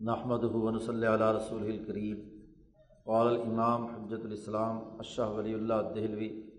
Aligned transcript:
نحمد 0.00 0.44
ہُون 0.44 0.78
صلی 0.78 1.06
علیہ 1.06 1.26
رسول 1.26 1.62
الکریم 1.62 2.16
قال 3.04 3.26
الامام 3.26 3.84
حجت 3.84 4.24
الاسلام 4.24 4.76
اشہ 4.98 5.22
ولی 5.22 5.54
اللہ 5.54 5.74
دہلوی 5.94 6.50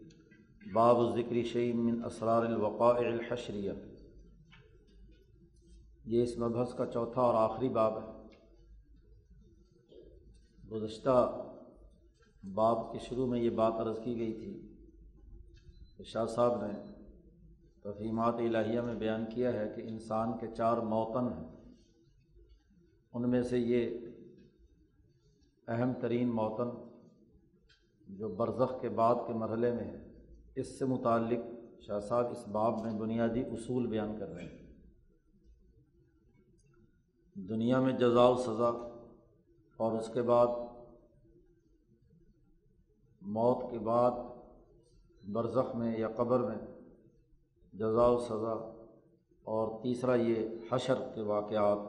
باب 0.73 1.15
ذکری 1.15 1.43
شعیم 1.43 1.85
من 1.85 2.05
اسرار 2.05 2.45
الوقاء 2.45 2.97
الحشریہ. 2.97 3.71
یہ 6.05 6.23
اس 6.23 6.37
مبحث 6.37 6.73
کا 6.73 6.85
چوتھا 6.85 7.21
اور 7.21 7.49
آخری 7.49 7.69
باب 7.69 7.97
ہے. 7.97 8.27
گزشتہ 10.71 11.45
باب 12.43 12.93
کے 12.93 12.99
شروع 12.99 13.27
میں 13.27 13.39
یہ 13.39 13.49
بات 13.49 13.73
عرض 13.73 13.99
کی 14.03 14.19
گئی 14.19 14.33
تھی. 14.33 14.75
کہ 15.97 16.03
شاہ 16.03 16.25
صاحب 16.25 16.65
نے 16.65 16.73
تفہیمات 17.83 18.33
الہیہ 18.33 18.81
میں 18.81 18.95
بیان 18.95 19.25
کیا 19.25 19.53
ہے 19.53 19.73
کہ 19.75 19.81
انسان 19.81 20.37
کے 20.37 20.47
چار 20.57 20.77
موتن 20.77 21.33
ہیں. 21.33 21.58
ان 23.13 23.29
میں 23.29 23.41
سے 23.43 23.59
یہ 23.59 23.89
اہم 25.67 25.93
ترین 26.01 26.29
موتن 26.29 26.69
جو 28.07 28.29
برزخ 28.29 28.81
کے 28.81 28.89
بعد 28.89 29.15
کے 29.27 29.33
مرحلے 29.33 29.71
میں 29.71 29.83
ہے، 29.83 29.97
اس 30.55 30.79
سے 30.79 30.85
متعلق 30.85 31.45
شاہ 31.81 31.99
صاحب 31.99 32.31
اس 32.31 32.47
باب 32.47 32.81
میں 32.81 32.91
بنیادی 32.91 33.41
اصول 33.41 33.87
بیان 33.87 34.19
کر 34.19 34.27
رہے 34.27 34.43
ہیں۔ 34.43 34.57
دنیا 37.35 37.79
میں 37.79 37.93
جزا 37.93 38.27
و 38.27 38.35
سزا 38.35 38.69
اور 39.77 39.99
اس 39.99 40.09
کے 40.13 40.21
بعد 40.21 40.47
موت 43.21 43.71
کے 43.71 43.79
بعد 43.79 44.11
برزخ 45.33 45.75
میں 45.75 45.97
یا 45.97 46.09
قبر 46.09 46.39
میں 46.39 46.57
جزا 47.73 48.07
و 48.07 48.19
سزا 48.19 48.53
اور 49.43 49.83
تیسرا 49.83 50.15
یہ 50.15 50.47
حشر 50.71 50.95
کے 51.15 51.21
واقعات 51.21 51.88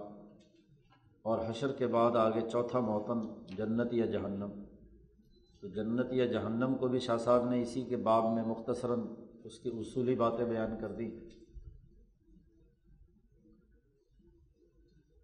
اور 1.23 1.39
حشر 1.49 1.73
کے 1.73 1.87
بعد 1.87 2.17
آگے 2.17 2.41
چوتھا 2.53 2.81
موتن 2.81 3.45
جنت 3.57 3.95
یا 3.95 4.07
جہنم۔ 4.07 4.51
تو 5.61 5.69
جنت 5.69 6.13
یا 6.13 6.27
جہنم 6.27 6.75
کو 6.75 6.89
بھی 6.89 6.99
شاہ 6.99 7.17
صاحب 7.17 7.51
نے 7.51 7.63
اسی 7.63 7.85
کے 7.85 7.97
باب 7.97 8.35
میں 8.35 8.43
مختصراً 8.45 9.01
اس 9.45 9.59
کی 9.59 9.71
اصولی 9.79 10.15
باتیں 10.15 10.45
بیان 10.45 10.71
کر 10.81 10.93
دی۔ 10.93 11.11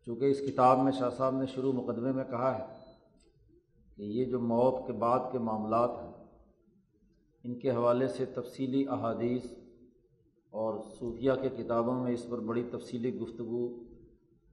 چونکہ 0.06 0.24
اس 0.24 0.38
کتاب 0.38 0.78
میں 0.78 0.92
شاہ 0.92 1.10
صاحب 1.10 1.36
نے 1.36 1.46
شروع 1.46 1.72
مقدمے 1.72 2.12
میں 2.12 2.24
کہا 2.24 2.58
ہے 2.58 2.64
کہ 3.96 4.02
یہ 4.02 4.24
جو 4.24 4.40
موت 4.40 4.86
کے 4.86 4.92
بعد 4.92 5.18
کے 5.32 5.38
معاملات 5.38 5.90
ہیں، 5.90 6.24
ان 7.44 7.58
کے 7.58 7.70
حوالے 7.70 8.08
سے 8.08 8.24
تفصیلی 8.24 8.88
احادیث 8.88 9.44
اور 10.50 10.80
صوفیہ 10.98 11.32
کے 11.42 11.48
کتابوں 11.48 12.04
میں 12.04 12.12
اس 12.12 12.26
پر 12.30 12.40
بڑی 12.40 12.64
تفصیلی 12.72 13.14
گفتگو 13.14 13.84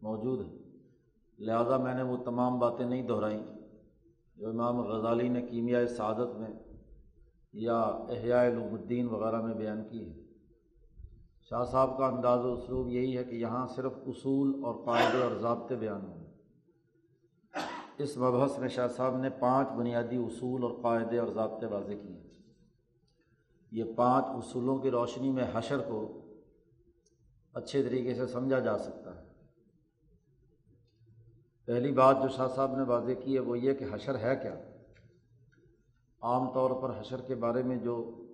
موجود 0.01 0.47
ہے۔ 0.47 0.62
لہٰذا 1.43 1.77
میں 1.77 1.93
نے 1.93 2.03
وہ 2.03 2.17
تمام 2.17 2.59
باتیں 2.59 2.85
نہیں 2.85 3.07
دہرائیں۔ 3.07 3.43
جو 4.35 4.49
امام 4.49 4.81
غزالی 4.81 5.27
نے 5.27 5.41
کیمیائے 5.41 5.87
سعادت 5.87 6.35
میں 6.35 6.49
یا 7.53 7.81
احیاء 7.81 8.43
الدین 8.43 9.09
وغیرہ 9.09 9.41
میں 9.41 9.55
بیان 9.55 9.87
کی 9.89 10.09
ہے۔ 10.09 10.23
شاہ 11.49 11.63
صاحب 11.63 11.97
کا 11.97 12.07
انداز 12.07 12.45
و 12.45 12.53
اسلوب 12.53 12.87
یہی 12.87 13.17
ہے 13.17 13.23
کہ 13.23 13.35
یہاں 13.35 13.67
صرف 13.67 13.93
اصول 14.07 14.63
اور 14.63 14.85
قاعدے 14.85 15.23
اور 15.23 15.31
ضابطے 15.41 15.75
بیان 15.75 16.01
ہوں۔ 16.01 16.23
اس 17.97 18.17
مبحث 18.17 18.59
میں 18.59 18.69
شاہ 18.69 18.87
صاحب 18.87 19.17
نے 19.17 19.29
پانچ 19.29 19.67
بنیادی 19.77 20.15
اصول 20.15 20.63
اور 20.63 20.71
قاعدے 20.81 21.17
اور 21.17 21.27
ضابطے 21.27 21.65
واضح 21.65 21.91
کیے۔ 21.91 22.23
یہ 23.71 23.83
پانچ 23.95 24.25
اصولوں 24.27 24.77
کی 24.77 24.91
روشنی 24.91 25.31
میں 25.31 25.45
حشر 25.53 25.77
کو 25.79 26.25
اچھے 27.53 27.83
طریقے 27.83 28.15
سے 28.15 28.27
سمجھا 28.27 28.59
جا 28.59 28.77
سکتا 28.77 29.15
ہے۔ 29.15 29.32
پہلی 31.65 31.91
بات 31.91 32.17
جو 32.23 32.27
شاہ 32.27 32.47
صاحب 32.55 32.75
نے 32.75 32.83
واضح 32.83 33.11
کی 33.23 33.33
ہے 33.33 33.39
وہ 33.39 33.59
یہ 33.59 33.73
کہ 33.73 33.85
حشر 33.91 34.19
ہے 34.19 34.35
کیا؟ 34.41 34.55
عام 36.21 36.53
طور 36.53 36.71
پر 36.81 36.99
حشر 36.99 37.21
کے 37.21 37.35
بارے 37.35 37.63
میں 37.63 37.75
جو 37.75 38.25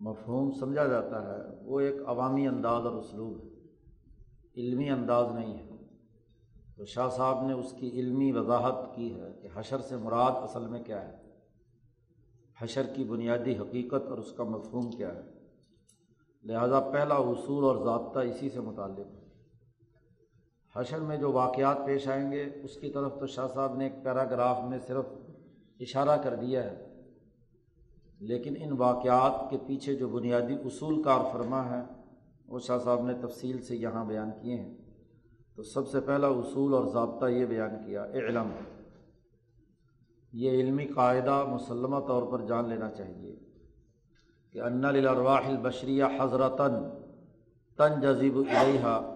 مفہوم 0.00 0.50
سمجھا 0.52 0.86
جاتا 0.86 1.22
ہے 1.22 1.42
وہ 1.62 1.80
ایک 1.80 1.94
عوامی 2.06 2.46
انداز 2.46 2.86
اور 2.86 2.92
اسلوب 2.92 3.44
ہے، 3.44 3.48
علمی 4.56 4.90
انداز 4.90 5.26
نہیں 5.34 5.58
ہے۔ 5.58 5.70
تو 6.76 6.84
شاہ 6.84 7.08
صاحب 7.08 7.46
نے 7.46 7.52
اس 7.52 7.74
کی 7.80 7.88
علمی 7.88 8.32
وضاحت 8.32 8.96
کی 8.96 9.20
ہے 9.20 9.32
کہ 9.42 9.48
حشر 9.54 9.78
سے 9.78 9.96
مراد 9.96 10.32
اصل 10.32 10.66
میں 10.66 10.82
کیا 10.82 11.08
ہے۔ 11.08 11.16
حشر 12.58 12.82
کی 12.94 13.04
بنیادی 13.04 13.56
حقیقت 13.56 14.06
اور 14.08 14.18
اس 14.18 14.32
کا 14.32 14.44
مفہوم 14.44 14.90
کیا 14.90 15.14
ہے۔ 15.14 15.20
لہٰذا 16.44 16.80
پہلا 16.80 17.14
اصول 17.14 17.64
اور 17.64 17.84
ضابطہ 17.84 18.18
اسی 18.18 18.50
سے 18.50 18.60
متعلق 18.60 18.98
ہے۔ 18.98 19.25
حشر 20.76 20.98
میں 20.98 21.16
جو 21.16 21.32
واقعات 21.32 21.76
پیش 21.86 22.08
آئیں 22.08 22.32
گے، 22.32 22.50
اس 22.62 22.76
کی 22.76 22.90
طرف 22.90 23.18
تو 23.20 23.26
شاہ 23.26 23.46
صاحب 23.54 23.76
نے 23.76 23.84
ایک 23.84 24.04
پیراگراف 24.04 24.58
میں 24.68 24.78
صرف 24.86 25.04
اشارہ 25.80 26.22
کر 26.22 26.34
دیا 26.34 26.64
ہے۔ 26.64 27.02
لیکن 28.20 28.54
ان 28.58 28.72
واقعات 28.72 29.50
کے 29.50 29.56
پیچھے 29.66 29.94
جو 29.94 30.08
بنیادی 30.08 30.54
اصول 30.54 31.02
کار 31.02 31.20
فرما 31.32 31.70
ہے، 31.70 31.82
وہ 32.48 32.58
شاہ 32.58 32.78
صاحب 32.78 33.02
نے 33.06 33.14
تفصیل 33.22 33.62
سے 33.62 33.76
یہاں 33.76 34.04
بیان 34.04 34.30
کیے 34.42 34.56
ہیں۔ 34.56 34.76
تو 35.56 35.62
سب 35.62 35.88
سے 35.88 36.00
پہلا 36.00 36.26
اصول 36.26 36.74
اور 36.74 36.86
ضابطہ 36.86 37.26
یہ 37.26 37.46
بیان 37.46 37.86
کیا 37.86 38.04
علم 38.04 38.48
یہ 40.32 40.50
علمی 40.50 40.84
قاعدہ 40.84 41.44
مسلمہ 41.48 42.00
طور 42.06 42.22
پر 42.22 42.46
جان 42.46 42.68
لینا 42.68 42.90
چاہیے 42.90 43.36
کہ 44.52 44.60
ان 44.60 44.80
للارواح 44.80 45.48
البشریہ 45.48 46.04
حضرتاً 46.20 46.72
تن 47.76 48.00
جذیب 48.00 48.38
علیحہ 48.38 49.15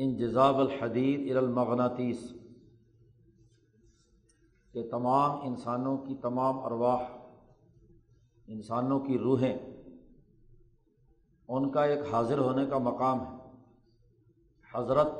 انجزاب 0.00 0.58
الحدید 0.58 1.36
المغناطیس 1.36 2.32
کہ 4.72 4.88
تمام 4.90 5.30
انسانوں 5.42 5.96
کی 5.96 6.14
تمام 6.14 6.58
ارواح، 6.58 7.02
انسانوں 8.46 9.00
کی 9.00 9.18
روحیں 9.18 9.58
ان 11.48 11.70
کا 11.70 11.84
ایک 11.84 12.14
حاضر 12.14 12.38
ہونے 12.38 12.66
کا 12.66 12.78
مقام 12.78 13.20
ہے۔ 13.20 13.36
حضرت 14.74 15.12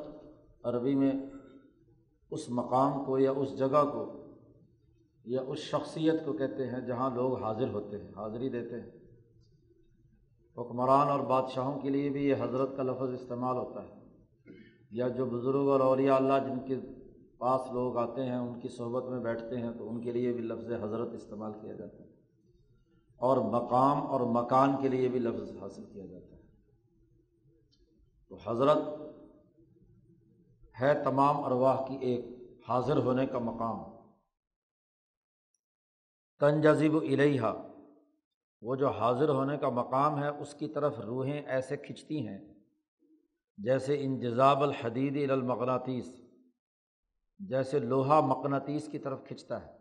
عربی 0.63 0.95
میں 0.95 1.13
اس 2.31 2.51
مقام 2.51 3.05
کو 3.05 3.19
یا 3.19 3.31
اس 3.31 3.59
جگہ 3.59 3.85
کو 3.93 4.25
یا 5.25 5.43
اس 5.47 5.59
شخصیت 5.59 6.25
کو 6.25 6.33
کہتے 6.33 6.67
ہیں 6.67 6.81
جہاں 6.81 7.11
لوگ 7.15 7.43
حاضر 7.43 7.69
ہوتے 7.69 8.03
ہیں، 8.03 8.11
حاضری 8.17 8.49
دیتے 8.49 8.81
ہیں۔ 8.81 8.91
حکمران 10.59 11.09
اور 11.09 11.21
بادشاہوں 11.21 11.81
کے 11.81 11.91
لیے 11.91 12.11
بھی 12.11 12.29
یہ 12.29 12.35
حضرت 12.41 12.77
کا 12.77 12.83
لفظ 12.83 13.23
استعمال 13.23 13.57
ہوتا 13.57 13.83
ہے۔ 13.83 13.98
یا 14.91 15.09
جو 15.09 15.27
بزرگ 15.27 15.69
اور 15.69 15.81
اولیاء 15.81 16.17
اللہ 16.17 16.33
جن 16.47 16.67
کے 16.67 16.77
پاس 17.39 17.61
لوگ 17.73 17.97
آتے 17.97 18.25
ہیں، 18.25 18.37
ان 18.37 18.61
کی 18.61 18.69
صحبت 18.69 19.05
میں 19.05 19.21
بیٹھتے 19.21 19.57
ہیں، 19.57 19.71
تو 19.79 19.91
ان 19.91 20.01
کے 20.01 20.13
لیے 20.13 20.33
بھی 20.33 20.41
لفظ 20.41 20.73
حضرت 20.83 21.13
استعمال 21.13 21.53
کیا 21.61 21.73
جاتا 21.73 22.05
ہے۔ 22.05 22.09
اور 23.17 23.37
مقام 23.37 24.07
اور 24.07 24.21
مکان 24.21 24.73
کے 24.83 24.89
لیے 24.89 25.09
بھی 25.09 25.19
لفظ 25.19 25.57
حاصل 25.61 25.85
کیا 25.85 26.07
جاتا 26.07 26.37
ہے۔ 26.37 26.41
تو 28.29 28.39
حضرت 28.45 28.79
ہے 30.81 31.05
تمام 31.05 31.45
ارواح 31.45 31.87
کی 31.87 31.97
ایک 31.97 32.25
حاضر 32.69 32.97
ہونے 32.97 33.27
کا 33.27 33.39
مقام۔ 33.39 33.79
تنجذب 36.41 36.95
الحا 36.95 37.53
وہ 38.63 38.77
جو 38.77 38.89
حاضر 38.89 39.29
ہونے 39.29 39.59
کا 39.59 39.69
مقام 39.69 40.23
ہے، 40.23 40.29
اس 40.29 40.55
کی 40.55 40.69
طرف 40.69 41.01
روحیں 41.01 41.43
ایسے 41.47 41.77
کھنچتی 41.77 42.29
ہیں 42.29 42.58
جیسے 43.59 44.05
انجزاب 44.05 44.63
الحدید 44.63 45.31
المغناطیس، 45.31 46.07
جیسے 47.39 47.79
لوہا 47.79 48.21
مقناطیس 48.21 48.89
کی 48.93 48.99
طرف 48.99 49.25
کھنچتا 49.25 49.67
ہے۔ 49.67 49.73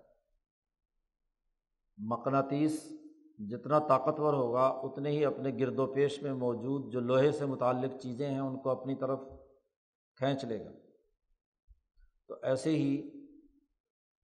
مقناطیس 1.97 2.93
جتنا 3.38 3.79
طاقتور 3.79 4.33
ہوگا، 4.33 4.67
اتنے 4.67 5.09
ہی 5.09 5.25
اپنے 5.25 5.51
گرد 5.59 5.79
و 5.79 5.93
پیش 5.93 6.21
میں 6.21 6.33
موجود 6.33 6.91
جو 6.91 6.99
لوہے 6.99 7.31
سے 7.31 7.45
متعلق 7.45 8.01
چیزیں 8.01 8.29
ہیں، 8.29 8.39
ان 8.39 8.59
کو 8.59 8.69
اپنی 8.69 8.95
طرف 8.95 9.19
کھینچ 10.15 10.45
لے 10.45 10.65
گا۔ 10.65 10.71
تو 12.27 12.35
ایسے 12.44 12.69
ہی 12.69 13.09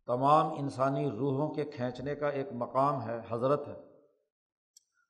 تمام 0.06 0.54
انسانی 0.54 1.10
روحوں 1.10 1.54
کے 1.54 1.66
کھینچنے 1.66 2.16
کا 2.16 2.30
ایک 2.30 2.48
مقام 2.54 3.02
ہے، 3.02 3.22
حضرت 3.30 3.68
ہے۔ 3.68 3.94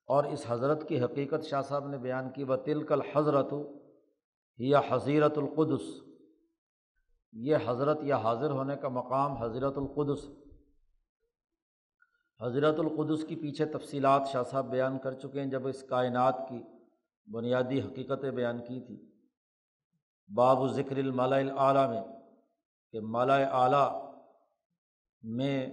اور 0.08 0.24
اس 0.24 0.44
حضرت 0.48 0.88
کی 0.88 1.02
حقیقت 1.02 1.44
شاہ 1.44 1.62
صاحب 1.62 1.88
نے 1.88 1.98
بیان 1.98 2.30
کی 2.30 2.44
وہ 2.44 2.56
تلکل 2.56 3.02
حضرت 3.16 3.54
یا 4.58 4.82
حضیرت 4.90 5.38
القدس۔ 5.38 5.82
یہ 7.32 7.58
حضرت 7.66 8.00
یا 8.04 8.18
حاضر 8.18 8.52
ہونے 8.52 8.76
کا 8.76 8.88
مقام 8.88 9.32
حضرت 9.32 9.78
القدس۔ 9.78 10.26
حضرت 12.42 12.80
القدس 12.80 13.26
کی 13.28 13.36
پیچھے 13.36 13.66
تفصیلات 13.66 14.22
شاہ 14.32 14.44
صاحب 14.44 14.70
بیان 14.70 15.00
کر 15.00 15.14
چکے 15.14 15.42
ہیں 15.42 15.50
جب 15.50 15.68
اس 15.68 15.84
کائنات 15.84 16.36
کی 16.50 16.64
بنیادی 17.32 17.82
حقیقتیں 17.82 18.32
بیان 18.32 18.60
کی 18.60 18.86
تھی 18.86 19.12
باب 20.36 20.60
و 20.60 20.68
ذکر 20.68 20.98
المالا 20.98 21.36
اعلیٰ 21.36 21.90
میں 21.90 22.02
کہ 22.92 23.00
مالا 23.00 23.36
اعلیٰ 23.36 24.16
میں 25.24 25.68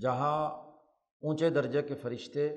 جہاں 0.00 0.48
اونچے 1.22 1.50
درجے 1.50 1.82
کے 1.82 1.94
فرشتے 1.94 2.48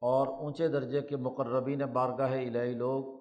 اور 0.00 0.26
اونچے 0.26 0.68
درجے 0.68 1.00
کے 1.00 1.16
مقربین 1.16 1.78
بارگاہ 1.78 2.32
الہی 2.32 2.74
لوگ 2.74 3.19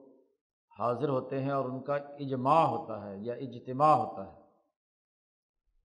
حاضر 0.79 1.09
ہوتے 1.09 1.43
ہیں 1.43 1.51
اور 1.51 1.65
ان 1.65 1.83
کا 1.83 1.95
اجماع 1.95 2.65
ہوتا 2.65 3.09
ہے 3.09 3.17
یا 3.17 3.33
اجتماع 3.33 3.93
ہوتا 3.95 4.33
ہے۔ 4.33 4.39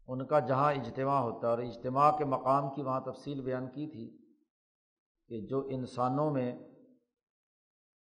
ان 0.09 0.27
کا 0.27 0.41
جہاں 0.41 0.73
اجتماع 0.73 1.21
ہوتا 1.21 1.47
ہے 1.47 1.53
اور 1.53 1.59
اجتماع 1.59 2.11
کے 2.11 2.25
مقام 2.25 2.75
کی 2.75 2.83
وہاں 2.83 3.01
تفصیل 3.01 3.41
بیان 3.41 3.67
کی 3.67 3.87
تھی 3.87 4.35
کہ 5.29 5.47
جو 5.47 5.67
انسانوں 5.67 6.31
میں 6.31 6.59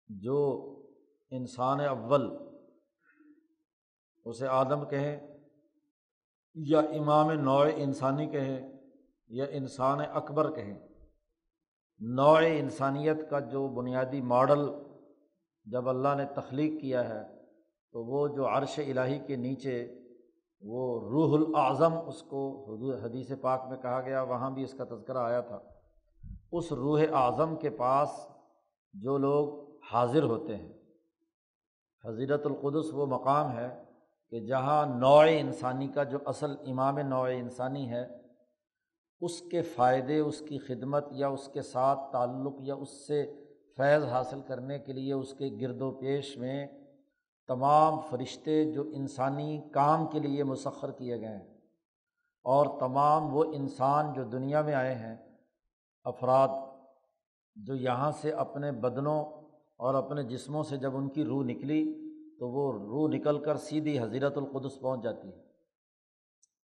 جو 0.08 0.70
انسان 1.30 1.80
اول 1.80 2.36
اسے 4.24 4.46
آدم 4.46 4.88
کہیں 4.88 5.20
یا 6.54 6.78
امام 6.78 7.30
نوع 7.30 7.66
انسانی 7.76 8.26
کہیں 8.26 8.72
یا 9.28 9.44
انسان 9.44 9.98
اکبر 10.00 10.54
کہیں۔ 10.54 10.78
نوع 11.98 12.40
انسانیت 12.46 13.30
کا 13.30 13.40
جو 13.40 13.68
بنیادی 13.68 14.20
ماڈل 14.20 14.83
جب 15.64 15.88
اللہ 15.88 16.08
نے 16.16 16.24
تخلیق 16.24 16.80
کیا 16.80 17.08
ہے، 17.08 17.22
تو 17.92 18.04
وہ 18.04 18.28
جو 18.28 18.48
عرش 18.48 18.78
الٰہی 18.78 19.18
کے 19.18 19.36
نیچے، 19.36 20.00
وہ 20.62 21.00
روح 21.00 21.38
الاظم 21.38 21.94
اس 22.06 22.22
کو 22.22 22.74
حدیث 23.04 23.32
پاک 23.40 23.62
میں 23.68 23.78
کہا 23.78 24.00
گیا، 24.00 24.22
وہاں 24.22 24.50
بھی 24.50 24.62
اس 24.62 24.74
کا 24.78 24.84
تذکرہ 24.84 25.18
آیا 25.18 25.40
تھا۔ 25.40 25.58
اس 26.52 26.72
روح 26.72 27.00
اعظم 27.12 27.56
کے 27.56 27.70
پاس 27.70 28.08
جو 28.92 29.18
لوگ 29.18 29.70
حاضر 29.92 30.22
ہوتے 30.22 30.56
ہیں۔ 30.56 30.72
حضیرت 32.04 32.46
القدس 32.46 32.86
وہ 32.92 33.06
مقام 33.06 33.52
ہے 33.52 33.82
کہ 34.30 34.40
جہاں 34.40 34.86
نوع 34.86 35.24
انسانی 35.28 35.88
کا 35.88 36.02
جو 36.02 36.18
اصل 36.26 36.54
امام 36.66 36.98
نوع 36.98 37.26
انسانی 37.26 37.90
ہے، 37.90 38.06
اس 39.20 39.40
کے 39.40 39.62
فائدے، 39.62 40.18
اس 40.18 40.40
کی 40.40 40.58
خدمت 40.58 41.04
یا 41.10 41.28
اس 41.28 41.48
کے 41.48 41.62
ساتھ 41.62 42.12
تعلق 42.12 42.54
یا 42.60 42.74
اس 42.74 43.06
سے 43.06 43.43
فیض 43.76 44.04
حاصل 44.04 44.40
کرنے 44.46 44.78
کے 44.78 44.92
لیے 44.92 45.12
اس 45.12 45.34
کے 45.34 45.58
گرد 45.60 45.82
و 45.82 45.90
پیش 45.90 46.36
میں 46.36 46.66
تمام 47.48 48.00
فرشتے 48.00 48.72
جو 48.72 48.82
انسانی 48.92 49.60
کام 49.72 50.06
کے 50.06 50.18
لیے 50.18 50.44
مسخر 50.44 50.90
کیے 50.90 51.20
گئے 51.20 51.36
ہیں 51.36 51.54
اور 52.44 52.80
تمام 52.80 53.34
وہ 53.34 53.44
انسان 53.44 54.12
جو 54.12 54.24
دنیا 54.24 54.62
میں 54.62 54.74
آئے 54.74 54.94
ہیں، 54.94 55.16
افراد 56.04 56.48
جو 57.56 57.74
یہاں 57.74 58.10
سے 58.10 58.30
اپنے 58.30 58.72
بدنوں 58.72 59.24
اور 59.76 59.94
اپنے 59.94 60.22
جسموں 60.22 60.62
سے 60.62 60.76
جب 60.76 60.96
ان 60.96 61.08
کی 61.08 61.24
روح 61.24 61.44
نکلی 61.44 62.10
تو 62.38 62.48
وہ 62.48 62.72
روح 62.72 63.08
نکل 63.08 63.38
کر 63.38 63.56
سیدھی 63.56 63.98
حضیرت 63.98 64.36
القدس 64.36 64.80
پہنچ 64.80 65.02
جاتی 65.02 65.28
ہے۔ 65.28 65.42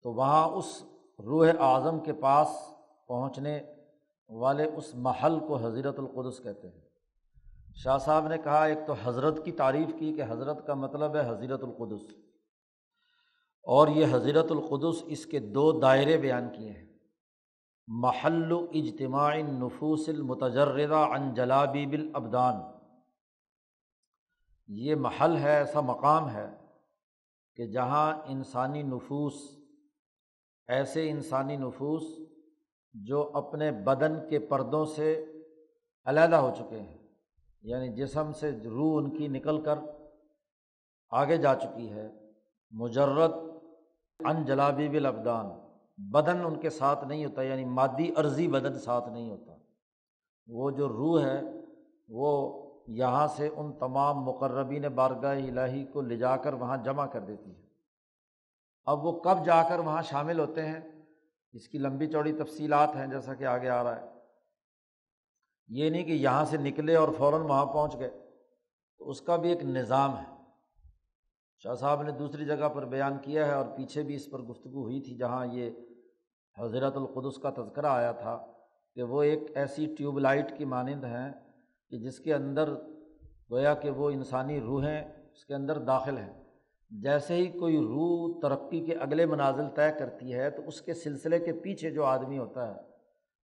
تو 0.02 0.12
وہاں 0.12 0.48
اس 0.48 0.84
روح 1.18 1.46
اعظم 1.58 2.00
کے 2.00 2.12
پاس 2.12 2.48
پہنچنے 3.08 3.60
والے 4.28 4.64
اس 4.76 4.94
محل 4.94 5.38
کو 5.40 5.56
حضرت 5.56 5.98
القدس 5.98 6.42
کہتے 6.42 6.68
ہیں۔ 6.68 6.83
شاہ 7.74 7.98
صاحب 7.98 8.28
نے 8.28 8.38
کہا، 8.38 8.64
ایک 8.64 8.78
تو 8.86 8.94
حضرت 9.04 9.44
کی 9.44 9.52
تعریف 9.52 9.88
کی 9.98 10.14
کہ 10.14 10.22
حضرت 10.28 10.66
کا 10.66 10.74
مطلب 10.74 11.16
ہے 11.16 11.20
حضرت 11.20 11.62
القدس۔ 11.62 12.02
اور 13.62 13.88
یہ 13.88 14.06
حضرت 14.10 14.46
القدس 14.50 15.02
اس 15.06 15.26
کے 15.26 15.38
دو 15.38 15.80
دائرے 15.80 16.16
بیان 16.16 16.48
کیے 16.56 16.70
ہیں۔ 16.70 16.98
محل 17.86 18.52
اجتماع 18.74 19.36
نفوس 19.36 20.08
المتجردہ 20.08 20.94
انجلابی 20.94 21.86
بالابدان۔ 21.86 22.54
یہ 24.68 24.94
محل 24.94 25.36
ہے، 25.36 25.50
ایسا 25.50 25.80
مقام 25.80 26.30
ہے 26.30 26.50
کہ 27.56 27.66
جہاں 27.66 28.20
انسانی 28.26 28.82
نفوس، 28.82 29.34
ایسے 30.68 31.10
انسانی 31.10 31.56
نفوس 31.56 32.02
جو 32.92 33.30
اپنے 33.34 33.72
بدن 33.72 34.28
کے 34.30 34.38
پردوں 34.38 34.84
سے 34.84 35.24
علیحدہ 36.04 36.36
ہو 36.36 36.52
چکے 36.58 36.80
ہیں۔ 36.80 37.03
یعنی 37.64 37.88
جسم 37.88 38.32
سے 38.32 38.50
روح 38.50 39.02
ان 39.02 39.16
کی 39.16 39.28
نکل 39.28 39.64
کر 39.64 39.78
آگے 41.10 41.36
جا 41.36 41.54
چکی 41.54 41.90
ہے۔ 41.90 42.10
مجرد 42.70 43.32
ان 44.24 44.44
جلابی 44.44 44.88
بالابدان 44.88 45.46
بدن 45.96 46.44
ان 46.44 46.60
کے 46.60 46.70
ساتھ 46.70 47.04
نہیں 47.04 47.24
ہوتا 47.24 47.42
یعنی 47.42 47.64
مادی 47.64 48.10
عرضی 48.16 48.48
بدن 48.48 48.78
ساتھ 48.78 49.08
نہیں 49.08 49.30
ہوتا۔ 49.30 49.56
وہ 50.46 50.70
جو 50.70 50.88
روح 50.88 51.22
ہے، 51.22 51.40
وہ 52.08 52.62
یہاں 52.86 53.26
سے 53.26 53.48
ان 53.56 53.72
تمام 53.72 54.24
مقربین 54.24 54.82
بارگاہ 54.82 55.38
الہی 55.38 55.84
کو 55.84 56.00
لے 56.00 56.16
جا 56.16 56.36
کر 56.36 56.52
وہاں 56.52 56.76
جمع 56.76 57.06
کر 57.06 57.20
دیتی 57.20 57.50
ہے۔ 57.50 57.62
اب 58.84 59.04
وہ 59.04 59.20
کب 59.20 59.44
جا 59.44 59.62
کر 59.62 59.78
وہاں 59.78 60.02
شامل 60.02 60.40
ہوتے 60.40 60.66
ہیں؟ 60.66 60.80
اس 61.52 61.68
کی 61.68 61.78
لمبی 61.78 62.06
چوڑی 62.06 62.32
تفصیلات 62.32 62.96
ہیں 62.96 63.06
جیسا 63.06 63.34
کہ 63.34 63.44
آگے 63.44 63.68
آ 63.68 63.84
رہا 63.84 64.00
ہے۔ 64.00 64.13
یہ 65.68 65.90
نہیں 65.90 66.04
کہ 66.04 66.12
یہاں 66.12 66.44
سے 66.44 66.56
نکلے 66.56 66.96
اور 66.96 67.08
فوراً 67.18 67.40
وہاں 67.40 67.66
پہنچ 67.66 67.98
گئے۔ 67.98 68.10
تو 68.98 69.10
اس 69.10 69.20
کا 69.20 69.36
بھی 69.36 69.48
ایک 69.48 69.64
نظام 69.64 70.16
ہے۔ 70.16 70.34
شاہ 71.58 71.74
صاحب 71.74 72.02
نے 72.02 72.10
دوسری 72.10 72.44
جگہ 72.44 72.68
پر 72.68 72.84
بیان 72.84 73.18
کیا 73.18 73.46
ہے 73.46 73.52
اور 73.52 73.66
پیچھے 73.76 74.02
بھی 74.02 74.14
اس 74.14 74.30
پر 74.30 74.38
گفتگو 74.38 74.82
ہوئی 74.82 75.00
تھی 75.00 75.16
جہاں 75.16 75.46
یہ 75.46 75.70
حضرت 76.58 76.96
القدس 76.96 77.38
کا 77.38 77.50
تذکرہ 77.50 77.86
آیا 77.86 78.12
تھا 78.12 78.46
کہ 78.94 79.02
وہ 79.02 79.22
ایک 79.22 79.42
ایسی 79.54 79.94
ٹیوب 79.98 80.18
لائٹ 80.18 80.58
کی 80.58 80.64
مانند 80.64 81.04
ہیں 81.04 81.32
کہ 81.90 81.98
جس 81.98 82.18
کے 82.18 82.34
اندر 82.34 82.74
گویا 83.50 83.74
کہ 83.74 83.90
وہ 83.90 84.10
انسانی 84.10 84.60
روحیں 84.60 85.04
اس 85.32 85.44
کے 85.44 85.54
اندر 85.54 85.78
داخل 85.78 86.18
ہیں۔ 86.18 86.44
جیسے 86.90 87.34
ہی 87.34 87.46
کوئی 87.46 87.76
روح 87.76 88.40
ترقی 88.42 88.84
کے 88.84 88.94
اگلے 88.94 89.26
منازل 89.26 89.68
طے 89.74 89.98
کرتی 89.98 90.34
ہے 90.34 90.50
تو 90.50 90.62
اس 90.66 90.82
کے 90.82 90.94
سلسلے 90.94 91.38
کے 91.38 91.52
پیچھے 91.52 91.90
جو 91.90 92.04
آدمی 92.04 92.38
ہوتا 92.38 92.74
ہے 92.74 92.80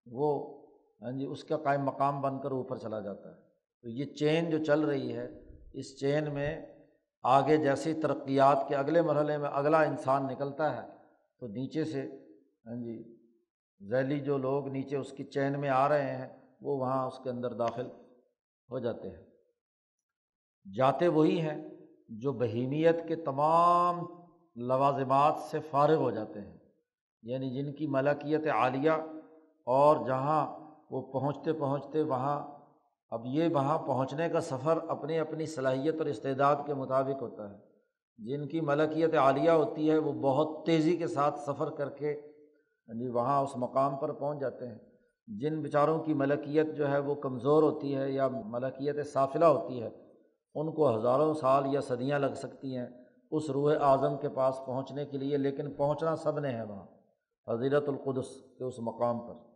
وہ 0.07 0.58
ہاں 1.03 1.13
جی 1.13 1.25
اس 1.25 1.45
کا 1.45 1.57
قائم 1.57 1.83
مقام 1.85 2.21
بن 2.21 2.41
کر 2.41 2.51
اوپر 2.51 2.77
چلا 2.77 3.01
جاتا 3.01 3.29
ہے۔ 3.29 3.41
تو 3.83 3.89
یہ 3.89 4.05
چین 4.05 4.51
جو 4.51 4.65
چل 4.65 4.81
رہی 4.81 5.17
ہے، 5.17 5.29
اس 5.73 6.01
چین 6.01 6.35
میں 6.35 6.67
آگے 7.23 7.57
جیسی 7.57 7.95
ترقیات 7.95 8.69
کے 8.69 8.75
اگلے 8.75 9.03
مرحلے 9.03 9.39
میں 9.39 9.51
اگلا 9.53 9.83
انسان 9.83 10.27
نکلتا 10.27 10.77
ہے، 10.77 10.89
تو 11.41 11.47
نیچے 11.47 11.85
سے 11.85 12.11
ہاں 12.67 12.77
جی 12.77 13.17
ذیلی 13.89 14.21
جو 14.21 14.39
لوگ 14.39 14.69
نیچے 14.69 14.97
اس 14.97 15.13
کی 15.13 15.25
چین 15.25 15.61
میں 15.61 15.69
آ 15.69 15.89
رہے 15.89 16.17
ہیں، 16.17 16.29
وہ 16.61 16.77
وہاں 16.77 17.07
اس 17.07 17.19
کے 17.25 17.31
اندر 17.31 17.53
داخل 17.53 17.87
ہو 18.71 18.79
جاتے 18.79 19.11
ہیں۔ 19.11 19.25
جاتے 20.77 21.09
وہی 21.09 21.41
ہیں 21.41 21.69
جو 22.09 22.33
بہیمیت 22.33 23.09
کے 23.09 23.17
تمام 23.17 24.05
لوازمات 24.57 25.35
سے 25.51 25.59
فارغ 25.61 25.95
ہو 25.95 26.11
جاتے 26.11 26.41
ہیں۔ 26.41 26.59
یعنی 27.23 27.51
جن 27.51 27.73
کی 27.73 27.87
ملکیت 27.87 28.47
عالیہ 28.47 28.91
اور 29.65 30.07
جہاں 30.07 30.68
وہ 30.91 31.03
پہنچتے 31.03 31.53
پہنچتے 31.53 32.03
وہاں، 32.03 32.59
اب 33.11 33.27
یہ 33.27 33.49
وہاں 33.55 33.79
پہنچنے 33.79 34.29
کا 34.29 34.41
سفر 34.41 34.79
اپنی 34.89 35.19
اپنی 35.19 35.47
صلاحیت 35.47 35.95
اور 35.99 36.07
استعداد 36.07 36.57
کے 36.67 36.75
مطابق 36.75 37.23
ہوتا 37.23 37.51
ہے۔ 37.51 37.57
جن 38.19 38.49
کی 38.49 38.61
ملکیت 38.61 39.15
عالیہ 39.15 39.51
ہوتی 39.51 39.91
ہے، 39.91 39.99
وہ 39.99 40.13
بہت 40.13 40.67
تیزی 40.67 40.97
کے 40.97 41.07
ساتھ 41.07 41.39
سفر 41.39 41.71
کر 41.71 41.89
کے 41.89 42.21
یعنی 42.89 43.09
وہاں 43.09 43.43
اس 43.43 43.57
مقام 43.57 43.97
پر 43.97 44.13
پہنچ 44.13 44.41
جاتے 44.41 44.69
ہیں۔ 44.69 44.79
جن 45.27 45.63
بیچاروں 45.63 45.99
کی 45.99 46.15
ملکیت 46.15 46.67
جو 46.77 46.91
ہے، 46.91 46.99
وہ 46.99 47.15
کمزور 47.15 47.63
ہوتی 47.63 47.97
ہے 47.97 48.11
یا 48.11 48.29
ملکیت 48.29 49.07
صافلہ 49.13 49.45
ہوتی 49.45 49.83
ہے، 49.83 49.89
ان 50.55 50.73
کو 50.73 50.97
ہزاروں 50.97 51.35
سال 51.35 51.75
یا 51.75 51.81
صدیاں 51.81 52.19
لگ 52.19 52.35
سکتی 52.35 52.77
ہیں 52.77 52.87
اس 53.31 53.51
روح 53.51 53.73
اعظم 53.81 54.17
کے 54.17 54.29
پاس 54.29 54.61
پہنچنے 54.67 55.07
کے 55.07 55.19
لیے، 55.19 55.37
لیکن 55.37 55.75
پہنچنا 55.75 56.17
سب 56.17 56.39
نے 56.39 56.49
ہے 56.49 56.63
وہاں 56.63 56.87
حضیرت 57.49 57.89
القدس 57.89 58.29
کے 58.59 58.65
اس 58.65 58.79
مقام 58.79 59.19
پر۔ 59.19 59.48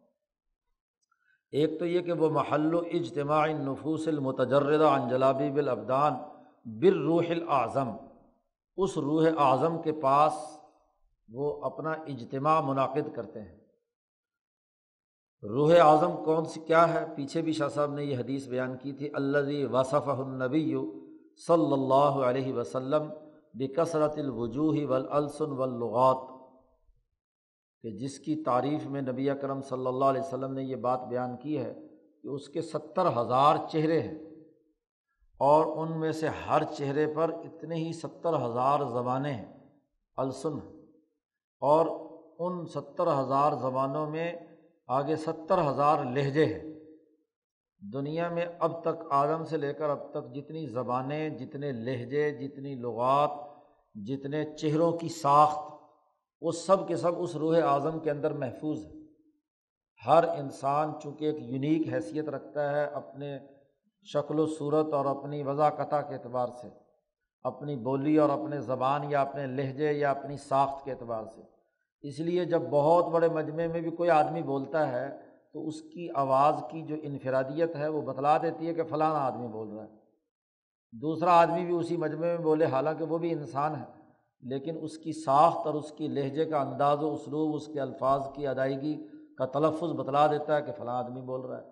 ایک 1.53 1.79
تو 1.79 1.87
یہ 1.87 2.01
کہ 2.01 2.13
وہ 2.13 2.31
محل 2.31 2.75
و 2.75 2.81
اجتماع 2.93 3.47
نفوس 3.47 4.09
المتجردہ 4.09 4.85
انجلابی 4.85 5.51
بالابدان 5.51 6.13
بر 6.65 6.93
روح 6.93 7.25
الاعظم، 7.31 7.91
اس 8.77 8.99
روح 8.99 9.27
اعظم 9.39 9.83
کے 9.83 9.93
پاس 9.93 10.33
وہ 11.29 11.65
اپنا 11.65 11.91
اجتماع 11.91 12.61
منعقد 12.61 13.15
کرتے 13.15 13.41
ہیں۔ 13.41 13.59
روح 15.43 15.73
اعظم 15.81 16.25
کون 16.25 16.45
سی، 16.45 16.61
کیا 16.61 16.95
ہے؟ 16.95 17.07
پیچھے 17.17 17.43
بھی 17.43 17.53
شاہ 17.53 17.69
صاحب 17.69 17.95
نے 17.95 18.05
یہ 18.05 18.19
حدیث 18.19 18.49
بیان 18.49 18.77
کی 18.77 18.93
تھی 18.93 19.09
اللہ 19.15 19.67
وصف 19.73 20.09
النبی 20.09 20.75
صلی 21.47 21.73
اللہ 21.73 22.21
علیہ 22.29 22.55
وسلم 22.55 23.09
بکثرت 23.55 24.19
الوجوہ 24.19 24.87
ولاسن 24.87 25.53
ولغات 25.53 26.32
کہ 27.83 27.91
جس 27.91 28.19
کی 28.19 28.43
تعریف 28.43 28.87
میں 28.87 29.03
نبی 29.03 29.31
اکرم 29.31 29.62
صلی 29.62 29.87
اللہ 29.87 30.05
علیہ 30.05 30.21
وسلم 30.21 30.53
نے 30.53 30.62
یہ 30.62 30.77
بات 30.77 31.01
بیان 31.01 31.37
کی 31.37 31.59
ہے 31.59 31.75
کہ 32.23 32.29
اس 32.29 32.49
کے 32.49 32.62
ستر 32.62 33.07
ہزار 33.07 33.57
چہرے 33.71 34.01
ہیں 34.01 34.19
اور 35.39 35.67
ان 35.67 36.01
میں 36.01 36.12
سے 36.12 36.29
ہر 36.29 36.62
چہرے 36.65 37.07
پر 37.07 37.33
اتنے 37.33 37.75
ہی 37.75 37.93
ستر 37.93 38.35
ہزار 38.35 38.81
زبانیں 38.81 39.33
ہیں، 39.33 39.69
السن 40.17 40.59
اور 41.61 41.87
ان 42.39 42.67
ستر 42.67 43.07
ہزار 43.21 43.53
زبانوں 43.53 44.11
میں 44.11 44.33
آگے 44.87 45.17
ستر 45.17 45.71
ہزار 45.71 46.05
لہجے 46.05 46.45
ہیں۔ 46.45 46.73
دنیا 47.93 48.29
میں 48.29 48.47
اب 48.61 48.83
تک 48.83 49.05
آدم 49.11 49.45
سے 49.45 49.57
لے 49.57 49.73
کر 49.73 49.91
اب 49.91 50.11
تک 50.11 50.35
جتنی 50.35 50.67
زبانیں، 50.67 51.29
جتنے 51.29 51.73
لہجے، 51.73 52.31
جتنی 52.31 52.75
لغات، 52.75 53.31
جتنے 53.95 54.45
چہروں 54.57 54.93
کی 54.93 55.09
ساخت 55.09 55.72
وہ 56.43 56.53
سب 56.53 56.89
کے 56.89 56.97
سب 56.97 57.13
اس 57.17 57.37
روح 57.37 57.57
اعظم 57.63 57.99
کے 57.99 58.11
اندر 58.11 58.33
محفوظ 58.33 58.85
ہے 58.85 58.93
ہر 60.07 60.25
انسان 60.25 60.93
چونکہ 61.03 61.25
ایک 61.25 61.37
یونیک 61.41 61.95
حیثیت 61.95 62.29
رکھتا 62.29 62.71
ہے 62.71 62.85
اپنے 62.85 63.39
شکل 64.03 64.39
و 64.39 64.47
صورت 64.47 64.93
اور 64.93 65.05
اپنی 65.05 65.43
وضاقتہ 65.43 65.97
کے 66.09 66.15
اعتبار 66.15 66.49
سے، 66.61 66.69
اپنی 67.43 67.77
بولی 67.77 68.19
اور 68.19 68.31
اپنے 68.31 68.61
زبان 68.61 69.11
یا 69.11 69.21
اپنے 69.21 69.47
لہجے 69.47 69.93
یا 69.93 70.11
اپنی 70.11 70.37
ساخت 70.37 70.85
کے 70.85 70.91
اعتبار 70.91 71.25
سے۔ 71.35 71.41
اس 72.03 72.19
لیے 72.19 72.45
جب 72.45 72.63
بہت 72.71 73.07
بڑے 73.07 73.29
مجمعے 73.29 73.69
میں 73.69 73.81
بھی 73.81 73.91
کوئی 73.91 74.11
آدمی 74.11 74.43
بولتا 74.43 74.93
ہے 74.93 75.19
تو 75.53 75.69
اس 75.69 75.83
کی 75.83 76.09
آواز 76.15 76.55
کی 76.71 76.83
جو 76.83 76.97
انفرادیت 77.03 77.77
ہے 77.77 77.89
وہ 77.89 78.03
بتلا 78.03 78.39
دیتی 78.39 78.67
ہے 78.67 78.75
کہ 78.75 78.85
فلاں 78.85 79.15
آدمی 79.15 79.49
بول 79.49 79.69
رہا 79.69 79.85
ہے۔ 79.85 79.91
دوسرا 80.93 81.41
آدمی 81.41 81.65
بھی 81.65 81.75
اسی 81.75 81.97
مجمعے 81.97 82.37
میں 82.37 82.45
بولے، 82.45 82.65
حالانکہ 82.65 83.05
وہ 83.05 83.19
بھی 83.19 83.33
انسان 83.33 83.75
ہے۔ 83.75 84.02
لیکن 84.43 84.79
اس 84.81 84.99
کی 84.99 85.13
ساخت 85.13 85.67
اور 85.67 85.75
اس 85.75 85.93
کی 85.93 86.09
لہجے 86.09 86.45
کا 86.45 86.61
انداز 86.61 87.03
و 87.03 87.13
اسلوب، 87.13 87.55
اس 87.55 87.67
کے 87.67 87.81
الفاظ 87.81 88.23
کی 88.35 88.47
ادائیگی 88.47 89.09
کا 89.39 89.47
تلفظ 89.47 89.93
بتلا 89.93 90.27
دیتا 90.27 90.57
ہے 90.57 90.63
کہ 90.63 90.73
فلاں 90.73 90.95
آدمی 90.95 91.21
بول 91.21 91.41
رہا 91.41 91.59
ہے۔ 91.59 91.71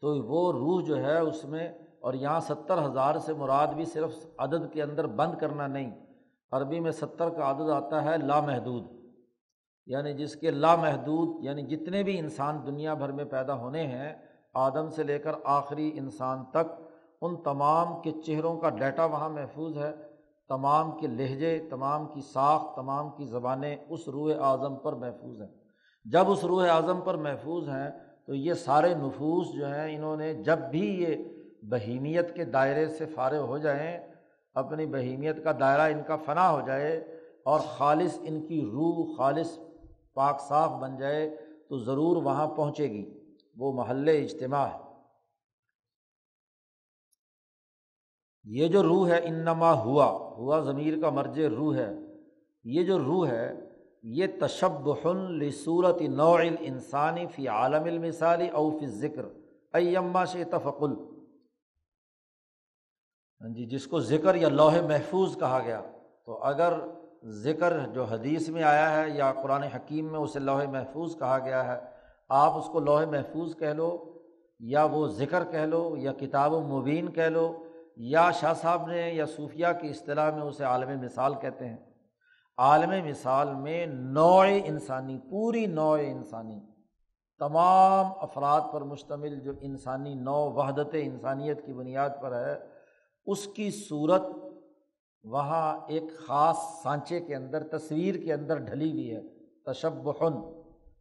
تو 0.00 0.08
وہ 0.08 0.52
روح 0.52 0.84
جو 0.86 0.96
ہے 0.96 1.18
اس 1.18 1.44
میں، 1.44 1.68
اور 2.00 2.14
یہاں 2.14 2.40
ستر 2.40 2.86
ہزار 2.86 3.18
سے 3.18 3.34
مراد 3.34 3.66
بھی 3.66 3.84
صرف 3.84 4.26
عدد 4.38 4.72
کے 4.72 4.82
اندر 4.82 5.06
بند 5.06 5.38
کرنا 5.38 5.66
نہیں، 5.66 6.06
عربی 6.50 6.80
میں 6.80 6.90
ستر 6.90 7.30
کا 7.30 7.50
عدد 7.50 7.70
آتا 7.70 8.04
ہے 8.04 8.16
لامحدود۔ 8.16 8.84
یعنی 9.86 10.12
جس 10.12 10.36
کے 10.36 10.50
لامحدود 10.50 11.44
یعنی 11.44 11.62
جتنے 11.62 12.02
بھی 12.02 12.18
انسان 12.18 12.58
دنیا 12.66 12.94
بھر 12.94 13.12
میں 13.12 13.24
پیدا 13.24 13.54
ہونے 13.54 13.86
ہیں، 13.86 14.14
آدم 14.54 14.90
سے 14.90 15.02
لے 15.02 15.18
کر 15.18 15.32
آخری 15.44 15.90
انسان 15.94 16.44
تک، 16.44 16.82
ان 17.20 17.42
تمام 17.42 18.02
کے 18.02 18.10
چہروں 18.26 18.60
کا 18.60 18.70
ڈیٹا 18.70 19.04
وہاں 19.04 19.28
محفوظ 19.28 19.78
ہے۔ 19.78 20.11
تمام 20.48 20.98
کے 20.98 21.06
لہجے، 21.06 21.66
تمام 21.70 22.06
کی 22.06 22.20
ساخت، 22.20 22.76
تمام 22.76 23.10
کی 23.10 23.24
زبانیں 23.24 23.76
اس 23.88 24.08
روح 24.08 24.32
اعظم 24.40 24.76
پر 24.76 24.92
محفوظ 24.92 25.40
ہیں۔ 25.40 25.48
جب 26.04 26.30
اس 26.30 26.44
روح 26.44 26.68
اعظم 26.68 27.00
پر 27.00 27.14
محفوظ 27.14 27.68
ہیں، 27.68 27.90
تو 28.26 28.34
یہ 28.34 28.54
سارے 28.54 28.94
نفوس 28.94 29.52
جو 29.52 29.66
ہیں، 29.66 29.96
انہوں 29.96 30.16
نے 30.16 30.34
جب 30.34 30.58
بھی 30.58 31.02
یہ 31.02 31.16
بہیمیت 31.62 32.34
کے 32.34 32.44
دائرے 32.44 32.88
سے 32.88 33.06
فارغ 33.06 33.38
ہو 33.38 33.58
جائیں، 33.58 33.98
اپنی 34.54 34.86
بہیمیت 34.86 35.44
کا 35.44 35.52
دائرہ 35.60 35.94
ان 35.94 36.02
کا 36.06 36.16
فنا 36.16 36.50
ہو 36.50 36.60
جائے 36.66 37.20
اور 37.44 37.60
خالص 37.60 38.18
ان 38.22 38.46
کی 38.46 38.60
روح 38.60 39.16
خالص 39.16 39.58
پاک 40.14 40.40
صاف 40.40 40.70
بن 40.70 40.96
جائے، 40.96 41.36
تو 41.68 41.78
ضرور 41.78 42.16
وہاں 42.16 42.46
پہنچے 42.46 42.90
گی۔ 42.90 43.18
وہ 43.56 43.72
محل 43.72 44.08
اجتماع 44.08 44.66
ہے۔ 44.66 44.91
یہ 48.46 48.68
جو 48.68 48.82
روح 48.82 49.08
ہے، 49.08 49.18
انما 49.24 49.72
ہوا 49.82 50.06
ہوا 50.36 50.60
ضمیر 50.60 51.00
کا 51.00 51.10
مرج 51.10 51.40
روح 51.40 51.76
ہے، 51.76 51.92
یہ 52.64 52.82
جو 52.84 52.98
روح 52.98 53.26
ہے، 53.28 53.52
یہ 54.14 54.26
تشبن 54.40 55.18
لصورت 55.38 56.00
نوع 56.10 56.38
انسانی 56.60 57.26
فی 57.34 57.46
عالم 57.48 57.84
المثالی 57.84 58.48
او 58.48 58.70
فی 58.78 58.86
ذکر 59.00 59.24
ایما 59.74 60.24
سے 60.26 60.44
تفقل 60.50 60.92
ہاں 63.40 63.48
جی 63.54 63.64
جس 63.66 63.86
کو 63.86 64.00
ذکر 64.00 64.34
یا 64.34 64.48
لوہے 64.48 64.80
محفوظ 64.88 65.36
کہا 65.38 65.60
گیا، 65.64 65.80
تو 66.26 66.38
اگر 66.44 66.72
ذکر 67.44 67.72
جو 67.94 68.04
حدیث 68.04 68.48
میں 68.48 68.62
آیا 68.62 68.90
ہے 68.92 69.08
یا 69.10 69.32
قرآن 69.42 69.62
حکیم 69.74 70.12
میں 70.12 70.20
اسے 70.20 70.38
لوہے 70.40 70.66
محفوظ 70.66 71.16
کہا 71.18 71.38
گیا 71.44 71.66
ہے، 71.66 71.78
آپ 72.28 72.56
اس 72.58 72.68
کو 72.72 72.80
لوہے 72.80 73.06
محفوظ 73.06 73.56
کہہ 73.58 73.74
لو 73.76 73.90
یا 74.60 74.84
وہ 74.92 75.06
ذکر 75.18 75.44
کہہ 75.50 75.66
لو 75.66 75.82
یا 75.98 76.12
کتاب 76.20 76.52
و 76.52 76.60
مبین 76.68 77.10
کہہ 77.12 77.28
لو 77.28 77.46
یا 77.96 78.30
شاہ 78.30 78.54
صاحب 78.54 78.86
نے 78.86 79.10
یا 79.10 79.26
صوفیہ 79.26 79.66
کی 79.80 79.88
اصطلاح 79.88 80.30
میں 80.30 80.42
اسے 80.42 80.64
عالم 80.64 81.00
مثال 81.00 81.34
کہتے 81.34 81.68
ہیں۔ 81.68 81.76
عالم 82.58 83.08
مثال 83.08 83.54
میں 83.54 83.86
نوع 83.86 84.46
انسانی، 84.64 85.18
پوری 85.30 85.66
نوع 85.66 85.98
انسانی، 86.00 86.60
تمام 87.38 88.06
افراد 88.16 88.60
پر 88.72 88.80
مشتمل 88.80 89.40
جو 89.40 89.52
انسانی 89.60 90.14
نو 90.14 90.50
وحدت 90.50 90.94
انسانیت 90.94 91.66
کی 91.66 91.72
بنیاد 91.72 92.10
پر 92.22 92.46
ہے، 92.46 92.56
اس 93.26 93.46
کی 93.46 93.70
صورت 93.70 94.22
وہاں 95.24 95.78
ایک 95.88 96.02
خاص 96.26 96.82
سانچے 96.82 97.20
کے 97.20 97.36
اندر، 97.36 97.62
تصویر 97.62 98.14
کے 98.14 98.32
اندر 98.32 98.56
ڈھلی 98.56 98.92
ہوئی 98.92 99.16
ہے 99.16 99.20
تشبن 99.66 100.32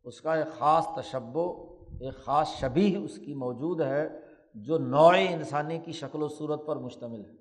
اس 0.03 0.21
کا 0.21 0.35
ایک 0.35 0.59
خاص 0.59 0.87
تشبو 0.95 1.77
ایک 1.99 2.15
خاص 2.25 2.47
شبی 2.47 2.95
اس 2.95 3.17
کی 3.17 3.33
موجود 3.33 3.81
ہے۔ 3.81 4.20
جو 4.53 4.77
نوع 4.77 5.13
انسانی 5.29 5.79
کی 5.79 5.91
شکل 5.91 6.23
و 6.23 6.27
صورت 6.27 6.65
پر 6.65 6.75
مشتمل 6.75 7.25
ہے۔ 7.25 7.35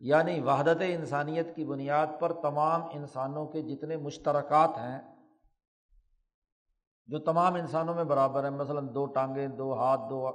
یعنی 0.00 0.40
وحدت 0.40 0.82
انسانیت 0.86 1.56
کی 1.56 1.64
بنیاد 1.64 2.06
پر 2.20 2.32
تمام 2.32 2.82
انسانوں 2.92 3.46
کے 3.46 3.62
جتنے 3.62 3.96
مشترکات 3.96 4.70
ہیں، 4.70 5.14
جو 7.06 7.18
تمام 7.18 7.54
انسانوں 7.54 7.94
میں 7.94 8.04
برابر 8.04 8.44
ہیں، 8.44 8.50
مثلاً 8.50 8.94
دو 8.94 9.06
ٹانگیں، 9.06 9.48
دو 9.48 9.74
ہاتھ، 9.74 10.00
دو 10.10 10.28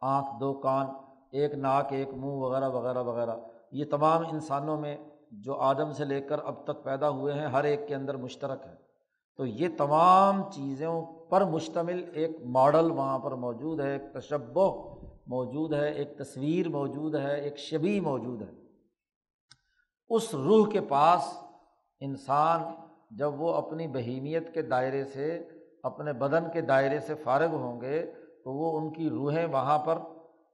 آنکھ، 0.00 0.40
دو 0.40 0.54
کان، 0.54 0.86
ایک 1.32 1.54
ناک، 1.54 1.86
ایک 1.90 2.08
منہ، 2.08 2.30
وغیرہ 2.30 2.68
وغیرہ 2.68 3.02
وغیرہ۔ 3.02 3.36
یہ 3.72 3.84
تمام 3.90 4.22
انسانوں 4.32 4.76
میں 4.80 4.96
جو 5.30 5.60
آدم 5.60 5.92
سے 5.92 6.04
لے 6.04 6.20
کر 6.20 6.38
اب 6.44 6.64
تک 6.64 6.84
پیدا 6.84 7.10
ہوئے 7.10 7.34
ہیں، 7.34 7.46
ہر 7.46 7.64
ایک 7.64 7.88
کے 7.88 7.94
اندر 7.94 8.16
مشترک 8.16 8.66
ہے 8.66 8.74
تو 9.36 9.46
یہ 9.46 9.68
تمام 9.78 10.50
چیزوں 10.50 11.02
پر 11.30 11.44
مشتمل 11.44 12.04
ایک 12.12 12.30
ماڈل 12.44 12.90
وہاں 12.90 13.18
پر 13.18 13.30
موجود 13.30 13.80
ہے، 13.80 13.92
ایک 13.92 14.02
تشبہ 14.14 14.96
موجود 15.30 15.74
ہے، 15.74 15.92
ایک 15.92 16.18
تصویر 16.18 16.68
موجود 16.68 17.14
ہے، 17.14 17.40
ایک 17.40 17.58
شبی 17.58 18.00
موجود 18.00 18.42
ہے۔ 18.42 18.52
اس 20.08 20.34
روح 20.34 20.70
کے 20.70 20.80
پاس 20.80 21.36
انسان 22.00 22.62
جب 23.10 23.40
وہ 23.40 23.54
اپنی 23.54 23.86
بہیمیت 23.86 24.54
کے 24.54 24.62
دائرے 24.62 25.04
سے، 25.04 25.48
اپنے 25.82 26.12
بدن 26.12 26.44
کے 26.52 26.60
دائرے 26.60 27.00
سے 27.00 27.14
فارغ 27.14 27.54
ہوں 27.54 27.80
گے، 27.80 28.12
تو 28.44 28.52
وہ 28.52 28.78
ان 28.78 28.92
کی 28.92 29.10
روحیں 29.10 29.46
وہاں 29.46 29.78
پر 29.78 29.98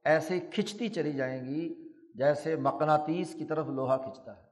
ایسے 0.03 0.39
کھنچتی 0.39 0.89
چلی 0.89 1.13
جائیں 1.13 1.45
گی 1.45 1.89
جیسے 2.15 2.55
مقناطیس 2.55 3.33
کی 3.33 3.45
طرف 3.45 3.67
لوہا 3.67 3.97
کھنچتا 3.97 4.37
ہے۔ 4.37 4.43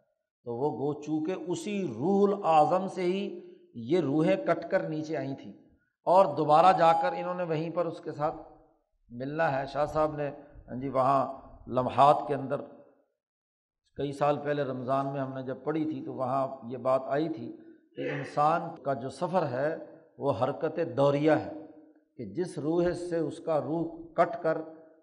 تو 0.44 0.55
وہ 0.55 0.72
گو، 0.72 1.01
چونکہ 1.01 1.36
اسی 1.48 1.88
روح 1.88 2.34
الاظم 2.34 2.88
سے 2.88 3.01
ہی 3.01 3.39
یہ 3.75 4.00
روحیں 4.00 4.36
کٹ 4.36 4.72
کر 4.72 4.89
نیچے 4.89 5.17
آئی 5.17 5.36
تھیں 5.36 5.53
اور 6.05 6.36
دوبارہ 6.36 6.77
جا 6.77 6.94
کر 6.94 7.10
انہوں 7.17 7.34
نے 7.34 7.44
وہیں 7.44 7.70
پر 7.70 7.86
اس 7.86 8.00
کے 8.00 8.12
ساتھ 8.12 8.36
ملنا 9.10 9.60
ہے۔ 9.60 9.66
شاہ 9.66 9.86
صاحب 9.86 10.16
نے 10.16 10.30
ہاں 10.68 10.76
جی 10.76 10.90
وہاں 10.90 11.34
لمحات 11.68 12.18
کے 12.28 12.36
اندر 12.36 12.62
کئی 13.98 14.12
سال 14.12 14.38
پہلے 14.38 14.64
رمضان 14.64 15.08
میں 15.08 15.22
ہم 15.22 15.34
نے 15.34 15.44
جب 15.44 15.58
پڑھی 15.64 15.86
تھی 15.86 16.06
تو 16.06 16.14
وہاں 16.14 16.48
یہ 16.64 16.78
بات 16.78 17.02
آئی 17.06 17.30
تھی 17.30 17.58
کہ 17.96 18.10
انسان 18.10 18.62
کا 18.84 18.94
جو 18.94 19.10
سفر 19.10 19.46
ہے 19.52 19.76
وہ 20.18 20.34
حرکت 20.42 20.80
دوریہ 20.98 21.32
ہے 21.32 21.52
کہ 22.18 22.26
جس 22.26 22.58
روح 22.58 22.92
سے 22.92 23.18
اس 23.18 23.40
کا 23.40 23.62
روح 23.62 24.14
کٹ 24.14 24.44
کر 24.44 24.58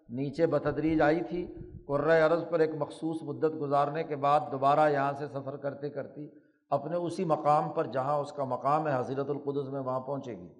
نیچے 0.09 0.45
بتدریج 0.45 1.01
آئی 1.01 1.23
تھی 1.23 1.53
قرۂۂ 1.87 2.31
عرض 2.31 2.43
پر 2.49 2.59
ایک 2.59 2.69
مخصوص 2.79 3.21
مدت 3.21 3.61
گزارنے 3.61 4.03
کے 4.03 4.15
بعد 4.15 4.39
دوبارہ 4.51 4.89
یہاں 4.89 5.13
سے 5.13 5.27
سفر 5.27 5.57
کرتے 5.57 5.89
کرتی 5.89 6.29
اپنے 6.69 6.95
اسی 6.95 7.25
مقام 7.25 7.69
پر 7.69 7.85
جہاں 7.85 8.17
اس 8.17 8.31
کا 8.31 8.43
مقام 8.43 8.87
ہے، 8.87 8.99
حضرت 8.99 9.29
القدس 9.29 9.69
میں 9.69 9.81
وہاں 9.81 9.99
پہنچے 9.99 10.37
گی۔ 10.37 10.53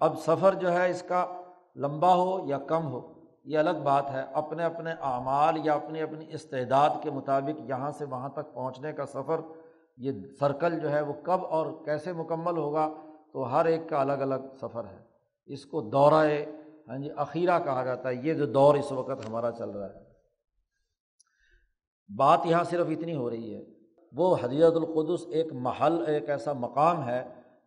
اب 0.00 0.18
سفر 0.18 0.54
جو 0.54 0.72
ہے 0.72 0.90
اس 0.90 1.02
کا 1.02 1.26
لمبا 1.76 2.14
ہو 2.14 2.46
یا 2.46 2.58
کم 2.58 2.92
ہو، 2.92 3.12
یہ 3.44 3.58
الگ 3.58 3.82
بات 3.84 4.10
ہے۔ 4.10 4.24
اپنے 4.32 4.64
اپنے 4.64 4.92
اعمال 5.00 5.66
یا 5.66 5.74
اپنی 5.74 6.02
اپنی 6.02 6.24
استعداد 6.28 6.90
کے 7.02 7.10
مطابق 7.10 7.60
یہاں 7.68 7.90
سے 7.90 8.04
وہاں 8.04 8.28
تک 8.28 8.54
پہنچنے 8.54 8.92
کا 8.92 9.06
سفر، 9.06 9.40
یہ 9.96 10.12
سرکل 10.40 10.80
جو 10.80 10.90
ہے 10.90 11.00
وہ 11.00 11.12
کب 11.22 11.46
اور 11.50 11.66
کیسے 11.84 12.12
مکمل 12.12 12.56
ہوگا، 12.56 12.88
تو 13.32 13.52
ہر 13.52 13.64
ایک 13.64 13.80
کا 13.88 14.00
الگ 14.00 14.12
الگ 14.12 14.56
سفر 14.60 14.84
ہے۔ 14.84 14.98
اس 15.46 15.66
کو 15.66 15.80
دورہ 15.80 16.28
ہاں 16.88 16.98
جی 16.98 17.08
اخیرہ 17.16 17.58
کہا 17.58 17.84
جاتا 17.84 18.08
ہے۔ 18.08 18.14
یہ 18.14 18.34
جو 18.34 18.46
دور 18.46 18.74
اس 18.74 18.92
وقت 18.92 19.28
ہمارا 19.28 19.50
چل 19.50 19.70
رہا 19.70 19.86
ہے۔ 19.86 20.04
بات 22.16 22.40
یہاں 22.44 22.64
صرف 22.64 22.86
اتنی 22.90 23.14
ہو 23.14 23.30
رہی 23.30 23.54
ہے۔ 23.54 23.64
وہ 24.12 24.36
حضرت 24.42 24.76
القدس 24.76 25.26
ایک 25.30 25.52
محل، 25.52 26.04
ایک 26.06 26.30
ایسا 26.30 26.52
مقام 26.52 27.08
ہے 27.08 27.24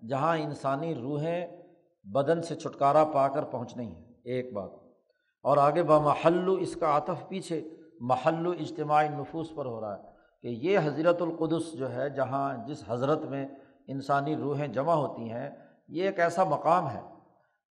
جہاں 0.07 0.37
انسانی 0.37 0.95
روحیں 0.95 1.62
بدن 2.03 2.41
سے 2.41 2.55
چھٹکارا 2.55 3.03
پا 3.03 3.27
کر 3.27 3.43
پہنچنی 3.43 3.95
ہیں 3.95 4.03
ایک 4.23 4.53
بات۔ 4.53 4.69
اور 5.41 5.57
آگے 5.57 5.83
بمحلو 5.83 6.53
اس 6.53 6.75
کا 6.75 6.97
عطف 6.97 7.27
پیچھے 7.27 7.69
محل 7.99 8.47
اجتماعی 8.59 9.07
نفوس 9.07 9.55
پر 9.55 9.65
ہو 9.65 9.81
رہا 9.81 9.97
ہے 9.97 10.01
کہ 10.41 10.47
یہ 10.47 10.79
حضرت 10.83 11.21
القدس 11.21 11.73
جو 11.73 11.93
ہے، 11.93 12.09
جہاں 12.09 12.67
جس 12.67 12.83
حضرت 12.87 13.21
میں 13.25 13.47
انسانی 13.87 14.35
روحیں 14.35 14.67
جمع 14.67 14.93
ہوتی 14.93 15.31
ہیں، 15.31 15.49
یہ 15.87 16.03
ایک 16.03 16.19
ایسا 16.19 16.43
مقام 16.43 16.89
ہے 16.89 17.01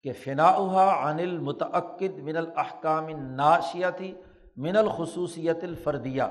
کہ 0.02 0.12
فناحا 0.12 1.10
عن 1.10 1.18
المتعقد 1.18 2.18
من 2.18 2.36
الحکام 2.36 3.08
ناشیاتی 3.08 4.14
من 4.56 4.76
الخصوصیت 4.76 5.64
الفردیہ۔ 5.64 6.22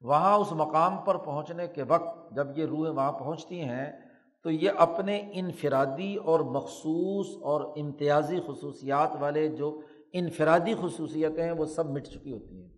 وہاں 0.00 0.38
اس 0.38 0.52
مقام 0.52 0.96
پر 0.96 1.16
پہنچنے 1.16 1.66
کے 1.66 1.82
وقت 1.82 2.32
جب 2.32 2.58
یہ 2.58 2.66
روحیں 2.66 2.92
وہاں 2.92 3.12
پہنچتی 3.12 3.60
ہیں 3.60 4.07
تو 4.42 4.50
یہ 4.50 4.70
اپنے 4.78 5.30
انفرادی 5.32 6.16
اور 6.16 6.40
مخصوص 6.40 7.26
اور 7.42 7.60
امتیازی 7.76 8.40
خصوصیات 8.46 9.10
والے 9.20 9.48
جو 9.48 9.80
انفرادی 10.12 10.74
خصوصیتیں 10.80 11.44
ہیں، 11.44 11.52
وہ 11.52 11.64
سب 11.64 11.90
مٹ 11.90 12.06
چکی 12.06 12.32
ہوتی 12.32 12.62
ہیں۔ 12.62 12.68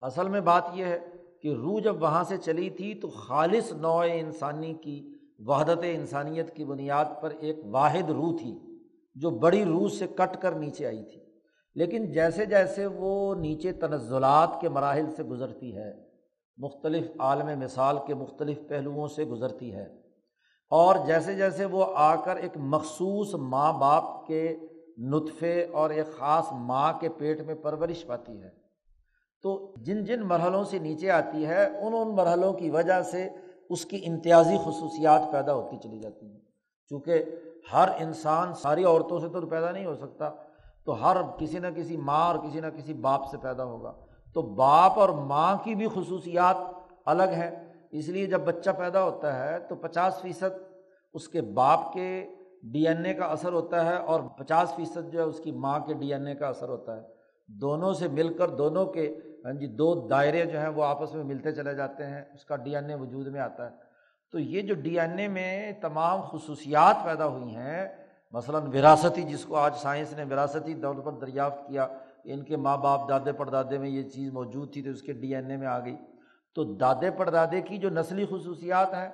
اصل 0.00 0.28
میں 0.28 0.40
بات 0.40 0.64
یہ 0.74 0.84
ہے 0.84 0.98
کہ 1.42 1.48
روح 1.48 1.80
جب 1.80 2.02
وہاں 2.02 2.24
سے 2.24 2.36
چلی 2.36 2.70
تھی 2.70 2.94
تو 2.94 3.08
خالص 3.08 3.72
نوع 3.72 4.06
انسانی 4.12 4.74
کی، 4.74 5.14
وحدت 5.38 5.78
انسانیت 5.82 6.56
کی 6.56 6.64
بنیاد 6.64 7.04
پر 7.20 7.30
ایک 7.40 7.56
واحد 7.64 8.10
روح 8.10 8.36
تھی، 8.38 8.58
جو 9.14 9.30
بڑی 9.30 9.64
روح 9.64 9.88
سے 9.88 10.06
کٹ 10.06 10.36
کر 10.40 10.52
نیچے 10.52 10.86
آئی 10.86 11.02
تھی۔ 11.02 11.20
لیکن 11.74 12.12
جیسے 12.12 12.46
جیسے 12.46 12.86
وہ 12.86 13.34
نیچے 13.34 13.72
تنزلات 13.72 14.60
کے 14.60 14.68
مراحل 14.68 15.06
سے 15.16 15.22
گزرتی 15.22 15.76
ہے، 15.76 15.92
مختلف 16.56 17.06
عالم 17.18 17.58
مثال 17.60 17.96
کے 18.06 18.14
مختلف 18.14 18.58
پہلوؤں 18.68 19.08
سے 19.08 19.24
گزرتی 19.24 19.74
ہے 19.74 20.05
اور 20.70 20.96
جیسے 21.06 21.34
جیسے 21.34 21.64
وہ 21.64 21.84
آ 21.94 22.16
کر 22.16 22.36
ایک 22.36 22.52
مخصوص 22.56 23.34
ماں 23.34 23.72
باپ 23.72 24.26
کے 24.26 24.56
نطفے 24.98 25.66
اور 25.72 25.90
ایک 25.90 26.18
خاص 26.18 26.44
ماں 26.52 26.92
کے 26.92 27.08
پیٹ 27.08 27.40
میں 27.40 27.54
پرورش 27.54 28.06
پاتی 28.06 28.42
ہے۔ 28.42 28.50
تو 29.42 29.74
جن 29.76 30.04
جن 30.04 30.22
مرحلوں 30.22 30.64
سے 30.64 30.78
نیچے 30.78 31.10
آتی 31.10 31.46
ہے، 31.46 31.66
ان 31.66 31.94
ان 31.94 32.16
مرحلوں 32.16 32.52
کی 32.52 32.70
وجہ 32.70 33.02
سے 33.02 33.28
اس 33.70 33.84
کی 33.84 34.04
امتیازی 34.06 34.56
خصوصیات 34.64 35.20
پیدا 35.32 35.54
ہوتی 35.54 35.76
چلی 35.82 35.98
جاتی 35.98 36.26
ہیں۔ 36.26 36.40
چونکہ 36.90 37.24
ہر 37.72 37.88
انسان 37.98 38.54
ساری 38.54 38.84
عورتوں 38.84 39.20
سے 39.20 39.28
تو 39.28 39.46
پیدا 39.46 39.70
نہیں 39.70 39.86
ہو 39.86 39.94
سکتا، 39.94 40.30
تو 40.84 41.04
ہر 41.04 41.16
کسی 41.38 41.58
نہ 41.58 41.66
کسی 41.76 41.96
ماں 41.96 42.26
اور 42.26 42.38
کسی 42.38 42.60
نہ 42.60 42.66
کسی 42.66 42.94
باپ 42.94 43.30
سے 43.30 43.36
پیدا 43.36 43.64
ہوگا۔ 43.64 43.92
تو 44.34 44.42
باپ 44.42 44.98
اور 44.98 45.08
ماں 45.08 45.56
کی 45.64 45.74
بھی 45.74 45.88
خصوصیات 45.94 46.56
الگ 47.04 47.22
ہیں۔ 47.22 47.65
اس 47.90 48.08
لیے 48.08 48.26
جب 48.26 48.40
بچہ 48.40 48.70
پیدا 48.70 49.02
ہوتا 49.02 49.38
ہے 49.38 49.58
تو 49.58 49.74
پچاس 49.74 50.20
فیصد 50.20 50.58
اس 51.14 51.28
کے 51.28 51.40
باپ 51.40 51.92
کے 51.92 52.26
ڈی 52.62 52.88
این 52.88 53.04
اے 53.04 53.14
کا 53.14 53.24
اثر 53.24 53.52
ہوتا 53.52 53.86
ہے 53.86 53.96
اور 53.96 54.20
پچاس 54.20 54.74
فیصد 54.76 55.12
جو 55.12 55.18
ہے 55.18 55.24
اس 55.24 55.40
کی 55.40 55.52
ماں 55.52 55.80
کے 55.80 55.94
ڈی 55.94 56.12
این 56.12 56.26
اے 56.26 56.34
کا 56.34 56.48
اثر 56.48 56.68
ہوتا 56.68 56.96
ہے۔ 56.96 57.02
دونوں 57.46 57.92
سے 57.92 58.08
مل 58.08 58.34
کر 58.34 58.48
دونوں 58.48 58.86
کے 58.86 59.20
ہاں 59.44 59.52
جی 59.52 59.66
دو 59.66 60.08
دائرے 60.08 60.44
جو 60.44 60.60
ہیں 60.60 60.68
وہ 60.68 60.84
آپس 60.84 61.14
میں 61.14 61.24
ملتے 61.24 61.52
چلے 61.52 61.74
جاتے 61.74 62.06
ہیں، 62.06 62.24
اس 62.34 62.44
کا 62.44 62.56
ڈی 62.56 62.76
این 62.76 62.90
اے 62.90 62.94
وجود 62.94 63.26
میں 63.26 63.40
آتا 63.40 63.70
ہے۔ 63.70 63.76
تو 64.30 64.38
یہ 64.38 64.62
جو 64.62 64.74
ڈی 64.74 65.00
این 65.00 65.18
اے 65.18 65.28
میں 65.28 65.72
تمام 65.72 66.20
خصوصیات 66.20 66.96
پیدا 67.04 67.26
ہوئی 67.26 67.56
ہیں، 67.56 67.88
مثلاً 68.32 68.62
وراثتی، 68.62 69.22
جس 69.22 69.44
کو 69.44 69.56
آج 69.56 69.74
سائنس 69.76 70.12
نے 70.12 70.24
وراثتی 70.24 70.74
طور 70.74 70.94
پر 70.94 71.12
دریافت 71.12 71.68
کیا، 71.68 71.86
ان 72.24 72.44
کے 72.44 72.56
ماں 72.56 72.76
باپ، 72.76 73.08
دادے، 73.08 73.32
پردادے 73.32 73.78
میں 73.78 73.88
یہ 73.88 74.02
چیز 74.02 74.32
موجود 74.32 74.72
تھی 74.72 74.82
تو 74.82 74.90
اس 74.90 75.02
کے 75.02 75.12
ڈی 75.12 75.34
این 75.34 75.50
اے 75.50 75.56
میں 75.56 75.66
آ 75.66 75.78
گئی۔ 75.78 75.96
تو 76.56 76.64
دادے 76.64 77.10
پردادے 77.10 77.60
کی 77.60 77.78
جو 77.78 77.90
نسلی 77.90 78.26
خصوصیات 78.26 78.94
ہیں 78.94 79.08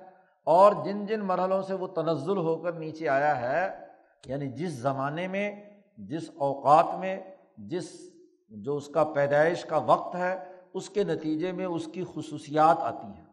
اور 0.44 0.72
جن 0.84 1.06
جن 1.06 1.20
مرحلوں 1.20 1.62
سے 1.62 1.75
وہ 1.75 1.87
تنزل 1.87 2.37
ہو 2.37 2.56
کر 2.56 2.72
نیچے 2.72 3.08
آیا 3.08 3.40
ہے 3.40 3.87
یعنی 4.26 4.49
جس 4.49 4.72
زمانے 4.72 5.28
میں، 5.28 5.64
جس 5.99 6.30
اوقات 6.37 6.99
میں، 6.99 7.20
جس 7.56 8.12
جو 8.50 8.76
اس 8.76 8.88
کا 8.88 9.04
پیدائش 9.04 9.64
کا 9.64 9.76
وقت 9.76 10.16
ہے، 10.16 10.44
اس 10.75 10.90
کے 10.90 11.04
نتیجے 11.04 11.52
میں 11.52 11.64
اس 11.64 11.87
کی 11.87 12.04
خصوصیات 12.14 12.76
آتی 12.80 13.06
ہیں۔ 13.06 13.25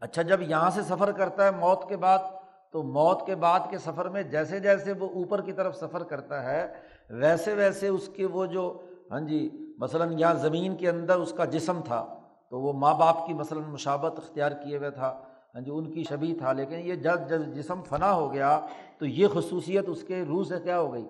اچھا 0.00 0.22
جب 0.22 0.42
یہاں 0.42 0.70
سے 0.70 0.82
سفر 0.82 1.12
کرتا 1.12 1.44
ہے 1.44 1.50
موت 1.50 1.88
کے 1.88 1.96
بعد، 1.96 2.18
تو 2.72 2.82
موت 2.82 3.26
کے 3.26 3.34
بعد 3.34 3.60
کے 3.70 3.78
سفر 3.78 4.08
میں 4.08 4.22
جیسے 4.22 4.60
جیسے 4.60 4.92
وہ 4.92 5.08
اوپر 5.08 5.40
کی 5.40 5.52
طرف 5.52 5.76
سفر 5.76 6.02
کرتا 6.02 6.42
ہے، 6.42 6.72
ویسے 7.10 7.54
ویسے 7.54 7.88
اس 7.88 8.10
کے 8.16 8.26
وہ 8.26 8.46
جو 8.46 8.82
ہاں 9.10 9.20
جی 9.20 9.74
مثلاً 9.78 10.18
یہاں 10.18 10.34
زمین 10.34 10.76
کے 10.76 10.88
اندر 10.88 11.16
اس 11.16 11.32
کا 11.32 11.44
جسم 11.44 11.80
تھا 11.84 12.21
تو 12.52 12.60
وہ 12.60 12.72
ماں 12.72 12.94
باپ 12.94 13.26
کی 13.26 13.34
مثلاً 13.34 13.62
مشابت 13.62 14.18
اختیار 14.18 14.52
کیے 14.52 14.78
ہوئے 14.78 14.90
تھا 14.90 15.18
ہاں 15.54 15.60
جی 15.60 15.70
ان 15.70 15.90
کی 15.92 16.02
شبی 16.04 16.34
تھا، 16.34 16.52
لیکن 16.52 16.76
یہ 16.78 16.94
جب 16.94 17.28
جب 17.28 17.40
جسم 17.54 17.82
فنا 17.82 18.14
ہو 18.14 18.32
گیا 18.32 18.60
تو 18.98 19.06
یہ 19.06 19.28
خصوصیت 19.28 19.88
اس 19.88 20.02
کے 20.02 20.22
روح 20.28 20.44
سے 20.44 20.54
کیا 20.64 20.80
ہو 20.80 20.92
گئی؟ 20.92 21.08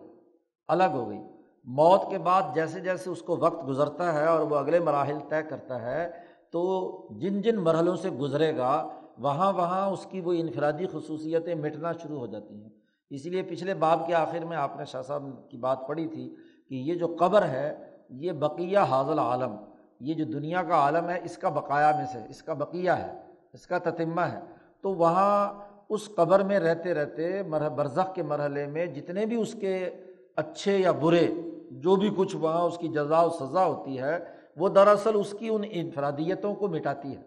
الگ 0.68 0.84
ہو 0.92 1.08
گئی۔ 1.08 1.18
موت 1.64 2.10
کے 2.10 2.18
بعد 2.18 2.42
جیسے 2.54 2.80
جیسے 2.80 3.10
اس 3.10 3.22
کو 3.22 3.36
وقت 3.36 3.68
گزرتا 3.68 4.14
ہے 4.14 4.26
اور 4.26 4.40
وہ 4.40 4.56
اگلے 4.56 4.80
مراحل 4.80 5.18
طے 5.28 5.42
کرتا 5.42 5.82
ہے، 5.82 6.10
تو 6.50 6.62
جن 7.10 7.40
جن 7.42 7.56
مرحلوں 7.56 7.96
سے 7.96 8.10
گزرے 8.10 8.56
گا، 8.56 8.88
وہاں 9.18 9.52
وہاں 9.52 9.86
اس 9.86 10.06
کی 10.10 10.20
وہ 10.20 10.32
انفرادی 10.32 10.86
خصوصیتیں 10.86 11.54
مٹنا 11.54 11.92
شروع 11.92 12.18
ہو 12.18 12.26
جاتی 12.26 12.62
ہیں۔ 12.62 12.70
اس 13.10 13.26
لیے 13.26 13.42
پچھلے 13.42 13.74
باب 13.74 14.06
کے 14.06 14.14
آخر 14.14 14.44
میں 14.44 14.56
آپ 14.56 14.76
نے 14.76 14.84
شاہ 14.84 15.02
صاحب 15.02 15.50
کی 15.50 15.56
بات 15.56 15.86
پڑھی 15.88 16.06
تھی 16.06 16.34
کہ 16.68 16.74
یہ 16.74 16.94
جو 16.94 17.16
قبر 17.18 17.42
ہے، 17.42 17.74
یہ 18.08 18.32
بقیہ 18.32 18.78
حاضل 18.78 19.18
عالم 19.18 19.56
یہ 20.02 20.14
جو 20.14 20.24
دنیا 20.24 20.62
کا 20.62 20.74
عالم 20.74 21.10
ہے، 21.10 21.20
اس 21.24 21.38
کا 21.38 21.48
بقایا 21.48 21.92
میں 21.96 22.06
سے، 22.12 22.18
اس 22.28 22.42
کا 22.42 22.52
بقیہ 22.52 22.90
ہے، 22.90 23.12
اس 23.52 23.66
کا 23.66 23.78
تتمہ 23.78 24.20
ہے۔ 24.20 24.40
تو 24.80 24.94
وہاں 24.94 25.52
اس 25.88 26.08
قبر 26.14 26.40
میں 26.40 26.58
رہتے 26.58 26.94
رہتے 26.94 27.42
برزخ 27.42 28.14
کے 28.14 28.22
مرحلے 28.22 28.66
میں 28.66 28.86
جتنے 28.86 29.26
بھی 29.26 29.36
اس 29.36 29.56
کے 29.60 29.90
اچھے 30.36 30.78
یا 30.78 30.92
برے 30.92 31.28
جو 31.70 31.96
بھی 31.96 32.10
کچھ 32.16 32.36
وہاں 32.36 32.60
اس 32.60 32.78
کی 32.78 32.88
جزا 32.88 33.20
و 33.20 33.30
سزا 33.30 33.64
ہوتی 33.64 33.98
ہے، 33.98 34.18
وہ 34.56 34.68
دراصل 34.68 35.10
اس 35.14 35.34
کی 35.38 35.48
ان 35.48 35.62
انفرادیتوں 35.70 36.54
کو 36.54 36.68
مٹاتی 36.68 37.16
ہے۔ 37.16 37.22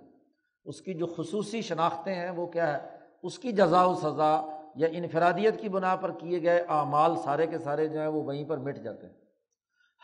اس 0.66 0.82
کی 0.82 0.94
جو 0.94 1.06
خصوصی 1.08 1.62
شناختیں 1.62 2.16
ہیں، 2.16 2.30
وہ 2.30 2.48
کیا 2.48 2.74
ہے؟ 2.74 2.90
اس 3.24 3.40
کی 3.40 3.52
جزا 3.52 3.84
و 3.84 3.96
سزا 3.96 4.60
یا 4.76 4.88
انفرادیت 4.92 5.62
کی 5.62 5.70
بنا 5.70 5.96
پر 5.96 6.12
کیے 6.12 6.42
گئے 6.42 6.64
اعمال 6.68 7.16
سارے 7.16 7.48
کے 7.48 7.58
سارے 7.58 7.88
جو 7.88 8.00
ہیں، 8.00 8.08
وہ 8.08 8.24
وہیں 8.24 8.46
پر 8.46 8.58
مٹ 8.58 8.78
جاتے 8.78 9.08
ہیں۔ 9.08 9.14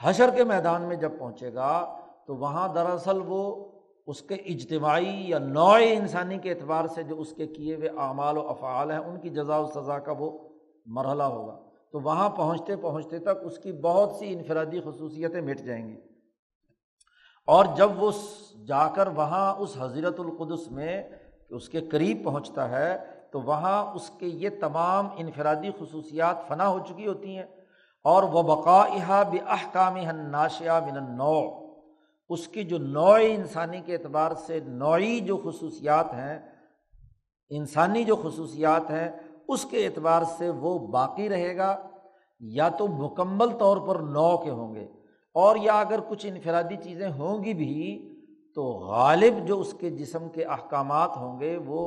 حشر 0.04 0.30
کے 0.36 0.44
میدان 0.44 0.82
میں 0.82 0.96
جب 0.96 1.12
پہنچے 1.20 1.54
گا 1.54 1.98
تو 2.28 2.36
وہاں 2.36 2.68
دراصل 2.74 3.22
وہ 3.28 3.72
اس 4.08 4.22
کے 4.22 4.36
اجتماعی 4.36 5.30
یا 5.30 5.40
نوع 5.40 5.80
انسانی 5.82 6.38
کے 6.38 6.52
اعتبار 6.52 6.86
سے 6.88 7.04
جو 7.04 7.20
اس 7.20 7.34
کے 7.34 7.48
کیے 7.48 7.76
ہوئے 7.76 7.90
اعمال 7.90 8.38
و 8.38 8.48
افعال 8.48 8.92
ہیں، 8.92 8.98
ان 8.98 9.20
کی 9.20 9.30
جزا 9.30 9.58
و 9.58 9.68
سزا 9.76 10.00
کا 10.00 10.14
وہ 10.20 10.50
مرحلہ 10.86 11.24
ہوگا۔ 11.24 11.60
تو 11.92 12.00
وہاں 12.00 12.30
پہنچتے 12.30 12.76
پہنچتے 12.76 13.20
تک 13.20 13.44
اس 13.44 13.58
کی 13.58 13.72
بہت 13.72 14.12
سی 14.12 14.34
انفرادی 14.34 14.80
خصوصیتیں 14.80 15.42
مٹ 15.42 15.60
جائیں 15.60 15.90
گی۔ 15.90 15.98
اور 17.48 17.66
جب 17.76 18.04
وہ 18.04 18.12
جا 18.68 18.88
کر 18.88 19.08
وہاں 19.08 19.56
اس 19.56 19.78
حضرت 19.80 20.20
القدس 20.20 20.72
میں 20.72 21.04
اس 21.50 21.70
کے 21.70 21.82
قریب 21.82 22.24
پہنچتا 22.24 22.70
ہے، 22.70 22.98
تو 23.32 23.42
وہاں 23.42 23.96
اس 23.96 24.12
کے 24.20 24.26
یہ 24.26 24.50
تمام 24.60 25.08
انفرادی 25.18 25.70
خصوصیات 25.80 26.48
فنا 26.48 26.68
ہو 26.68 26.80
چکی 26.80 27.08
ہوتی 27.08 27.38
ہیں۔ 27.38 27.46
اور 28.04 28.24
وہ 28.24 28.42
بقا 28.42 28.86
بحکام 29.08 29.98
ناشیا 30.28 30.80
من 30.80 31.18
نو 31.18 31.71
اس 32.34 32.48
کی 32.48 32.64
جو 32.64 32.78
نوع 32.78 33.18
انسانی 33.24 33.80
کے 33.86 33.94
اعتبار 33.94 34.32
سے 34.48 34.60
نوعی 34.60 35.20
جو 35.20 35.38
خصوصیات 35.44 36.14
ہیں، 36.14 36.40
انسانی 37.52 38.04
جو 38.04 38.16
خصوصیات 38.16 38.92
ہیں، 38.92 39.10
اس 39.48 39.66
کے 39.72 39.86
اعتبار 39.86 40.24
سے 40.38 40.50
وہ 40.62 40.78
باقی 40.92 41.30
رہے 41.30 41.56
گا، 41.58 41.76
یا 42.42 42.70
تو 42.78 42.88
مکمل 42.88 43.50
طور 43.60 43.78
پر 43.88 44.00
نو 44.12 44.36
کے 44.38 44.50
ہوں 44.50 44.76
گے، 44.76 44.86
اور 45.36 45.56
یا 45.62 45.80
اگر 45.80 46.00
کچھ 46.10 46.26
انفرادی 46.26 46.76
چیزیں 46.84 47.10
ہوں 47.10 47.44
گی 47.44 47.54
بھی، 47.54 47.76
تو 48.58 48.64
غالب 48.88 49.46
جو 49.48 49.60
اس 49.60 49.74
کے 49.80 49.90
جسم 49.90 50.30
کے 50.30 50.44
احکامات 50.46 51.18
ہوں 51.18 51.40
گے، 51.40 51.56
وہ 51.66 51.84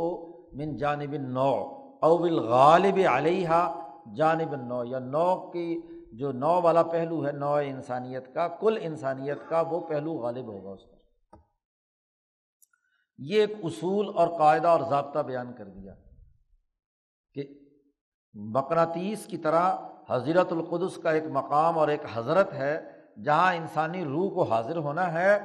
من 0.52 0.76
جانب 0.76 1.14
نو 1.20 1.52
اول 2.02 2.38
غالب 2.48 2.98
علیہ 3.11 3.66
جانب 4.16 4.54
نو 4.62 4.83
یا 4.85 4.98
نو 5.00 5.35
کی 5.50 5.80
جو 6.18 6.33
نو 6.33 6.62
والا 6.62 6.83
پہلو 6.83 7.27
ہے، 7.27 7.33
نو 7.33 7.55
انسانیت 7.55 8.35
کا، 8.35 8.48
کل 8.48 8.79
انسانیت 8.81 9.38
کا، 9.48 9.61
وہ 9.61 9.81
پہلو 9.81 10.12
غالب 10.12 10.46
ہوگا 10.46 10.70
اس 10.70 10.90
پر۔ 10.90 10.96
یہ 13.18 13.40
ایک 13.40 13.50
اصول 13.64 14.11
اور 14.14 14.38
قاعدہ 14.38 14.68
اور 14.68 14.81
ضابطہ 14.90 15.18
بیان 15.18 15.53
کر 15.53 15.64
دیا 15.64 15.94
کہ 17.35 17.44
مقناطیس 18.35 19.27
کی 19.27 19.37
طرح 19.37 19.77
حضرت 20.11 20.53
القدس 20.53 20.96
کا 20.96 21.11
ایک 21.11 21.24
مقام 21.31 21.79
اور 21.79 21.88
ایک 21.88 22.00
حضرت 22.12 22.53
ہے، 22.53 22.90
جہاں 23.24 23.55
انسانی 23.55 24.05
روح 24.05 24.35
کو 24.35 24.42
حاضر 24.42 24.77
ہونا 24.77 25.12
ہے 25.12 25.37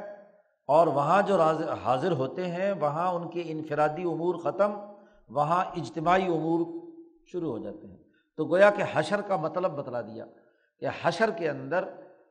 اور 0.65 0.87
وہاں 0.87 1.21
جو 1.21 1.41
حاضر 1.83 2.11
ہوتے 2.11 2.47
ہیں، 2.47 2.71
وہاں 2.71 3.13
ان 3.13 3.29
کے 3.29 3.43
انفرادی 3.45 4.03
امور 4.03 4.35
ختم، 4.35 4.71
وہاں 5.29 5.65
اجتماعی 5.65 6.25
امور 6.25 6.89
شروع 7.25 7.51
ہو 7.51 7.57
جاتے 7.57 7.87
ہیں۔ 7.87 7.97
تو 8.37 8.45
گویا 8.45 8.69
کہ 8.69 8.83
حشر 8.93 9.21
کا 9.21 9.35
مطلب 9.35 9.71
بتلا 9.71 10.01
دیا۔ 10.01 10.25
کہ 10.81 10.87
حشر 11.01 11.29
کے 11.31 11.49
اندر، 11.49 11.85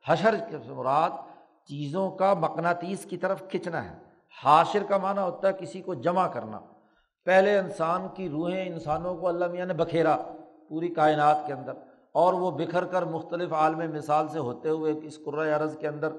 حشر 0.07 0.35
کے 0.51 0.57
مراد 0.69 1.11
چیزوں 1.69 2.11
کا 2.11 2.33
مقناطیس 2.35 3.05
کی 3.05 3.17
طرف 3.17 3.43
کھنچنا 3.51 3.85
ہے۔ 3.85 3.97
حاشر 4.35 4.83
کا 4.89 4.97
معنی 4.99 5.21
ہوتا 5.21 5.49
ہے 5.49 5.53
کسی 5.59 5.81
کو 5.83 5.95
جمع 5.97 6.27
کرنا۔ 6.29 6.59
پہلے 7.27 7.59
انسان 7.59 8.07
کی 8.15 8.29
روحیں 8.29 8.65
انسانوں 8.67 9.15
کو 9.17 9.29
اللہ 9.29 9.47
میاں 9.47 9.67
نے 9.67 9.75
بکھیرا 9.75 10.17
پوری 10.69 10.89
کائنات 10.89 11.47
کے 11.47 11.53
اندر، 11.53 11.73
اور 12.15 12.35
وہ 12.35 12.51
بکھر 12.51 12.85
کر 12.85 13.05
مختلف 13.07 13.53
عالم 13.53 13.81
مثال 13.95 14.29
سے 14.29 14.39
ہوتے 14.39 14.69
ہوئے 14.69 14.93
اس 15.03 15.19
قرۂۂ 15.25 15.53
عرض 15.53 15.77
کے 15.79 15.89
اندر 15.89 16.13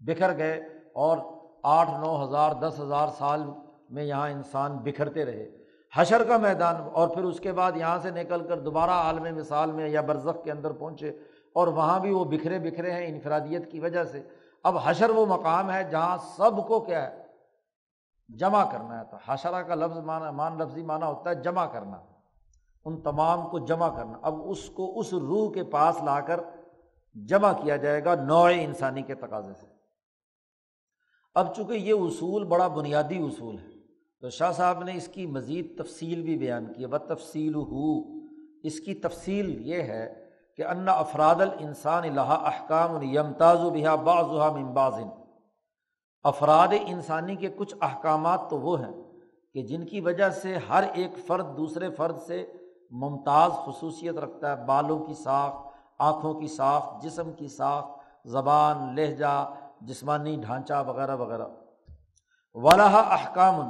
بکھر 0.00 0.36
گئے، 0.38 0.54
اور 0.94 1.18
آٹھ، 1.62 1.90
نو 2.00 2.12
ہزار، 2.24 2.52
دس 2.52 2.80
ہزار 2.80 3.08
سال 3.18 3.42
میں 3.90 4.04
یہاں 4.04 4.28
انسان 4.30 4.76
بکھرتے 4.76 5.24
رہے۔ 5.24 5.46
حشر 5.92 6.24
کا 6.24 6.36
میدان، 6.36 6.76
اور 6.92 7.08
پھر 7.08 7.24
اس 7.24 7.40
کے 7.40 7.52
بعد 7.52 7.76
یہاں 7.76 7.98
سے 8.02 8.10
نکل 8.10 8.46
کر 8.48 8.60
دوبارہ 8.60 8.90
عالم 8.90 9.26
مثال 9.36 9.72
میں 9.72 9.88
یا 9.88 10.00
برزخ 10.00 10.42
کے 10.44 10.50
اندر 10.52 10.72
پہنچے۔ 10.72 11.12
اور 11.52 11.66
وہاں 11.66 12.00
بھی 12.00 12.10
وہ 12.10 12.24
بکھرے 12.24 12.58
بکھرے 12.58 12.92
ہیں 12.92 13.06
انفرادیت 13.06 13.72
کی 13.72 13.80
وجہ 13.80 14.04
سے۔ 14.04 14.22
اب 14.62 14.76
حشر 14.84 15.10
وہ 15.10 15.26
مقام 15.26 15.70
ہے 15.70 15.90
جہاں 15.90 16.16
سب 16.36 16.68
کو 16.68 16.80
کیا 16.80 17.10
ہے؟ 17.10 17.22
جمع 18.28 18.72
کرنا 18.72 19.00
ہے۔ 19.00 19.04
تو 19.10 19.16
حشرہ 19.26 19.62
کا 19.62 19.74
لفظ 19.74 19.98
مانا، 19.98 20.30
مان 20.30 20.58
لفظی 20.58 20.82
مانا 20.82 21.06
ہوتا 21.06 21.30
ہے 21.30 21.34
جمع 21.34 21.66
کرنا۔ 21.66 21.96
ان 22.84 23.00
تمام 23.00 23.48
کو 23.48 23.58
جمع 23.58 23.96
کرنا۔ 23.96 24.18
اب 24.22 24.34
اس 24.44 24.70
کو 24.70 25.00
اس 25.00 25.12
روح 25.12 25.52
کے 25.52 25.64
پاس 25.64 26.02
لا 26.02 26.20
کر 26.20 26.40
جمع 27.14 27.52
کیا 27.52 27.76
جائے 27.76 28.04
گا 28.04 28.14
نوع 28.14 28.50
انسانی 28.54 29.02
کے 29.02 29.14
تقاضے 29.14 29.52
سے۔ 29.60 29.66
اب 31.34 31.54
چونکہ 31.56 31.72
یہ 31.72 31.92
اصول 31.92 32.44
بڑا 32.44 32.68
بنیادی 32.68 33.18
اصول 33.18 33.58
ہے، 33.58 33.68
تو 34.20 34.30
شاہ 34.30 34.52
صاحب 34.52 34.84
نے 34.84 34.92
اس 34.96 35.08
کی 35.08 35.26
مزید 35.26 35.82
تفصیل 35.82 36.22
بھی 36.22 36.38
بیان 36.38 36.72
کی۔ 36.72 36.84
ہے 36.84 37.14
تفصیل 37.14 37.54
ہو۔ 37.54 38.00
اس 38.62 38.80
کی 38.80 38.94
تفصیل 38.94 39.68
یہ 39.68 39.82
ہے 39.82 40.21
کہ 40.56 40.64
ان 40.64 40.88
افراد 40.88 41.34
الانسان 41.34 42.04
الحا 42.04 42.34
احکام 42.34 43.02
یمتاز 43.02 43.64
و 43.64 43.70
بحا 43.70 43.94
بعض 43.94 44.26
ممبازن 44.56 45.08
افراد 46.24 46.68
انسانی 46.86 47.36
کے 47.36 47.48
کچھ 47.48 47.74
احکامات 47.80 48.50
تو 48.50 48.58
وہ 48.58 48.80
ہیں 48.80 48.92
کہ 49.54 49.62
جن 49.62 49.86
کی 49.86 50.00
وجہ 50.00 50.30
سے 50.30 50.56
ہر 50.56 50.84
ایک 50.92 51.16
فرد 51.26 51.56
دوسرے 51.56 51.90
فرد 51.90 52.18
سے 52.26 52.46
ممتاز 52.90 53.52
خصوصیت 53.52 54.18
رکھتا 54.18 54.50
ہے، 54.50 54.64
بالوں 54.64 54.98
کی 54.98 55.14
ساخت، 55.14 55.66
آنکھوں 55.98 56.34
کی 56.34 56.46
ساخت، 56.46 57.02
جسم 57.02 57.32
کی 57.32 57.48
ساخت، 57.48 57.88
زبان، 58.24 58.94
لہجہ، 58.94 59.54
جسمانی 59.80 60.36
ڈھانچہ 60.36 60.84
وغیرہ 60.86 61.16
وغیرہ۔ 61.16 61.46
ولاح 62.54 62.94
احکام، 62.94 63.60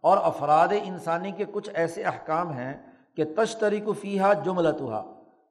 اور 0.00 0.18
افراد 0.22 0.68
انسانی 0.82 1.32
کے 1.32 1.44
کچھ 1.52 1.70
ایسے 1.74 2.04
احکام 2.04 2.52
ہیں 2.52 2.74
کہ 3.16 3.24
تشتری 3.36 3.80
کو 3.80 3.92
فیحا 3.92 4.32
جملتہ 4.32 5.02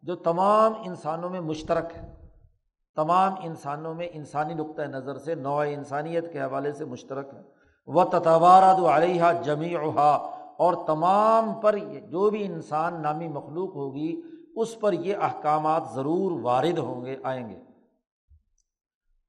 جو 0.01 0.15
تمام 0.15 0.73
انسانوں 0.85 1.29
میں 1.29 1.39
مشترک 1.39 1.97
ہے، 1.97 2.15
تمام 2.95 3.33
انسانوں 3.43 3.93
میں 3.93 4.07
انسانی 4.11 4.53
نقطۂ 4.53 4.81
نظر 4.81 5.17
سے، 5.17 5.35
نوع 5.35 5.63
انسانیت 5.69 6.33
کے 6.33 6.41
حوالے 6.41 6.71
سے 6.71 6.85
مشترک 6.85 7.33
ہے۔ 7.33 7.41
وہ 7.85 8.03
تتوارد 8.03 8.83
علیہ 8.83 9.23
جمی 9.43 9.73
اور 10.57 10.73
تمام 10.87 11.53
پر 11.53 11.77
جو 12.09 12.29
بھی 12.29 12.45
انسان 12.45 13.01
نامی 13.01 13.27
مخلوق 13.27 13.75
ہوگی، 13.75 14.21
اس 14.55 14.79
پر 14.79 14.93
یہ 14.93 15.15
احکامات 15.21 15.83
ضرور 15.93 16.31
وارد 16.41 16.77
ہوں 16.77 17.05
گے، 17.05 17.17
آئیں 17.23 17.49
گے۔ 17.49 17.59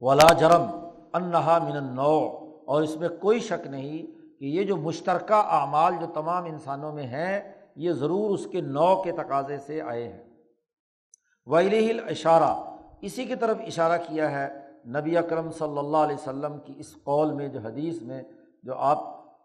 ولا 0.00 0.32
جرم 0.32 0.64
انہا 1.12 1.58
من 1.58 1.94
نو 1.94 2.18
اور 2.66 2.82
اس 2.82 2.96
میں 2.96 3.08
کوئی 3.08 3.40
شک 3.40 3.66
نہیں 3.66 4.06
کہ 4.40 4.44
یہ 4.44 4.64
جو 4.64 4.76
مشترکہ 4.76 5.34
اعمال 5.34 5.94
جو 6.00 6.06
تمام 6.14 6.44
انسانوں 6.44 6.92
میں 6.92 7.06
ہیں، 7.06 7.52
یہ 7.76 7.92
ضرور 7.92 8.30
اس 8.30 8.46
کے 8.52 8.60
نو 8.60 9.02
کے 9.02 9.12
تقاضے 9.12 9.58
سے 9.58 9.82
آئے 9.82 10.08
ہیں۔ 10.08 10.27
ویل 11.50 12.00
اشارہ 12.08 12.54
اسی 13.00 13.24
کی 13.24 13.34
طرف 13.34 13.56
اشارہ 13.66 13.98
کیا 14.08 14.30
ہے 14.30 14.48
نبی 14.86 15.16
اکرم 15.16 15.50
صلی 15.50 15.78
اللہ 15.78 15.96
علیہ 15.96 16.16
وسلم 16.16 16.58
کی 16.64 16.74
اس 16.76 16.94
قول 17.04 17.32
میں، 17.32 17.48
جو 17.48 17.60
حدیث 17.60 18.02
میں، 18.02 18.22
جو 18.62 18.74
آپ 18.74 18.98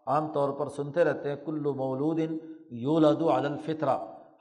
عام 0.06 0.32
طور 0.32 0.50
پر 0.50 0.68
سنتے 0.68 1.04
رہتے 1.04 1.28
ہیں 1.28 1.36
کلو 1.44 1.74
مولود 1.74 2.18
یولد 2.70 3.22
الفطرہ 3.22 3.98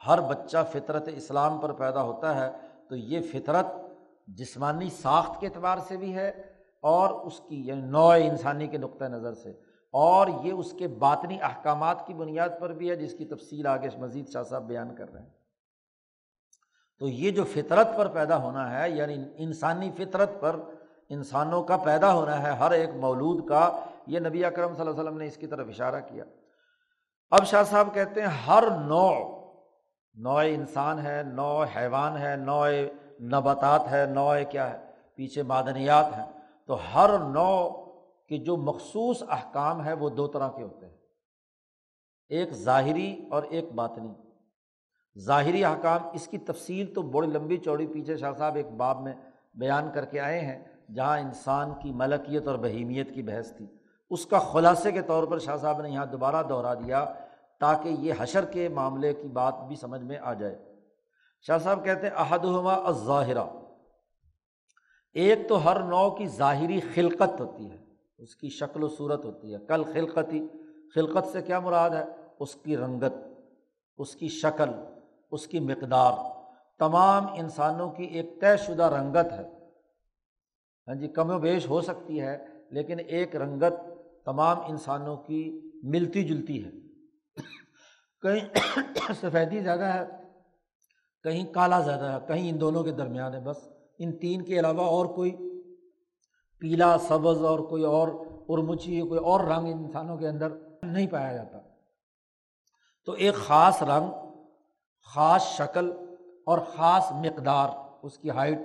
ہر 0.07 0.21
بچہ 0.21 0.57
فطرت 0.71 1.09
اسلام 1.15 1.57
پر 1.57 1.71
پیدا 1.71 2.03
ہوتا 2.03 2.39
ہے، 2.39 2.51
تو 2.89 2.95
یہ 2.95 3.19
فطرت 3.31 3.65
جسمانی 4.27 4.89
ساخت 4.89 5.39
کے 5.39 5.47
اعتبار 5.47 5.77
سے 5.87 5.97
بھی 5.97 6.15
ہے 6.15 6.31
اور 6.81 7.09
اس 7.09 7.39
کی 7.39 7.67
یعنی 7.67 7.81
نوع 7.81 8.11
انسانی 8.11 8.67
کے 8.67 8.77
نقطۂ 8.77 9.05
نظر 9.05 9.33
سے۔ 9.33 9.49
اور 9.91 10.27
یہ 10.43 10.51
اس 10.51 10.73
کے 10.73 10.87
باطنی 10.87 11.37
احکامات 11.41 12.07
کی 12.07 12.13
بنیاد 12.13 12.49
پر 12.59 12.73
بھی 12.73 12.89
ہے، 12.89 12.95
جس 12.95 13.13
کی 13.13 13.25
تفصیل 13.25 13.67
آگے 13.67 13.89
مزید 13.99 14.29
شاہ 14.29 14.43
صاحب 14.43 14.63
بیان 14.63 14.95
کر 14.95 15.13
رہے 15.13 15.21
ہیں۔ 15.21 15.42
تو 17.03 17.09
یہ 17.09 17.31
جو 17.31 17.43
فطرت 17.43 17.87
پر 17.97 18.07
پیدا 18.07 18.37
ہونا 18.37 18.79
ہے 18.79 18.89
یعنی 18.89 19.25
انسانی 19.37 19.91
فطرت 19.97 20.29
پر 20.39 20.59
انسانوں 21.09 21.63
کا 21.63 21.77
پیدا 21.77 22.13
ہونا 22.13 22.43
ہے، 22.43 22.51
ہر 22.51 22.71
ایک 22.71 22.89
مولود 22.89 23.49
کا، 23.49 23.79
یہ 24.07 24.19
نبی 24.19 24.45
اکرم 24.45 24.73
صلی 24.73 24.81
اللہ 24.81 24.91
علیہ 24.91 24.99
وسلم 24.99 25.17
نے 25.17 25.25
اس 25.25 25.37
کی 25.37 25.47
طرف 25.47 25.67
اشارہ 25.67 26.01
کیا۔ 26.01 26.23
اب 27.31 27.45
شاہ 27.45 27.63
صاحب 27.63 27.93
کہتے 27.93 28.21
ہیں 28.21 28.27
ہر 28.27 28.63
نو 28.79 29.13
نوع 30.13 30.43
انسان 30.47 31.05
ہے 31.05 31.23
نو 31.23 31.63
حیوان 31.63 32.17
ہے، 32.17 32.35
نوع 32.35 32.67
نباتات 33.21 33.91
ہے 33.91 34.05
نو 34.05 34.33
کیا 34.49 34.73
ہے، 34.73 34.77
پیچھے 35.15 35.43
معدنیات 35.43 36.05
ہیں۔ 36.17 36.31
تو 36.67 36.77
ہر 36.95 37.09
نو 37.19 37.69
کے 38.29 38.37
جو 38.37 38.57
مخصوص 38.57 39.23
احکام 39.29 39.85
ہے 39.85 39.93
وہ 39.93 40.09
دو 40.09 40.27
طرح 40.27 40.49
کے 40.49 40.63
ہوتے 40.63 40.85
ہیں۔ 40.85 40.97
ایک 42.29 42.53
ظاہری 42.53 43.27
اور 43.31 43.43
ایک 43.43 43.71
باطنی۔ 43.71 44.32
ظاہری 45.19 45.63
احکام، 45.65 46.01
اس 46.13 46.27
کی 46.27 46.37
تفصیل 46.37 46.93
تو 46.93 47.01
بڑی 47.01 47.27
لمبی 47.27 47.57
چوڑی 47.57 47.87
پیچھے 47.87 48.17
شاہ 48.17 48.31
صاحب 48.37 48.55
ایک 48.55 48.71
باب 48.71 49.01
میں 49.01 49.13
بیان 49.55 49.91
کر 49.93 50.05
کے 50.05 50.19
آئے 50.19 50.39
ہیں، 50.39 50.63
جہاں 50.93 51.19
انسان 51.19 51.71
کی 51.81 51.91
ملکیت 51.91 52.47
اور 52.47 52.57
بہیمیت 52.57 53.13
کی 53.13 53.21
بحث 53.21 53.55
تھی۔ 53.57 53.65
اس 54.09 54.25
کا 54.25 54.39
خلاصے 54.39 54.91
کے 54.91 55.01
طور 55.01 55.23
پر 55.23 55.39
شاہ 55.39 55.57
صاحب 55.57 55.81
نے 55.81 55.89
یہاں 55.89 56.05
دوبارہ 56.05 56.43
دہرا 56.43 56.73
دیا 56.73 57.05
تاکہ 57.59 57.89
یہ 57.89 58.13
حشر 58.19 58.45
کے 58.45 58.69
معاملے 58.69 59.13
کی 59.13 59.27
بات 59.27 59.53
بھی 59.67 59.75
سمجھ 59.75 60.01
میں 60.01 60.17
آ 60.21 60.33
جائے۔ 60.33 60.59
شاہ 61.41 61.57
صاحب 61.57 61.83
کہتے 61.83 62.07
ہیں 62.07 62.15
عہد 62.15 62.45
ہوا 62.45 62.91
ظاہرہ 63.05 63.45
ایک 65.13 65.49
تو 65.49 65.65
ہر 65.65 65.79
نو 65.79 66.09
کی 66.09 66.27
ظاہری 66.27 66.79
خلقت 66.79 67.41
ہوتی 67.41 67.71
ہے، 67.71 67.77
اس 68.17 68.35
کی 68.35 68.49
شکل 68.49 68.83
و 68.83 68.87
صورت 68.87 69.25
ہوتی 69.25 69.53
ہے۔ 69.53 69.59
کل 69.67 69.83
خلقتی، 69.83 70.47
خلقت 70.95 71.27
سے 71.27 71.41
کیا 71.41 71.59
مراد 71.59 71.89
ہے؟ 71.89 72.03
اس 72.39 72.55
کی 72.55 72.77
رنگت، 72.77 73.13
اس 73.97 74.15
کی 74.15 74.27
شکل۔ 74.27 74.69
اس 75.33 75.47
کی 75.47 75.59
مقدار 75.59 76.13
تمام 76.79 77.25
انسانوں 77.33 77.91
کی 77.91 78.03
ایک 78.03 78.41
طے 78.41 78.57
شدہ 78.57 78.83
رنگت 78.83 79.31
ہے۔ 79.31 79.43
ہاں 80.87 80.95
جی 80.95 81.07
کم 81.07 81.29
و 81.29 81.39
بیش 81.39 81.69
ہو 81.69 81.81
سکتی 81.81 82.21
ہے، 82.21 82.45
لیکن 82.69 82.97
ایک 83.07 83.35
رنگت 83.35 83.73
تمام 84.25 84.57
انسانوں 84.59 85.17
کی 85.17 85.71
ملتی 85.83 86.23
جلتی 86.23 86.65
ہے۔ 86.65 86.71
کہیں 88.21 88.53
سفیدی 89.21 89.59
زیادہ 89.59 89.83
ہے، 89.83 90.03
کہیں 91.23 91.53
کالا 91.53 91.79
زیادہ 91.79 92.05
ہے، 92.05 92.27
کہیں 92.27 92.49
ان 92.49 92.61
دونوں 92.61 92.83
کے 92.83 92.91
درمیان 92.91 93.33
ہے۔ 93.33 93.39
بس 93.39 93.57
ان 93.99 94.17
تین 94.17 94.41
کے 94.41 94.59
علاوہ 94.59 94.81
اور 94.81 95.05
کوئی 95.05 95.31
پیلا 96.59 96.97
سبز 96.97 97.43
اور 97.43 97.59
کوئی 97.59 97.83
اور 97.83 98.07
ارمچی 98.49 99.01
کوئی 99.01 99.19
اور 99.19 99.39
رنگ 99.39 99.67
انسانوں 99.67 100.17
کے 100.17 100.27
اندر 100.27 100.53
نہیں 100.83 101.07
پایا 101.07 101.33
جاتا۔ 101.33 101.57
تو 103.05 103.11
ایک 103.11 103.35
خاص 103.35 103.83
رنگ 103.83 104.32
خاص 105.03 105.43
شکل 105.43 105.91
اور 106.45 106.59
خاص 106.59 107.11
مقدار، 107.11 107.69
اس 108.01 108.17
کی 108.17 108.29
ہائٹ 108.29 108.59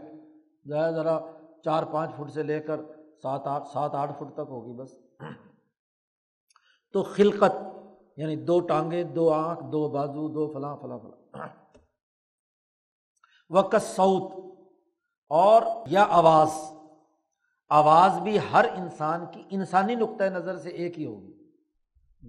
ذرا 0.68 0.90
ذرا 0.90 1.20
چار 1.64 1.82
پانچ 1.82 2.10
فٹ 2.16 2.32
سے 2.32 2.42
لے 2.42 2.60
کر 2.60 2.80
سات 3.22 3.46
آٹھ 3.46 3.68
سات 3.68 3.94
آٹھ 3.94 4.12
فٹ 4.18 4.32
تک 4.34 4.46
ہوگی 4.48 4.72
بس۔ 4.72 4.94
تو 6.92 7.02
خلقت 7.02 7.56
یعنی 8.16 8.36
دو 8.36 8.60
ٹانگیں، 8.60 9.04
دو 9.04 9.32
آنکھ، 9.32 9.64
دو 9.72 9.88
بازو، 9.88 10.28
دو 10.28 10.52
فلاں 10.52 10.76
فلاں 10.76 10.98
فلاں۔ 10.98 11.48
وقت 13.50 13.82
سعود 13.82 14.54
اور 15.28 15.62
یا 15.86 16.06
آواز۔ 16.10 16.72
آواز 17.68 18.18
بھی 18.18 18.38
ہر 18.52 18.64
انسان 18.74 19.24
کی 19.32 19.42
انسانی 19.50 19.94
نقطۂ 19.94 20.24
نظر 20.24 20.56
سے 20.56 20.70
ایک 20.70 20.98
ہی 20.98 21.06
ہوگی۔ 21.06 21.32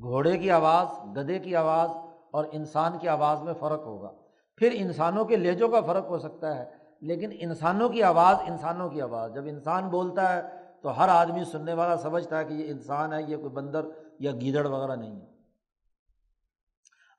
گھوڑے 0.02 0.38
کی 0.38 0.52
آواز 0.52 1.18
گدے 1.18 1.40
کی 1.40 1.56
آواز 1.56 1.90
اور 2.32 2.46
انسان 2.52 2.98
کی 3.00 3.08
آواز 3.08 3.42
میں 3.42 3.54
فرق 3.54 3.80
ہوگا۔ 3.80 4.12
پھر 4.58 4.70
انسانوں 4.74 5.26
کے 5.26 5.36
لہجوں 5.36 5.70
کا 5.70 5.82
فرق 5.82 6.10
ہو 6.10 6.18
سکتا 6.18 6.58
ہے، 6.58 6.66
لیکن 7.02 7.30
انسانوں 7.40 7.90
کی 7.90 8.04
آواز 8.04 8.38
انسانوں 8.48 8.90
کی 8.90 9.02
آواز۔ 9.02 9.34
جب 9.34 9.46
انسان 9.46 9.90
بولتا 9.90 10.36
ہے 10.36 10.42
تو 10.82 10.98
ہر 10.98 11.10
آدمی 11.10 11.44
سننے 11.44 11.74
والا 11.74 11.98
سمجھتا 11.98 12.40
ہے 12.40 12.46
کہ 12.46 12.54
یہ 12.54 12.72
انسان 12.72 13.14
ہے، 13.14 13.22
یہ 13.28 13.36
کوئی 13.36 13.50
بندر 13.50 13.86
یا 14.20 14.32
گیدڑ 14.32 14.66
وغیرہ 14.68 14.96
نہیں 14.96 15.22
ہے۔ 15.22 15.26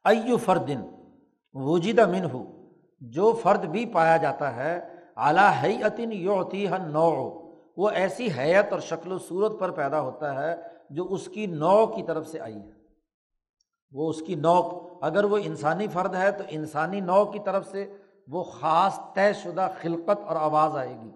ایو 0.04 0.36
فردن 0.36 0.82
وجید 1.54 1.98
امن 1.98 2.24
ہو 2.32 2.44
جو 3.00 3.32
فرد 3.32 3.64
بھی 3.64 3.86
پایا 3.86 4.16
جاتا 4.16 4.56
ہے 4.56 4.80
اعلیٰ 5.16 5.50
حیعتن 5.62 6.12
یوتی 6.12 6.66
نو 6.86 7.40
وہ 7.76 7.90
ایسی 7.90 8.28
حیت 8.38 8.72
اور 8.72 8.80
شکل 8.80 9.12
و 9.12 9.18
صورت 9.18 9.60
پر 9.60 9.70
پیدا 9.70 10.00
ہوتا 10.00 10.42
ہے 10.42 10.56
جو 10.90 11.06
اس 11.10 11.28
کی 11.28 11.46
نو 11.46 11.86
کی 11.86 12.02
طرف 12.02 12.26
سے 12.26 12.40
آئی 12.40 12.56
ہے۔ 12.56 12.70
وہ 13.92 14.10
اس 14.10 14.22
کی 14.22 14.34
نو 14.34 14.89
اگر 15.00 15.24
وہ 15.24 15.38
انسانی 15.42 15.88
فرد 15.88 16.14
ہے 16.14 16.30
تو 16.30 16.44
انسانی 16.48 17.00
نو 17.00 17.24
کی 17.24 17.38
طرف 17.44 17.70
سے 17.70 17.96
وہ 18.28 18.42
خاص 18.42 18.98
طے 19.14 19.32
شدہ 19.32 19.68
خلقت 19.80 20.24
اور 20.26 20.36
آواز 20.36 20.76
آئے 20.76 21.00
گی۔ 21.04 21.10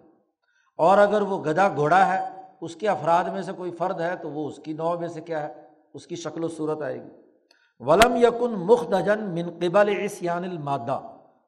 اور 0.76 0.98
اگر 0.98 1.20
وہ 1.20 1.44
گدا 1.44 1.68
گھوڑا 1.68 2.14
ہے، 2.14 2.42
اس 2.60 2.76
کے 2.76 2.88
افراد 2.88 3.24
میں 3.24 3.42
سے 3.42 3.52
کوئی 3.52 3.70
فرد 3.70 4.00
ہے 4.00 4.16
تو 4.16 4.30
وہ 4.30 4.48
اس 4.48 4.56
کی 4.56 4.72
نو 4.72 4.98
میں 4.98 5.08
سے 5.08 5.20
کیا 5.20 5.48
ہے؟ 5.48 5.52
اس 5.94 6.06
کی 6.06 6.16
شکل 6.16 6.44
و 6.44 6.48
صورت 6.48 6.82
آئے 6.82 7.02
گی۔ 7.02 7.10
ولم 7.78 8.16
یقن 8.16 8.50
مخدجن 8.50 9.22
من 9.22 9.50
قبل 9.50 10.06
المادہ۔ 10.28 11.00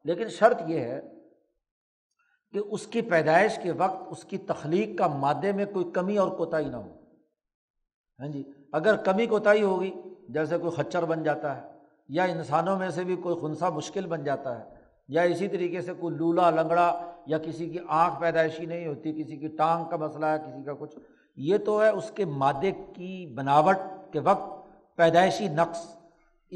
لیکن 0.03 0.29
شرط 0.29 0.61
یہ 0.67 0.79
ہے 0.79 1.01
کہ 2.51 2.59
اس 2.71 2.87
کی 2.87 3.01
پیدائش 3.01 3.59
کے 3.63 3.71
وقت 3.71 4.03
اس 4.07 4.23
کی 4.23 4.37
تخلیق 4.37 4.97
کا 4.97 5.07
مادے 5.07 5.51
میں 5.51 5.65
کوئی 5.65 5.91
کمی 5.91 6.17
اور 6.17 6.31
کوتاہی 6.31 6.69
نہ 6.69 6.77
ہو۔ 6.77 6.93
ہاں 8.19 8.27
جی 8.27 8.43
اگر 8.73 8.95
کمی 8.95 9.25
کوتاہی 9.25 9.63
ہوگی، 9.63 9.91
جیسے 10.29 10.57
کوئی 10.57 10.71
خچر 10.71 11.05
بن 11.05 11.23
جاتا 11.23 11.57
ہے 11.57 11.76
یا 12.09 12.23
انسانوں 12.23 12.79
میں 12.79 12.89
سے 12.89 13.03
بھی 13.03 13.15
کوئی 13.15 13.35
خنسا 13.41 13.69
مشکل 13.69 14.05
بن 14.05 14.23
جاتا 14.23 14.59
ہے، 14.59 14.63
یا 15.07 15.21
اسی 15.21 15.47
طریقے 15.47 15.81
سے 15.81 15.93
کوئی 15.93 16.15
لولا 16.15 16.49
لنگڑا 16.49 17.11
یا 17.25 17.37
کسی 17.37 17.69
کی 17.69 17.77
آنکھ 17.87 18.21
پیدائشی 18.21 18.65
نہیں 18.65 18.87
ہوتی، 18.87 19.23
کسی 19.23 19.37
کی 19.37 19.47
ٹانگ 19.47 19.85
کا 19.85 19.97
مسئلہ 19.97 20.25
ہے، 20.25 20.37
کسی 20.37 20.63
کا 20.63 20.73
کچھ۔ 20.79 20.99
یہ 21.35 21.57
تو 21.57 21.83
ہے 21.83 21.89
اس 21.89 22.11
کے 22.11 22.25
مادے 22.25 22.71
کی 22.71 23.33
بناوٹ 23.35 23.75
کے 24.11 24.19
وقت 24.19 24.51
پیدائشی 24.95 25.47
نقص۔ 25.47 25.97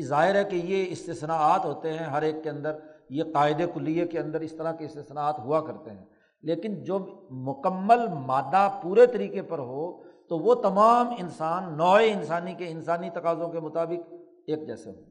ظاہر 0.04 0.36
ہے 0.36 0.44
کہ 0.44 0.56
یہ 0.56 0.86
استثناءات 0.90 1.66
ہوتے 1.66 1.94
ہیں، 1.94 2.06
ہر 2.06 2.22
ایک 2.22 2.36
کے 2.44 2.50
اندر 2.50 2.78
یہ 3.10 3.24
قاعدے 3.34 3.66
کلیے 3.74 4.08
کے 4.08 4.20
اندر 4.20 4.40
اس 4.40 4.52
طرح 4.52 4.72
کے 4.72 4.86
استثناءات 4.86 5.40
ہوا 5.40 5.62
کرتے 5.62 5.92
ہیں۔ 5.92 6.06
لیکن 6.42 6.84
جو 6.84 7.00
مکمل 7.32 8.08
مادہ 8.08 8.80
پورے 8.84 9.08
طریقے 9.08 9.42
پر 9.42 9.60
ہو، 9.60 10.04
تو 10.04 10.38
وہ 10.38 10.56
تمام 10.56 11.14
انسان 11.20 11.78
نوئے 11.78 12.12
انسانی 12.12 12.54
کے 12.54 12.68
انسانی 12.68 13.10
تقاضوں 13.10 13.50
کے 13.50 13.60
مطابق 13.60 14.14
ایک 14.48 14.68
جیسے 14.68 14.90
ہوں۔ 14.90 15.11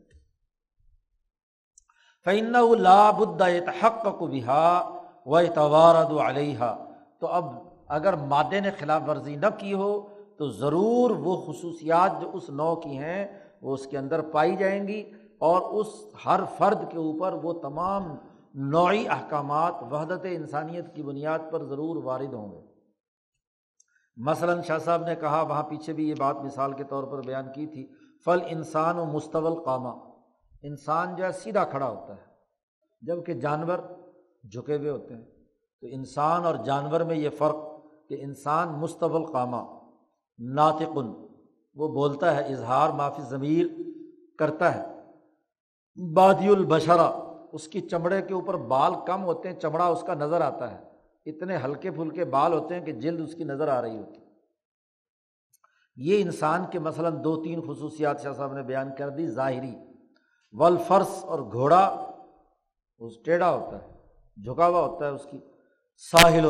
فعن 2.24 2.52
لاب 2.78 3.42
حق 3.82 4.18
کو 4.18 4.26
بہا 4.26 4.94
و 5.26 5.36
اتوارد 5.36 6.18
علیہ 6.18 6.74
تو 7.18 7.26
اب 7.26 7.44
اگر 7.88 8.12
مادے 8.12 8.60
نے 8.60 8.70
خلاف 8.70 9.02
ورزی 9.08 9.36
نہ 9.36 9.46
کی 9.58 9.74
ہو 9.74 10.08
تو 10.38 10.48
ضرور 10.48 11.10
وہ 11.10 11.36
خصوصیات 11.46 12.20
جو 12.20 12.30
اس 12.32 12.50
نو 12.50 12.76
کی 12.76 12.98
ہیں 12.98 13.26
وہ 13.62 13.74
اس 13.74 13.86
کے 13.86 13.98
اندر 13.98 14.20
پائی 14.20 14.56
جائیں 14.56 14.88
گی 14.88 15.10
اور 15.38 15.60
اس 15.60 15.86
ہر 16.26 16.40
فرد 16.58 16.90
کے 16.90 16.98
اوپر 16.98 17.32
وہ 17.32 17.52
تمام 17.52 18.16
نوعی 18.54 19.08
احکامات 19.08 19.74
وحدت 19.90 20.26
انسانیت 20.30 20.94
کی 20.94 21.02
بنیاد 21.02 21.38
پر 21.50 21.64
ضرور 21.64 22.04
وارد 22.04 22.32
ہوں 22.32 22.52
گے۔ 22.52 22.60
مثلاً 24.16 24.62
شاہ 24.62 24.78
صاحب 24.78 25.02
نے 25.02 25.14
کہا، 25.14 25.42
وہاں 25.42 25.62
پیچھے 25.62 25.92
بھی 25.92 26.08
یہ 26.08 26.14
بات 26.18 26.36
مثال 26.36 26.72
کے 26.72 26.84
طور 26.84 27.04
پر 27.04 27.20
بیان 27.22 27.52
کی 27.52 27.66
تھی 27.66 27.86
فل 28.24 28.38
انسان 28.46 28.98
و 28.98 29.04
مستول 29.04 29.54
قامہ 29.64 30.09
انسان 30.62 31.16
جو 31.16 31.24
ہے 31.24 31.32
سیدھا 31.32 31.64
کھڑا 31.64 31.88
ہوتا 31.88 32.16
ہے۔ 32.16 32.30
جبکہ 33.02 33.34
جانور 33.34 33.78
جھکے 34.50 34.76
ہوئے 34.76 34.90
ہوتے 34.90 35.14
ہیں۔ 35.14 35.24
تو 35.80 35.86
انسان 35.90 36.44
اور 36.44 36.54
جانور 36.54 37.00
میں 37.00 37.16
یہ 37.16 37.30
فرق 37.30 37.56
کہ 38.08 38.16
انسان 38.20 38.68
مستول 38.68 39.24
قامہ، 39.24 39.90
ناطقن، 40.38 41.26
وہ 41.74 41.88
بولتا 41.88 42.36
ہے، 42.36 42.42
اظہار 42.42 42.88
معافی 42.88 43.22
ضمیر 43.22 43.66
کرتا 44.38 44.74
ہے۔ 44.74 44.86
بادی 46.12 46.48
البشرا 46.48 47.34
اس 47.52 47.68
کی 47.68 47.80
چمڑے 47.80 48.22
کے 48.22 48.34
اوپر 48.34 48.56
بال 48.56 48.92
کم 49.06 49.24
ہوتے 49.24 49.48
ہیں، 49.48 49.60
چمڑا 49.60 49.86
اس 49.86 50.02
کا 50.02 50.14
نظر 50.14 50.40
آتا 50.40 50.70
ہے۔ 50.70 50.90
اتنے 51.26 51.56
ہلکے 51.56 51.90
پھلکے 51.90 52.24
بال 52.24 52.52
ہوتے 52.52 52.74
ہیں 52.74 52.86
کہ 52.86 52.92
جلد 52.92 53.20
اس 53.20 53.34
کی 53.34 53.44
نظر 53.44 53.68
آ 53.68 53.82
رہی 53.82 53.96
ہوتی۔ 53.96 54.20
یہ 55.96 56.22
انسان 56.22 56.64
کے 56.70 56.78
مثلاً 56.78 57.24
دو 57.24 57.42
تین 57.42 57.60
خصوصیات 57.60 58.22
شاہ 58.22 58.32
صاحب 58.32 58.52
نے 58.52 58.62
بیان 58.62 58.88
کر 58.98 59.08
دی، 59.08 59.26
ظاہری۔ 59.26 59.89
ولفرس 60.54 61.24
اور 61.24 61.38
گھوڑا، 61.52 61.84
اس 63.00 63.18
ٹیڑھا 63.24 63.50
ہوتا 63.50 63.76
ہے 63.76 64.42
جھکا 64.44 64.66
ہوا 64.66 64.80
ہوتا 64.80 65.06
ہے 65.06 65.10
اس 65.10 65.26
کی 65.30 65.38
ساحل 66.12 66.46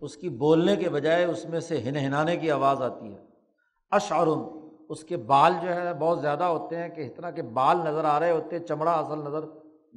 اس 0.00 0.16
کی 0.16 0.28
بولنے 0.42 0.76
کے 0.76 0.88
بجائے 0.90 1.24
اس 1.24 1.44
میں 1.50 1.60
سے 1.60 1.80
ہن 1.84 1.96
ہنانے 1.96 2.36
کی 2.36 2.50
آواز 2.50 2.82
آتی 2.82 3.12
ہے۔ 3.12 3.18
اشعرن، 3.92 4.42
اس 4.90 5.04
کے 5.04 5.16
بال 5.16 5.52
جو 5.62 5.74
ہے، 5.74 5.92
بہت 5.94 6.20
زیادہ 6.20 6.44
ہوتے 6.44 6.76
ہیں 6.76 6.88
کہ 6.88 7.06
اتنا 7.06 7.30
کہ 7.30 7.42
بال 7.56 7.78
نظر 7.84 8.04
آ 8.04 8.18
رہے 8.20 8.30
ہوتے، 8.30 8.58
چمڑا 8.58 8.92
اصل 8.92 9.18
نظر 9.24 9.44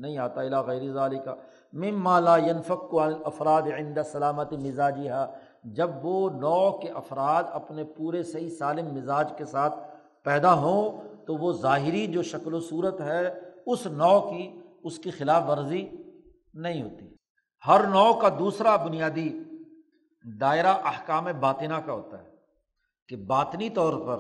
نہیں 0.01 0.17
آتا 0.17 0.41
الا 0.41 0.61
غیر 0.61 0.91
ظالی 0.93 1.19
کا 1.25 1.35
مم 1.73 2.01
مالا 2.03 2.37
ینفق 2.37 2.93
افراد 3.25 3.61
عند 3.77 3.97
سلامت 4.11 4.53
مزاجی 4.53 5.09
ہا 5.09 5.25
جب 5.77 5.89
وہ 6.05 6.29
نو 6.29 6.71
کے 6.77 6.89
افراد 7.01 7.43
اپنے 7.59 7.83
پورے 7.97 8.23
صحیح 8.23 8.49
سالم 8.49 8.93
مزاج 8.93 9.33
کے 9.37 9.45
ساتھ 9.45 9.75
پیدا 10.23 10.53
ہوں 10.53 11.12
تو 11.27 11.35
وہ 11.35 11.51
ظاہری 11.53 12.07
جو 12.07 12.21
شکل 12.23 12.53
و 12.53 12.59
صورت 12.59 13.01
ہے، 13.01 13.27
اس 13.65 13.87
نو 13.87 14.19
کی 14.21 14.61
اس 14.83 14.99
کی 14.99 15.11
خلاف 15.11 15.43
ورزی 15.49 15.87
نہیں 16.53 16.81
ہوتی۔ 16.81 17.05
ہر 17.67 17.87
نو 17.87 18.13
کا 18.13 18.29
دوسرا 18.39 18.75
بنیادی 18.75 19.29
دائرہ 20.41 20.73
احکام 20.83 21.27
باطنہ 21.39 21.75
کا 21.75 21.93
ہوتا 21.93 22.23
ہے 22.23 22.29
کہ 23.09 23.15
باطنی 23.15 23.69
طور 23.69 23.93
پر 24.07 24.19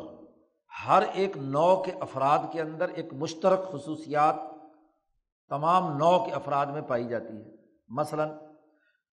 ہر 0.87 1.03
ایک 1.13 1.37
نو 1.37 1.75
کے 1.81 1.91
افراد 1.91 2.39
کے 2.51 2.61
اندر 2.61 2.89
ایک 2.89 3.13
مشترک 3.13 3.71
خصوصیات 3.71 4.35
تمام 5.49 5.97
نو 5.97 6.25
کے 6.25 6.31
افراد 6.31 6.65
میں 6.65 6.81
پائی 6.81 7.07
جاتی 7.07 7.37
ہے 7.37 7.51
مثلاً، 7.89 8.29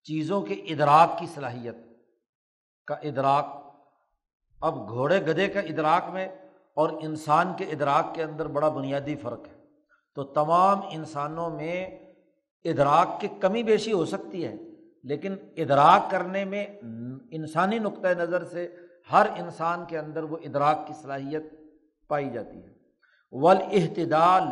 چیزوں 0.06 0.40
کے 0.42 0.54
ادراک 0.54 1.18
کی 1.18 1.26
صلاحیت 1.34 1.76
کا 2.86 2.94
ادراک۔ 2.94 3.46
اب 4.60 4.88
گھوڑے 4.88 5.20
گدھے 5.26 5.48
کا 5.48 5.60
ادراک 5.60 6.10
میں 6.10 6.28
اور 6.80 6.90
انسان 7.00 7.52
کے 7.56 7.64
ادراک 7.64 8.14
کے 8.14 8.22
اندر 8.22 8.46
بڑا 8.46 8.68
بنیادی 8.68 9.16
فرق 9.16 9.46
ہے۔ 9.48 9.58
تو 10.14 10.24
تمام 10.24 10.80
انسانوں 10.90 11.50
میں 11.50 11.86
ادراک 12.64 13.20
کی 13.20 13.28
کمی 13.40 13.62
بیشی 13.62 13.92
ہو 13.92 14.04
سکتی 14.04 14.44
ہے، 14.44 14.54
لیکن 15.04 15.36
ادراک 15.56 16.10
کرنے 16.10 16.44
میں 16.44 16.66
انسانی 17.30 17.78
نقطۂ 17.78 18.08
نظر 18.18 18.44
سے 18.44 18.68
ہر 19.12 19.26
انسان 19.36 19.84
کے 19.84 19.98
اندر 19.98 20.22
وہ 20.22 20.36
ادراک 20.44 20.86
کی 20.86 20.92
صلاحیت 21.02 21.42
پائی 22.08 22.30
جاتی 22.30 22.58
ہے۔ 22.58 22.72
ول 23.32 23.56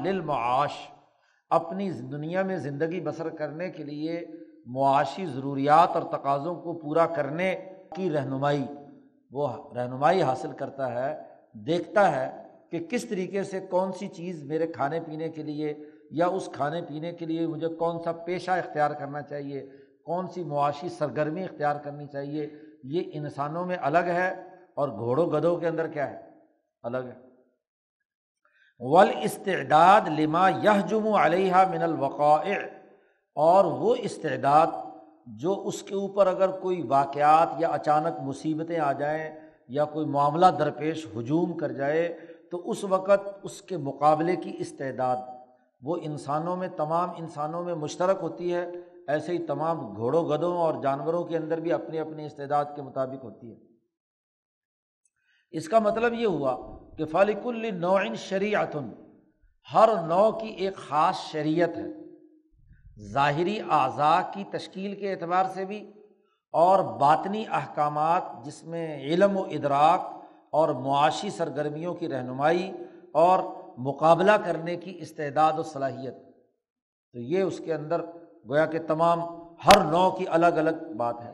للمعاش، 0.05 0.75
اپنی 1.51 1.91
دنیا 1.91 2.43
میں 2.43 2.57
زندگی 2.57 3.01
بسر 3.01 3.29
کرنے 3.29 3.71
کے 3.71 3.85
لیے 3.85 4.21
معاشی 4.67 5.27
ضروریات 5.27 5.97
اور 5.97 6.03
تقاضوں 6.03 6.55
کو 6.55 6.73
پورا 6.79 7.07
کرنے 7.07 7.55
کی 7.97 8.11
رہنمائی، 8.11 8.65
وہ 9.31 9.75
رہنمائی 9.75 10.23
حاصل 10.23 10.53
کرتا 10.53 10.93
ہے۔ 10.95 11.28
دیکھتا 11.67 12.17
ہے 12.17 12.43
کہ 12.71 12.79
کس 12.91 13.09
طریقے 13.09 13.43
سے 13.43 13.61
کون 13.61 13.93
سی 13.93 14.09
چیز 14.09 14.43
میرے 14.45 14.67
کھانے 14.67 15.01
پینے 15.01 15.29
کے 15.29 15.43
لیے 15.43 15.75
یا 16.11 16.27
اس 16.27 16.49
کھانے 16.53 16.83
پینے 16.83 17.13
کے 17.13 17.27
لیے 17.27 17.47
مجھے 17.47 17.69
کون 17.69 18.03
سا 18.03 18.13
پیشہ 18.13 18.51
اختیار 18.51 18.91
کرنا 18.91 19.23
چاہیے، 19.23 19.67
کون 20.05 20.29
سی 20.29 20.45
معاشی 20.45 20.89
سرگرمی 20.89 21.45
اختیار 21.45 21.77
کرنی 21.77 22.07
چاہیے، 22.07 22.49
یہ 22.85 23.03
انسانوں 23.13 23.67
میں 23.67 23.77
الگ 23.81 24.07
ہے 24.07 24.29
اور 24.75 24.89
گھوڑوں 24.89 25.31
گدھوں 25.31 25.57
کے 25.57 25.69
اندر 25.69 25.87
کیا 25.87 26.11
ہے؟ 26.11 26.17
الگ 26.83 26.97
ہے۔ 26.97 27.29
ول 28.81 29.11
استعداد 29.23 30.01
لما 30.19 30.49
یہ 30.49 30.87
جم 30.89 31.09
علیہ 31.09 31.55
من 31.71 31.83
الوقاع 31.83 32.43
اور 33.33 33.65
وہ 33.65 33.95
استعداد 33.99 34.67
جو 35.27 35.63
اس 35.67 35.83
کے 35.83 35.95
اوپر 35.95 36.27
اگر 36.27 36.51
کوئی 36.51 36.83
واقعات 36.83 37.49
یا 37.59 37.69
اچانک 37.69 38.21
مصیبتیں 38.21 38.79
آ 38.79 38.93
جائیں 38.93 39.48
یا 39.69 39.85
کوئی 39.85 40.07
معاملہ 40.07 40.47
درپیش 40.59 41.07
ہجوم 41.17 41.57
کر 41.57 41.73
جائے 41.73 42.19
تو 42.51 42.71
اس 42.71 42.85
وقت 42.85 43.29
اس 43.43 43.63
کے 43.63 43.77
مقابلے 43.77 44.37
کی 44.37 44.53
استعداد، 44.59 45.17
وہ 45.83 45.97
انسانوں 46.03 46.57
میں، 46.57 46.69
تمام 46.69 47.11
انسانوں 47.17 47.65
میں 47.65 47.75
مشترک 47.75 48.19
ہوتی 48.23 48.55
ہے، 48.55 48.71
ایسے 49.09 49.33
ہی 49.33 49.47
تمام 49.47 49.97
گھوڑوں، 49.97 50.29
گدوں 50.29 50.57
اور 50.57 50.83
جانوروں 50.83 51.25
کے 51.25 51.37
اندر 51.37 51.61
بھی 51.61 51.73
اپنی 51.73 51.99
اپنی 51.99 52.27
استعداد 52.27 52.65
کے 52.77 52.83
مطابق 52.83 53.25
ہوتی 53.25 53.51
ہے۔ 53.51 53.57
اس 55.51 55.69
کا 55.69 55.79
مطلب 55.79 56.15
یہ 56.15 56.27
ہوا 56.27 56.79
کہ 56.97 57.05
فالک 57.05 57.47
النوعن 57.47 58.15
شریعتن 58.15 58.91
ہر 59.75 59.89
نو 60.07 60.33
کی 60.33 60.49
ایک 60.49 60.77
خاص 60.77 61.17
شریعت 61.17 61.79
ہے۔ 61.79 61.87
ظاہری 63.13 63.61
اعضاء 63.71 64.21
کی 64.35 64.45
تشکیل 64.51 64.95
کے 64.95 65.13
اعتبار 65.13 65.45
سے 65.55 65.65
بھی 65.65 65.93
اور 66.53 66.85
باطنی 66.85 67.45
احکامات 67.51 68.23
جس 68.45 68.65
میں 68.65 69.01
علم 69.01 69.37
و 69.37 69.43
ادراک 69.43 70.23
اور 70.51 70.69
معاشی 70.69 71.31
سرگرمیوں 71.31 71.95
کی 71.95 72.09
رہنمائی 72.09 72.73
اور 73.13 73.39
مقابلہ 73.79 74.33
کرنے 74.45 74.77
کی 74.77 74.99
استعداد 75.01 75.59
و 75.59 75.63
صلاحیت۔ 75.63 76.15
تو 77.13 77.19
یہ 77.19 77.43
اس 77.43 77.61
کے 77.65 77.75
اندر 77.75 78.01
گویا 78.49 78.67
کہ 78.67 78.79
تمام 78.87 79.21
ہر 79.67 79.85
نو 79.85 80.11
کی 80.11 80.25
الگ 80.29 80.47
الگ 80.47 80.93
بات 80.97 81.25
ہے۔ 81.25 81.33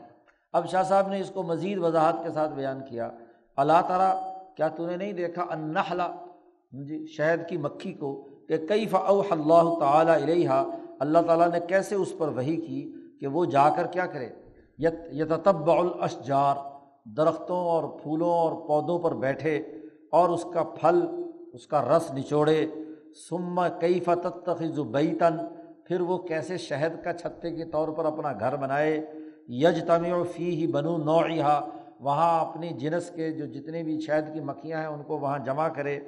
اب 0.53 0.69
شاہ 0.69 0.83
صاحب 0.83 1.07
نے 1.07 1.19
اس 1.19 1.29
کو 1.29 1.43
مزید 1.43 1.77
وضاحت 1.77 2.15
کے 2.23 2.31
ساتھ 2.31 2.51
بیان 2.51 2.79
کیا۔ 2.89 3.11
اللہ 3.55 3.81
تعالیٰ، 3.87 4.35
کیا 4.55 4.67
تو 4.67 4.85
نے 4.85 4.95
نہیں 4.95 5.13
دیکھا 5.13 5.41
انحلہ 5.41 6.03
جی 6.71 7.07
شہد 7.07 7.49
کی 7.49 7.57
مکھی 7.57 7.93
کو 7.93 8.27
کہ 8.47 8.67
کئی 8.67 8.87
فو 8.87 9.21
اللہ 9.29 9.79
تعالیٰ 9.79 10.15
علیہ 10.15 10.49
اللہ 10.99 11.19
تعالیٰ 11.27 11.47
نے 11.51 11.59
کیسے 11.59 11.95
اس 11.95 12.13
پر 12.17 12.27
وہی 12.27 12.55
کی 12.55 12.93
کہ 13.19 13.27
وہ 13.27 13.45
جا 13.45 13.69
کر 13.69 13.87
کیا 13.87 14.05
کرے؟ 14.05 14.29
یتب 14.77 15.71
الاشجار، 15.71 16.55
درختوں 17.03 17.57
اور 17.57 17.83
پھولوں 17.83 18.29
اور 18.29 18.51
پودوں 18.67 18.99
پر 18.99 19.13
بیٹھے 19.13 19.57
اور 20.11 20.29
اس 20.29 20.45
کا 20.53 20.63
پھل، 20.63 21.01
اس 21.53 21.67
کا 21.67 21.81
رس 21.81 22.13
نچوڑے۔ 22.13 22.65
سم 23.29 23.61
کئی 23.79 23.99
فتح 23.99 24.51
بیتن 24.91 25.37
پھر 25.85 26.01
وہ 26.01 26.17
کیسے 26.17 26.57
شہد 26.57 27.03
کا 27.03 27.13
چھتے 27.13 27.51
کے 27.51 27.65
طور 27.65 27.87
پر 27.87 28.05
اپنا 28.05 28.31
گھر 28.31 28.55
بنائے۔ 28.55 29.05
یج 29.47 29.83
تم 29.87 30.23
فی 30.23 30.55
ہی 30.55 30.67
بنو 30.67 30.97
نوعیہ 30.97 31.59
وہاں 31.99 32.45
اپنی 32.45 32.69
جنس 32.69 33.11
کے 33.11 33.31
جو 33.31 33.45
جتنے 33.45 33.83
بھی 33.83 33.99
شہد 33.99 34.33
کی 34.33 34.39
مکھیاں 34.39 34.79
ہیں 34.79 34.87
ان 34.87 35.03
کو 35.03 35.17
وہاں 35.17 35.39
جمع 35.39 35.67
کرے۔ 35.67 35.99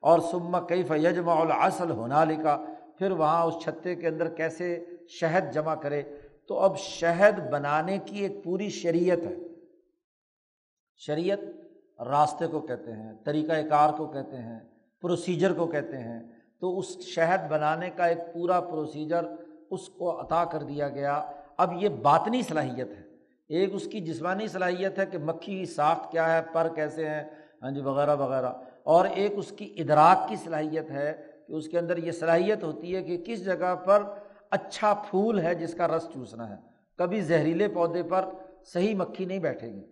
اور 0.00 0.18
سما 0.18 0.60
کئی 0.60 0.82
فیجما 0.82 1.32
الاصل 1.32 1.90
ہونا 1.90 2.24
لکھا 2.24 2.64
پھر 2.98 3.10
وہاں 3.10 3.44
اس 3.44 3.54
چھتے 3.64 3.94
کے 3.94 4.08
اندر 4.08 4.28
کیسے 4.28 4.84
شہد 5.08 5.54
جمع 5.54 5.74
کرے۔ 5.74 6.02
تو 6.48 6.58
اب 6.58 6.78
شہد 6.78 7.50
بنانے 7.50 7.98
کی 7.98 8.18
ایک 8.18 8.44
پوری 8.44 8.70
شریعت 8.70 9.18
ہے۔ 9.18 9.34
شریعت 10.96 11.38
راستے 12.02 12.46
کو 12.46 12.60
کہتے 12.60 12.92
ہیں 12.92 13.12
طریقۂ 13.24 13.68
کار 13.70 13.92
کو 13.92 14.06
کہتے 14.06 14.36
ہیں 14.36 14.60
پروسیجر 15.02 15.52
کو 15.52 15.66
کہتے 15.66 15.98
ہیں۔ 15.98 16.20
تو 16.60 16.78
اس 16.78 16.98
شہد 17.00 17.50
بنانے 17.50 17.90
کا 17.90 18.06
ایک 18.06 18.18
پورا 18.34 18.60
پروسیجر 18.60 19.24
اس 19.70 19.88
کو 19.88 20.20
عطا 20.20 20.44
کر 20.44 20.62
دیا 20.62 20.88
گیا۔ 20.88 21.30
اب 21.56 21.82
یہ 21.82 21.88
باطنی 21.88 22.42
صلاحیت 22.42 22.88
ہے۔ 22.88 23.02
ایک 23.48 23.70
اس 23.72 23.84
کی 23.84 24.00
جسمانی 24.00 24.46
صلاحیت 24.46 24.98
ہے 24.98 25.06
کہ 25.06 25.18
مکھی 25.18 25.58
کی 25.58 25.66
ساخت 25.66 26.12
کیا 26.12 26.36
ہے، 26.36 26.42
پر 26.52 26.68
کیسے 26.74 27.08
ہیں 27.08 27.24
ہاں 27.62 27.70
جی 27.70 27.80
وغیرہ 27.80 28.16
وغیرہ۔ 28.16 28.52
اور 28.82 29.06
ایک 29.06 29.32
اس 29.36 29.52
کی 29.56 29.74
ادراک 29.78 30.28
کی 30.28 30.36
صلاحیت 30.36 30.90
ہے 30.90 31.26
کہ 31.48 31.52
اس 31.52 31.68
کے 31.68 31.78
اندر 31.78 31.96
یہ 31.96 32.12
صلاحیت 32.12 32.64
ہوتی 32.64 32.96
ہے 32.96 33.02
کہ 33.02 33.22
کس 33.26 33.44
جگہ 33.44 33.74
پر 33.74 34.02
اچھا 34.54 34.94
پھول 35.10 35.40
ہے 35.40 35.54
جس 35.54 35.74
کا 35.74 35.88
رس 35.88 36.08
چوسنا 36.14 36.50
ہے۔ 36.50 36.56
کبھی 36.98 37.20
زہریلے 37.20 37.68
پودے 37.68 38.02
پر 38.02 38.24
صحیح 38.64 38.94
مکھی 38.94 39.24
نہیں 39.24 39.38
بیٹھے 39.38 39.72
گی۔ 39.72 39.84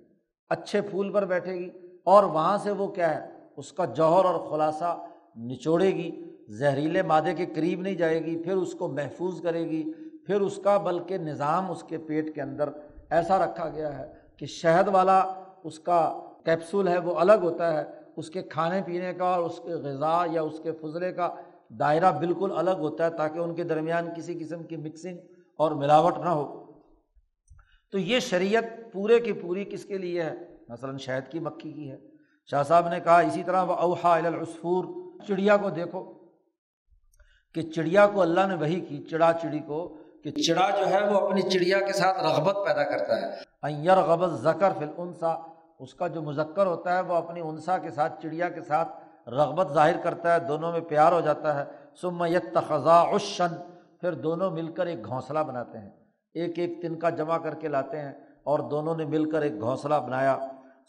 اچھے 0.49 0.81
پھول 0.81 1.13
پر 1.13 1.25
بیٹھے 1.25 1.55
گی۔ 1.55 1.71
اور 2.05 2.25
وہاں 2.25 2.59
سے 2.59 2.71
وہ 2.71 2.87
کیا 2.87 3.15
ہے؟ 3.15 3.31
اس 3.57 3.73
کا 3.73 3.85
جوہر 3.85 4.25
اور 4.25 4.51
خلاصہ 4.51 4.99
نچوڑے 5.39 5.87
گی۔ 5.87 6.25
زہریلے 6.49 7.03
مادے 7.03 7.35
کے 7.35 7.47
قریب 7.47 7.81
نہیں 7.81 7.95
جائے 7.95 8.25
گی، 8.25 8.43
پھر 8.43 8.57
اس 8.57 8.73
کو 8.73 8.89
محفوظ 8.89 9.43
کرے 9.43 9.65
گی۔ 9.65 9.93
پھر 10.27 10.41
اس 10.41 10.61
کا 10.65 10.77
بلکہ 10.77 11.19
نظام 11.19 11.71
اس 11.71 11.83
کے 11.83 11.99
پیٹ 11.99 12.35
کے 12.35 12.43
اندر 12.43 12.69
ایسا 13.11 13.47
رکھا 13.47 13.69
گیا 13.69 13.99
ہے 13.99 14.13
کہ 14.37 14.47
شہد 14.47 14.89
والا 14.89 15.19
اس 15.65 15.79
کا 15.79 16.21
کیپسول 16.45 16.89
ہے، 16.89 16.99
وہ 16.99 17.15
الگ 17.15 17.39
ہوتا 17.43 17.79
ہے۔ 17.79 17.85
اس 18.17 18.31
کے 18.31 18.43
کھانے 18.43 18.83
پینے 18.87 19.13
کا 19.15 19.25
اور 19.25 19.45
اس 19.45 19.61
کے 19.65 19.73
غذا 19.73 20.25
یا 20.31 20.43
اس 20.43 20.61
کے 20.63 20.73
فضلے 20.73 21.13
کا 21.13 21.35
دائرہ 21.79 22.13
بالکل 22.13 22.53
الگ 22.57 22.71
ہوتا 22.71 23.05
ہے 23.05 23.11
تاکہ 23.11 23.39
ان 23.39 23.55
کے 23.55 23.65
درمیان 23.65 24.09
کسی 24.17 24.39
قسم 24.39 24.63
کی 24.63 24.77
مکسنگ 24.77 25.19
اور 25.59 25.71
ملاوٹ 25.71 26.19
نہ 26.19 26.29
ہو۔ 26.29 26.73
تو 27.93 27.99
یہ 27.99 28.19
شریعت 28.19 28.93
پورے 28.93 29.21
کی 29.21 29.33
پوری 29.33 29.65
کس 29.65 29.85
کے 29.85 29.99
لیے 29.99 30.23
ہے؟ 30.23 30.35
مثلاً 30.69 30.97
شہد 30.97 31.33
کی 31.33 31.39
مکھی 31.39 31.73
کی 31.73 31.91
ہے۔ 31.91 31.99
شاہ 32.51 32.63
صاحب 32.63 32.89
نے 32.89 33.01
کہا 33.01 33.21
اسی 33.21 33.43
طرح 33.43 33.63
وہ 33.63 33.73
اوہا 33.73 34.15
العصفور، 34.15 34.85
چڑیا 35.29 35.57
کو 35.57 35.71
دیکھو 35.71 36.15
کہ 37.55 37.63
چڑیا 37.63 38.07
کو 38.07 38.23
اللہ 38.23 38.47
نے 38.47 38.55
وہی 38.55 38.81
کی، 38.81 39.03
چڑا 39.03 39.33
چڑی 39.43 39.59
کو 39.59 39.97
کہ 40.25 40.31
چڑا 40.31 40.71
جو 40.71 40.87
ہے 40.87 41.13
وہ 41.13 41.21
اپنی 41.21 41.43
چڑیا 41.43 41.81
کے 41.81 41.93
ساتھ 41.93 42.19
رغبت 42.23 42.57
پیدا 42.67 42.85
کرتا 42.85 43.21
ہے۔ 43.21 43.89
غبت 43.89 44.41
زکر 44.41 44.71
فل 44.79 44.91
انسا 44.97 45.35
اس 45.79 45.95
کا 45.95 46.07
جو 46.07 46.23
مذکر 46.23 46.67
ہوتا 46.67 46.97
ہے 46.97 47.01
وہ 47.01 47.15
اپنی 47.15 47.41
انسا 47.41 47.79
کے 47.79 47.91
ساتھ، 47.91 48.23
چڑیا 48.23 48.49
کے 48.49 48.61
ساتھ 48.61 49.02
رغبت 49.27 49.73
ظاہر 49.73 49.97
کرتا 49.97 50.35
ہے، 50.35 50.41
دونوں 50.41 50.73
میں 50.73 50.81
پیار 50.81 51.13
ہو 51.13 51.21
جاتا 51.21 51.59
ہے۔ 51.59 51.65
سم 52.01 52.25
یت 52.25 52.55
تخذا 52.55 53.01
اشن 53.01 53.55
پھر 54.01 54.13
دونوں 54.13 54.51
مل 54.51 54.73
کر 54.73 54.87
ایک 54.87 55.05
گھونسلہ 55.05 55.39
بناتے 55.39 55.79
ہیں۔ 55.79 55.91
ایک 56.35 56.59
ایک 56.59 56.83
تن 56.83 56.99
کا 56.99 57.11
جمع 57.11 57.39
کر 57.39 57.55
کے 57.55 57.69
لاتے 57.69 57.99
ہیں 57.99 58.13
اور 58.45 58.59
دونوں 58.59 58.97
نے 58.97 59.05
مل 59.05 59.31
کر 59.31 59.43
ایک 59.43 59.61
گھونسلہ 59.61 59.95
بنایا۔ 59.95 60.39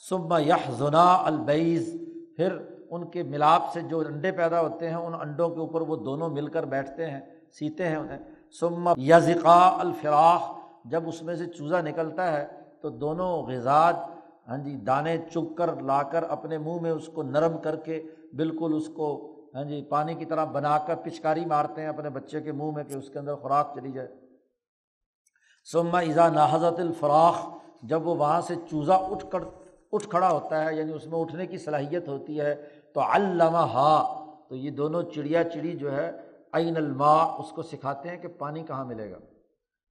سما 0.10 0.40
یہ 0.40 0.72
زنا 0.72 1.14
البعیز 1.16 2.02
پھر 2.38 2.58
ان 2.90 3.10
کے 3.10 3.24
ملاپ 3.24 3.62
سے 3.74 3.82
جو 3.82 4.00
انڈے 4.00 4.32
پیدا 4.32 4.62
ہوتے 4.62 4.90
ہیں، 4.90 4.96
ان 4.96 5.14
انڈوں 5.14 5.50
کے 5.50 5.60
اوپر 5.60 5.82
وہ 5.82 5.96
دونوں 5.96 6.30
مل 6.30 6.48
کر 6.48 6.66
بیٹھتے 6.66 7.10
ہیں، 7.10 7.20
سیتے 7.52 7.88
ہیں 7.88 7.96
انہیں۔ 7.96 8.20
سما 8.60 8.94
یزقا 8.98 9.78
الفراخ، 9.80 10.42
جب 10.86 11.08
اس 11.08 11.24
میں 11.24 11.36
سے 11.36 11.46
چوزا 11.46 11.82
نکلتا 11.82 12.32
ہے، 12.32 12.48
تو 12.82 12.90
دونوں 12.90 13.44
غذات 13.44 13.96
ہاں 14.48 14.58
جی 14.58 14.76
دانے 14.76 15.18
چگ 15.18 15.54
کر 15.54 15.82
لا 15.82 16.04
کر 16.04 16.24
اپنے 16.24 16.58
منہ 16.58 16.82
میں 16.82 16.92
اس 16.92 17.08
کو 17.08 17.24
نرم 17.24 17.58
کر 17.58 17.76
کے 17.76 18.04
بالکل 18.34 18.74
اس 18.76 18.88
کو 18.88 19.10
ہاں 19.56 19.64
جی 19.64 19.82
پانی 19.90 20.14
کی 20.14 20.26
طرح 20.26 20.46
بنا 20.52 20.78
کر 20.78 20.96
پچکاری 20.96 21.46
مارتے 21.46 21.82
ہیں 21.82 21.88
اپنے 21.88 22.10
بچے 22.10 22.42
کے 22.42 22.52
منہ 22.52 22.72
میں 22.76 22.84
کہ 22.84 22.94
اس 22.94 23.10
کے 23.10 23.20
اندر 23.20 23.36
خوراک 23.36 23.74
چلی 23.76 23.92
جائے۔ 23.92 24.08
سما 25.68 26.00
ایزا 26.00 26.28
ناحضت 26.30 26.80
الفراخ، 26.80 27.46
جب 27.84 28.08
وہ 28.08 28.16
وہاں 28.16 28.42
سے 28.42 28.56
چوزا 28.70 28.96
اٹھ 28.96 29.26
کر، 29.32 29.44
اٹھ 29.92 30.08
کھڑا 30.10 30.32
ہوتا 30.32 30.64
ہے 30.66 30.76
یعنی 30.76 30.94
اس 30.94 31.06
میں 31.08 31.20
اٹھنے 31.20 31.48
کی 31.48 31.58
صلاحیت 31.58 32.08
ہوتی 32.08 32.40
ہے، 32.40 32.56
تو 32.94 33.02
علامہ 33.02 33.66
ہا 33.74 33.96
تو 34.50 34.56
یہ 34.56 34.72
دونوں 34.72 35.02
چڑیا 35.04 35.44
چڑی 35.44 35.74
جو 35.78 35.92
ہے، 35.92 36.12
عین 36.54 36.78
الماء، 36.78 37.24
اس 37.40 37.52
کو 37.52 37.62
سکھاتے 37.62 38.10
ہیں 38.10 38.18
کہ 38.18 38.28
پانی 38.28 38.64
کہاں 38.64 38.86
ملے 38.86 39.12
گا۔ 39.12 39.20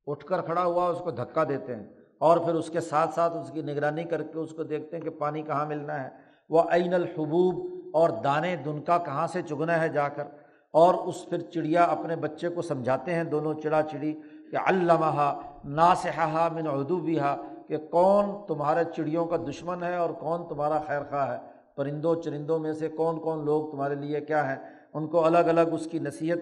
اٹھ 0.07 0.24
کر 0.26 0.42
کھڑا 0.42 0.64
ہوا، 0.64 0.88
اس 0.88 0.98
کو 0.98 1.11
دھکا 1.11 1.44
دیتے 1.44 1.76
ہیں، 1.76 1.87
اور 2.18 2.38
پھر 2.38 2.55
اس 2.55 2.70
کے 2.70 2.81
ساتھ 2.81 3.14
ساتھ 3.14 3.37
اس 3.37 3.50
کی 3.50 3.62
نگرانی 3.62 4.05
کر 4.05 4.22
کے 4.22 4.38
اس 4.38 4.50
کو 4.50 4.62
دیکھتے 4.62 4.96
ہیں 4.96 5.05
کہ 5.05 5.11
پانی 5.11 5.42
کہاں 5.42 5.66
ملنا 5.66 6.02
ہے۔ 6.05 6.09
وہ 6.50 6.62
عین 6.70 6.94
الحبوب 6.94 7.71
اور 7.92 8.11
دانے 8.24 8.57
دنکا 8.57 8.98
کہاں 8.98 9.26
سے 9.26 9.42
چگنا 9.42 9.81
ہے 9.81 9.88
جا 9.88 10.09
کر؟ 10.09 10.24
اور 10.70 10.94
اس 10.94 11.28
پھر 11.28 11.38
چڑیا 11.38 11.85
اپنے 11.85 12.16
بچے 12.16 12.48
کو 12.48 12.62
سمجھاتے 12.62 13.14
ہیں 13.14 13.24
دونوں 13.24 13.55
چڑا 13.55 13.83
چڑی 13.83 14.12
کہ 14.50 14.57
علامہ 14.57 15.40
ناسحا 15.64 16.48
من 16.52 16.66
اردو 16.66 16.96
بھی 16.96 17.18
کہ 17.68 17.76
کون 17.76 18.46
تمہارے 18.48 18.85
چڑیوں 18.96 19.26
کا 19.26 19.37
دشمن 19.37 19.83
ہے 19.83 19.96
اور 19.96 20.11
کون 20.11 20.48
تمہارا 20.48 20.78
خیر 20.87 21.00
خواہ 21.11 21.33
ہے؟ 21.33 21.38
پرندوں 21.76 22.14
چرندوں 22.22 22.59
میں 22.59 22.72
سے 22.72 22.88
کون 22.88 23.18
کون 23.20 23.44
لوگ 23.44 23.70
تمہارے 23.70 23.94
لیے 23.94 24.20
کیا 24.20 24.48
ہیں؟ 24.48 24.57
ان 24.94 25.07
کو 25.07 25.24
الگ 25.24 25.38
الگ 25.38 25.61
اس 25.72 25.87
کی 25.87 25.98
نصیحت 25.98 26.38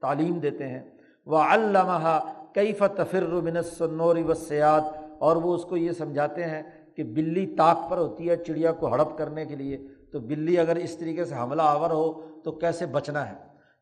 تعلیم 0.00 0.38
دیتے 0.38 0.68
ہیں۔ 0.68 0.80
وہ 1.26 1.38
علامہ 1.38 2.18
کئی 2.54 2.72
فتفر 2.72 3.22
من 3.22 3.62
سنوری 3.62 4.22
و 4.22 4.34
سیاد 4.34 4.80
اور 5.18 5.36
وہ 5.36 5.54
اس 5.54 5.64
کو 5.64 5.76
یہ 5.76 5.92
سمجھاتے 5.92 6.44
ہیں 6.44 6.62
کہ 6.94 7.04
بلی 7.04 7.46
طاق 7.46 7.90
پر 7.90 7.98
ہوتی 7.98 8.30
ہے 8.30 8.36
چڑیا 8.36 8.72
کو 8.72 8.92
ہڑپ 8.92 9.18
کرنے 9.18 9.44
کے 9.44 9.56
لیے۔ 9.56 9.86
تو 10.14 10.20
بلی 10.20 10.58
اگر 10.58 10.76
اس 10.76 10.96
طریقے 10.96 11.24
سے 11.24 11.34
حملہ 11.34 11.62
آور 11.62 11.90
ہو 11.90 12.22
تو 12.44 12.52
کیسے 12.52 12.86
بچنا 12.86 13.28
ہے؟ 13.28 13.34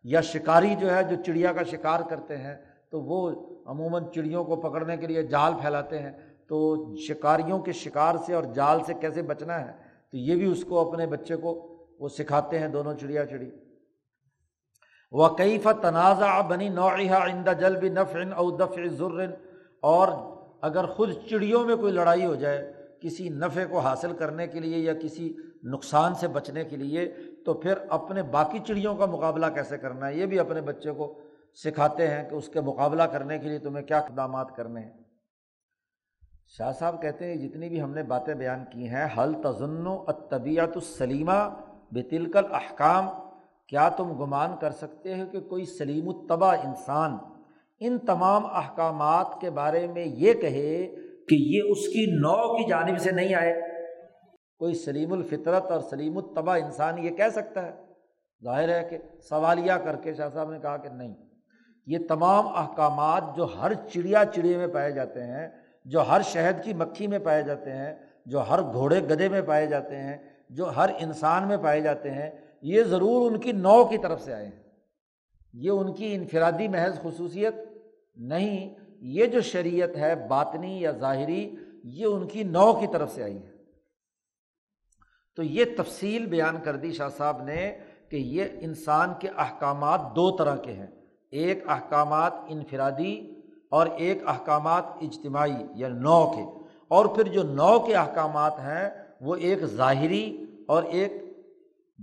یا 0.04 0.20
شکاری 0.20 0.74
جو 0.74 0.96
ہے، 0.96 1.02
جو 1.02 1.16
چڑیا 1.26 1.52
کا 1.52 1.62
شکار 1.62 2.00
کرتے 2.10 2.36
ہیں، 2.36 2.56
تو 2.90 3.00
وہ 3.00 3.30
عموماً 3.66 4.04
چڑیوں 4.14 4.44
کو 4.44 4.56
پکڑنے 4.56 4.96
کے 4.96 5.06
لیے 5.06 5.22
جال 5.22 5.52
پھیلاتے 5.60 5.98
ہیں۔ 5.98 6.12
تو 6.46 6.86
شکاریوں 6.96 7.58
کے 7.58 7.72
شکار 7.72 8.14
سے 8.26 8.34
اور 8.34 8.42
جال 8.42 8.84
سے 8.86 8.94
کیسے 8.94 9.22
بچنا 9.22 9.60
ہے؟ 9.60 9.72
تو 10.10 10.16
یہ 10.16 10.34
بھی 10.34 10.52
اس 10.52 10.64
کو 10.64 10.90
اپنے 10.90 11.06
بچے 11.06 11.36
کو 11.36 11.68
وہ 12.00 12.08
سکھاتے 12.08 12.58
ہیں 12.58 12.68
دونوں 12.68 12.94
چڑیا 12.94 13.26
چڑی۔ 13.26 13.50
وہ 15.12 15.28
کیف 15.28 15.68
تنازع 15.82 16.40
بنی 16.40 16.68
نوعہ 16.68 17.10
آئندہ 17.10 17.52
جل 17.60 17.76
بھی 17.76 17.88
نفرن 17.88 18.32
او 18.32 18.50
دفع 18.50 18.82
ضرن 18.90 19.30
اور 19.80 20.08
اگر 20.62 20.86
خود 20.86 21.10
چڑیوں 21.30 21.64
میں 21.64 21.76
کوئی 21.76 21.92
لڑائی 21.92 22.24
ہو 22.24 22.34
جائے، 22.34 22.72
کسی 23.00 23.28
نفع 23.28 23.60
کو 23.70 23.78
حاصل 23.78 24.12
کرنے 24.12 24.46
کے 24.46 24.60
لیے 24.60 24.78
یا 24.78 24.94
کسی 24.94 25.34
نقصان 25.62 26.14
سے 26.14 26.28
بچنے 26.28 26.64
کے 26.64 26.76
لیے 26.76 27.12
تو 27.46 27.54
پھر 27.54 27.74
اپنے 27.88 28.22
باقی 28.22 28.58
چڑیوں 28.66 28.94
کا 28.94 29.06
مقابلہ 29.06 29.46
کیسے 29.46 29.78
کرنا 29.78 30.08
ہے؟ 30.08 30.14
یہ 30.14 30.26
بھی 30.26 30.38
اپنے 30.38 30.60
بچے 30.60 30.92
کو 30.92 31.20
سکھاتے 31.54 32.08
ہیں 32.08 32.30
کہ 32.30 32.34
اس 32.34 32.48
کے 32.48 32.60
مقابلہ 32.60 33.02
کرنے 33.02 33.38
کے 33.38 33.48
لیے 33.48 33.58
تمہیں 33.58 33.86
کیا 33.86 33.98
اقدامات 33.98 34.56
کرنے 34.56 34.80
ہیں۔ 34.80 34.92
شاہ 36.58 36.72
صاحب 36.72 37.02
کہتے 37.02 37.26
ہیں، 37.26 37.48
جتنی 37.48 37.68
بھی 37.68 37.82
ہم 37.82 37.94
نے 37.94 38.02
باتیں 38.02 38.34
بیان 38.34 38.64
کی 38.72 38.88
ہیں 38.88 39.06
حل 39.18 39.32
تزن 39.42 39.86
و 39.86 40.04
طبیعت 40.30 40.70
السلیمہ 40.74 41.48
بے 41.92 42.02
تلکل 42.02 42.54
احکام 42.54 43.08
کیا 43.66 43.88
تم 43.88 44.24
گمان 44.24 44.50
کر 44.60 44.70
سکتے 44.70 45.20
ہو 45.20 45.26
کہ 45.32 45.40
کوئی 45.40 45.64
سلیم 45.64 46.08
الطبع 46.08 46.56
انسان 46.64 47.16
ان 47.80 47.98
تمام 47.98 48.46
احکامات 48.46 49.40
کے 49.40 49.50
بارے 49.50 49.86
میں 49.86 50.04
یہ 50.04 50.34
کہے 50.34 50.94
کہ 51.28 51.34
یہ 51.34 51.62
اس 51.70 51.88
کی 51.88 52.06
نو 52.10 52.56
کی 52.56 52.68
جانب 52.68 52.98
سے 52.98 53.10
نہیں 53.10 53.34
آئے؟ 53.34 53.71
کوئی 54.62 54.74
سلیم 54.74 55.12
الفطرت 55.12 55.70
اور 55.70 55.80
سلیم 55.80 56.18
الطبع 56.18 56.56
انسان 56.56 56.98
یہ 56.98 57.10
کہہ 57.10 57.28
سکتا 57.32 57.66
ہے؟ 57.66 57.72
ظاہر 58.44 58.68
ہے 58.68 58.84
کہ 58.90 58.98
سوالیہ 59.28 59.72
کر 59.72 59.96
کے 59.96 60.14
شاہ 60.14 60.28
صاحب 60.34 60.50
نے 60.50 60.58
کہا 60.58 60.76
کہ 60.76 60.88
نہیں۔ 60.88 61.14
یہ 61.86 61.98
تمام 62.08 62.48
احکامات 62.48 63.22
جو 63.36 63.44
ہر 63.44 63.72
چڑیا 63.74 64.24
چڑے 64.34 64.56
میں 64.56 64.66
پائے 64.66 64.92
جاتے 64.92 65.22
ہیں، 65.22 65.48
جو 65.84 66.00
ہر 66.00 66.20
شہد 66.24 66.64
کی 66.64 66.74
مکھی 66.74 67.06
میں 67.06 67.18
پائے 67.18 67.42
جاتے 67.42 67.72
ہیں، 67.72 67.94
جو 68.26 68.40
ہر 68.40 68.62
گھوڑے 68.62 69.00
گدے 69.00 69.28
میں 69.28 69.42
پائے 69.42 69.66
جاتے 69.66 69.96
ہیں، 69.96 70.16
جو 70.50 70.64
ہر 70.64 70.90
انسان 70.98 71.48
میں 71.48 71.56
پائے 71.56 71.80
جاتے 71.80 72.10
ہیں، 72.10 72.30
یہ 72.62 72.82
ضرور 72.82 73.30
ان 73.30 73.40
کی 73.40 73.52
نو 73.52 73.84
کی 73.84 73.98
طرف 73.98 74.22
سے 74.22 74.32
آئے 74.32 74.46
ہیں۔ 74.46 74.62
یہ 75.52 75.70
ان 75.70 75.92
کی 75.92 76.14
انفرادی 76.14 76.68
محض 76.68 76.98
خصوصیت 77.02 77.54
نہیں، 78.16 78.74
یہ 79.00 79.26
جو 79.26 79.40
شریعت 79.40 79.96
ہے 79.96 80.14
باطنی 80.28 80.80
یا 80.80 80.90
ظاہری، 80.90 81.56
یہ 81.84 82.06
ان 82.06 82.26
کی 82.26 82.42
نو 82.42 82.72
کی 82.72 82.86
طرف 82.92 83.14
سے 83.14 83.22
آئی 83.22 83.36
ہے 83.36 83.52
تو 85.34 85.42
یہ 85.42 85.64
تفصیل 85.78 86.26
بیان 86.26 86.56
کر 86.64 86.76
دی 86.76 86.92
شاہ 86.92 87.08
صاحب 87.08 87.42
نے 87.42 87.78
کہ 88.08 88.16
یہ 88.16 88.44
انسان 88.60 89.12
کے 89.18 89.28
احکامات 89.28 90.00
دو 90.16 90.36
طرح 90.36 90.56
کے 90.56 90.72
ہیں۔ 90.72 90.86
ایک 91.30 91.68
احکامات 91.68 92.32
انفرادی 92.48 93.34
اور 93.70 93.86
ایک 93.86 94.28
احکامات 94.28 94.82
اجتماعی 95.00 95.54
یا 95.74 95.88
نو 95.88 96.26
کے۔ 96.26 96.64
اور 96.88 97.06
پھر 97.06 97.22
جو 97.22 97.42
نو 97.42 97.80
کے 97.80 97.94
احکامات 97.94 98.58
ہیں، 98.58 98.90
وہ 99.20 99.36
ایک 99.36 99.58
ظاہری 99.64 100.44
اور 100.68 100.82
ایک 100.82 101.12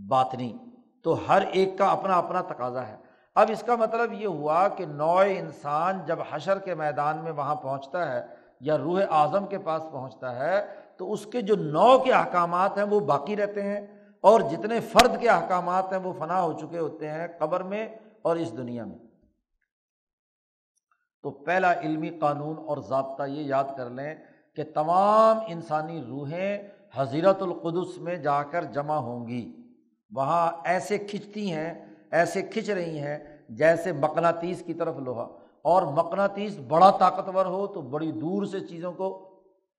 باطنی۔ 0.07 0.57
تو 1.03 1.17
ہر 1.27 1.41
ایک 1.41 1.77
کا 1.77 1.91
اپنا 1.91 2.17
اپنا 2.17 2.41
تقاضا 2.41 2.87
ہے۔ 2.87 2.97
اب 3.35 3.51
اس 3.51 3.63
کا 3.63 3.75
مطلب 3.75 4.13
یہ 4.13 4.27
ہوا 4.27 4.67
کہ 4.67 4.85
نو 4.85 5.17
انسان 5.17 5.99
جب 6.05 6.19
حشر 6.31 6.59
کے 6.59 6.75
میدان 6.75 7.17
میں 7.17 7.31
وہاں 7.31 7.55
پہنچتا 7.55 8.11
ہے 8.11 8.25
یا 8.59 8.77
روح 8.77 9.01
اعظم 9.09 9.47
کے 9.47 9.57
پاس 9.57 9.81
پہنچتا 9.91 10.35
ہے 10.35 10.88
تو 10.99 11.13
اس 11.13 11.25
کے 11.25 11.41
جو 11.41 11.55
نو 11.55 11.99
کے 11.99 12.13
احکامات 12.13 12.77
ہیں 12.77 12.83
وہ 12.83 12.99
باقی 12.99 13.35
رہتے 13.35 13.61
ہیں 13.61 13.87
اور 14.21 14.41
جتنے 14.41 14.79
فرد 14.79 15.21
کے 15.21 15.29
احکامات 15.29 15.91
ہیں 15.91 15.99
وہ 15.99 16.13
فنا 16.19 16.41
ہو 16.41 16.53
چکے 16.53 16.79
ہوتے 16.79 17.09
ہیں 17.09 17.27
قبر 17.39 17.63
میں 17.63 17.87
اور 18.21 18.35
اس 18.35 18.57
دنیا 18.57 18.85
میں۔ 18.85 18.97
تو 21.23 21.31
پہلا 21.31 21.79
علمی 21.79 22.09
قانون 22.09 22.57
اور 22.57 22.77
ضابطہ 22.77 23.23
یہ 23.23 23.41
یاد 23.41 23.63
کر 23.77 23.89
لیں 23.89 24.15
کہ 24.55 24.63
تمام 24.73 25.37
انسانی 25.47 26.01
روحیں 26.07 26.57
حضیرت 26.93 27.41
القدس 27.41 27.97
میں 27.97 28.15
جا 28.15 28.43
کر 28.43 28.63
جمع 28.63 28.95
ہوں 28.95 29.27
گی۔ 29.27 29.55
وہاں 30.15 30.51
ایسے 30.63 30.97
کھنچتی 30.97 31.53
ہیں، 31.53 31.85
ایسے 32.11 32.41
کھنچ 32.41 32.69
رہی 32.69 32.99
ہیں 32.99 33.37
جیسے 33.49 33.91
مقناطیس 33.91 34.63
کی 34.65 34.73
طرف 34.73 34.95
لوہا۔ 34.95 35.27
اور 35.61 35.81
مقناطیس 35.81 36.57
بڑا 36.67 36.91
طاقتور 36.91 37.45
ہو 37.45 37.67
تو 37.67 37.81
بڑی 37.81 38.11
دور 38.11 38.45
سے 38.45 38.59
چیزوں 38.59 38.91
کو 38.91 39.29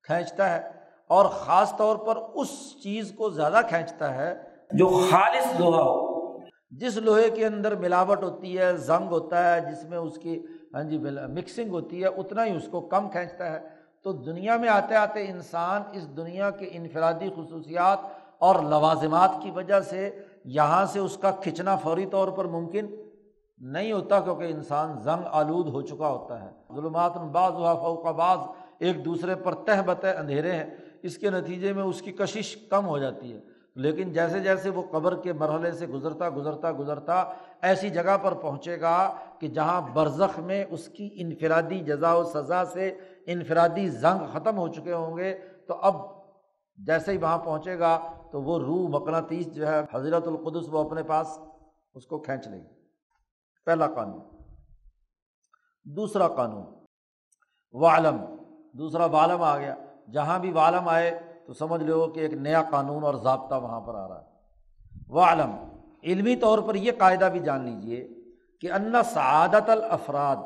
کھینچتا 0.03 0.57
ہے۔ 0.57 0.80
اور 1.11 1.25
خاص 1.25 1.77
طور 1.77 1.97
پر 1.97 2.17
اس 2.35 2.49
چیز 2.83 3.13
کو 3.17 3.31
زیادہ 3.31 3.61
کھینچتا 3.69 4.15
ہے 4.15 4.35
جو 4.73 4.89
خالص 5.11 5.61
لوہا 5.61 5.83
ہو۔ 5.83 6.39
جس 6.71 6.97
لوہے 6.97 7.31
کے 7.31 7.47
اندر 7.47 7.75
ملاوٹ 7.77 8.23
ہوتی 8.23 8.59
ہے 8.59 8.77
زنگ 8.77 9.09
ہوتا 9.11 9.55
ہے 9.55 9.61
جس 9.61 9.85
میں 9.85 9.99
اس 9.99 10.19
کی 10.19 10.43
ہاں 10.75 10.83
جی 10.83 10.99
مکسنگ 11.29 11.71
ہوتی 11.71 12.03
ہے 12.03 12.07
اتنا 12.07 12.45
ہی 12.45 12.57
اس 12.57 12.69
کو 12.71 12.81
کم 12.81 13.09
کھینچتا 13.09 13.53
ہے۔ 13.53 13.59
تو 14.03 14.13
دنیا 14.13 14.57
میں 14.57 14.69
آتے 14.69 14.95
آتے 14.95 15.27
انسان 15.29 15.83
اس 15.93 16.17
دنیا 16.17 16.51
کے 16.51 16.69
انفرادی 16.73 17.29
خصوصیات 17.37 17.99
اور 18.39 18.55
لوازمات 18.63 19.31
کی 19.43 19.51
وجہ 19.51 19.81
سے 19.81 20.11
یہاں 20.45 20.87
سے 20.87 20.99
اس 20.99 21.17
کا 21.17 21.31
کھنچنا 21.31 21.77
فوری 21.77 22.07
طور 22.07 22.29
پر 22.29 22.45
ممکن 22.45 22.87
نہیں 23.61 23.93
ہوتا 23.93 24.21
کیونکہ 24.21 24.45
انسان 24.45 24.99
زنگ 24.99 25.23
آلود 25.31 25.69
ہو 25.69 25.83
چکا 25.83 26.09
ہوتا 26.09 26.43
ہے۔ 26.43 26.51
ظلمات 26.75 27.17
بعض 27.17 27.53
ہوا 27.53 27.75
فوقا 27.75 28.11
بعض 28.11 28.39
ایک 28.79 29.05
دوسرے 29.05 29.35
پر 29.35 29.55
تہ 29.55 29.83
بتہ 29.87 30.07
اندھیرے 30.07 30.53
ہیں۔ 30.53 30.71
اس 31.03 31.19
کے 31.19 31.31
نتیجے 31.31 31.73
میں 31.73 31.83
اس 31.83 32.03
کی 32.03 32.13
کشش 32.13 32.57
کم 32.57 32.87
ہو 32.87 32.99
جاتی 32.99 33.33
ہے۔ 33.33 33.41
لیکن 33.75 34.13
جیسے 34.13 34.41
جیسے 34.41 34.71
وہ 34.71 34.83
قبر 34.91 35.21
کے 35.21 35.33
مرحلے 35.33 35.73
سے 35.73 35.87
گزرتا 35.87 36.29
گزرتا 36.29 36.73
گزرتا 36.73 37.33
ایسی 37.63 37.91
جگہ 37.91 38.19
پر 38.23 38.35
پہنچے 38.35 38.81
گا 38.81 39.15
کہ 39.39 39.49
جہاں 39.49 39.81
برزخ 39.93 40.39
میں 40.39 40.65
اس 40.71 40.89
کی 40.89 41.11
انفرادی 41.13 41.81
جزا 41.81 42.15
و 42.15 42.25
سزا 42.25 42.65
سے 42.65 42.99
انفرادی 43.27 43.89
زنگ 43.89 44.27
ختم 44.33 44.59
ہو 44.59 44.69
چکے 44.69 44.93
ہوں 44.93 45.17
گے۔ 45.17 45.39
تو 45.69 45.75
اب 45.75 45.95
جیسے 46.77 47.13
ہی 47.13 47.17
وہاں 47.17 47.39
پہنچے 47.39 47.79
گا 47.79 48.13
تو 48.33 48.43
وہ 48.43 48.59
روح 48.59 48.89
مقناطیس 48.89 49.55
جو 49.55 49.67
ہے 49.67 49.81
حضرت 49.93 50.29
القدس 50.29 50.69
وہ 50.69 50.85
اپنے 50.85 51.03
پاس 51.03 51.39
اس 51.95 52.07
کو 52.07 52.19
کھینچ 52.19 52.49
لے 52.49 52.59
گی 52.59 52.75
پہلا 53.67 53.87
قانون۔ 53.87 54.21
دوسرا 55.85 56.29
قانون۔ 56.29 56.65
والم 57.73 58.17
دوسرا 58.73 59.05
والم 59.05 59.43
آ 59.43 59.59
گیا۔ 59.59 59.75
جہاں 60.13 60.39
بھی 60.39 60.53
والم 60.53 60.89
آئے 60.89 61.21
تو 61.47 61.53
سمجھ 61.53 61.83
لو 61.83 62.09
کہ 62.09 62.21
ایک 62.21 62.33
نیا 62.33 62.63
قانون 62.71 63.05
اور 63.05 63.15
ضابطہ 63.15 63.55
وہاں 63.55 63.81
پر 63.81 63.95
آ 63.95 64.09
رہا 64.09 64.21
ہے۔ 64.21 64.31
والم 65.09 65.51
علمی 66.03 66.37
طور 66.37 66.59
پر 66.59 66.75
یہ 66.75 66.93
قاعدہ 66.99 67.29
بھی 67.33 67.41
جان 67.41 67.65
لیجیے 67.65 68.09
کہ 68.61 68.73
ان 68.73 68.95
سعادت 69.05 69.71
الافراد 69.71 70.37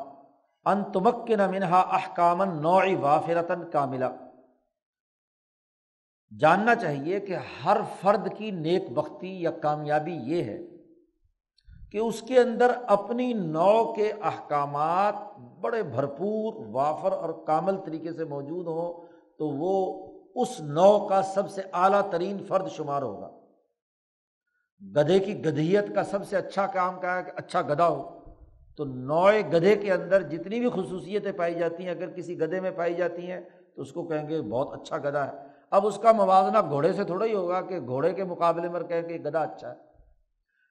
ان 0.65 0.83
تمکن 0.83 1.39
منہا 1.51 1.79
احکامن 1.79 2.61
نوعی 2.61 2.95
وافرتاً 2.95 3.69
کاملا 3.71 4.09
جاننا 6.39 6.75
چاہیے 6.75 7.19
کہ 7.19 7.37
ہر 7.65 7.77
فرد 8.01 8.27
کی 8.37 8.51
نیک 8.51 8.91
بختی 8.91 9.41
یا 9.41 9.51
کامیابی 9.51 10.13
یہ 10.13 10.43
ہے 10.43 10.57
کہ 11.91 11.97
اس 11.97 12.21
کے 12.21 12.39
اندر 12.39 12.71
اپنی 12.87 13.33
نو 13.33 13.93
کے 13.93 14.11
احکامات 14.21 15.39
بڑے 15.61 15.83
بھرپور، 15.83 16.65
وافر 16.71 17.11
اور 17.11 17.29
کامل 17.47 17.77
طریقے 17.85 18.13
سے 18.13 18.25
موجود 18.25 18.67
ہوں 18.67 19.04
تو 19.37 19.47
وہ 19.47 20.05
اس 20.35 20.61
نو 20.61 21.07
کا 21.07 21.21
سب 21.21 21.49
سے 21.49 21.61
اعلیٰ 21.73 22.11
ترین 22.11 22.43
فرد 22.47 22.69
شمار 22.69 23.01
ہوگا۔ 23.01 23.29
گدھے 24.95 25.19
کی 25.19 25.45
گدھیت 25.45 25.95
کا 25.95 26.03
سب 26.03 26.27
سے 26.27 26.37
اچھا 26.37 26.67
کام 26.67 26.99
کیا 26.99 27.17
ہے 27.17 27.23
کہ 27.23 27.31
اچھا 27.35 27.61
گدھا 27.61 27.87
ہو۔ 27.87 28.19
تو 28.77 28.85
نوئے 28.85 29.43
گدھے 29.47 29.75
کے 29.75 29.93
اندر 29.93 30.21
جتنی 30.21 30.59
بھی 30.59 30.69
خصوصیتیں 30.69 31.31
پائی 31.31 31.55
جاتی 31.55 31.83
ہیں، 31.83 31.91
اگر 31.91 32.09
کسی 32.09 32.39
گدھے 32.39 32.59
میں 32.59 32.71
پائی 32.71 32.93
جاتی 32.93 33.31
ہیں، 33.31 33.41
تو 33.75 33.81
اس 33.81 33.91
کو 33.91 34.03
کہیں 34.03 34.29
گے 34.29 34.41
بہت 34.41 34.81
اچھا 34.81 34.97
گدھا 34.97 35.27
ہے۔ 35.27 35.37
اب 35.71 35.87
اس 35.87 35.97
کا 35.97 36.11
موازنہ 36.11 36.57
گھوڑے 36.69 36.93
سے 36.93 37.03
تھوڑا 37.03 37.25
ہی 37.25 37.33
ہوگا 37.33 37.61
کہ 37.61 37.79
گھوڑے 37.79 38.13
کے 38.13 38.23
مقابلے 38.23 38.69
میں 38.69 38.81
کہیں 38.81 39.01
کہ 39.01 39.15
گدھا 39.15 39.41
اچھا 39.41 39.69
ہے۔ 39.69 39.75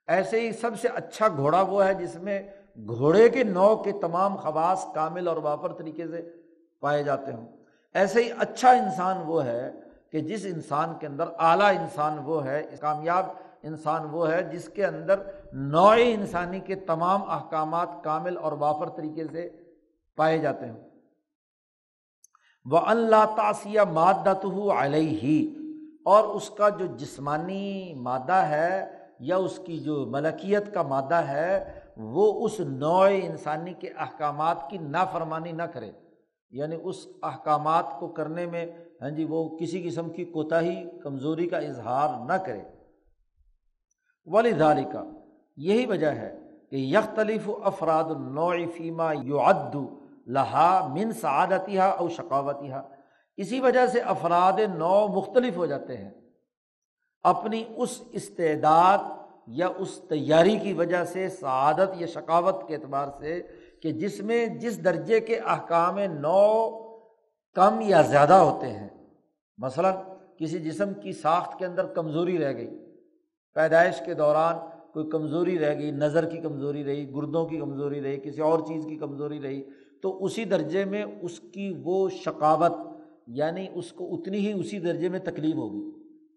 ایسے 0.07 0.41
ہی 0.41 0.53
سب 0.53 0.71
سے 0.81 0.89
اچھا 0.89 1.29
گھوڑا 1.29 1.63
وہ 1.63 1.85
ہے 1.85 1.95
جس 1.95 2.17
میں 2.17 2.43
گھوڑے 2.77 3.29
کے 3.29 3.45
نو 3.45 3.77
کے 3.77 3.93
تمام 3.93 4.37
خواص 4.37 4.87
کامل 4.95 5.29
اور 5.29 5.37
واپر 5.37 5.73
طریقے 5.73 6.07
سے 6.07 6.31
پائے 6.81 7.03
جاتے 7.03 7.33
ہوں۔ 7.33 7.64
ایسے 7.95 8.23
ہی 8.23 8.31
اچھا 8.39 8.71
انسان 8.71 9.17
وہ 9.27 9.45
ہے 9.45 9.71
کہ 10.13 10.21
جس 10.21 10.47
انسان 10.47 10.99
کے 10.99 11.07
اندر 11.07 11.29
اعلیٰ 11.39 11.71
انسان 11.77 12.19
وہ 12.25 12.45
ہے، 12.47 12.63
کامیاب 12.81 13.27
انسان 13.63 14.05
وہ 14.11 14.31
ہے، 14.31 14.43
جس 14.43 14.69
کے 14.69 14.85
اندر 14.87 15.21
نوع 15.53 15.95
انسانی 15.99 16.61
کے 16.61 16.75
تمام 16.75 17.31
احکامات 17.31 17.89
کامل 18.05 18.37
اور 18.37 18.53
وافر 18.53 18.89
طریقے 18.89 19.25
سے 19.33 19.49
پائے 20.17 20.39
جاتے 20.39 20.67
ہیں 20.67 20.75
وہ 22.67 22.79
اللہ 22.87 23.25
تاسیہ 23.37 23.81
مادہ 23.81 24.33
تو 24.43 24.71
علیہ 24.73 25.19
ہی 25.19 25.55
اور 26.05 26.25
اس 26.25 26.51
کا 26.51 26.69
جو 26.69 26.87
جسمانی 26.87 27.95
مادہ 27.95 28.33
ہے 28.33 28.85
یا 29.21 29.37
اس 29.37 29.61
کی 29.67 29.79
جو 29.79 30.05
ملکیت 30.07 30.75
کا 30.75 30.83
مادہ 30.83 31.15
ہے، 31.15 31.65
وہ 31.97 32.47
اس 32.47 32.61
نوع 32.61 33.09
انسانی 33.23 33.73
کے 33.73 33.91
احکامات 33.99 34.71
کی 34.71 34.79
نافرمانی 34.79 35.53
نہ 35.53 35.63
کرے۔ 35.63 35.91
یعنی 36.55 36.77
اس 36.83 36.97
احکامات 37.23 37.85
کو 37.99 38.09
کرنے 38.09 38.47
میں 38.47 38.67
ہاں 39.03 39.11
جی 39.11 39.25
وہ 39.25 39.57
کسی 39.59 39.83
قسم 39.83 40.11
کی 40.11 40.25
کوتاہی، 40.25 40.85
کمزوری 41.03 41.47
کا 41.49 41.59
اظہار 41.59 42.27
نہ 42.27 42.33
کرے۔ 42.33 42.61
ولی 44.27 44.53
کا 44.93 45.03
یہی 45.57 45.87
وجہ 45.87 46.07
ہے 46.07 46.39
کہ 46.71 46.77
یختلف 46.77 47.51
افراد 47.63 48.05
فیمہ 48.77 49.13
یو 49.23 49.41
ادو 49.41 49.87
لہا 50.27 50.89
من 50.95 51.13
سعادتیہ 51.13 51.81
او 51.81 52.09
شقاوتیہ 52.09 52.75
اسی 53.37 53.61
وجہ 53.61 53.87
سے 53.87 54.01
افراد 54.01 54.61
نو 54.75 55.09
مختلف 55.09 55.57
ہو 55.57 55.67
جاتے 55.67 55.97
ہیں۔ 55.97 56.11
اپنی 57.23 57.65
اس 57.77 58.03
استعداد 58.13 58.99
یا 59.47 59.69
اس 59.79 60.01
تیاری 60.09 60.57
کی 60.57 60.73
وجہ 60.73 61.05
سے، 61.05 61.29
سعادت 61.29 61.91
یا 61.97 62.07
شقاوت 62.07 62.69
کے 62.69 62.75
اعتبار 62.75 63.09
سے 63.19 63.43
کہ 63.85 63.91
جس 63.93 64.21
میں 64.21 64.47
جس 64.47 64.85
درجے 64.85 65.21
کے 65.21 65.39
احکام 65.39 65.99
نو 65.99 66.71
کم 67.57 67.81
یا 67.81 68.03
زیادہ 68.03 68.33
ہوتے 68.33 68.67
ہیں، 68.67 68.89
مثلاً 69.59 69.95
کسی 70.39 70.59
جسم 70.59 70.93
کی 70.95 71.13
ساخت 71.13 71.59
کے 71.59 71.67
اندر 71.67 71.87
کمزوری 71.87 72.39
رہ 72.39 72.53
گئی، 72.53 72.69
پیدائش 73.55 74.01
کے 74.07 74.15
دوران 74.15 74.57
کوئی 74.93 75.11
کمزوری 75.11 75.59
رہ 75.59 75.79
گئی، 75.79 75.91
نظر 75.91 76.29
کی 76.29 76.39
کمزوری 76.39 76.85
رہی، 76.85 77.15
گردوں 77.15 77.47
کی 77.47 77.59
کمزوری 77.59 78.03
رہی، 78.03 78.21
کسی 78.21 78.41
اور 78.41 78.59
چیز 78.59 78.85
کی 78.85 78.97
کمزوری 78.97 79.43
رہی، 79.43 79.63
تو 80.03 80.25
اسی 80.25 80.45
درجے 80.45 80.85
میں 80.85 81.05
اس 81.23 81.39
کی 81.41 81.73
وہ 81.85 82.09
شقاوت 82.09 82.73
یعنی 83.27 83.67
اس 83.75 83.93
کو 83.93 84.15
اتنی 84.15 84.39
ہی 84.39 84.53
اسی 84.53 84.79
درجے 84.79 85.09
میں 85.09 85.19
تکلیف 85.19 85.55
ہوگی۔ 85.55 85.85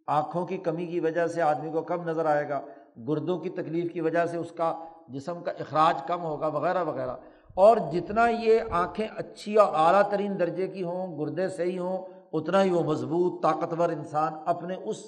آنکھوں 0.07 0.45
کی 0.45 0.57
کمی 0.57 0.85
کی 0.85 0.99
وجہ 0.99 1.27
سے 1.27 1.41
آدمی 1.41 1.71
کو 1.71 1.81
کم 1.81 2.09
نظر 2.09 2.25
آئے 2.25 2.49
گا، 2.49 2.61
گردوں 3.07 3.39
کی 3.39 3.49
تکلیف 3.49 3.91
کی 3.93 4.01
وجہ 4.01 4.25
سے 4.25 4.37
اس 4.37 4.51
کا 4.51 4.85
جسم 5.09 5.43
کا 5.43 5.51
اخراج 5.51 6.01
کم 6.07 6.21
ہوگا، 6.21 6.47
وغیرہ 6.47 6.83
وغیرہ۔ 6.83 7.15
اور 7.57 7.77
جتنا 7.91 8.27
یہ 8.27 8.59
آنکھیں 8.71 9.07
اچھی 9.17 9.55
اور 9.55 9.67
اعلیٰ 9.73 10.09
ترین 10.09 10.39
درجے 10.39 10.67
کی 10.67 10.83
ہوں، 10.83 11.19
گردے 11.19 11.49
صحیح 11.49 11.79
ہوں، 11.79 12.05
اتنا 12.33 12.63
ہی 12.63 12.69
وہ 12.69 12.83
مضبوط، 12.83 13.43
طاقتور 13.43 13.89
انسان 13.89 14.33
اپنے 14.45 14.75
اس 14.75 15.03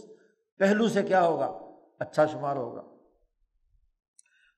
پہلو 0.57 0.87
سے 0.87 1.03
کیا 1.03 1.27
ہوگا؟ 1.27 1.59
اچھا 1.99 2.25
شمار 2.25 2.55
ہوگا۔ 2.55 2.81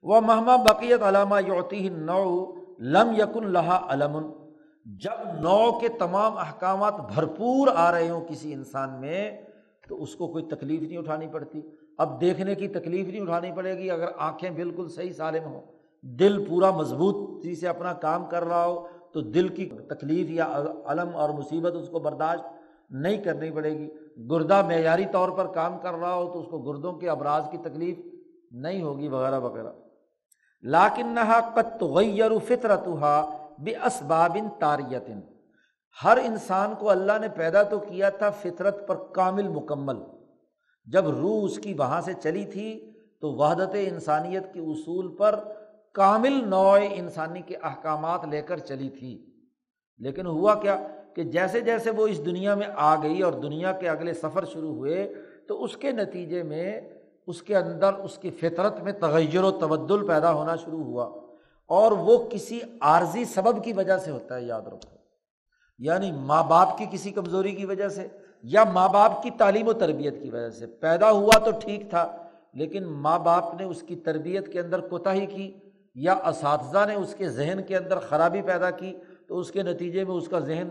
وہ 0.04 0.22
مہما 0.22 0.56
بقیت 0.56 1.04
علامہ 1.04 1.36
یوتی 1.48 1.90
نو 1.90 2.54
لم 2.80 3.12
یقن 3.18 3.48
لہا 3.48 3.86
علم۔ 3.90 4.32
جب 4.86 5.42
نو 5.42 5.80
کے 5.80 5.88
تمام 5.88 6.38
احکامات 6.38 6.94
بھرپور 7.14 7.68
آ 7.76 7.92
رہے 7.92 8.10
ہوں 8.10 8.26
کسی 8.26 8.54
انسان 8.54 9.02
میں، 9.02 9.42
تو 9.88 10.04
اس 10.04 10.16
کو 10.16 10.28
کوئی 10.28 10.46
تکلیف 10.46 10.82
نہیں 10.82 10.98
اٹھانی 10.98 11.28
پڑتی۔ 11.28 11.62
اب 11.98 12.22
دیکھنے 12.22 12.56
کی 12.56 12.68
تکلیف 12.68 13.08
نہیں 13.08 13.22
اٹھانی 13.22 13.52
پڑے 13.52 13.78
گی 13.78 13.92
اگر 13.92 14.08
آنکھیں 14.18 14.50
بالکل 14.50 14.90
صحیح 14.90 15.14
سالم 15.14 15.44
ہوں۔ 15.44 15.62
دل 16.04 16.46
پورا 16.46 16.72
مضبوطی 16.72 17.56
سے 17.56 17.68
اپنا 17.68 17.94
کام 17.94 18.26
کر 18.26 18.44
رہا 18.44 18.66
ہو 18.66 18.88
تو 19.14 19.22
دل 19.22 19.48
کی 19.48 19.70
تکلیف 19.90 20.30
یا 20.30 20.64
علم 20.86 21.10
اور 21.14 21.30
مصیبت 21.30 21.74
اس 21.76 21.90
کو 21.90 22.00
برداشت 22.00 22.44
نہیں 22.90 23.18
کرنی 23.18 23.52
پڑے 23.52 23.78
گی۔ 23.78 23.90
گردہ 24.30 24.62
معیاری 24.68 25.06
طور 25.12 25.30
پر 25.30 25.48
کام 25.48 25.78
کر 25.80 25.94
رہا 25.94 26.14
ہو 26.14 26.34
تو 26.34 26.40
اس 26.40 26.48
کو 26.50 26.60
گردوں 26.60 26.94
کے 26.94 27.10
ابراز 27.10 27.44
کی 27.52 27.58
تکلیف 27.58 27.98
نہیں 28.52 28.82
ہوگی، 28.82 29.08
وغیرہ 29.08 29.40
وغیرہ۔ 29.40 29.72
لاکن 30.62 31.08
نہا 31.08 31.40
قط 31.54 31.84
غیر 31.84 32.38
فطرت 32.48 32.88
بے 33.60 33.76
اسبابن 33.76 34.48
تاریتن 34.60 35.20
ہر 36.04 36.18
انسان 36.24 36.74
کو 36.80 36.90
اللہ 36.90 37.18
نے 37.22 37.28
پیدا 37.28 37.64
تو 37.64 37.80
کیا 37.80 38.10
تھا 38.10 38.30
فطرت 38.30 38.88
پر 38.88 38.96
کامل 38.96 39.48
مکمل۔ 39.48 39.98
جب 40.86 41.10
روح 41.10 41.46
اس 41.46 41.58
کی 41.58 41.74
وہاں 41.74 42.02
سے 42.02 42.14
چلی 42.14 42.46
تھی 42.46 42.92
تو 43.22 43.32
وحدت 43.32 43.76
انسانیت 43.80 44.54
کے 44.54 44.60
اصول 44.60 45.16
پر 45.16 45.40
کامل 45.94 46.50
نوع 46.50 46.78
انسانی 46.92 47.42
کے 47.42 47.56
احکامات 47.56 48.26
لے 48.26 48.42
کر 48.42 48.58
چلی 48.58 48.90
تھی۔ 48.90 49.26
لیکن 49.98 50.28
ہوا 50.28 50.56
کیا 50.56 50.88
کہ 51.16 51.24
جیسے 51.24 51.62
جیسے 51.62 51.92
وہ 51.92 52.08
اس 52.08 52.26
دنیا 52.26 52.56
میں 52.56 52.68
آ 52.76 53.04
گئی 53.04 53.22
اور 53.22 53.34
دنیا 53.34 53.72
کے 53.72 53.90
اگلے 53.90 54.14
سفر 54.14 54.46
شروع 54.46 54.74
ہوئے، 54.74 55.14
تو 55.48 55.64
اس 55.64 55.78
کے 55.78 55.92
نتیجے 55.92 56.44
میں 56.44 56.82
اس 57.28 57.42
کے 57.42 57.58
اندر 57.58 57.94
اس 57.94 58.18
کی 58.18 58.30
فطرت 58.30 58.80
میں 58.82 58.92
تغیر 58.92 59.44
و 59.44 59.52
تبدل 59.52 60.08
پیدا 60.08 60.34
ہونا 60.34 60.56
شروع 60.56 60.84
ہوا۔ 60.84 61.04
اور 61.66 61.92
وہ 61.92 62.30
کسی 62.30 62.60
عارضی 62.82 63.26
سبب 63.26 63.64
کی 63.64 63.74
وجہ 63.74 63.98
سے 63.98 64.12
ہوتا 64.12 64.36
ہے، 64.36 64.44
یاد 64.44 64.62
رکھو۔ 64.62 64.98
یعنی 65.80 66.12
ماں 66.12 66.44
باپ 66.44 66.78
کی 66.78 66.86
کسی 66.92 67.12
کمزوری 67.12 67.52
کی 67.52 67.66
وجہ 67.66 67.90
سے 67.90 68.08
یا 68.44 68.64
ماں 68.64 68.90
باپ 68.90 69.24
کی 69.24 69.30
تعلیم 69.32 69.68
و 69.68 69.74
تربیت 69.74 70.24
کی 70.24 70.30
وجہ 70.30 70.50
سے۔ 70.50 70.66
پیدا 70.66 71.12
ہوا 71.12 71.40
تو 71.40 71.52
ٹھیک 71.60 71.90
تھا، 71.90 72.18
لیکن 72.54 72.84
ماں 72.84 73.20
باپ 73.20 73.54
نے 73.60 73.66
اس 73.66 73.82
کی 73.82 73.96
تربیت 73.96 74.54
کے 74.54 74.60
اندر 74.60 74.80
کوتاہی 74.80 75.26
کی۔ 75.26 75.54
یا 75.96 76.14
اساتذہ 76.14 76.86
نے 76.88 76.96
اس 76.96 77.16
کے 77.16 77.30
ذہن 77.30 77.60
کے 77.68 77.78
اندر 77.78 78.00
خرابی 78.00 78.42
پیدا 78.42 78.72
کی 78.72 78.98
تو 79.28 79.40
اس 79.40 79.52
کے 79.52 79.64
نتیجے 79.64 80.04
میں 80.04 80.16
اس 80.16 80.28
کا 80.28 80.40
ذہن 80.40 80.68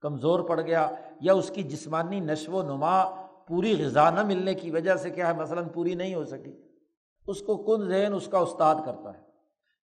کمزور 0.00 0.40
پڑ 0.40 0.60
گیا 0.60 0.88
یا 1.20 1.32
اس 1.32 1.50
کی 1.50 1.62
جسمانی 1.62 2.20
نشو 2.20 2.52
و 2.52 2.62
نما 2.62 3.04
پوری 3.46 3.84
غذا 3.84 4.10
نہ 4.10 4.22
ملنے 4.22 4.54
کی 4.54 4.70
وجہ 4.70 4.96
سے 4.96 5.10
کیا 5.10 5.28
ہے، 5.28 5.32
مثلاً 5.32 5.68
پوری 5.68 5.94
نہیں 5.94 6.14
ہو 6.14 6.24
سکی۔ 6.24 6.56
اس 7.26 7.42
کو 7.42 7.56
کن 7.56 7.88
ذہن 7.88 8.14
اس 8.14 8.28
کا 8.28 8.38
استاد 8.38 8.74
کرتا 8.86 9.14
ہے؟ 9.14 9.22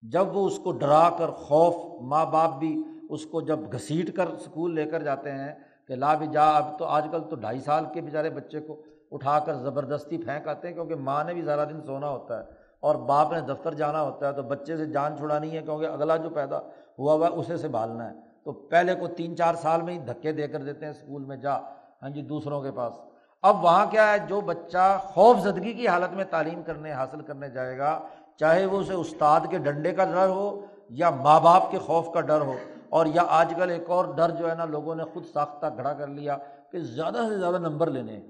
جب 0.02 0.38
وہ 0.38 0.48
اس 0.48 0.60
کو 0.64 0.72
ڈرا 0.72 1.10
کر 1.10 1.30
خوف، 1.30 2.02
ماں 2.02 2.26
باپ 2.26 2.60
بھی 2.60 2.84
اس 3.10 3.26
کو 3.26 3.42
جب 3.42 3.60
گھسیٹ 3.72 4.16
کر 4.16 4.28
اسکول 4.28 4.76
لے 4.76 4.86
کر 4.86 5.04
جاتے 5.04 5.32
ہیں 5.32 5.56
کہ 5.88 5.96
لا 5.96 6.14
بھی 6.14 6.28
جا، 6.28 6.50
اب 6.50 6.80
تو 6.80 6.86
آج 6.86 7.08
کل 7.12 7.22
تو 7.30 7.36
ڈھائی 7.36 7.60
سال 7.60 7.86
کے 7.94 8.02
بیچارے 8.02 8.30
بچے 8.30 8.60
کو 8.60 8.82
اٹھا 9.12 9.40
کر 9.40 9.54
زبردستی 9.54 10.18
پھینک 10.18 10.48
آتے 10.48 10.68
ہیں 10.68 10.76
کیونکہ 10.76 10.96
ماں 10.96 11.24
نے 11.24 11.34
بھی 11.34 11.42
زیادہ 11.42 11.68
دن 11.70 11.82
سونا 11.82 12.10
ہوتا 12.10 12.40
ہے۔ 12.40 12.57
اور 12.80 12.96
باپ 12.96 13.34
نے 13.34 13.42
دفتر 13.42 13.74
جانا 13.74 14.02
ہوتا 14.02 14.28
ہے 14.28 14.34
تو 14.34 14.44
بچے 14.44 14.78
سے 14.78 14.86
جان 14.86 15.18
چھڑانی 15.18 15.58
ہے 15.58 15.62
کیونکہ 15.62 15.86
اگلا 15.86 16.18
جو 16.18 16.30
پیدا 16.30 16.60
ہوا 17.00 17.14
ہوا 17.14 17.28
اسے 17.28 17.58
سنبھالنا 17.58 18.10
ہے۔ 18.10 18.16
تو 18.44 18.52
پہلے 18.52 18.96
کو 18.96 19.08
تین 19.08 19.36
چار 19.36 19.56
سال 19.56 19.82
میں 19.82 19.94
ہی 19.94 20.00
دھکے 20.00 20.32
دے 20.32 20.48
کر 20.48 20.64
دیتے 20.64 20.86
ہیں 20.86 20.92
اسکول 20.92 21.26
میں، 21.26 21.38
جا۔ 21.38 21.58
ہاں 22.02 22.10
جی 22.10 22.22
دوسروں 22.22 22.62
کے 22.62 22.72
پاس۔ 22.72 22.94
اب 23.42 23.64
وہاں 23.64 23.86
کیا 23.92 24.12
ہے، 24.12 24.18
جو 24.28 24.42
بچہ 24.42 24.98
خوف 25.04 25.38
زدگی 25.38 25.74
کی 25.74 25.88
حالت 25.88 26.14
میں 26.14 26.26
تعلیم 26.26 26.62
کرنے، 26.64 26.92
حاصل 26.92 27.22
کرنے 27.22 27.50
جائے 27.50 27.78
گا، 27.78 28.00
چاہے 28.38 28.66
وہ 28.66 28.80
اسے 28.80 28.94
استاد 28.94 29.40
کے 29.50 29.58
ڈنڈے 29.58 29.92
کا 29.92 30.06
ڈر 30.06 30.28
ہو 30.28 30.66
یا 30.90 31.10
ماں 31.10 31.40
باپ 31.40 31.72
کے 31.72 31.78
خوف 31.78 32.14
کا 32.14 32.22
ڈر 32.22 32.42
ہو، 32.42 32.54
اور 32.90 33.06
یا 33.06 33.24
آج 33.30 33.54
کل 33.58 33.70
ایک 33.70 33.90
اور 33.90 34.06
ڈر 34.16 34.30
جو 34.30 34.50
ہے 34.50 34.56
نا، 34.56 34.66
لوگوں 34.66 34.96
نے 34.96 35.04
خود 35.14 35.24
ساختہ 35.34 35.66
کھڑا 35.76 35.94
کر 35.94 36.08
لیا 36.08 36.38
کہ 36.72 36.80
زیادہ 36.80 37.26
سے 37.30 37.38
زیادہ 37.40 37.58
نمبر 37.58 37.90
لینے۔ 37.90 38.12
ہیں 38.12 38.28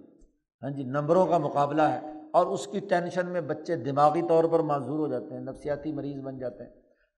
ہاں 0.64 0.70
جی 0.70 0.84
نمبروں 0.84 1.26
کا 1.26 1.38
مقابلہ 1.38 1.82
ہے۔ 1.82 2.00
اور 2.38 2.46
اس 2.46 2.68
کی 2.68 2.80
ٹینشن 2.80 3.28
میں 3.28 3.42
بچے 3.42 3.76
دماغی 3.76 4.22
طور 4.22 4.44
پر 4.44 4.60
معذور 4.60 5.00
ہو 5.00 5.08
جاتے 5.08 5.34
ہیں، 5.34 5.42
نفسیاتی 5.42 5.92
مریض 5.92 6.20
بن 6.20 6.38
جاتے 6.38 6.64
ہیں۔ 6.64 6.72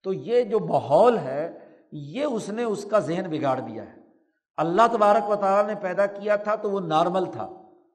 تو 0.03 0.13
یہ 0.13 0.43
جو 0.43 0.59
ماحول 0.59 1.17
ہے، 1.17 1.57
یہ 1.91 2.23
اس 2.23 2.49
نے 2.49 2.63
اس 2.63 2.85
کا 2.85 2.99
ذہن 2.99 3.25
بگاڑ 3.29 3.59
دیا 3.59 3.83
ہے۔ 3.83 3.95
اللہ 4.57 4.81
تبارک 4.91 5.29
و 5.29 5.35
تعالیٰ 5.35 5.73
نے 5.73 5.79
پیدا 5.81 6.05
کیا 6.05 6.35
تھا 6.35 6.55
تو 6.55 6.71
وہ 6.71 6.79
نارمل 6.79 7.25
تھا، 7.25 7.49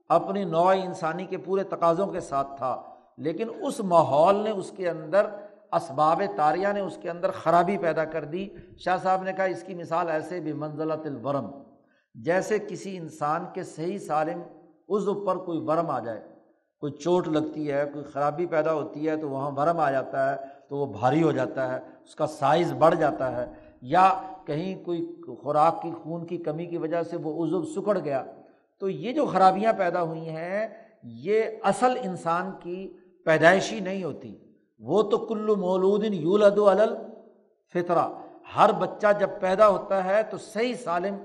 اپنی 0.09 0.45
نوع 0.45 0.75
انسانی 0.85 1.27
کے 1.27 1.39
پورے 1.39 1.63
تقاضوں 1.63 2.07
کے 2.07 2.21
ساتھ 2.21 2.57
تھا۔ 2.57 2.83
لیکن 3.19 3.49
اس 3.67 3.81
ماحول 3.81 4.37
نے 4.37 4.51
اس 4.51 4.73
کے 4.77 4.91
اندر، 4.91 5.27
اسباب 5.73 6.23
تاریہ 6.37 6.69
نے 6.75 6.81
اس 6.81 6.99
کے 7.03 7.11
اندر 7.11 7.31
خرابی 7.31 7.79
پیدا 7.79 8.05
کر 8.05 8.25
دی۔ 8.25 8.49
شاہ 8.79 8.97
صاحب 9.03 9.23
نے 9.23 9.33
کہا، 9.33 9.45
اس 9.45 9.63
کی 9.63 9.75
مثال 9.75 10.09
ایسے 10.09 10.41
بھی 10.41 10.53
منزلت 10.53 11.07
الورم، 11.07 11.47
جیسے 12.15 12.59
کسی 12.59 12.97
انسان 12.97 13.45
کے 13.53 13.63
صحیح 13.63 13.99
سالم 13.99 14.43
اس 14.89 15.03
اوپر 15.07 15.37
کوئی 15.37 15.59
ورم 15.59 15.91
آ 15.91 16.01
جائے۔ 16.01 16.34
کوئی 16.85 16.93
چوٹ 16.93 17.29
لگتی 17.29 17.73
ہے، 17.73 17.85
کوئی 17.93 18.05
خرابی 18.05 18.47
پیدا 18.47 18.73
ہوتی 18.73 19.09
ہے 19.09 19.17
تو 19.17 19.31
وہاں 19.31 19.51
ورم 19.51 19.81
آ 19.81 19.91
جاتا 19.91 20.33
ہے، 20.33 20.37
تو 20.69 20.77
وہ 20.77 20.87
بھاری 20.87 21.23
ہو 21.23 21.33
جاتا 21.33 21.73
ہے، 21.73 21.81
اس 22.05 22.15
کا 22.15 22.27
سائز 22.27 22.73
بڑھ 22.73 22.95
جاتا 22.95 23.37
ہے، 23.37 23.53
یا 23.83 24.23
کہیں 24.47 24.85
کوئی 24.85 25.21
خوراک 25.43 25.83
کی، 25.83 25.91
خون 26.03 26.27
کی 26.27 26.39
کمی 26.39 26.67
کی 26.67 26.77
وجہ 26.77 27.03
سے 27.03 27.17
وہ 27.17 27.47
عزو 27.47 27.63
سکڑ 27.63 27.99
گیا۔ 27.99 28.25
تو 28.81 28.89
یہ 28.89 29.13
جو 29.13 29.27
خرابیاں 29.27 29.73
پیدا 29.73 30.03
ہوئی 30.03 30.29
ہیں، 30.29 30.69
یہ 31.03 31.43
اصل 31.63 31.97
انسان 32.03 32.51
کی 32.61 32.93
پیدائشی 33.25 33.81
نہیں 33.81 34.05
ہوتی۔ 34.05 34.39
وہ 34.79 35.03
تو 35.03 35.19
کلو 35.19 35.57
مولود 35.57 36.05
یولد 36.05 36.59
الل 36.59 36.95
فطرہ 37.75 38.09
ہر 38.57 38.73
بچہ 38.73 39.07
جب 39.21 39.31
پیدا 39.41 39.69
ہوتا 39.69 40.05
ہے 40.05 40.23
تو 40.23 40.39
صحیح 40.39 40.75
سالم 40.75 41.17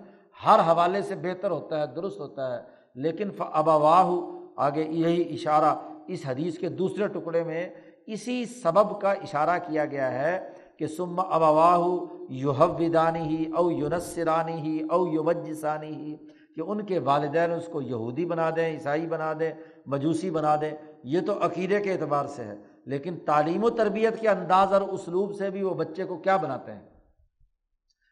ہر 0.45 0.59
حوالے 0.59 1.01
سے 1.01 1.15
بہتر 1.15 1.51
ہوتا 1.51 1.81
ہے، 1.81 1.85
درست 1.95 2.19
ہوتا 2.19 2.57
ہے۔ 2.57 2.79
لیکن 2.95 3.29
اباواہ 3.39 4.38
آگے 4.65 4.83
یہی 4.83 5.21
اشارہ 5.35 5.73
اس 6.07 6.25
حدیث 6.25 6.57
کے 6.59 6.69
دوسرے 6.69 7.07
ٹکڑے 7.07 7.43
میں 7.43 7.67
اسی 8.07 8.45
سبب 8.45 8.99
کا 9.01 9.11
اشارہ 9.11 9.57
کیا 9.67 9.85
گیا 9.85 10.11
ہے 10.13 10.39
کہ 10.77 10.87
سم 10.87 11.19
اباواہ 11.19 11.87
یوحدانی 12.29 13.19
ہی 13.19 13.45
او 13.51 13.71
یونسرانی 13.71 14.53
ہی 14.53 14.79
او 14.91 15.05
یوجسانی 15.07 15.93
ہی 15.95 16.15
کہ 16.55 16.61
ان 16.61 16.85
کے 16.85 16.99
والدین 16.99 17.51
اس 17.51 17.67
کو 17.71 17.81
یہودی 17.81 18.25
بنا 18.25 18.49
دیں، 18.55 18.65
عیسائی 18.69 19.05
بنا 19.07 19.33
دیں، 19.39 19.51
مجوسی 19.87 20.29
بنا 20.29 20.55
دیں، 20.61 20.71
یہ 21.03 21.21
تو 21.25 21.33
عقیدے 21.45 21.79
کے 21.81 21.93
اعتبار 21.93 22.25
سے 22.25 22.43
ہے، 22.43 22.55
لیکن 22.85 23.17
تعلیم 23.25 23.63
و 23.63 23.69
تربیت 23.69 24.19
کے 24.21 24.29
انداز 24.29 24.73
اور 24.73 24.81
اسلوب 24.81 25.35
سے 25.35 25.49
بھی 25.49 25.63
وہ 25.63 25.73
بچے 25.73 26.03
کو 26.03 26.17
کیا 26.17 26.37
بناتے 26.37 26.71
ہیں؟ 26.71 26.85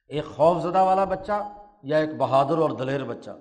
ایک 0.08 0.26
خوف 0.26 0.62
زدہ 0.64 0.84
والا 0.84 1.04
بچہ 1.04 1.42
یا 1.84 1.98
ایک 1.98 2.16
بہادر 2.18 2.58
اور 2.58 2.70
دلیر 2.70 3.04
بچہ؟ 3.04 3.32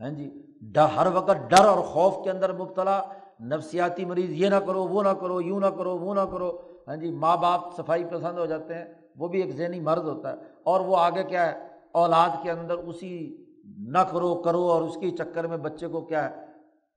ہاں 0.00 0.10
جی 0.10 0.30
ہر 0.76 1.06
وقت 1.14 1.50
ڈر 1.50 1.64
اور 1.64 1.78
خوف 1.78 2.24
کے 2.24 2.30
اندر 2.30 2.52
مبتلا، 2.52 3.02
نفسیاتی 3.40 4.04
مریض، 4.04 4.30
یہ 4.30 4.48
نہ 4.48 4.56
کرو، 4.56 4.84
وہ 4.84 5.02
نہ 5.02 5.08
کرو، 5.08 5.40
یوں 5.40 5.60
نہ 5.60 5.66
کرو، 5.66 5.98
وہ 5.98 6.14
نہ 6.14 6.20
کرو۔ 6.20 6.58
ہاں 6.88 6.96
جی 6.96 7.10
ماں 7.10 7.36
باپ 7.36 7.76
صفائی 7.76 8.04
پسند 8.04 8.38
ہو 8.38 8.46
جاتے 8.46 8.74
ہیں، 8.74 8.84
وہ 9.16 9.28
بھی 9.28 9.42
ایک 9.42 9.56
ذہنی 9.56 9.80
مرض 9.80 10.08
ہوتا 10.08 10.30
ہے۔ 10.30 10.36
اور 10.62 10.80
وہ 10.80 10.96
آگے 10.96 11.24
کیا 11.24 11.52
ہے؟ 11.52 11.68
اولاد 11.92 12.28
کے 12.42 12.50
اندر 12.50 12.74
اسی 12.74 13.44
نہ 13.78 13.98
کرو 13.98 14.34
کرو 14.34 14.62
اور 14.62 14.82
اس 14.82 14.96
کے 15.00 15.10
چکر 15.10 15.46
میں 15.46 15.56
بچے 15.56 15.88
کو 15.88 16.00
کیا 16.00 16.30
ہے؟ 16.30 16.46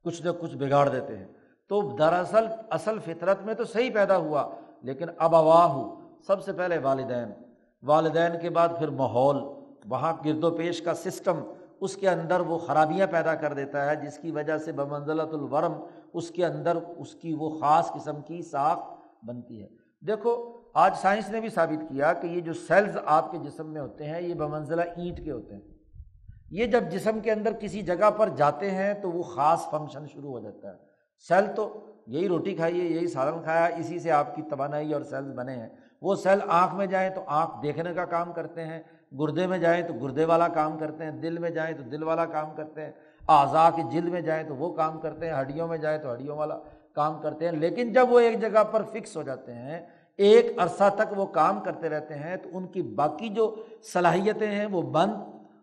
کچھ 0.03 0.23
نہ 0.23 0.29
کچھ 0.39 0.55
بگاڑ 0.55 0.89
دیتے 0.89 1.17
ہیں۔ 1.17 1.27
تو 1.69 1.95
دراصل 1.99 2.45
اصل 2.69 2.99
فطرت 3.05 3.41
میں 3.41 3.53
تو 3.53 3.63
صحیح 3.63 3.89
پیدا 3.93 4.17
ہوا، 4.17 4.49
لیکن 4.81 5.05
اب 5.17 5.35
اواہ 5.35 5.67
ہو 5.67 5.95
سب 6.27 6.43
سے 6.43 6.53
پہلے 6.53 6.77
والدین۔ 6.77 7.31
والدین 7.83 8.31
کے 8.41 8.49
بعد 8.49 8.67
پھر 8.79 8.89
ماحول۔ 8.89 9.37
وہاں 9.89 10.13
گرد 10.25 10.43
و 10.43 10.51
پیش 10.51 10.81
کا 10.81 10.93
سسٹم 10.93 11.35
اس 11.81 11.95
کے 11.95 12.09
اندر 12.09 12.39
وہ 12.39 12.57
خرابیاں 12.57 13.07
پیدا 13.07 13.35
کر 13.35 13.53
دیتا 13.53 13.89
ہے، 13.89 13.95
جس 13.95 14.17
کی 14.17 14.31
وجہ 14.31 14.57
سے 14.57 14.71
بمنزلت 14.71 15.33
الورم 15.33 15.73
اس 16.13 16.31
کے 16.31 16.45
اندر 16.45 16.77
اس 16.97 17.15
کی 17.15 17.33
وہ 17.33 17.59
خاص 17.59 17.91
قسم 17.91 18.21
کی 18.21 18.41
ساخت 18.41 18.81
بنتی 19.25 19.63
ہے۔ 19.63 19.67
دیکھو، 20.07 20.57
آج 20.73 20.97
سائنس 20.97 21.29
نے 21.29 21.39
بھی 21.39 21.49
ثابت 21.49 21.89
کیا 21.89 22.13
کہ 22.13 22.27
یہ 22.27 22.41
جو 22.41 22.53
سیلز 22.53 22.97
آپ 23.05 23.31
کے 23.31 23.37
جسم 23.37 23.69
میں 23.69 23.81
ہوتے 23.81 24.05
ہیں، 24.05 24.21
یہ 24.21 24.33
بمنزلہ 24.33 24.81
اینٹ 24.81 25.25
کے 25.25 25.31
ہوتے 25.31 25.55
ہیں۔ 25.55 25.61
یہ 26.51 26.65
جب 26.65 26.83
جسم 26.89 27.19
کے 27.19 27.31
اندر 27.31 27.53
کسی 27.59 27.81
جگہ 27.81 28.09
پر 28.09 28.29
جاتے 28.29 28.71
ہیں 28.71 28.93
تو 28.93 29.11
وہ 29.11 29.23
خاص 29.23 29.69
فنکشن 29.69 30.07
شروع 30.07 30.31
ہو 30.31 30.39
جاتا 30.39 30.67
ہے۔ 30.67 30.77
سیل 31.27 31.45
تو 31.55 31.85
یہی 32.07 32.27
روٹی 32.27 32.55
کھائیے، 32.55 32.83
یہی 32.83 33.07
سالن 33.07 33.43
کھایا، 33.43 33.65
اسی 33.65 33.99
سے 33.99 34.11
آپ 34.11 34.35
کی 34.35 34.41
توانائی 34.41 34.93
اور 34.93 35.01
سیلز 35.01 35.31
بنے 35.33 35.55
ہیں۔ 35.55 35.69
وہ 36.01 36.15
سیل 36.15 36.39
آنکھ 36.47 36.75
میں 36.75 36.85
جائیں 36.85 37.09
تو 37.09 37.21
آنکھ 37.27 37.63
دیکھنے 37.63 37.93
کا 37.93 38.05
کام 38.05 38.33
کرتے 38.33 38.65
ہیں 38.65 38.83
گردے 39.19 39.47
میں 39.47 39.57
جائیں 39.57 39.87
تو 39.87 39.93
گردے 39.93 40.25
والا 40.25 40.47
کام 40.47 40.77
کرتے 40.77 41.03
ہیں، 41.03 41.11
دل 41.11 41.37
میں 41.37 41.49
جائیں 41.49 41.77
تو 41.77 41.83
دل 41.83 42.03
والا 42.03 42.25
کام 42.25 42.55
کرتے 42.55 42.81
ہیں، 42.81 42.91
اعضاء 43.27 43.69
کی 43.75 43.81
جلد 43.91 44.09
میں 44.09 44.21
جائیں 44.21 44.47
تو 44.47 44.55
وہ 44.55 44.73
کام 44.73 44.99
کرتے 44.99 45.29
ہیں، 45.29 45.41
ہڈیوں 45.41 45.67
میں 45.67 45.77
جائیں 45.77 45.97
تو 45.97 46.13
ہڈیوں 46.13 46.37
والا 46.37 46.59
کام 46.93 47.21
کرتے 47.21 47.45
ہیں۔ 47.45 47.51
لیکن 47.51 47.93
جب 47.93 48.11
وہ 48.11 48.19
ایک 48.19 48.41
جگہ 48.41 48.63
پر 48.63 48.83
فکس 48.83 49.17
ہو 49.17 49.23
جاتے 49.23 49.53
ہیں، 49.53 49.81
ایک 50.17 50.45
عرصہ 50.57 50.89
تک 50.95 51.17
وہ 51.17 51.25
کام 51.25 51.59
کرتے 51.59 51.89
رہتے 51.89 52.13
ہیں، 52.13 52.37
تو 52.37 52.49
ان 52.53 52.67
کی 52.67 52.81
باقی 52.81 53.29
جو 53.29 53.55
صلاحیتیں 53.93 54.47
ہیں 54.47 54.65
وہ 54.65 54.81
بند 54.81 55.11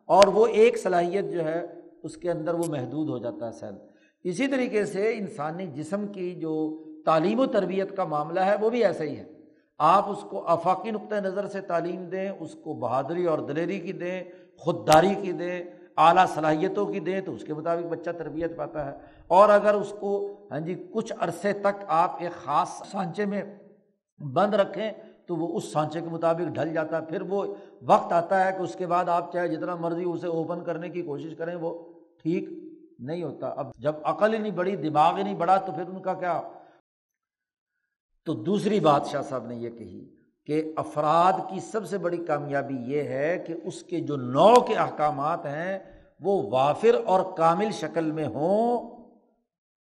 اور 0.07 0.27
وہ 0.27 0.47
ایک 0.47 0.79
صلاحیت 0.79 1.33
جو 1.33 1.45
ہے، 1.45 1.67
اس 2.03 2.17
کے 2.17 2.31
اندر 2.31 2.55
وہ 2.55 2.65
محدود 2.69 3.09
ہو 3.09 3.19
جاتا 3.19 3.47
ہے 3.47 3.53
سیل۔ 3.53 3.75
اسی 4.25 4.47
طریقے 4.47 4.85
سے 4.85 5.17
انسانی 5.17 5.67
جسم 5.67 6.07
کی 6.07 6.35
جو 6.35 6.85
تعلیم 7.05 7.41
و 7.41 7.47
تربیت 7.47 7.97
کا 7.97 8.05
معاملہ 8.05 8.41
ہے، 8.41 8.55
وہ 8.61 8.71
بھی 8.71 8.85
ایسا 8.85 9.05
ہی 9.05 9.17
ہے۔ 9.17 9.25
آپ 9.85 10.11
اس 10.11 10.25
کو 10.31 10.49
افاقی 10.49 10.91
نقطۂ 10.91 11.15
نظر 11.15 11.47
سے 11.47 11.61
تعلیم 11.61 12.05
دیں، 12.05 12.29
اس 12.29 12.55
کو 12.55 12.75
بہادری 12.75 13.25
اور 13.25 13.39
دلیری 13.39 13.81
کی 13.81 13.93
دیں، 13.93 14.25
خودداری 14.57 15.15
کی 15.23 15.33
دیں، 15.33 15.63
اعلیٰ 15.97 16.27
صلاحیتوں 16.27 16.87
کی 16.87 17.01
دیں، 17.01 17.21
تو 17.21 17.35
اس 17.35 17.45
کے 17.45 17.55
مطابق 17.55 17.87
بچہ 17.87 18.11
تربیت 18.11 18.57
پاتا 18.57 18.87
ہے۔ 18.87 18.99
اور 19.29 19.49
اگر 19.49 19.75
اس 19.75 19.95
کو 20.01 20.35
ہاں 20.51 20.61
جی 20.61 20.87
کچھ 20.93 21.13
عرصے 21.21 21.53
تک 21.53 21.83
آپ 21.89 22.11
ایک 22.19 22.33
خاص 22.33 22.69
سانچے 22.69 23.25
میں 23.25 23.43
بند 24.21 24.55
رکھیں، 24.55 24.93
تو 25.27 25.37
وہ 25.37 25.57
اس 25.57 25.73
سانچے 25.73 26.01
کے 26.01 26.07
مطابق 26.07 26.55
ڈھل 26.55 26.73
جاتا 26.73 26.97
ہے۔ 26.97 27.07
پھر 27.07 27.23
وہ 27.23 27.45
وقت 27.83 28.13
آتا 28.13 28.45
ہے 28.45 28.53
کہ 28.53 28.63
اس 28.63 28.75
کے 28.75 28.87
بعد 28.87 29.09
آپ 29.09 29.33
چاہے 29.33 29.49
جتنا 29.49 29.75
مرضی 29.75 30.05
اسے 30.05 30.27
اوپن 30.27 30.65
کرنے 30.65 30.89
کی 30.89 31.03
کوشش 31.03 31.35
کریں، 31.39 31.55
وہ 31.55 31.93
ٹھیک 32.23 32.49
نہیں 32.99 33.23
ہوتا۔ 33.23 33.49
اب 33.57 33.71
جب 33.79 33.93
عقل 34.03 34.35
ہی 34.35 34.39
نہیں 34.39 34.53
بڑی، 34.53 34.77
دماغ 34.77 35.17
ہی 35.17 35.23
نہیں 35.23 35.35
بڑھا 35.35 35.57
تو 35.57 35.73
پھر 35.73 35.85
ان 35.89 36.03
کا 36.03 36.15
کیا 36.15 36.41
تو 38.27 38.35
دوسری 38.35 38.81
بات 38.81 39.07
شاہ 39.07 39.23
صاحب 39.23 39.47
نے 39.47 39.55
یہ 39.55 39.71
کہی 39.71 40.05
کہ 40.47 40.63
افراد 40.77 41.33
کی 41.51 41.61
سب 41.61 41.87
سے 41.87 41.99
بڑی 41.99 42.17
کامیابی 42.17 42.77
یہ 42.87 43.03
ہے 43.03 43.39
کہ 43.47 43.55
اس 43.65 43.83
کے 43.83 44.01
جو 44.01 44.17
نو 44.17 44.55
کے 44.61 44.75
احکامات 44.75 45.47
ہیں 45.47 45.79
وہ 46.21 46.43
وافر 46.51 46.97
اور 47.05 47.21
کامل 47.37 47.71
شکل 47.71 48.11
میں 48.11 48.27
ہوں 48.27 48.91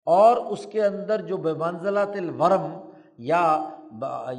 اور 0.03 0.38
اس 0.38 0.65
کے 0.71 0.83
اندر 0.83 1.21
جو 1.21 1.38
بے 1.38 1.53
منزلات 1.53 2.15
الورم 2.15 2.67
یا 3.17 3.69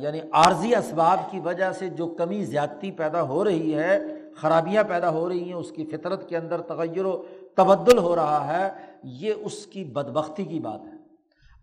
یعنی 0.01 0.21
عارضی 0.33 0.75
اسباب 0.75 1.31
کی 1.31 1.41
وجہ 1.41 1.73
سے 1.73 1.89
جو 1.89 2.07
کمی 2.09 2.45
زیادتی 2.45 2.91
پیدا 2.91 3.23
ہو 3.23 3.45
رہی 3.45 3.75
ہے، 3.75 3.99
خرابیاں 4.37 4.85
پیدا 4.85 5.11
ہو 5.11 5.29
رہی 5.29 5.45
ہیں، 5.45 5.55
اس 5.55 5.71
کی 5.71 5.85
فطرت 5.85 6.29
کے 6.29 6.37
اندر 6.37 6.61
تغیر 6.61 7.05
و 7.05 7.17
تبدل 7.55 7.99
ہو 7.99 8.17
رہا 8.17 8.47
ہے، 8.49 8.69
یہ 9.03 9.35
اس 9.45 9.67
کی 9.67 9.85
بدبختی 9.85 10.45
کی 10.45 10.61
بات 10.61 10.81
ہے۔ 10.87 10.97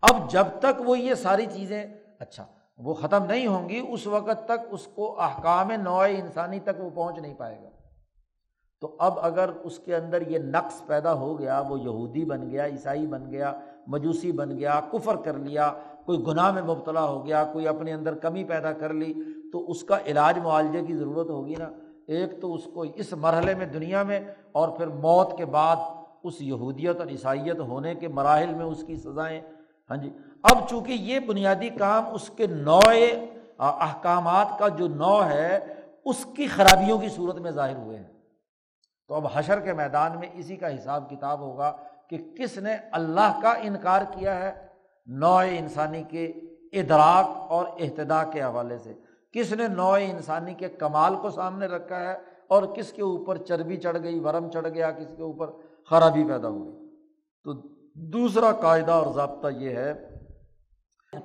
اب 0.01 0.31
جب 0.31 0.47
تک 0.59 0.81
وہ 0.85 0.99
یہ 0.99 1.13
ساری 1.13 1.45
چیزیں 1.45 1.85
اچھا 2.19 2.45
وہ 2.77 2.93
ختم 2.93 3.25
نہیں 3.25 3.47
ہوں 3.47 3.69
گی، 3.69 3.81
اس 3.89 4.07
وقت 4.07 4.45
تک 4.45 4.67
اس 4.71 4.87
کو 4.95 5.21
احکام 5.21 5.71
نوع 5.71 6.05
انسانی 6.09 6.59
تک 6.59 6.79
وہ 6.79 6.89
پہنچ 6.89 7.19
نہیں 7.19 7.33
پائے 7.33 7.59
گا۔ 7.63 7.69
تو 8.81 8.95
اب 8.99 9.13
اگر 9.21 9.49
اس 9.63 9.79
کے 9.79 9.95
اندر 9.95 10.27
یہ 10.27 10.39
نقص 10.39 10.85
پیدا 10.87 11.13
ہو 11.13 11.39
گیا، 11.39 11.63
وہ 11.69 11.79
یہودی 11.79 12.25
بن 12.25 12.49
گیا، 12.49 12.65
عیسائی 12.65 13.07
بن 13.07 13.31
گیا، 13.31 13.53
مجوسی 13.87 14.31
بن 14.31 14.57
گیا، 14.59 14.79
کفر 14.91 15.15
کر 15.15 15.33
لیا، 15.33 15.73
کوئی 16.05 16.23
گناہ 16.27 16.51
میں 16.51 16.61
مبتلا 16.61 17.05
ہو 17.05 17.25
گیا، 17.25 17.43
کوئی 17.53 17.67
اپنے 17.67 17.93
اندر 17.93 18.15
کمی 18.15 18.43
پیدا 18.43 18.73
کر 18.73 18.93
لی، 18.93 19.13
تو 19.51 19.71
اس 19.71 19.83
کا 19.83 19.97
علاج 20.05 20.39
معالجے 20.39 20.81
کی 20.81 20.95
ضرورت 20.95 21.29
ہوگی 21.29 21.55
نا۔ 21.57 21.69
ایک 22.07 22.41
تو 22.41 22.53
اس 22.53 22.67
کو 22.73 22.85
اس 22.95 23.13
مرحلے 23.13 23.55
میں، 23.55 23.65
دنیا 23.65 24.03
میں، 24.03 24.19
اور 24.51 24.69
پھر 24.69 24.87
موت 24.87 25.37
کے 25.37 25.45
بعد 25.45 25.75
اس 26.23 26.41
یہودیت 26.41 26.99
اور 26.99 27.07
عیسائیت 27.07 27.59
ہونے 27.59 27.95
کے 27.95 28.07
مراحل 28.07 28.53
میں 28.53 28.65
اس 28.65 28.83
کی 28.87 28.95
سزائیں۔ 28.95 29.41
ہاں 29.89 29.97
جی 29.97 30.09
اب 30.51 30.69
چونکہ 30.69 30.91
یہ 30.91 31.19
بنیادی 31.19 31.69
کام 31.69 32.03
اس 32.13 32.29
کے 32.29 32.47
نو 32.47 32.79
احکامات 33.59 34.59
کا 34.59 34.67
جو 34.67 34.87
نو 34.87 35.23
ہے، 35.23 35.73
اس 36.05 36.25
کی 36.35 36.47
خرابیوں 36.47 36.99
کی 36.99 37.09
صورت 37.09 37.35
میں 37.35 37.51
ظاہر 37.51 37.75
ہوئے 37.75 37.97
ہیں۔ 37.97 38.13
تو 39.07 39.15
اب 39.15 39.27
حشر 39.33 39.59
کے 39.59 39.73
میدان 39.73 40.19
میں 40.19 40.29
اسی 40.33 40.55
کا 40.55 40.75
حساب 40.75 41.09
کتاب 41.09 41.39
ہوگا 41.39 41.77
کہ 42.09 42.17
کس 42.37 42.57
نے 42.57 42.75
اللہ 42.91 43.39
کا 43.41 43.49
انکار 43.49 44.01
کیا 44.11 44.39
ہے 44.39 44.67
نو 45.05 45.35
انسانی 45.35 46.03
کے 46.03 46.25
ادراک 46.73 47.51
اور 47.51 47.65
احتدا 47.79 48.23
کے 48.23 48.41
حوالے 48.41 48.77
سے۔ 48.77 48.93
کس 49.33 49.53
نے 49.53 49.67
نو 49.67 49.91
انسانی 49.91 50.53
کے 50.53 50.69
کمال 50.69 51.15
کو 51.15 51.29
سامنے 51.29 51.65
رکھا 51.65 51.99
ہے 51.99 52.17
اور 52.47 52.63
کس 52.63 52.93
کے 52.93 53.01
اوپر 53.01 53.37
چربی 53.37 53.77
چڑھ 53.77 53.97
گئی، 54.03 54.19
ورم 54.19 54.49
چڑھ 54.49 54.67
گیا، 54.67 54.91
کس 54.91 55.13
کے 55.17 55.23
اوپر 55.23 55.51
خرابی 55.89 56.23
پیدا 56.23 56.47
ہو 56.47 56.65
گئی۔ 56.65 56.89
تو 57.43 57.53
دوسرا 57.93 58.51
قاعدہ 58.51 58.91
اور 58.91 59.13
ضابطہ 59.13 59.47
یہ 59.47 59.69
ہے 59.69 60.14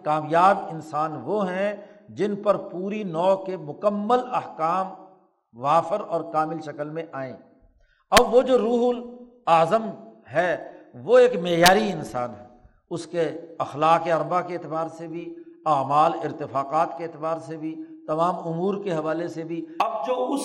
کامیاب 0.02 0.58
انسان 0.70 1.20
وہ 1.24 1.50
ہیں 1.50 1.76
جن 2.08 2.36
پر 2.36 2.56
پوری 2.56 3.02
نو 3.02 3.36
کے 3.36 3.56
مکمل 3.56 4.18
احکام 4.32 4.86
وافر 5.52 6.00
اور 6.00 6.32
کامل 6.32 6.60
شکل 6.60 6.90
میں 6.90 7.02
آئیں۔ 7.12 7.36
اب 8.10 8.34
وہ 8.34 8.42
جو 8.42 8.58
روح 8.58 8.94
الاظم 9.46 9.90
ہے، 10.32 10.70
وہ 10.94 11.18
ایک 11.18 11.36
معیاری 11.40 11.92
انسان 11.92 12.30
ہے۔ 12.40 12.46
اس 12.90 13.06
کے 13.06 13.30
اخلاق 13.58 14.08
اربا 14.08 14.40
کے 14.40 14.54
اعتبار 14.54 14.86
سے 14.98 15.06
بھی، 15.06 15.34
اعمال 15.66 16.12
ارتفاقات 16.24 16.98
کے 16.98 17.04
اعتبار 17.04 17.38
سے 17.38 17.56
بھی، 17.56 17.84
تمام 18.06 18.34
امور 18.48 18.84
کے 18.84 18.92
حوالے 18.92 19.28
سے 19.28 19.44
بھی۔ 19.44 19.66
اب 19.80 20.06
جو 20.06 20.32
اس 20.32 20.40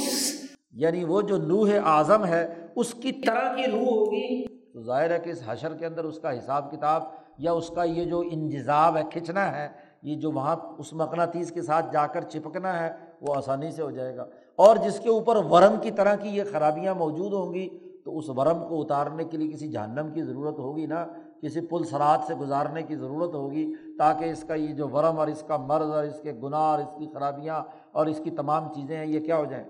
یعنی 0.71 1.03
وہ 1.03 1.21
جو 1.21 1.37
لوح 1.37 1.69
اعظم 1.83 2.25
ہے، 2.25 2.67
اس 2.75 2.93
کی 2.93 3.11
طرح 3.11 3.55
کی 3.55 3.71
روح 3.71 3.85
ہوگی۔ 3.85 4.47
تو 4.73 4.81
ظاہر 4.81 5.11
ہے 5.11 5.19
کہ 5.19 5.29
اس 5.29 5.41
حشر 5.45 5.73
کے 5.73 5.85
اندر 5.85 6.03
اس 6.03 6.19
کا 6.19 6.37
حساب 6.37 6.71
کتاب 6.71 7.03
یا 7.37 7.51
اس 7.51 7.69
کا 7.69 7.83
یہ 7.83 8.05
جو 8.05 8.23
انجزاب 8.31 8.97
ہے 8.97 9.01
کھنچنا 9.11 9.57
ہے، 9.57 9.69
یہ 10.01 10.15
جو 10.15 10.31
وہاں 10.31 10.55
اس 10.77 10.93
مقناطیس 10.93 11.51
کے 11.51 11.61
ساتھ 11.61 11.85
جا 11.93 12.07
کر 12.07 12.21
چپکنا 12.21 12.83
ہے، 12.83 12.93
وہ 13.21 13.35
آسانی 13.35 13.71
سے 13.71 13.81
ہو 13.81 13.91
جائے 13.91 14.17
گا۔ 14.17 14.25
اور 14.55 14.75
جس 14.75 14.99
کے 14.99 15.09
اوپر 15.09 15.35
ورم 15.35 15.75
کی 15.81 15.91
طرح 15.91 16.15
کی 16.15 16.29
یہ 16.29 16.43
خرابیاں 16.51 16.95
موجود 16.95 17.33
ہوں 17.33 17.53
گی، 17.53 17.79
تو 18.05 18.17
اس 18.17 18.29
ورم 18.29 18.67
کو 18.69 18.81
اتارنے 18.81 19.23
کے 19.23 19.37
لیے 19.37 19.51
کسی 19.51 19.71
جہنم 19.71 20.11
کی 20.13 20.21
ضرورت 20.21 20.59
ہوگی 20.59 20.85
نا، 20.85 21.07
کسی 21.41 21.61
پل 21.61 21.83
سرات 21.83 22.19
سے 22.27 22.35
گزارنے 22.35 22.81
کی 22.81 22.95
ضرورت 22.95 23.35
ہوگی، 23.35 23.73
تاکہ 23.99 24.25
اس 24.25 24.43
کا 24.47 24.53
یہ 24.53 24.73
جو 24.73 24.89
ورم 24.89 25.19
اور 25.19 25.27
اس 25.27 25.43
کا 25.47 25.57
مرض 25.57 25.91
اور 25.91 26.03
اس 26.03 26.19
کے 26.21 26.33
گناہ 26.43 26.59
اور 26.59 26.79
اس 26.79 26.89
کی 26.97 27.07
خرابیاں 27.13 27.63
اور 27.91 28.05
اس 28.05 28.21
کی 28.23 28.31
تمام 28.31 28.73
چیزیں 28.73 28.97
ہیں، 28.97 29.05
یہ 29.05 29.19
کیا 29.19 29.37
ہو 29.37 29.45
جائیں؟ 29.45 29.63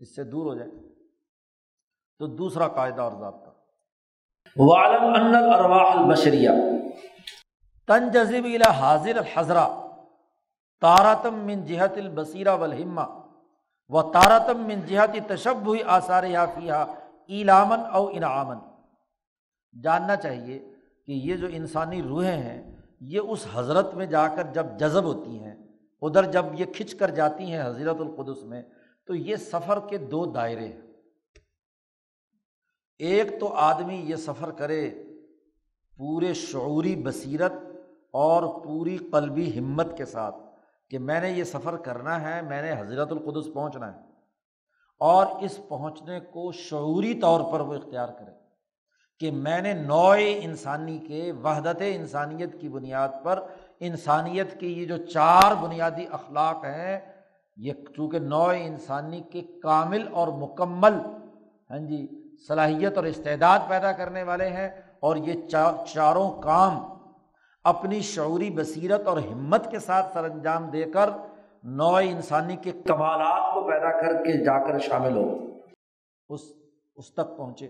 اس 0.00 0.16
سے 0.16 0.24
دور 0.24 0.46
ہو 0.46 0.54
جائیں۔ 0.54 0.72
تو 2.18 2.26
دوسرا 2.26 2.68
قاعدہ 2.68 3.02
اور 3.02 3.12
ضابطہ۔ 3.12 3.50
البشریہ 5.98 6.50
تن 7.88 8.10
جذب 8.10 8.46
حاضر 8.78 9.16
الحضرہ 9.16 9.66
تاراتم 10.80 11.34
من 11.46 11.64
جہت 11.64 11.96
البصیرہ 11.96 12.54
والہمہ 12.56 13.00
و 13.88 14.02
تاراتم 14.12 14.66
من 14.66 14.80
جہت 14.86 15.16
تشب 15.28 15.66
ہوئی 15.66 15.82
آثار 15.82 16.24
فیحا 16.54 16.82
ایلامن 17.26 17.80
او 17.92 18.06
انعامن 18.06 18.58
جاننا 19.82 20.16
چاہیے 20.16 20.58
کہ 21.06 21.12
یہ 21.12 21.36
جو 21.36 21.46
انسانی 21.50 22.02
روحیں 22.02 22.42
ہیں، 22.42 22.62
یہ 23.00 23.20
اس 23.20 23.46
حضرت 23.52 23.94
میں 23.94 24.06
جا 24.06 24.26
کر 24.28 24.52
جب 24.52 24.66
جذب 24.78 25.04
ہوتی 25.04 25.38
ہیں، 25.38 25.54
ادھر 26.02 26.30
جب 26.32 26.44
یہ 26.58 26.64
کھنچ 26.74 26.94
کر 26.94 27.10
جاتی 27.10 27.52
ہیں 27.52 27.62
حضرت 27.62 28.00
القدس 28.00 28.42
میں، 28.44 28.62
تو 29.08 29.14
یہ 29.14 29.36
سفر 29.36 29.80
کے 29.88 29.98
دو 29.98 30.24
دائرے 30.26 30.66
ہیں۔ 30.66 30.80
ایک 32.98 33.40
تو 33.40 33.52
آدمی 33.54 33.96
یہ 33.96 34.16
سفر 34.16 34.50
کرے 34.50 34.88
پورے 35.98 36.32
شعوری 36.34 36.96
بصیرت 36.96 37.52
اور 38.10 38.64
پوری 38.64 38.96
قلبی 38.96 39.58
ہمت 39.58 39.96
کے 39.96 40.04
ساتھ 40.04 40.36
کہ 40.90 40.98
میں 40.98 41.20
نے 41.20 41.30
یہ 41.30 41.44
سفر 41.44 41.76
کرنا 41.76 42.20
ہے، 42.20 42.42
میں 42.42 42.62
نے 42.62 42.80
حضرت 42.80 43.12
القدس 43.12 43.54
پہنچنا 43.54 43.92
ہے۔ 43.92 43.98
اور 44.98 45.26
اس 45.40 45.60
پہنچنے 45.68 46.20
کو 46.20 46.52
شعوری 46.52 47.14
طور 47.14 47.52
پر 47.52 47.60
وہ 47.60 47.74
اختیار 47.74 48.08
کرے 48.08 48.30
کہ 49.18 49.30
میں 49.30 49.62
نے 49.62 49.72
نوع 49.72 50.16
انسانی 50.18 50.98
کے 50.98 51.32
وحدت 51.32 51.82
انسانیت 51.86 52.60
کی 52.60 52.68
بنیاد 52.68 53.08
پر، 53.22 53.42
انسانیت 53.80 54.60
کے 54.60 54.66
یہ 54.66 54.86
جو 54.86 54.96
چار 54.96 55.54
بنیادی 55.62 56.04
اخلاق 56.10 56.64
ہیں، 56.64 57.00
یہ 57.56 57.72
چونکہ 57.96 58.18
نوع 58.18 58.52
انسانی 58.58 59.20
کے 59.20 59.42
کامل 59.62 60.08
اور 60.10 60.28
مکمل 60.28 60.94
ہاں 61.70 61.78
جی 61.78 62.06
صلاحیت 62.48 62.96
اور 62.96 63.04
استعداد 63.04 63.58
پیدا 63.68 63.92
کرنے 63.92 64.22
والے 64.22 64.48
ہیں 64.48 64.68
اور 65.00 65.16
یہ 65.16 65.48
چاروں 65.94 66.42
کام 66.42 66.95
اپنی 67.66 68.00
شعوری 68.00 68.50
بصیرت 68.50 69.06
اور 69.06 69.18
ہمت 69.18 69.70
کے 69.70 69.78
ساتھ 69.78 70.12
سر 70.12 70.24
انجام 70.24 70.66
دے 70.66 70.84
کر 70.84 71.10
نو 71.64 71.96
انسانی 71.96 72.56
کے 72.56 72.72
کمالات 72.72 73.54
کو 73.54 73.70
پیدا 73.70 74.00
کر 74.00 74.24
کے 74.24 74.44
جا 74.44 74.58
کر 74.66 74.78
شامل 74.78 75.16
ہو۔ 75.16 75.38
اس 76.28 76.40
اس 76.96 77.14
تک 77.14 77.36
پہنچے۔ 77.36 77.68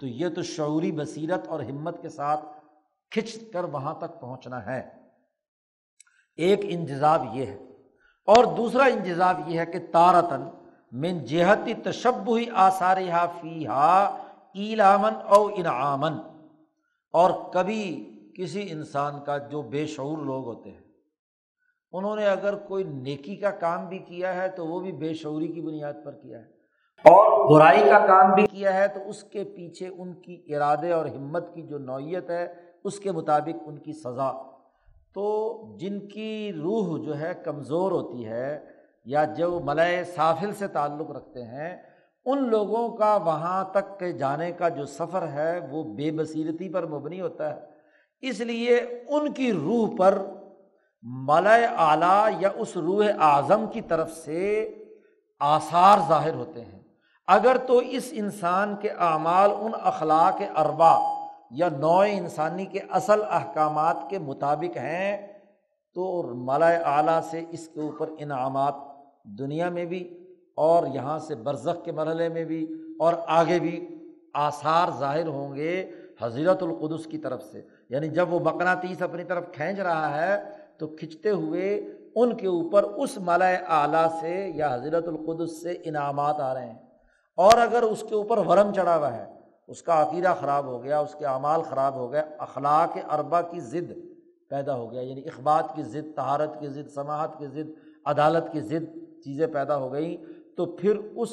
تو 0.00 0.06
یہ 0.06 0.28
تو 0.28 0.42
شعوری 0.42 0.92
بصیرت 0.92 1.48
اور 1.48 1.60
ہمت 1.60 2.02
کے 2.02 2.08
ساتھ 2.08 2.44
کھنچ 3.10 3.36
کر 3.52 3.64
وہاں 3.64 3.94
تک 3.94 4.20
پہنچنا 4.20 4.66
ہے۔ 4.66 4.82
ایک 6.36 6.60
انتظاب 6.62 7.24
یہ 7.32 7.46
ہے۔ 7.46 7.58
اور 8.26 8.44
دوسرا 8.44 8.84
انتظاب 8.84 9.40
یہ 9.46 9.60
ہے 9.60 9.66
کہ 9.66 9.78
تارتن 9.92 10.42
من 10.92 11.24
جہتی 11.24 11.74
تشب 11.74 12.36
ہی 12.36 12.44
آثار 12.54 12.96
فی 13.40 13.66
ہا 13.66 14.04
ایلامن 14.54 15.12
او 15.28 15.46
انعامن 15.46 16.12
اور 17.12 17.30
کبھی 17.52 18.12
کسی 18.36 18.66
انسان 18.70 19.20
کا 19.24 19.36
جو 19.50 19.62
بے 19.70 19.86
شعور 19.86 20.18
لوگ 20.24 20.44
ہوتے 20.46 20.70
ہیں، 20.70 20.84
انہوں 21.92 22.16
نے 22.16 22.26
اگر 22.26 22.54
کوئی 22.68 22.84
نیکی 22.84 23.36
کا 23.36 23.50
کام 23.60 23.86
بھی 23.88 23.98
کیا 24.00 24.34
ہے 24.34 24.48
تو 24.48 24.66
وہ 24.66 24.80
بھی 24.80 24.92
بے 24.94 25.12
شعوری 25.14 25.48
کی 25.48 25.60
بنیاد 25.60 26.04
پر 26.04 26.12
کیا 26.12 26.38
ہے، 26.38 26.44
اور 27.04 27.50
برائی 27.50 27.82
کا 27.82 27.98
کام 28.06 28.34
بھی 28.34 28.46
کیا 28.46 28.74
ہے 28.74 28.86
تو 28.88 29.00
اس 29.08 29.22
کے 29.24 29.44
پیچھے 29.46 29.88
ان 29.88 30.12
کی 30.22 30.42
ارادے 30.54 30.90
اور 30.92 31.06
ہمت 31.06 31.54
کی 31.54 31.62
جو 31.62 31.78
نوعیت 31.80 32.30
ہے، 32.30 32.46
اس 32.84 32.98
کے 33.00 33.12
مطابق 33.12 33.62
ان 33.66 33.78
کی 33.78 33.92
سزا۔ 33.94 34.30
تو 35.16 35.26
جن 35.80 35.98
کی 36.08 36.52
روح 36.54 36.96
جو 37.04 37.18
ہے 37.18 37.32
کمزور 37.44 37.92
ہوتی 37.92 38.26
ہے 38.26 38.58
یا 39.06 39.24
جو 39.36 39.48
ملئے 39.64 40.02
سافل 40.16 40.52
سے 40.52 40.66
تعلق 40.68 41.10
رکھتے 41.10 41.42
ہیں، 41.44 41.70
ان 42.26 42.48
لوگوں 42.50 42.88
کا 42.96 43.14
وہاں 43.24 43.62
تک 43.72 43.98
کے 43.98 44.12
جانے 44.14 44.50
کا 44.52 44.68
جو 44.70 44.84
سفر 44.90 45.26
ہے 45.28 45.58
وہ 45.70 45.82
بے 45.96 46.10
بصیرتی 46.10 46.68
پر 46.68 46.86
مبنی 46.88 47.20
ہوتا 47.20 47.54
ہے۔ 47.54 47.74
اس 48.20 48.40
لیے 48.40 48.76
ان 49.08 49.32
کی 49.32 49.52
روح 49.52 49.96
پر 49.98 50.22
ملئے 51.02 51.64
اعلیٰ 51.64 52.28
یا 52.40 52.48
اس 52.54 52.76
روح 52.76 53.04
اعظم 53.18 53.66
کی 53.72 53.80
طرف 53.80 54.12
سے 54.12 54.74
آثار 55.40 55.98
ظاہر 56.08 56.34
ہوتے 56.34 56.60
ہیں۔ 56.60 56.82
اگر 57.26 57.56
تو 57.56 57.78
اس 57.78 58.08
انسان 58.12 58.76
کے 58.76 58.90
اعمال 58.90 59.50
ان 59.60 59.72
اخلاق 59.82 60.42
اربا 60.56 60.98
یا 61.50 61.68
نوع 61.68 62.04
انسانی 62.10 62.66
کے 62.66 62.78
اصل 62.90 63.20
احکامات 63.30 63.96
کے 64.10 64.18
مطابق 64.18 64.76
ہیں، 64.76 65.38
تو 65.94 66.22
ملائے 66.22 66.76
اعلیٰ 66.76 67.20
سے 67.20 67.44
اس 67.50 67.68
کے 67.68 67.80
اوپر 67.80 68.10
انعامات 68.18 68.74
دنیا 69.24 69.68
میں 69.68 69.84
بھی 69.84 70.26
اور 70.56 70.86
یہاں 70.94 71.18
سے 71.18 71.34
برزخ 71.34 71.84
کے 71.84 71.92
مرحلے 71.92 72.28
میں 72.28 72.44
بھی 72.44 72.66
اور 72.98 73.14
آگے 73.26 73.58
بھی 73.58 73.88
آثار 74.34 74.88
ظاہر 74.98 75.26
ہوں 75.26 75.56
گے 75.56 75.90
حضرت 76.20 76.62
القدس 76.62 77.06
کی 77.06 77.18
طرف 77.18 77.42
سے۔ 77.42 77.75
یعنی 77.88 78.08
جب 78.08 78.32
وہ 78.32 78.40
مقناطیس 78.40 79.02
اپنی 79.02 79.24
طرف 79.24 79.44
کھینچ 79.52 79.78
رہا 79.78 80.22
ہے، 80.22 80.42
تو 80.78 80.86
کھنچتے 80.86 81.30
ہوئے 81.30 81.92
ان 82.14 82.36
کے 82.36 82.46
اوپر 82.46 82.82
اس 82.82 83.18
مالا 83.18 83.48
اعلیٰ 83.68 84.20
سے 84.20 84.52
یا 84.54 84.74
حضرت 84.74 85.08
القدس 85.08 85.62
سے 85.62 85.72
انعامات 85.84 86.40
آ 86.40 86.54
رہے 86.54 86.66
ہیں۔ 86.66 86.78
اور 87.36 87.58
اگر 87.58 87.82
اس 87.82 88.04
کے 88.08 88.14
اوپر 88.14 88.38
ورم 88.38 88.72
چڑھا 88.72 88.96
ہوا 88.96 89.16
ہے، 89.16 89.24
اس 89.68 89.82
کا 89.82 90.02
عقیدہ 90.02 90.34
خراب 90.40 90.64
ہو 90.64 90.84
گیا، 90.84 90.98
اس 90.98 91.14
کے 91.18 91.26
اعمال 91.26 91.62
خراب 91.62 91.94
ہو 91.94 92.12
گیا 92.12 92.22
اخلاق 92.38 92.98
اربا 93.10 93.42
کی 93.42 93.60
ضد 93.60 93.92
پیدا 94.48 94.74
ہو 94.74 94.92
گیا 94.92 95.00
یعنی 95.00 95.20
اخبات 95.20 95.64
کی 95.74 95.82
ضد 95.82 96.16
تہارت 96.16 96.60
کی 96.60 96.68
ضد 96.68 96.88
سماعت 96.94 97.38
کی 97.38 97.46
ضد، 97.46 97.70
عدالت 98.04 98.52
کی 98.52 98.60
ضد 98.60 98.98
چیزیں 99.24 99.46
پیدا 99.46 99.76
ہو 99.76 99.92
گئیں، 99.92 100.16
تو 100.56 100.66
پھر 100.66 100.96
اس 101.16 101.30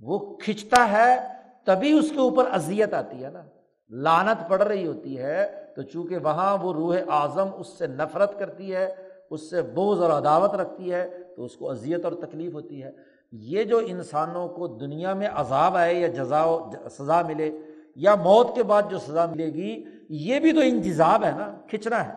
وہ 0.00 0.36
کھنچتا 0.36 0.88
ہے، 0.92 1.16
تبھی 1.64 1.98
اس 1.98 2.10
کے 2.10 2.18
اوپر 2.18 2.44
اذیت 2.52 2.94
آتی 2.94 3.24
ہے 3.24 3.30
نا۔ 3.30 3.42
لانت 3.90 4.48
پڑ 4.48 4.62
رہی 4.62 4.86
ہوتی 4.86 5.18
ہے 5.18 5.66
تو 5.76 5.82
چونکہ 5.82 6.16
وہاں 6.16 6.58
وہ 6.62 6.72
روح 6.72 6.96
اعظم 7.08 7.48
اس 7.58 7.78
سے 7.78 7.86
نفرت 7.86 8.38
کرتی 8.38 8.74
ہے، 8.74 8.94
اس 9.30 9.50
سے 9.50 9.62
بوجھ 9.62 10.00
اور 10.00 10.10
عداوت 10.10 10.54
رکھتی 10.54 10.92
ہے، 10.92 11.10
تو 11.36 11.44
اس 11.44 11.56
کو 11.56 11.70
اذیت 11.70 12.04
اور 12.04 12.12
تکلیف 12.12 12.54
ہوتی 12.54 12.82
ہے۔ 12.82 12.90
یہ 13.32 13.64
جو 13.64 13.78
انسانوں 13.86 14.48
کو 14.48 14.66
دنیا 14.66 15.14
میں 15.14 15.28
عذاب 15.32 15.76
آئے 15.76 15.94
یا 15.94 16.08
جزا 16.08 16.44
سزا 16.90 17.22
ملے 17.22 17.58
یا 17.96 18.14
موت 18.14 18.54
کے 18.54 18.62
بعد 18.62 18.82
جو 18.90 18.98
سزا 18.98 19.26
ملے 19.26 19.46
گی، 19.46 19.84
یہ 20.08 20.40
بھی 20.40 20.52
تو 20.52 20.60
انتظام 20.64 21.24
ہے 21.24 21.30
نا 21.30 21.56
کھنچنا 21.68 22.08
ہے۔ 22.08 22.12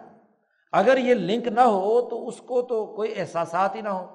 اگر 0.72 0.98
یہ 0.98 1.14
لنک 1.14 1.48
نہ 1.48 1.60
ہو 1.60 2.02
تو 2.02 2.28
اس 2.28 2.38
کو 2.38 2.62
تو 2.62 2.86
کوئی 2.86 3.14
احساسات 3.18 3.76
ہی 3.76 3.82
نہ 3.82 3.90
ہو۔ 3.90 4.06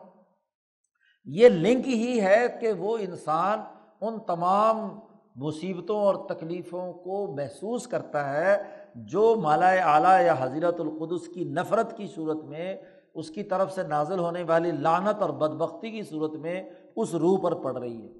یہ 1.25 1.49
لنک 1.49 1.87
ہی 1.87 2.21
ہے 2.21 2.47
کہ 2.61 2.73
وہ 2.73 2.99
انسان 3.01 3.61
ان 4.01 4.19
تمام 4.27 5.01
مصیبتوں 5.35 6.01
اور 6.01 6.15
تکلیفوں 6.29 6.93
کو 6.93 7.35
محسوس 7.37 7.87
کرتا 7.87 8.33
ہے، 8.33 8.63
جو 8.95 9.37
مالا 9.43 9.69
اعلیٰ 9.69 10.27
یا 10.27 10.35
حضرت 10.39 10.81
القدس 10.81 11.29
کی 11.29 11.45
نفرت 11.45 11.97
کی 11.97 12.07
صورت 12.07 12.45
میں، 12.45 12.77
اس 13.15 13.31
کی 13.31 13.43
طرف 13.43 13.73
سے 13.73 13.83
نازل 13.83 14.19
ہونے 14.19 14.43
والی 14.43 14.71
لانت 14.71 15.23
اور 15.23 15.31
بدبختی 15.31 15.91
کی 15.91 16.03
صورت 16.03 16.33
میں 16.33 16.63
اس 16.97 17.15
روح 17.15 17.39
پر 17.43 17.55
پڑ 17.55 17.79
رہی 17.79 18.07
ہے۔ 18.07 18.13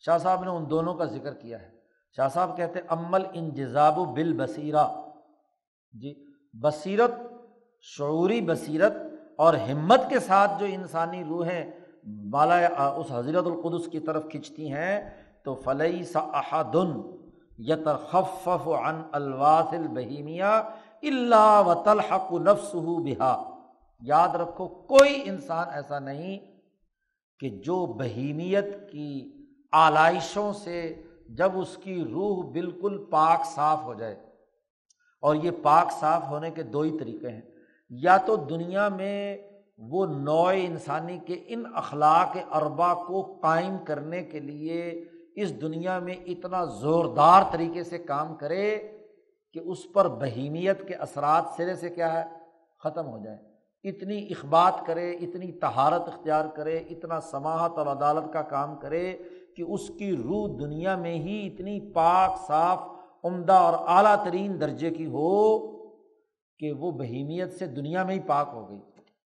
شاہ 0.00 0.18
صاحب 0.18 0.44
نے 0.44 0.50
ان 0.50 0.70
دونوں 0.70 0.94
کا 0.94 1.04
ذکر 1.04 1.34
کیا 1.34 1.62
ہے۔ 1.62 1.70
شاہ 2.16 2.28
صاحب 2.28 2.56
کہتے 2.56 2.80
عمل 2.88 3.22
ان 3.32 3.50
جزاب 3.50 3.98
و 3.98 4.04
بصیرہ 4.14 4.86
جی 5.92 6.14
بصیرت، 6.54 7.10
شعوری 7.80 8.40
بصیرت 8.40 8.92
اور 9.38 9.54
ہمت 9.54 10.00
کے 10.08 10.18
ساتھ 10.18 10.50
جو 10.60 10.66
انسانی 10.66 11.24
روحیں 11.24 11.70
بالا 12.30 12.56
اس 12.96 13.06
حضرت 13.10 13.46
القدس 13.46 13.88
کی 13.88 14.00
طرف 14.00 14.28
کھنچتی 14.30 14.72
ہیں 14.72 15.23
تو 15.44 15.54
فلئی 15.54 16.04
سا 16.04 16.20
احدن 16.20 17.00
یترخف 17.58 18.48
عن 18.84 19.02
الواس 19.12 19.72
البہیمیا 19.72 20.58
اللہ 21.02 21.62
و 21.66 21.82
تلحق 21.84 22.32
نفس 22.32 22.74
بہا 22.74 23.50
یاد 24.00 24.28
رکھو، 24.28 24.68
کوئی 24.68 25.28
انسان 25.28 25.66
ایسا 25.72 25.98
نہیں 25.98 26.38
کہ 27.38 27.48
جو 27.48 27.86
بہیمیت 27.86 28.92
کی 28.92 29.32
آلائشوں 29.72 30.52
سے 30.52 31.02
جب 31.28 31.58
اس 31.58 31.76
کی 31.76 32.04
روح 32.04 32.50
بالکل 32.50 33.04
پاک 33.10 33.40
صاف 33.46 33.82
ہو 33.82 33.94
جائے۔ 33.94 34.16
اور 35.20 35.34
یہ 35.34 35.50
پاک 35.62 35.92
صاف 35.92 36.22
ہونے 36.28 36.50
کے 36.50 36.62
دو 36.62 36.80
ہی 36.80 36.98
طریقے 36.98 37.28
ہیں۔ 37.28 37.42
یا 37.90 38.16
تو 38.16 38.36
دنیا 38.36 38.88
میں 38.88 39.38
وہ 39.78 40.06
نوع 40.06 40.52
انسانی 40.56 41.18
کے 41.26 41.44
ان 41.46 41.62
اخلاق 41.74 42.36
اربا 42.52 42.94
کو 42.94 43.38
قائم 43.42 43.76
کرنے 43.84 44.22
کے 44.22 44.40
لیے 44.40 45.04
اس 45.36 45.60
دنیا 45.60 45.98
میں 45.98 46.14
اتنا 46.26 46.64
زوردار 46.64 47.42
طریقے 47.52 47.82
سے 47.82 47.98
کام 47.98 48.34
کرے 48.36 48.78
کہ 49.52 49.60
اس 49.64 49.92
پر 49.92 50.08
بہیمیت 50.08 50.88
کے 50.88 50.94
اثرات 50.94 51.44
سرے 51.56 51.74
سے 51.74 51.88
کیا 51.90 52.12
ہے، 52.12 52.24
ختم 52.82 53.06
ہو 53.06 53.18
جائے 53.24 53.38
اتنی 53.84 54.18
اخبات 54.30 54.74
کرے، 54.86 55.10
اتنی 55.12 55.52
تہارت 55.52 56.08
اختیار 56.08 56.44
کرے، 56.54 56.76
اتنا 56.76 57.20
سماہت 57.20 57.78
اور 57.78 57.86
عدالت 57.86 58.32
کا 58.32 58.42
کام 58.42 58.76
کرے 58.76 59.16
کہ 59.56 59.62
اس 59.62 59.88
کی 59.98 60.16
روح 60.16 60.48
دنیا 60.60 60.96
میں 60.96 61.14
ہی 61.14 61.46
اتنی 61.46 61.92
پاک، 61.92 62.40
صاف، 62.46 62.78
عمدہ 63.24 63.52
اور 63.52 63.74
اعلیٰ 63.86 64.24
ترین 64.24 64.60
درجے 64.60 64.90
کی 64.90 65.06
ہو 65.06 65.58
کہ 66.58 66.72
وہ 66.72 66.90
بہیمیت 66.90 67.52
سے 67.58 67.66
دنیا 67.66 68.04
میں 68.04 68.14
ہی 68.14 68.20
پاک 68.20 68.48
ہو 68.52 68.68
گئی۔ 68.70 68.80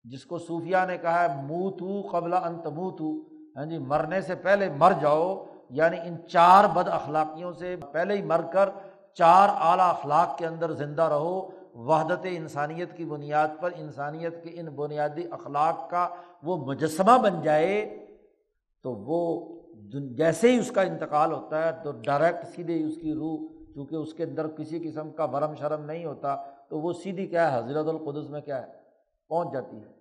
جس 0.05 0.25
کو 0.27 0.39
صوفیہ 0.39 0.77
نے 0.89 0.97
کہا 0.99 1.23
ہے 1.23 1.43
منہ 1.43 1.71
تو 1.71 2.09
قبل 2.13 2.33
انت 2.33 2.67
منہ 2.67 2.91
تو 2.91 3.11
ہاں 3.57 3.65
جی 3.67 3.79
مرنے 3.79 4.21
سے 4.21 4.35
پہلے 4.35 4.69
مر 4.71 4.93
جاؤ 5.01 5.45
یعنی 5.71 5.97
ان 6.05 6.29
چار 6.29 6.65
بد 6.65 6.89
اخلاقیوں 6.89 7.53
سے 7.53 7.77
پہلے 7.93 8.17
ہی 8.17 8.23
مر 8.23 8.41
کر 8.53 8.69
چار 9.15 9.49
اعلیٰ 9.53 9.89
اخلاق 9.89 10.39
کے 10.39 10.47
اندر 10.47 10.71
زندہ 10.73 11.03
رہو۔ 11.03 11.49
وحدت 11.75 12.27
انسانیت 12.31 12.97
کی 12.97 13.05
بنیاد 13.05 13.49
پر 13.61 13.71
انسانیت 13.77 14.45
کے 14.45 14.61
ان 14.61 14.67
بنیادی 14.67 15.23
اخلاق 15.31 15.91
کا 15.91 16.09
وہ 16.43 16.57
مجسمہ 16.57 17.19
بن 17.19 17.43
جائے 17.43 18.07
تو 18.83 18.93
وہ 18.93 19.49
جیسے 20.17 20.53
ہی 20.53 20.59
اس 20.59 20.71
کا 20.71 20.83
انتقال 20.83 21.33
ہوتا 21.33 21.67
ہے 21.67 21.71
تو 21.83 21.93
ڈائریکٹ 21.93 22.47
سیدھے 22.57 22.85
اس 22.85 22.97
کی 22.97 23.13
روح، 23.13 23.39
چونکہ 23.75 23.95
اس 23.95 24.15
کے 24.15 24.25
اندر 24.25 24.49
کسی 24.49 24.91
قسم 24.91 25.11
کا 25.11 25.27
برم 25.27 25.55
شرم 25.55 25.85
نہیں 25.85 26.05
ہوتا، 26.05 26.37
تو 26.69 26.81
وہ 26.81 26.93
سیدھی 26.93 27.27
کیا 27.27 27.53
ہے؟ 27.53 27.59
حضرت 27.59 27.87
القدس 27.89 28.31
میں 28.31 28.41
کیا 28.41 28.63
ہے؟ 28.63 28.73
پہنچ 29.29 29.53
جاتی 29.53 29.77
ہے۔ 29.77 29.93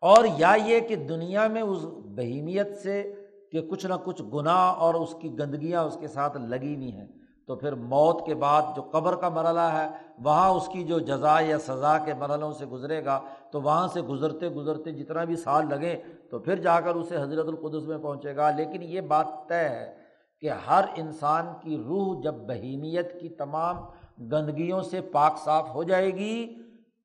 اور 0.00 0.24
یا 0.38 0.56
یہ 0.64 0.80
کہ 0.80 0.96
دنیا 0.96 1.48
میں 1.48 1.62
اس 1.62 1.78
بہیمیت 2.04 2.76
سے 2.76 3.14
کہ 3.52 3.60
کچھ 3.60 3.86
نہ 3.86 3.94
کچھ 4.04 4.22
گناہ 4.22 4.74
اور 4.74 4.94
اس 4.94 5.14
کی 5.20 5.38
گندگیاں 5.38 5.82
اس 5.82 5.96
کے 6.00 6.08
ساتھ 6.08 6.36
لگی 6.36 6.74
ہوئی 6.74 6.92
ہیں۔ 6.92 7.06
تو 7.46 7.56
پھر 7.56 7.74
موت 7.74 8.26
کے 8.26 8.34
بعد 8.34 8.62
جو 8.76 8.82
قبر 8.82 9.16
کا 9.16 9.28
مرحلہ 9.28 9.60
ہے، 9.60 9.88
وہاں 10.18 10.50
اس 10.50 10.68
کی 10.68 10.84
جو 10.84 10.98
جزا 10.98 11.40
یا 11.40 11.58
سزا 11.58 11.98
کے 11.98 12.14
مرحلوں 12.14 12.52
سے 12.52 12.66
گزرے 12.66 13.04
گا، 13.04 13.20
تو 13.52 13.62
وہاں 13.62 13.88
سے 13.88 14.02
گزرتے 14.02 14.48
گزرتے 14.48 14.92
جتنا 14.92 15.24
بھی 15.24 15.36
سال 15.36 15.68
لگیں، 15.68 15.96
تو 16.30 16.38
پھر 16.38 16.56
جا 16.56 16.80
کر 16.80 16.94
اسے 16.94 17.16
حضرت 17.16 17.46
القدس 17.48 17.86
میں 17.86 17.98
پہنچے 17.98 18.36
گا۔ 18.36 18.50
لیکن 18.50 18.82
یہ 18.82 19.00
بات 19.00 19.26
طے 19.48 19.68
ہے 19.68 19.94
کہ 20.40 20.50
ہر 20.50 20.84
انسان 20.96 21.46
کی 21.60 21.76
روح 21.76 22.20
جب 22.22 22.34
بہیمیت 22.34 23.20
کی 23.20 23.28
تمام 23.28 23.76
گندگیوں 24.18 24.82
سے 24.82 25.00
پاک 25.00 25.38
صاف 25.44 25.74
ہو 25.74 25.82
جائے 25.82 26.10
گی، 26.10 26.54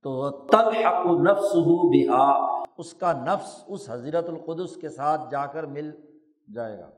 تو 0.03 0.29
تلحق 0.29 1.05
نفس 1.05 1.55
ہو 1.55 1.89
بہا۔ 1.89 2.63
اس 2.77 2.93
کا 2.93 3.13
نفس 3.13 3.63
اس 3.67 3.89
حضرت 3.89 4.29
القدس 4.29 4.75
کے 4.75 4.89
ساتھ 4.89 5.21
جا 5.31 5.45
کر 5.45 5.63
مل 5.63 5.91
جائے 6.55 6.79
گا۔ 6.79 6.89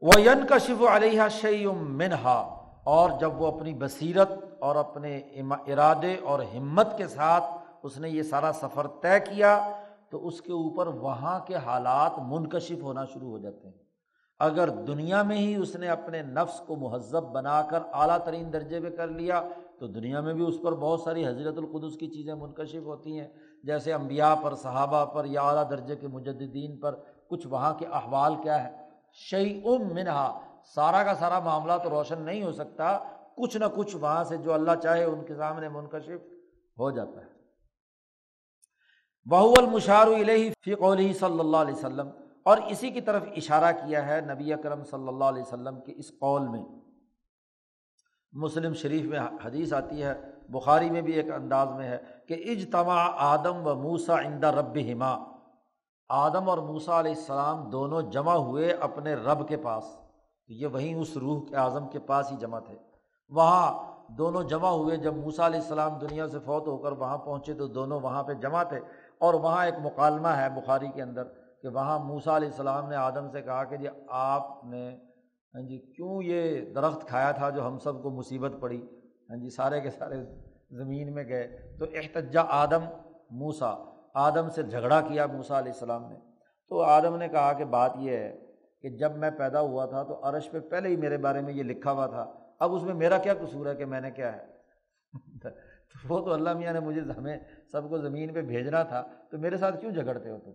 وہ 0.00 0.20
ین 0.20 0.46
کا 0.46 0.58
شف 0.58 0.82
علیہ 0.90 1.22
شعیم 1.30 1.98
منہا 1.98 2.60
اور 2.84 3.10
جب 3.20 3.40
وہ 3.40 3.46
اپنی 3.46 3.74
بصیرت 3.74 4.28
اور 4.58 4.76
اپنے 4.76 5.22
ارادے 5.66 6.16
اور 6.16 6.40
ہمت 6.56 6.98
کے 6.98 7.08
ساتھ 7.08 7.44
اس 7.82 7.98
نے 7.98 8.10
یہ 8.10 8.22
سارا 8.22 8.52
سفر 8.54 8.86
طے 8.86 9.20
کیا، 9.20 9.70
تو 10.10 10.26
اس 10.26 10.40
کے 10.40 10.52
اوپر 10.52 10.86
وہاں 10.86 11.40
کے 11.40 11.54
حالات 11.54 12.12
منکشف 12.18 12.82
ہونا 12.82 13.04
شروع 13.04 13.30
ہو 13.30 13.38
جاتے 13.38 13.68
ہیں۔ 13.68 13.78
اگر 14.38 14.68
دنیا 14.68 15.22
میں 15.22 15.36
ہی 15.36 15.54
اس 15.54 15.76
نے 15.76 15.88
اپنے 15.88 16.22
نفس 16.22 16.60
کو 16.60 16.76
مہذب 16.76 17.22
بنا 17.22 17.62
کر 17.62 17.78
اعلیٰ 17.92 18.18
ترین 18.24 18.52
درجے 18.52 18.80
پہ 18.80 18.90
کر 18.90 19.08
لیا، 19.08 19.48
تو 19.78 19.86
دنیا 19.86 20.20
میں 20.20 20.34
بھی 20.34 20.46
اس 20.46 20.54
پر 20.62 20.72
بہت 20.72 21.00
ساری 21.00 21.26
حضرت 21.26 21.54
القدس 21.56 21.96
کی 21.96 22.06
چیزیں 22.06 22.34
منکشف 22.34 22.82
ہوتی 22.84 23.20
ہیں۔ 23.20 23.28
جیسے 23.62 23.92
امبیا 23.92 24.34
پر، 24.34 24.54
صحابہ 24.54 25.04
پر 25.04 25.24
یا 25.24 25.42
اعلیٰ 25.42 25.70
درجے 25.70 25.96
کے 25.96 26.08
مجدین 26.08 26.78
پر 26.78 26.94
کچھ 27.34 27.46
وہاں 27.46 27.72
کے 27.74 27.86
احوال 27.92 28.34
کیا 28.42 28.62
ہے 28.64 28.70
شعی 29.20 29.60
ام 29.64 29.94
منہا، 29.94 30.26
سارا 30.74 31.02
کا 31.04 31.14
سارا 31.14 31.38
معاملہ 31.40 31.72
تو 31.82 31.90
روشن 31.90 32.22
نہیں 32.22 32.42
ہو 32.42 32.52
سکتا، 32.52 32.98
کچھ 33.36 33.56
نہ 33.56 33.64
کچھ 33.74 33.94
وہاں 33.96 34.24
سے 34.24 34.36
جو 34.36 34.52
اللہ 34.52 34.74
چاہے 34.82 35.04
ان 35.04 35.24
کے 35.24 35.34
سامنے 35.34 35.68
منکشف 35.68 36.20
ہو 36.76 36.90
جاتا 36.90 37.20
ہے۔ 37.20 37.32
بہو 39.26 39.52
المشار 39.58 40.06
فی 40.64 40.74
قول 40.74 41.12
صلی 41.12 41.40
اللہ 41.40 41.56
علیہ 41.56 41.74
وسلم، 41.74 42.08
اور 42.42 42.58
اسی 42.70 42.90
کی 42.90 43.00
طرف 43.00 43.22
اشارہ 43.36 43.72
کیا 43.74 44.06
ہے 44.06 44.20
نبی 44.20 44.52
اکرم 44.52 44.82
صلی 44.84 45.08
اللہ 45.08 45.24
علیہ 45.24 45.42
وسلم 45.42 45.80
کے 45.80 45.92
اس 45.96 46.10
قول 46.20 46.48
میں۔ 46.48 46.62
مسلم 48.32 48.72
شریف 48.74 49.04
میں 49.06 49.20
حدیث 49.44 49.72
آتی 49.72 50.02
ہے، 50.02 50.14
بخاری 50.48 50.90
میں 50.90 51.02
بھی 51.02 51.12
ایک 51.12 51.30
انداز 51.32 51.68
میں 51.76 51.88
ہے 51.88 51.98
کہ 52.28 52.42
اجتماع 52.52 53.04
آدم 53.26 53.66
و 53.66 53.74
موسا 53.82 54.16
اندہ 54.20 54.50
رب 54.54 54.78
ہما 54.88 55.14
آدم 56.08 56.48
اور 56.48 56.58
موسا 56.58 57.00
علیہ 57.00 57.14
السلام 57.14 57.70
دونوں 57.70 58.02
جمع 58.02 58.34
ہوئے 58.34 58.72
اپنے 58.72 59.14
رب 59.14 59.48
کے 59.48 59.56
پاس۔ 59.56 59.84
یہ 60.48 60.66
وہیں 60.66 60.94
اس 60.94 61.16
روح 61.16 61.46
کے 61.46 61.56
اعظم 61.56 61.88
کے 61.88 61.98
پاس 61.98 62.32
ہی 62.32 62.36
جمع 62.36 62.58
تھے۔ 62.58 62.74
وہاں 63.30 63.92
دونوں 64.08 64.42
جمع 64.42 64.68
ہوئے۔ 64.68 64.96
جب 64.96 65.16
موسا 65.16 65.46
علیہ 65.46 65.60
السلام 65.60 65.98
دنیا 65.98 66.28
سے 66.28 66.38
فوت 66.38 66.66
ہو 66.66 66.78
کر 66.78 66.92
وہاں 66.92 67.18
پہنچے 67.18 67.54
تو 67.54 67.66
دونوں 67.66 68.00
وہاں 68.00 68.22
پہ 68.22 68.34
جمع 68.34 68.62
تھے۔ 68.62 68.80
اور 69.18 69.34
وہاں 69.34 69.64
ایک 69.64 69.74
مکالمہ 69.84 70.28
ہے 70.28 70.48
بخاری 70.50 70.88
کے 70.94 71.02
اندر 71.02 71.24
کہ 71.62 71.68
وہاں 71.68 71.98
موسا 71.98 72.36
علیہ 72.36 72.48
السلام 72.48 72.88
نے 72.88 72.96
آدم 72.96 73.30
سے 73.30 73.42
کہا 73.42 73.64
کہ 73.64 73.76
جی 73.76 73.86
آپ 74.08 74.64
نے 74.64 74.96
ہاں 75.54 75.62
جی 75.62 75.78
کیوں 75.78 76.22
یہ 76.22 76.60
درخت 76.74 77.08
کھایا 77.08 77.32
تھا 77.32 77.50
جو 77.50 77.66
ہم 77.66 77.78
سب 77.78 78.02
کو 78.02 78.10
مصیبت 78.10 78.52
پڑی؟ 78.60 78.86
ہاں 79.30 79.36
جی 79.36 79.50
سارے 79.50 79.80
کے 79.80 79.90
سارے 79.90 80.16
زمین 80.70 81.14
میں 81.14 81.24
گئے۔ 81.24 81.76
تو 81.78 81.84
احتجا 81.84 82.42
آدم 82.48 82.84
موسا 83.30 83.74
آدم 84.14 84.48
سے 84.48 84.62
جھگڑا 84.62 85.00
کیا 85.00 85.26
موسا 85.26 85.58
علیہ 85.58 85.72
السلام 85.72 86.08
نے۔ 86.08 86.16
تو 86.68 86.80
آدم 86.82 87.16
نے 87.16 87.28
کہا 87.28 87.52
کہ 87.52 87.64
بات 87.64 87.92
یہ 87.96 88.16
ہے 88.16 88.38
کہ 88.82 88.88
جب 88.88 89.16
میں 89.16 89.30
پیدا 89.30 89.60
ہوا 89.60 89.86
تھا 89.86 90.02
تو 90.02 90.20
عرش 90.22 90.50
پہ 90.50 90.60
پہلے 90.60 90.88
ہی 90.88 90.96
میرے 90.96 91.18
بارے 91.18 91.40
میں 91.40 91.54
یہ 91.54 91.62
لکھا 91.62 91.92
ہوا 91.92 92.06
تھا۔ 92.06 92.32
اب 92.58 92.74
اس 92.74 92.82
میں 92.82 92.94
میرا 92.94 93.18
کیا 93.18 93.34
قصور 93.34 93.66
ہے 93.66 93.74
کہ 93.74 93.84
میں 93.84 94.00
نے 94.00 94.10
کیا 94.10 94.36
ہے؟ 94.36 94.46
تو 95.42 95.48
وہ 96.08 96.20
تو 96.20 96.32
اللہ 96.32 96.52
میاں 96.52 96.72
نے 96.72 96.80
مجھے 96.80 97.00
ہمیں 97.18 97.38
سب 97.72 97.88
کو 97.88 97.98
زمین 97.98 98.34
پہ 98.34 98.42
بھیجنا 98.42 98.82
تھا۔ 98.82 99.02
تو 99.30 99.38
میرے 99.38 99.56
ساتھ 99.56 99.80
کیوں 99.80 99.92
جھگڑتے 99.92 100.30
ہو 100.30 100.38
تم؟ 100.38 100.50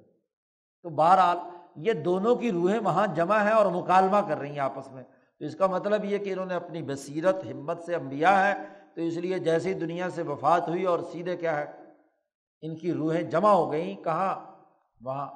تو 0.84 0.90
بہرحال 0.90 1.38
یہ 1.76 1.94
دونوں 1.94 2.36
کی 2.36 2.52
روحیں 2.52 2.80
وہاں 2.80 3.08
جمع 3.16 3.40
ہیں 3.40 3.52
اور 3.52 3.66
مکالمہ 3.66 4.18
کر 4.28 4.38
رہی 4.38 4.52
ہیں 4.52 4.60
آپس 4.60 4.92
میں۔ 4.92 5.04
تو 5.40 5.46
اس 5.46 5.56
کا 5.56 5.68
مطلب 5.68 6.06
یہ 6.06 6.18
کہ 6.18 6.34
انہوں 6.34 6.46
نے 6.46 6.56
اپنی 6.56 6.82
بصیرت، 6.82 7.36
ہمت 7.52 7.82
سے 7.82 7.96
انبیا 7.96 8.48
ہے 8.48 8.54
تو 8.96 9.02
اس 9.02 9.18
لیے 9.18 9.40
جیسی 9.40 9.74
دنیا 9.74 10.10
سے 10.10 10.22
وفات 10.22 10.70
ہوئی 10.70 10.84
اور 10.84 11.00
سیدھے 11.12 11.38
کیا 11.38 11.60
ہے؟ 11.60 11.79
ان 12.64 12.76
کی 12.76 12.94
روحیں 12.94 13.22
جمع 13.24 13.52
ہو 13.52 13.72
گئیں 13.72 13.96
کہاں 14.04 14.36
وہاں 15.02 15.28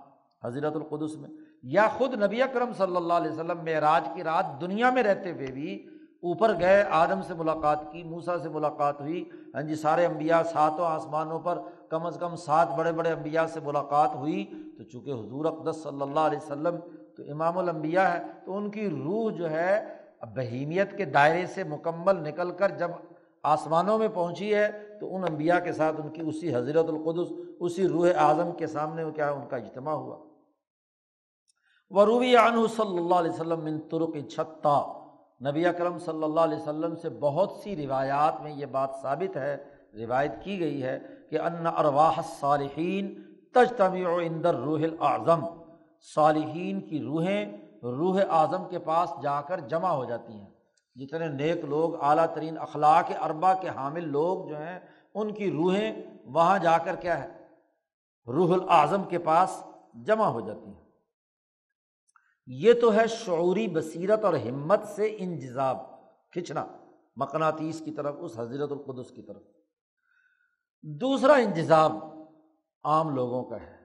حضرت 0.44 0.76
القدس 0.76 1.16
میں، 1.18 1.30
یا 1.74 1.88
خود 1.98 2.14
نبی 2.24 2.42
اکرم 2.42 2.72
صلی 2.78 2.96
اللہ 2.96 3.14
علیہ 3.14 3.32
وسلم 3.32 3.64
معراج 3.66 4.08
کی 4.14 4.24
رات 4.24 4.60
دنیا 4.62 4.90
میں 4.92 5.04
رہتے 5.04 5.32
ہوئے 5.32 5.52
بھی 5.52 5.76
اوپر 6.24 6.54
گئے، 6.60 6.84
آدم 6.90 7.22
سے 7.28 7.34
ملاقات 7.38 7.80
کی 7.92 8.04
موسا 8.04 8.38
سے 8.40 8.50
ملاقات 8.50 9.00
ہوئی 9.02 9.24
ہاں 9.54 9.62
جی 9.68 9.76
سارے 9.76 10.06
امبیا 10.06 10.42
ساتوں 10.52 10.86
آسمانوں 10.86 11.40
پر 11.46 11.60
کم 11.90 12.06
از 12.06 12.18
کم 12.20 12.36
سات 12.36 12.76
بڑے 12.78 12.92
بڑے 12.92 13.12
امبیا 13.12 13.46
سے 13.54 13.60
ملاقات 13.64 14.16
ہوئی۔ 14.16 14.44
تو 14.78 14.84
چونکہ 14.84 15.12
حضور 15.12 15.46
اقدس 15.46 15.82
صلی 15.84 16.02
اللہ 16.02 16.20
علیہ 16.20 16.38
وسلم 16.38 16.78
تو 17.16 17.24
امام 17.32 17.58
الانبیاء 17.58 18.08
ہے 18.14 18.20
تو 18.46 18.58
ان 18.58 18.70
کی 18.72 18.88
روح 18.90 19.32
جو 19.38 19.50
ہے 19.52 19.84
بہیمیت 20.36 20.98
کے 20.98 21.06
دائرے 21.06 21.46
سے 21.54 21.64
مکمل 21.64 22.22
نکل 22.28 22.52
کر 22.58 22.78
جب 22.78 22.92
آسمانوں 23.44 23.98
میں 23.98 24.08
پہنچی 24.08 24.56
ہے 24.56 24.98
تو 25.00 25.16
ان 25.16 25.24
امبیا 25.24 25.60
کے 25.60 25.72
ساتھ 25.72 26.02
ان 26.02 26.10
کی 26.10 26.22
اسی 26.22 26.56
حضرت 26.56 26.86
القدس، 26.90 27.34
اسی 27.60 27.88
روح 27.88 28.08
اعظم 28.16 28.52
کے 28.52 28.68
سامنے 28.68 29.04
کیا 29.16 29.32
ان 29.32 29.48
کا 29.50 29.58
اجتماع 29.58 29.94
ہوا۔ 29.94 30.18
وہ 31.90 32.06
روبی 32.06 32.36
عنہ 32.36 32.68
صلی 32.76 32.98
اللہ 32.98 33.16
علیہ 33.16 33.32
وسلم 33.32 33.64
من 33.64 33.80
ترک 33.80 34.28
چھتا 34.30 34.82
نبی 35.50 35.66
اکرم 35.66 36.00
صلی 36.00 36.24
اللہ 36.24 36.40
علیہ 36.40 36.58
وسلم 36.58 36.96
سے 36.96 37.10
بہت 37.10 37.52
سی 37.64 37.76
روایات 37.76 38.42
میں 38.42 38.52
یہ 38.52 38.66
بات 38.66 38.90
ثابت 39.02 39.38
ہے، 39.38 39.58
روایت 39.94 40.32
کی 40.44 40.60
گئی 40.60 40.84
ہے 40.84 41.00
کہ 41.30 41.40
ان 41.40 41.68
ارواح 41.68 42.22
صالحین 42.40 43.24
تجتمع 43.54 44.22
اندر 44.26 44.56
روح 44.56 44.80
الاعظم۔ 44.80 45.46
صالحین 46.16 46.82
کی 46.82 47.02
روحیں 47.02 47.58
روح 47.84 48.20
اعظم 48.30 48.68
کے 48.70 48.80
پاس 48.80 49.10
جا 49.24 49.42
کر 49.42 49.60
جمع 49.60 49.90
ہو 49.90 50.06
جاتی 50.06 50.34
ہیں۔ 50.34 50.53
جتنے 50.96 51.28
نیک 51.28 51.66
لوگ، 51.66 52.04
اعلیٰ 52.04 52.34
ترین 52.34 52.58
اخلاق 52.58 53.12
اربا 53.22 53.54
کے 53.54 53.70
حامل 53.70 54.10
لوگ 54.10 54.50
جو 54.50 54.58
ہیں، 54.58 54.80
ان 55.14 55.34
کی 55.34 55.52
روحیں 55.52 56.04
وہاں 56.26 56.60
جا 56.60 56.78
کر 56.78 56.96
کیا 56.96 57.24
ہے؟ 57.24 57.48
روح 58.28 58.54
الاظم 58.54 59.04
کے 59.04 59.20
پاس 59.20 59.64
جمع 59.94 60.26
ہو 60.26 60.42
جاتی 60.42 60.66
ہیں۔ 60.66 60.84
یہ 62.46 62.74
تو 62.74 62.94
ہے 62.94 63.08
شعوری 63.08 63.68
بصیرت 63.68 64.26
اور 64.26 64.34
ہمت 64.34 64.80
سے 64.96 65.16
انجزاب 65.20 65.78
کھنچنا 66.32 66.66
مقناطیس 67.16 67.82
کی 67.86 67.92
طرف، 67.92 68.16
اس 68.20 68.40
حضرت 68.40 68.72
القدس 68.72 69.12
کی 69.12 69.22
طرف۔ 69.22 69.42
دوسرا 70.84 71.34
انتظام 71.34 72.00
عام 72.84 73.16
لوگوں 73.16 73.44
کا 73.44 73.62
ہے۔ 73.62 73.83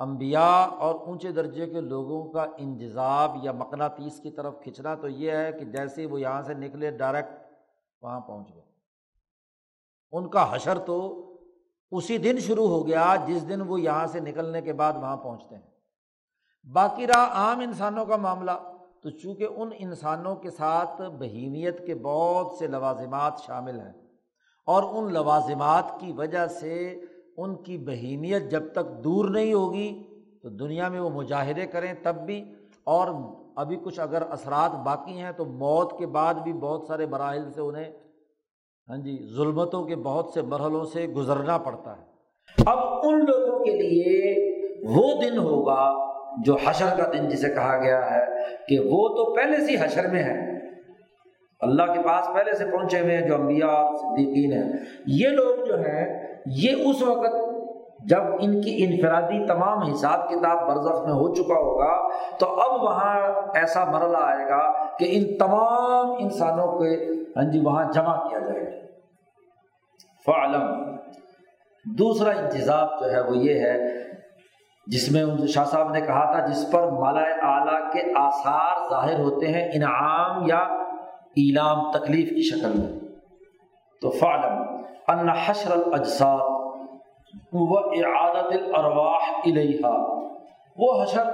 امبیا 0.00 0.62
اور 0.62 0.94
اونچے 0.94 1.32
درجے 1.32 1.66
کے 1.66 1.80
لوگوں 1.80 2.32
کا 2.32 2.46
انجذاب 2.58 3.36
یا 3.42 3.52
مقناطیس 3.52 4.20
کی 4.20 4.30
طرف 4.30 4.54
کھنچنا 4.62 4.94
تو 4.94 5.08
یہ 5.08 5.32
ہے 5.32 5.52
کہ 5.52 5.64
جیسے 5.64 6.06
وہ 6.06 6.20
یہاں 6.20 6.42
سے 6.42 6.54
نکلے 6.54 6.90
ڈائریکٹ 6.90 7.32
وہاں 8.02 8.20
پہنچ 8.20 8.54
گئے۔ 8.54 8.62
ان 10.12 10.28
کا 10.28 10.54
حشر 10.54 10.78
تو 10.78 11.26
اسی 11.90 12.18
دن 12.18 12.38
شروع 12.38 12.68
ہو 12.68 12.86
گیا 12.86 13.16
جس 13.26 13.48
دن 13.48 13.60
وہ 13.60 13.80
یہاں 13.80 14.06
سے 14.06 14.20
نکلنے 14.20 14.62
کے 14.62 14.72
بعد 14.72 14.92
وہاں 14.92 15.16
پہنچتے 15.16 15.54
ہیں۔ 15.54 15.70
باقی 16.72 17.06
رہا 17.06 17.28
عام 17.32 17.60
انسانوں 17.60 18.06
کا 18.06 18.16
معاملہ۔ 18.16 18.50
تو 19.02 19.10
چونکہ 19.10 19.46
ان 19.56 19.68
انسانوں 19.78 20.36
کے 20.36 20.50
ساتھ 20.50 21.02
بہیمیت 21.02 21.86
کے 21.86 21.94
بہت 21.94 22.52
سے 22.58 22.66
لوازمات 22.66 23.40
شامل 23.46 23.80
ہیں 23.80 23.92
اور 24.66 24.82
ان 24.82 25.12
لوازمات 25.12 26.00
کی 26.00 26.12
وجہ 26.12 26.46
سے 26.46 27.00
ان 27.36 27.56
کی 27.56 27.78
بہیمیت 27.78 28.50
جب 28.50 28.72
تک 28.72 29.04
دور 29.04 29.28
نہیں 29.28 29.52
ہوگی 29.52 30.02
تو 30.42 30.48
دنیا 30.48 30.88
میں 30.88 31.00
وہ 31.00 31.10
مجاہدے 31.10 31.66
کریں 31.66 31.92
تب 32.02 32.16
بھی۔ 32.26 32.54
اور 32.84 33.08
ابھی 33.56 33.76
کچھ 33.76 34.00
اگر 34.00 34.22
اثرات 34.30 34.70
باقی 34.70 35.12
ہیں 35.12 35.32
تو 35.32 35.44
موت 35.44 35.98
کے 35.98 36.06
بعد 36.06 36.34
بھی 36.34 36.52
بہت 36.52 36.84
سارے 36.86 37.06
مراحل 37.06 37.50
سے 37.50 37.60
انہیں 37.60 37.92
ہاں 38.88 38.96
جی 38.96 39.18
ظلمتوں 39.36 39.84
کے 39.84 39.96
بہت 39.96 40.26
سے 40.34 40.42
مرحلوں 40.42 40.84
سے 40.84 41.06
گزرنا 41.06 41.58
پڑتا 41.58 41.96
ہے۔ 41.96 42.02
اب 42.66 42.78
ان 43.02 43.18
لوگوں 43.18 43.64
کے 43.64 43.70
لیے 43.70 44.34
وہ 44.88 45.22
دن 45.22 45.38
ہوگا 45.38 46.10
جو 46.44 46.56
حشر 46.64 46.86
کا 46.96 47.12
دن 47.12 47.28
جسے 47.28 47.48
کہا 47.48 47.82
گیا 47.82 48.10
ہے 48.10 48.24
کہ 48.68 48.80
وہ 48.80 49.08
تو 49.08 49.34
پہلے 49.34 49.66
سے 49.66 49.74
حشر 49.80 50.08
میں 50.08 50.22
ہے 50.22 50.60
اللہ 51.60 51.82
کے 51.82 52.02
پاس 52.02 52.26
پہلے 52.34 52.52
سے 52.52 52.64
پہنچے 52.64 53.00
ہوئے 53.00 53.16
ہیں 53.16 53.28
جو 53.28 53.34
انبیاء، 53.34 53.96
صدیقین 53.96 54.52
ہیں۔ 54.52 54.72
یہ 55.06 55.28
لوگ 55.28 55.64
جو 55.66 55.78
ہیں 55.78 56.29
یہ 56.46 56.90
اس 56.90 57.02
وقت 57.02 57.34
جب 58.08 58.22
ان 58.40 58.60
کی 58.60 58.84
انفرادی 58.84 59.46
تمام 59.46 59.78
حساب 59.78 60.28
کتاب 60.28 60.68
برزخ 60.68 61.04
میں 61.04 61.14
ہو 61.14 61.34
چکا 61.34 61.54
ہوگا، 61.54 62.08
تو 62.38 62.60
اب 62.60 62.82
وہاں 62.82 63.32
ایسا 63.54 63.84
مرحلہ 63.84 64.16
آئے 64.20 64.48
گا 64.48 64.96
کہ 64.96 65.06
ان 65.10 65.38
تمام 65.38 66.10
انسانوں 66.10 66.66
کو 66.66 66.84
ہاں 67.36 67.50
جی 67.50 67.60
وہاں 67.60 67.92
جمع 67.92 68.28
کیا 68.28 68.38
جائے 68.38 68.64
گا۔ 68.66 68.86
فعلم 70.26 70.96
دوسرا 71.98 72.30
انتظام 72.30 72.88
جو 73.00 73.12
ہے 73.12 73.20
وہ 73.20 73.36
یہ 73.36 73.60
ہے، 73.60 73.88
جس 74.86 75.12
میں 75.12 75.46
شاہ 75.46 75.64
صاحب 75.64 75.90
نے 75.90 76.00
کہا 76.00 76.32
تھا، 76.32 76.46
جس 76.46 76.72
پر 76.72 76.88
مالا 76.88 77.20
اعلیٰ 77.20 77.92
کے 77.92 78.00
آثار 78.16 78.90
ظاہر 78.90 79.18
ہوتے 79.18 79.46
ہیں، 79.46 79.68
انعام 79.74 80.46
یا 80.46 80.58
ایلام 81.36 81.90
تکلیف 81.90 82.28
کی 82.30 82.42
شکل 82.42 82.72
میں۔ 82.78 83.00
تو 84.00 84.10
فعلم 84.10 84.59
ان 85.10 85.28
حشر 85.28 85.70
الاجساد 85.72 86.38
و 87.52 87.78
اعادت 87.78 88.52
الارواح 88.52 89.40
الیہا 89.44 90.20
وہ 90.76 91.02
حشر 91.02 91.24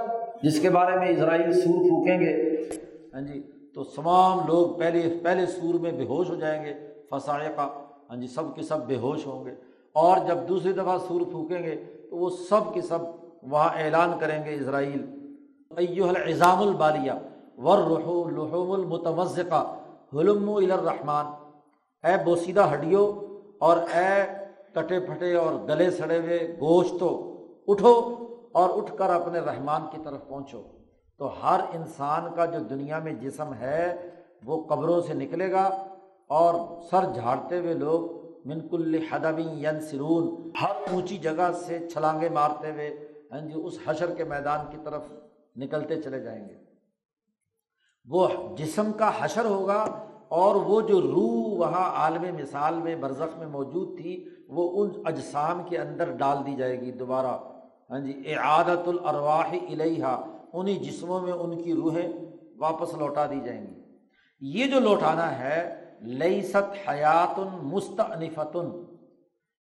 جس 0.43 0.59
کے 0.59 0.69
بارے 0.69 0.99
میں 0.99 1.07
اسرائیل 1.07 1.51
سور 1.51 1.89
پھونکیں 1.89 2.19
گے۔ 2.19 2.55
ہاں 3.13 3.21
جی 3.21 3.41
تو 3.75 3.83
تمام 3.83 4.39
لوگ 4.47 4.79
پہلے 4.79 5.19
پہلے 5.23 5.45
سور 5.45 5.73
میں 5.73 5.91
بے 5.91 6.05
ہوش 6.05 6.29
ہو 6.29 6.35
جائیں 6.35 6.65
گے۔ 6.65 6.73
فسائقہ 7.09 7.69
ہاں 8.09 8.15
جی 8.15 8.27
سب 8.27 8.55
کے 8.55 8.61
سب 8.61 8.87
بے 8.87 8.95
ہوش 8.95 9.27
ہوں 9.27 9.45
گے۔ 9.45 9.51
اور 9.93 10.17
جب 10.27 10.37
دوسری 10.49 10.73
دفعہ 10.73 10.97
سور 11.07 11.21
پھونکیں 11.31 11.63
گے، 11.63 11.83
تو 12.09 12.17
وہ 12.17 12.29
سب 12.29 12.73
کے 12.73 12.81
سب 12.81 12.99
وہاں 13.43 13.69
اعلان 13.75 14.11
کریں 14.19 14.45
گے 14.45 14.55
اسرائیل۔ 14.55 15.05
ایوہ 15.77 16.09
العظام 16.09 16.61
البالیہ 16.61 17.11
ورحو 17.57 18.29
لحوم 18.29 18.71
المتوزقہ 18.71 19.75
حلم 20.13 20.49
الرحمٰن۔ 20.49 21.25
اے 22.07 22.23
بوسیدہ 22.23 22.69
ہڈیو 22.73 23.26
اور 23.59 23.77
اے 23.77 24.25
کٹے 24.73 24.99
پھٹے 24.99 25.33
اور 25.35 25.53
گلے 25.67 25.91
سڑے 25.91 26.19
ہوئے 26.19 26.39
گوشت 26.59 27.03
اٹھو 27.67 27.93
اور 28.51 28.69
اٹھ 28.77 28.97
کر 28.97 29.09
اپنے 29.09 29.39
رحمان 29.39 29.81
کی 29.91 29.97
طرف 30.03 30.27
پہنچو۔ 30.27 30.61
تو 31.17 31.29
ہر 31.43 31.59
انسان 31.73 32.33
کا 32.35 32.45
جو 32.45 32.59
دنیا 32.59 32.99
میں 32.99 33.13
جسم 33.13 33.53
ہے، 33.53 34.11
وہ 34.43 34.63
قبروں 34.67 35.01
سے 35.01 35.13
نکلے 35.13 35.51
گا 35.51 35.63
اور 36.29 36.81
سر 36.81 37.03
جھاڑتے 37.13 37.59
ہوئے 37.59 37.73
لوگ 37.73 38.01
منکل 38.45 38.97
حدبی 39.11 39.47
ین 39.63 39.79
سرون 39.81 40.51
ہر 40.61 40.91
اونچی 40.91 41.17
جگہ 41.17 41.51
سے 41.65 41.87
چھلانگے 41.89 42.29
مارتے 42.29 42.71
ہوئے 42.71 42.89
ہاں 43.31 43.39
جی 43.41 43.61
اس 43.63 43.77
حشر 43.85 44.13
کے 44.15 44.23
میدان 44.23 44.65
کی 44.71 44.77
طرف 44.83 45.03
نکلتے 45.55 46.01
چلے 46.01 46.19
جائیں 46.19 46.47
گے۔ 46.49 46.55
وہ 48.05 48.27
جسم 48.57 48.91
کا 48.91 49.11
حشر 49.19 49.45
ہوگا 49.45 49.85
اور 50.27 50.55
وہ 50.55 50.81
جو 50.81 51.01
روح 51.01 51.57
وہاں 51.59 51.91
عالم 51.91 52.35
مثال 52.41 52.75
میں، 52.75 52.95
برزخ 52.95 53.37
میں 53.37 53.47
موجود 53.47 53.97
تھی، 53.97 54.29
وہ 54.47 54.83
ان 54.83 54.89
اجسام 55.05 55.63
کے 55.63 55.77
اندر 55.77 56.11
ڈال 56.11 56.37
دی 56.45 56.55
جائے 56.55 56.81
گی 56.81 56.91
دوبارہ۔ 56.91 57.37
ہاں 57.89 57.99
جی 57.99 58.33
اعادت 58.33 58.87
الرواح 58.87 59.55
الحا 59.69 60.21
انہیں 60.53 60.83
جسموں 60.83 61.21
میں 61.21 61.33
ان 61.33 61.63
کی 61.63 61.73
روحیں 61.73 62.09
واپس 62.57 62.93
لوٹا 62.93 63.25
دی 63.25 63.39
جائیں 63.45 63.67
گی۔ 63.67 63.81
یہ 64.39 64.65
جو 64.65 64.79
لوٹانا 64.79 65.39
ہے 65.39 65.85
لئی 66.01 66.41
ست 66.41 66.89
حیات 66.89 67.39
مستعنفتن۔ 67.61 68.83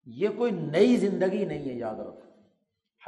یہ 0.06 0.28
کوئی 0.36 0.52
نئی 0.52 0.96
زندگی 0.96 1.44
نہیں 1.44 1.68
ہے، 1.68 1.74
یاد 1.74 1.94
رکھو۔ 1.94 2.20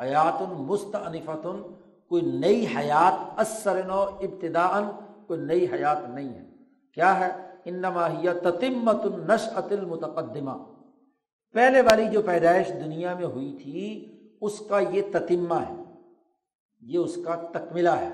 حیات 0.02 0.42
مستعنفتن، 0.59 1.62
کوئی 2.09 2.22
نئی 2.22 2.66
حیات 2.76 3.40
اثر 3.40 3.82
نو 3.86 4.00
ابتدا 4.00 4.90
کوئی 5.26 5.40
نئی 5.40 5.64
حیات 5.64 6.09
نہیں 6.14 6.28
ہے۔ 6.28 6.44
کیا 6.94 7.20
ہے؟ 7.20 7.45
انماہیہ 7.67 8.31
تتمت 8.43 9.05
النش 9.05 9.49
المتقدمہ۔ 9.55 10.51
پہلے 11.55 11.81
والی 11.81 12.07
جو 12.12 12.23
پیدائش 12.23 12.69
دنیا 12.69 13.14
میں 13.14 13.27
ہوئی 13.27 13.53
تھی، 13.62 13.81
اس 14.41 14.59
کا 14.69 14.79
یہ 14.81 15.03
تتمہ 15.12 15.55
ہے، 15.55 15.83
یہ 16.81 16.99
اس 16.99 17.19
کا 17.25 17.35
تکملہ 17.35 17.91
ہے۔ 17.91 18.09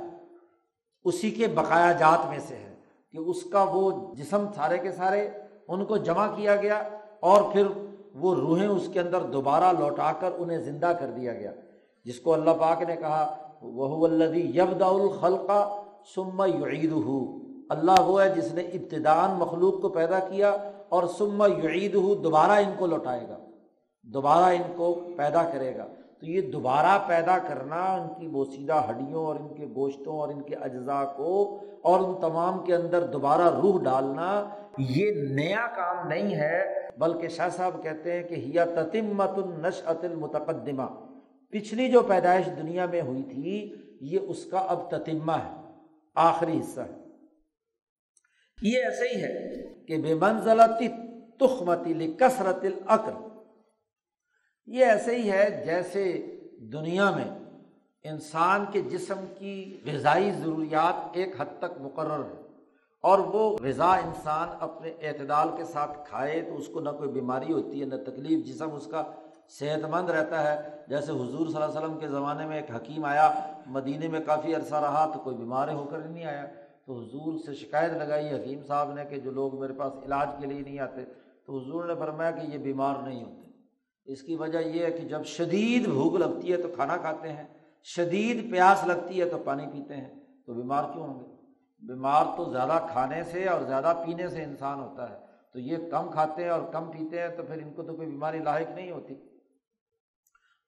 اسی 1.05 1.31
کے 1.31 1.47
بقایا 1.47 1.93
جات 1.93 2.29
میں 2.29 2.39
سے 2.49 2.57
ہے 2.57 2.75
کہ 3.13 3.19
اس 3.19 3.43
کا 3.45 3.63
وہ 3.63 4.15
جسم 4.15 4.47
سارے 4.55 4.79
کے 4.79 4.93
سارے 4.93 5.29
ان 5.69 5.85
کو 5.85 5.97
جمع 5.97 6.27
کیا 6.37 6.57
گیا 6.57 6.83
اور 7.21 7.53
پھر 7.53 7.67
وہ 8.15 8.35
روحیں 8.35 8.69
اس 8.69 8.89
کے 8.93 9.01
اندر 9.01 9.23
دوبارہ 9.23 9.73
لوٹا 9.79 10.13
کر 10.13 10.31
انہیں 10.39 10.59
زندہ 10.59 10.93
کر 11.01 11.11
دیا 11.11 11.33
گیا۔ 11.33 11.53
جس 12.05 12.21
کو 12.21 12.35
اللہ 12.35 12.51
پاک 12.51 12.83
نے 12.83 12.97
کہا 12.97 13.49
وہ 13.63 14.07
الدی 14.07 14.41
یبدا 14.41 14.87
الخلقہ 14.87 15.61
سما 16.15 16.47
یعید 16.47 16.93
اللہ 17.73 18.01
وہ 18.01 18.23
ہے 18.23 18.29
جس 18.29 18.55
نے 18.55 18.63
ابتدان 18.63 19.39
مخلوق 19.39 19.81
کو 19.83 19.89
پیدا 19.89 20.19
کیا 20.19 20.57
اور 20.89 21.03
سما 21.19 21.47
یعید 21.47 21.95
ہو 21.95 22.15
دوبارہ 22.15 22.51
ان 22.51 22.73
کو 22.79 22.87
لوٹائے 22.87 23.29
گا، 23.29 23.37
دوبارہ 24.03 24.45
ان 24.45 24.73
کو 24.77 24.95
پیدا 25.17 25.43
کرے 25.43 25.77
گا۔ 25.77 25.87
تو 26.21 26.27
یہ 26.27 26.41
دوبارہ 26.41 26.99
پیدا 27.07 27.39
کرنا 27.39 27.95
ان 27.95 28.09
کی 28.19 28.29
بوسیدہ 28.29 28.83
ہڈیوں 28.91 29.27
اور 29.27 29.37
ان 29.37 29.55
کے 29.55 29.67
گوشتوں 29.67 30.19
اور 30.19 30.29
ان 30.29 30.43
کے 30.43 30.55
اجزاء 30.55 31.05
کو 31.17 31.61
اور 31.83 32.01
ان 32.01 32.21
تمام 32.21 32.65
کے 32.65 32.75
اندر 32.75 33.07
دوبارہ 33.07 33.61
روح 33.63 33.83
ڈالنا، 33.83 34.49
یہ 34.79 35.11
نیا 35.31 35.67
کام 35.77 36.09
نہیں 36.09 36.35
ہے۔ 36.35 36.89
بلکہ 36.99 37.29
شاہ 37.29 37.49
صاحب 37.49 37.83
کہتے 37.83 38.13
ہیں 38.13 38.23
کہ 38.23 38.35
ہیا 38.35 38.65
تتمت 38.65 39.39
النش 39.39 39.83
المتقدمہ۔ 39.85 40.87
پچھلی 41.51 41.89
جو 41.89 42.03
پیدائش 42.03 42.47
دنیا 42.47 42.87
میں 42.87 43.03
ہوئی 43.03 43.23
تھی، 43.23 43.75
یہ 44.01 44.19
اس 44.29 44.45
کا 44.47 44.59
اب 44.59 44.91
تتمہ 44.91 45.33
ہے، 45.33 45.61
آخری 46.15 46.59
حصہ 46.59 46.81
ہے۔ 46.81 47.02
یہ 48.63 48.79
ایسے 48.85 49.09
ہی 49.09 49.23
ہے 49.23 49.63
کہ 49.87 49.99
بے 49.99 50.15
منزلتی 50.15 50.89
تخمتی 51.41 52.13
کثرت 52.13 52.65
العقل۔ 52.65 53.13
یہ 54.67 54.85
ایسے 54.85 55.17
ہی 55.17 55.31
ہے 55.31 55.63
جیسے 55.67 56.27
دنیا 56.73 57.11
میں 57.11 57.25
انسان 58.03 58.65
کے 58.73 58.81
جسم 58.81 59.25
کی 59.39 59.81
غذائی 59.87 60.31
ضروریات 60.31 60.95
ایک 61.13 61.41
حد 61.41 61.59
تک 61.59 61.81
مقرر 61.81 62.25
ہے 62.25 62.43
اور 63.01 63.19
وہ 63.19 63.59
غذا 63.59 63.91
انسان 63.93 64.49
اپنے 64.61 64.91
اعتدال 65.03 65.49
کے 65.57 65.65
ساتھ 65.65 66.09
کھائے 66.09 66.43
تو 66.43 66.57
اس 66.57 66.69
کو 66.69 66.81
نہ 66.81 66.91
کوئی 66.91 67.11
بیماری 67.11 67.53
ہوتی 67.53 67.81
ہے، 67.81 67.87
نہ 67.87 67.95
تکلیف، 67.95 68.47
جسم 68.47 68.75
اس 68.75 68.87
کا 68.87 69.03
صحت 69.49 69.85
مند 69.85 70.11
رہتا 70.11 70.43
ہے۔ 70.43 70.71
جیسے 70.89 71.13
حضور 71.13 71.47
صلی 71.47 71.57
اللہ 71.57 71.65
علیہ 71.65 71.79
وسلم 71.79 71.99
کے 71.99 72.09
زمانے 72.09 72.47
میں 72.47 72.57
ایک 72.57 72.77
حکیم 72.77 73.05
آیا، 73.05 73.33
مدینے 73.67 74.09
میں 74.09 74.21
کافی 74.21 74.55
عرصہ 74.55 74.75
رہا 74.75 75.11
تو 75.15 75.19
کوئی 75.19 75.37
بیمار 75.37 75.69
ہو 75.69 75.85
کر 75.85 75.99
نہیں 75.99 76.25
آیا۔ 76.25 76.47
تو 76.93 76.99
حضور 76.99 77.39
سے 77.47 77.55
شکایت 77.55 77.93
لگائی 77.93 78.35
حکیم 78.35 78.63
صاحب 78.67 78.93
نے 78.93 79.05
کہ 79.05 79.17
جو 79.17 79.31
لوگ 79.31 79.61
میرے 79.61 79.73
پاس 79.73 79.93
علاج 80.05 80.29
کے 80.41 80.47
لیے 80.47 80.61
نہیں 80.61 80.79
آتے، 80.79 81.05
تو 81.47 81.59
حضور 81.59 81.85
نے 81.85 81.95
فرمایا 81.99 82.31
کہ 82.31 82.41
یہ 82.41 82.59
بیمار 82.59 83.03
نہیں 83.03 83.25
ہوتے۔ 83.25 83.51
اس 84.05 84.23
کی 84.23 84.37
وجہ 84.37 84.59
یہ 84.59 84.85
ہے 84.85 84.91
کہ 84.91 85.09
جب 85.09 85.25
شدید 85.25 85.89
بھوک 85.89 86.15
لگتی 86.15 86.53
ہے 86.53 86.57
تو 86.57 86.69
کھانا 86.75 86.97
کھاتے 86.97 87.33
ہیں، 87.33 87.45
شدید 87.83 88.53
پیاس 88.53 88.87
لگتی 88.87 89.21
ہے 89.21 89.29
تو 89.29 89.39
پانی 89.39 89.67
پیتے 89.67 89.97
ہیں، 89.97 90.15
تو 90.47 90.55
بیمار 90.55 90.85
کیوں 90.93 91.07
ہوں 91.07 91.21
گے؟ 91.21 91.37
بیمار 91.87 92.25
تو 92.37 92.53
زیادہ 92.53 92.87
کھانے 92.91 93.23
سے 93.23 93.49
اور 93.49 93.61
زیادہ 93.61 94.03
پینے 94.07 94.29
سے 94.29 94.43
انسان 94.43 94.81
ہوتا 94.81 95.11
ہے، 95.11 95.17
تو 95.53 95.59
یہ 95.59 95.77
کم 95.91 96.11
کھاتے 96.13 96.43
ہیں 96.43 96.51
اور 96.51 96.73
کم 96.73 96.91
پیتے 96.91 97.21
ہیں 97.21 97.29
تو 97.29 97.43
پھر 97.43 97.63
ان 97.63 97.73
کو 97.73 97.83
تو 97.83 97.97
کوئی 97.97 98.09
بیماری 98.09 98.39
لاحق 98.39 98.71
نہیں 98.75 98.91
ہوتی۔ 98.91 99.15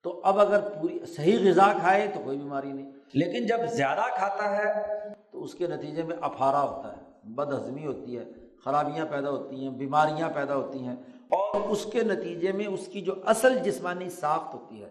تو 0.03 0.21
اب 0.25 0.41
اگر 0.41 0.61
پوری 0.61 1.07
صحیح 1.07 1.51
غذا 1.51 1.73
کھائے 1.81 2.09
تو 2.15 2.21
کوئی 2.25 2.39
بیماری 2.39 2.73
نہیں۔ 2.73 2.93
لیکن 3.15 3.47
جب 3.47 3.59
زیادہ 3.73 4.03
کھاتا 4.15 4.57
ہے 4.57 4.95
تو 5.35 5.43
اس 5.43 5.55
کے 5.55 5.67
نتیجے 5.67 6.03
میں 6.03 6.17
افارا 6.21 6.63
ہوتا 6.63 6.97
ہے 6.97 7.03
بد 7.25 7.53
ہضمی 7.53 7.87
ہوتی 7.87 8.19
ہے، 8.19 8.25
خرابیاں 8.65 9.07
پیدا 9.07 9.31
ہوتی 9.31 9.57
ہیں، 9.57 9.71
بیماریاں 9.71 10.29
پیدا 10.35 10.57
ہوتی 10.57 10.79
ہیں 10.79 10.97
اور 11.29 11.61
اس 11.61 11.87
کے 11.93 12.03
نتیجے 12.03 12.53
میں 12.53 12.67
اس 12.67 12.87
کی 12.87 13.01
جو 13.01 13.13
اصل 13.27 13.59
جسمانی 13.59 14.11
ساخت 14.11 14.55
ہوتی 14.55 14.83
ہے، 14.83 14.89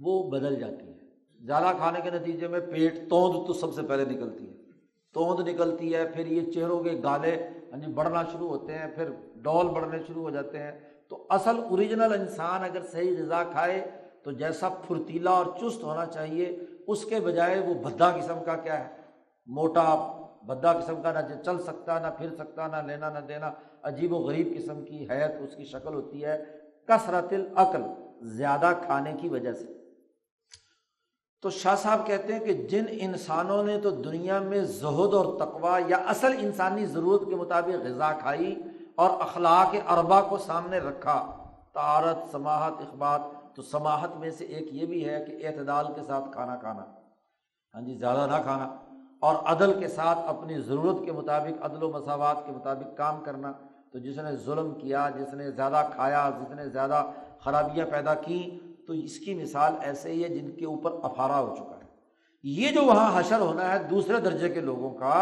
وہ 0.00 0.30
بدل 0.30 0.56
جاتی 0.56 0.88
ہے۔ 0.88 0.98
زیادہ 1.46 1.76
کھانے 1.76 2.00
کے 2.00 2.10
نتیجے 2.10 2.48
میں 2.48 2.60
پیٹ 2.60 3.10
توند 3.10 3.46
تو 3.46 3.52
سب 3.52 3.74
سے 3.74 3.82
پہلے 3.82 4.04
نکلتی 4.04 4.48
ہے۔ 4.48 4.54
توند 5.14 5.48
نکلتی 5.48 5.94
ہے، 5.94 6.04
پھر 6.04 6.26
یہ 6.26 6.52
چہروں 6.52 6.82
کے 6.82 7.00
گالے 7.02 7.48
یعنی 7.72 7.86
بڑھنا 7.86 8.22
شروع 8.32 8.48
ہوتے 8.48 8.72
ہیں، 8.72 8.86
پھر 8.94 9.10
ڈول 9.36 9.68
بڑھنے 9.68 9.98
شروع 10.06 10.22
ہو 10.22 10.30
جاتے 10.30 10.58
ہیں۔ 10.58 10.80
تو 11.08 11.26
اصل 11.30 11.58
اوریجنل 11.70 12.12
انسان 12.20 12.64
اگر 12.64 12.82
صحیح 12.92 13.16
غذا 13.18 13.44
کھائے 13.44 13.90
تو 14.22 14.30
جیسا 14.30 14.68
پھرتیلا 14.68 15.30
اور 15.30 15.46
چست 15.60 15.82
ہونا 15.82 16.06
چاہیے، 16.06 16.58
اس 16.86 17.04
کے 17.04 17.20
بجائے 17.20 17.60
وہ 17.60 17.74
بھدا 17.74 18.10
قسم 18.10 18.38
کا 18.46 18.56
کیا 18.56 18.88
ہے؟ 18.88 19.03
موٹا 19.46 19.94
بھدا 20.42 20.72
قسم 20.72 21.02
کا 21.02 21.12
نہ 21.12 21.42
چل 21.44 21.62
سکتا، 21.62 21.98
نہ 21.98 22.06
پھر 22.18 22.34
سکتا، 22.34 22.66
نہ 22.66 22.76
لینا، 22.76 23.08
نہ 23.08 23.18
دینا، 23.18 23.50
عجیب 23.82 24.12
و 24.12 24.16
غریب 24.16 24.48
قسم 24.58 24.84
کی 24.84 25.10
حیت 25.10 25.30
اس 25.40 25.56
کی 25.56 25.64
شکل 25.64 25.94
ہوتی 25.94 26.24
ہے۔ 26.24 26.44
کثرت 26.88 27.32
العقل، 27.32 27.82
زیادہ 28.22 28.72
کھانے 28.86 29.12
کی 29.20 29.28
وجہ 29.28 29.52
سے۔ 29.52 29.84
تو 31.42 31.50
شاہ 31.50 31.74
صاحب 31.74 32.06
کہتے 32.06 32.32
ہیں 32.32 32.40
کہ 32.40 32.52
جن 32.52 32.84
انسانوں 32.88 33.62
نے 33.62 33.80
تو 33.80 33.90
دنیا 33.90 34.38
میں 34.38 34.60
زہد 34.60 35.14
اور 35.14 35.38
تقوا 35.38 35.78
یا 35.86 35.96
اصل 35.96 36.32
انسانی 36.38 36.86
ضرورت 36.86 37.28
کے 37.28 37.34
مطابق 37.34 37.86
غذا 37.86 38.12
کھائی 38.12 38.62
اور 38.94 39.10
اخلاق 39.20 39.74
اربا 39.86 40.20
کو 40.20 40.38
سامنے 40.38 40.78
رکھا 40.78 41.36
تارت 41.72 42.30
سماہت 42.30 42.72
اخبار 42.80 43.20
تو 43.54 43.62
سماہت 43.62 44.16
میں 44.16 44.30
سے 44.30 44.44
ایک 44.44 44.74
یہ 44.74 44.86
بھی 44.86 45.08
ہے 45.08 45.24
کہ 45.24 45.46
اعتدال 45.46 45.86
کے 45.94 46.00
ساتھ 46.06 46.24
کھانا 46.32 46.56
کھانا۔ 46.56 46.84
ہاں 47.74 47.80
جی 47.80 47.94
زیادہ 47.94 48.36
نہ 48.36 48.42
کھانا۔ 48.42 48.83
اور 49.24 49.34
عدل 49.44 49.78
کے 49.80 49.88
ساتھ 49.88 50.18
اپنی 50.26 50.58
ضرورت 50.60 51.04
کے 51.04 51.12
مطابق، 51.12 51.64
عدل 51.64 51.82
و 51.82 51.88
مساوات 51.88 52.46
کے 52.46 52.52
مطابق 52.52 52.96
کام 52.96 53.22
کرنا۔ 53.24 53.52
تو 53.92 53.98
جس 53.98 54.16
نے 54.18 54.36
ظلم 54.36 54.74
کیا، 54.74 55.08
جس 55.18 55.34
نے 55.34 55.50
زیادہ 55.50 55.82
کھایا، 55.94 56.30
جس 56.40 56.50
نے 56.54 56.68
زیادہ 56.68 57.04
خرابیاں 57.40 57.86
پیدا 57.86 58.14
کی، 58.14 58.58
تو 58.86 58.92
اس 58.92 59.18
کی 59.18 59.34
مثال 59.34 59.74
ایسے 59.80 60.12
ہی 60.12 60.24
ہے 60.24 60.28
جن 60.28 60.50
کے 60.50 60.64
اوپر 60.66 60.90
افارا 61.02 61.40
ہو 61.40 61.54
چکا 61.56 61.76
ہے۔ 61.76 61.86
یہ 62.42 62.70
جو 62.70 62.84
وہاں 62.84 63.20
حشر 63.20 63.40
ہونا 63.40 63.72
ہے 63.72 63.78
دوسرے 63.84 64.20
درجے 64.20 64.48
کے 64.48 64.60
لوگوں 64.60 64.90
کا، 64.90 65.16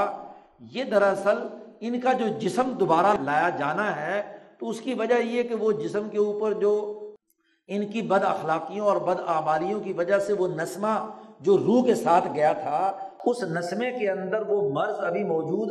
یہ 0.60 0.84
دراصل 0.84 1.38
ان 1.80 2.00
کا 2.00 2.12
جو 2.12 2.24
جسم 2.38 2.70
دوبارہ 2.80 3.16
لایا 3.22 3.48
جانا 3.58 3.96
ہے، 3.96 4.22
تو 4.58 4.68
اس 4.68 4.80
کی 4.80 4.94
وجہ 4.94 5.18
یہ 5.22 5.42
کہ 5.42 5.54
وہ 5.54 5.72
جسم 5.72 6.08
کے 6.08 6.18
اوپر 6.18 6.52
جو 6.52 6.72
ان 7.68 7.86
کی 7.86 8.02
بد 8.02 8.24
اخلاقیوں 8.24 8.86
اور 8.86 8.96
بد 8.96 9.20
آباریوں 9.26 9.80
کی 9.80 9.92
وجہ 9.92 10.18
سے 10.18 10.32
وہ 10.32 10.48
نسمہ 10.48 10.94
جو 11.40 11.58
روح 11.58 11.84
کے 11.84 11.94
ساتھ 11.94 12.28
گیا 12.34 12.52
تھا 12.52 12.80
اس 13.26 13.42
نسمے 13.42 13.90
کے 13.90 14.10
اندر 14.10 14.42
وہ 14.48 14.70
مرض 14.70 14.94
ابھی 14.98 15.24
موجود 15.24 15.68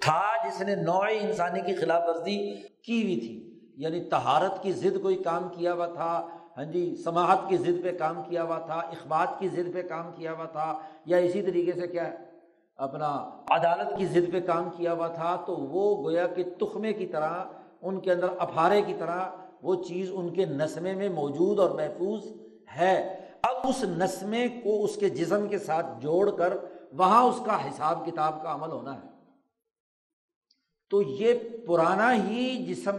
تھا 0.00 0.48
جس 0.48 0.60
نے 0.60 0.74
نوع 0.74 1.06
انسانی 1.20 1.60
کی 1.60 1.74
خلاف 1.74 2.02
ورزی 2.08 2.54
کی 2.82 3.02
ہوئی 3.02 3.20
تھی۔ 3.20 3.60
یعنی 3.76 4.04
تہارت 4.04 4.62
کی 4.62 4.72
ضد 4.72 5.02
کوئی 5.02 5.16
کام 5.16 5.48
کیا 5.48 5.74
ہوا 5.74 5.86
تھا 5.86 6.26
ہاں 6.56 6.64
جی 6.64 6.96
سماعت 7.04 7.38
کی 7.48 7.56
ضد 7.56 7.82
پہ 7.82 7.92
کام 7.98 8.22
کیا 8.28 8.42
ہوا 8.42 8.58
تھا، 8.58 8.74
اخبات 8.74 9.38
کی 9.38 9.48
ضد 9.48 9.74
پہ 9.74 9.82
کام 9.82 10.12
کیا 10.16 10.32
ہوا 10.32 10.44
تھا، 10.44 10.78
یا 11.06 11.16
اسی 11.16 11.42
طریقے 11.42 11.80
سے 11.80 11.86
کیا 11.86 12.06
ہے 12.06 12.16
اپنا 12.76 13.30
عدالت 13.50 13.98
کی 13.98 14.06
ضد 14.06 14.32
پہ 14.32 14.40
کام 14.40 14.70
کیا 14.76 14.92
ہوا 14.92 15.08
تھا، 15.08 15.36
تو 15.46 15.56
وہ 15.56 16.04
گویا 16.04 16.26
کہ 16.26 16.44
تخمے 16.60 16.92
کی 16.92 17.06
طرح، 17.06 17.44
ان 17.82 18.00
کے 18.00 18.12
اندر 18.12 18.26
افارے 18.38 18.82
کی 18.82 18.94
طرح 18.98 19.20
وہ 19.62 19.84
چیز 19.84 20.10
ان 20.12 20.30
کے 20.30 20.44
نسمے 20.44 20.94
میں 20.94 21.08
موجود 21.08 21.58
اور 21.58 21.70
محفوظ 21.70 22.26
ہے۔ 22.76 23.16
اب 23.42 23.68
اس 23.68 23.84
نسمے 23.84 24.48
کو 24.48 24.84
اس 24.84 24.96
کے 24.96 25.08
جسم 25.08 25.48
کے 25.48 25.58
ساتھ 25.58 25.86
جوڑ 26.00 26.30
کر 26.30 26.56
وہاں 26.98 27.22
اس 27.22 27.40
کا 27.46 27.68
حساب 27.68 28.06
کتاب 28.06 28.42
کا 28.42 28.54
عمل 28.54 28.70
ہونا 28.70 28.96
ہے۔ 28.96 29.08
تو 30.90 31.02
یہ 31.02 31.34
پرانا 31.66 32.14
ہی 32.14 32.64
جسم 32.64 32.96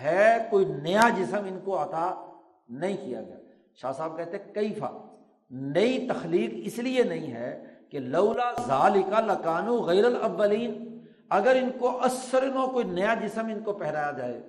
ہے، 0.00 0.46
کوئی 0.50 0.64
نیا 0.64 1.08
جسم 1.16 1.36
ان 1.36 1.58
کو 1.64 1.82
عطا 1.82 2.32
نہیں 2.68 2.96
کیا 2.96 3.22
گیا۔ 3.22 3.36
شاہ 3.74 3.92
صاحب 3.92 4.16
کہتے 4.16 4.38
کئی 4.38 4.74
فا 4.74 5.14
نئی 5.50 6.08
تخلیق 6.08 6.50
اس 6.64 6.78
لیے 6.78 7.02
نہیں 7.02 7.32
ہے 7.32 7.64
کہ 7.90 7.98
لولا 7.98 8.52
ظال 8.66 9.02
کا 9.02 9.20
لکانو 9.20 9.82
غیر 9.82 10.04
الاولین۔ 10.04 10.98
اگر 11.30 11.56
ان 11.62 11.70
کو 11.78 12.02
اثر 12.02 12.46
نو 12.46 12.66
کوئی 12.66 12.84
نیا 12.84 13.14
جسم 13.14 13.46
ان 13.46 13.62
کو 13.62 13.72
پہرایا 13.72 14.10
جائے۔ 14.10 14.42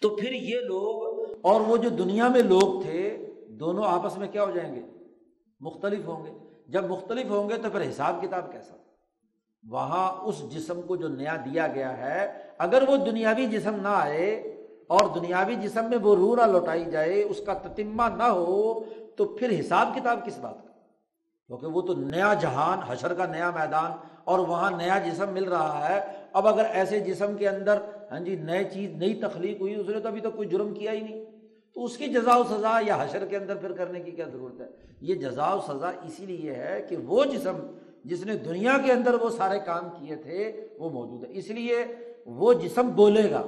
تو 0.00 0.16
پھر 0.16 0.32
یہ 0.32 0.60
لوگ 0.60 1.30
اور 1.42 1.60
وہ 1.60 1.76
جو 1.76 1.88
دنیا 1.88 2.28
میں 2.28 2.42
لوگ 2.42 2.82
تھے، 2.82 3.30
دونوں 3.48 3.84
آپس 3.84 4.18
میں 4.18 4.28
کیا 4.28 4.44
ہو 4.44 4.50
جائیں 4.50 4.74
گے؟ 4.74 4.82
مختلف 5.60 6.06
ہوں 6.06 6.26
گے۔ 6.26 6.43
جب 6.68 6.84
مختلف 6.90 7.30
ہوں 7.30 7.48
گے 7.48 7.56
تو 7.56 7.70
پھر 7.70 7.90
حساب 7.90 8.22
کتاب 8.22 8.52
کیسا 8.52 8.74
وہاں 9.70 10.12
اس 10.12 10.50
جسم 10.50 10.82
کو 10.82 10.96
جو 10.96 11.08
نیا 11.08 11.36
دیا 11.44 11.66
گیا 11.66 11.98
ہے، 11.98 12.32
اگر 12.58 12.84
وہ 12.88 12.96
دنیاوی 12.96 13.46
جسم 13.46 13.74
نہ 13.74 13.88
آئے 13.88 14.34
اور 14.86 15.14
دنیاوی 15.14 15.54
جسم 15.54 15.84
میں 15.84 15.98
وہ 15.98 16.16
روح 16.16 16.36
نہ 16.36 16.50
لوٹائی 16.52 16.84
جائے، 16.84 17.22
اس 17.22 17.40
کا 17.46 17.54
تتمہ 17.54 18.02
نہ 18.16 18.22
ہو، 18.22 18.80
تو 19.16 19.24
پھر 19.24 19.60
حساب 19.60 19.88
کتاب 19.94 20.26
کس 20.26 20.38
بات 20.38 20.54
کا؟ 20.54 20.72
کیونکہ 21.46 21.66
وہ 21.66 21.82
تو 21.82 21.94
نیا 21.94 22.34
جہان، 22.34 22.78
حشر 22.86 23.14
کا 23.14 23.26
نیا 23.26 23.50
میدان 23.50 23.92
اور 24.24 24.38
وہاں 24.38 24.70
نیا 24.70 24.98
جسم 24.98 25.32
مل 25.32 25.44
رہا 25.44 25.88
ہے۔ 25.88 26.00
اب 26.32 26.48
اگر 26.48 26.64
ایسے 26.64 27.00
جسم 27.00 27.36
کے 27.36 27.48
اندر 27.48 27.78
ہاں 28.10 28.20
جی 28.20 28.36
نئے 28.36 28.64
چیز، 28.64 28.90
نئی 28.90 29.14
تخلیق 29.14 29.60
ہوئی، 29.60 29.74
اس 29.74 29.88
نے 29.88 30.00
تو 30.00 30.08
ابھی 30.08 30.20
تک 30.20 30.36
کوئی 30.36 30.48
جرم 30.48 30.74
کیا 30.74 30.92
ہی 30.92 31.00
نہیں۔ 31.00 31.23
تو 31.74 31.84
اس 31.84 31.96
کی 31.96 32.06
جزا 32.06 32.36
و 32.36 32.42
سزا 32.44 32.78
یا 32.86 32.96
حشر 33.00 33.26
کے 33.26 33.36
اندر 33.36 33.56
پھر 33.56 33.72
کرنے 33.72 34.00
کی 34.00 34.10
کیا 34.10 34.24
ضرورت 34.32 34.60
ہے؟ 34.60 34.66
یہ 35.00 35.14
جزا 35.14 35.54
و 35.54 35.60
سزا 35.60 35.88
اسی 35.88 36.26
لیے 36.26 36.54
ہے 36.54 36.86
کہ 36.88 36.96
وہ 36.96 37.24
جسم 37.24 37.56
جس 38.04 38.26
نے 38.26 38.36
دنیا 38.36 38.78
کے 38.84 38.92
اندر 38.92 39.14
وہ 39.14 39.30
سارے 39.30 39.58
کام 39.58 39.88
کیے 39.90 40.16
تھے 40.16 40.68
وہ 40.78 40.90
موجود 40.90 41.24
ہے۔ 41.24 41.38
اس 41.38 41.50
لیے 41.50 41.84
وہ 42.26 42.52
جسم 42.52 42.88
بولے 42.88 43.30
گا۔ 43.30 43.42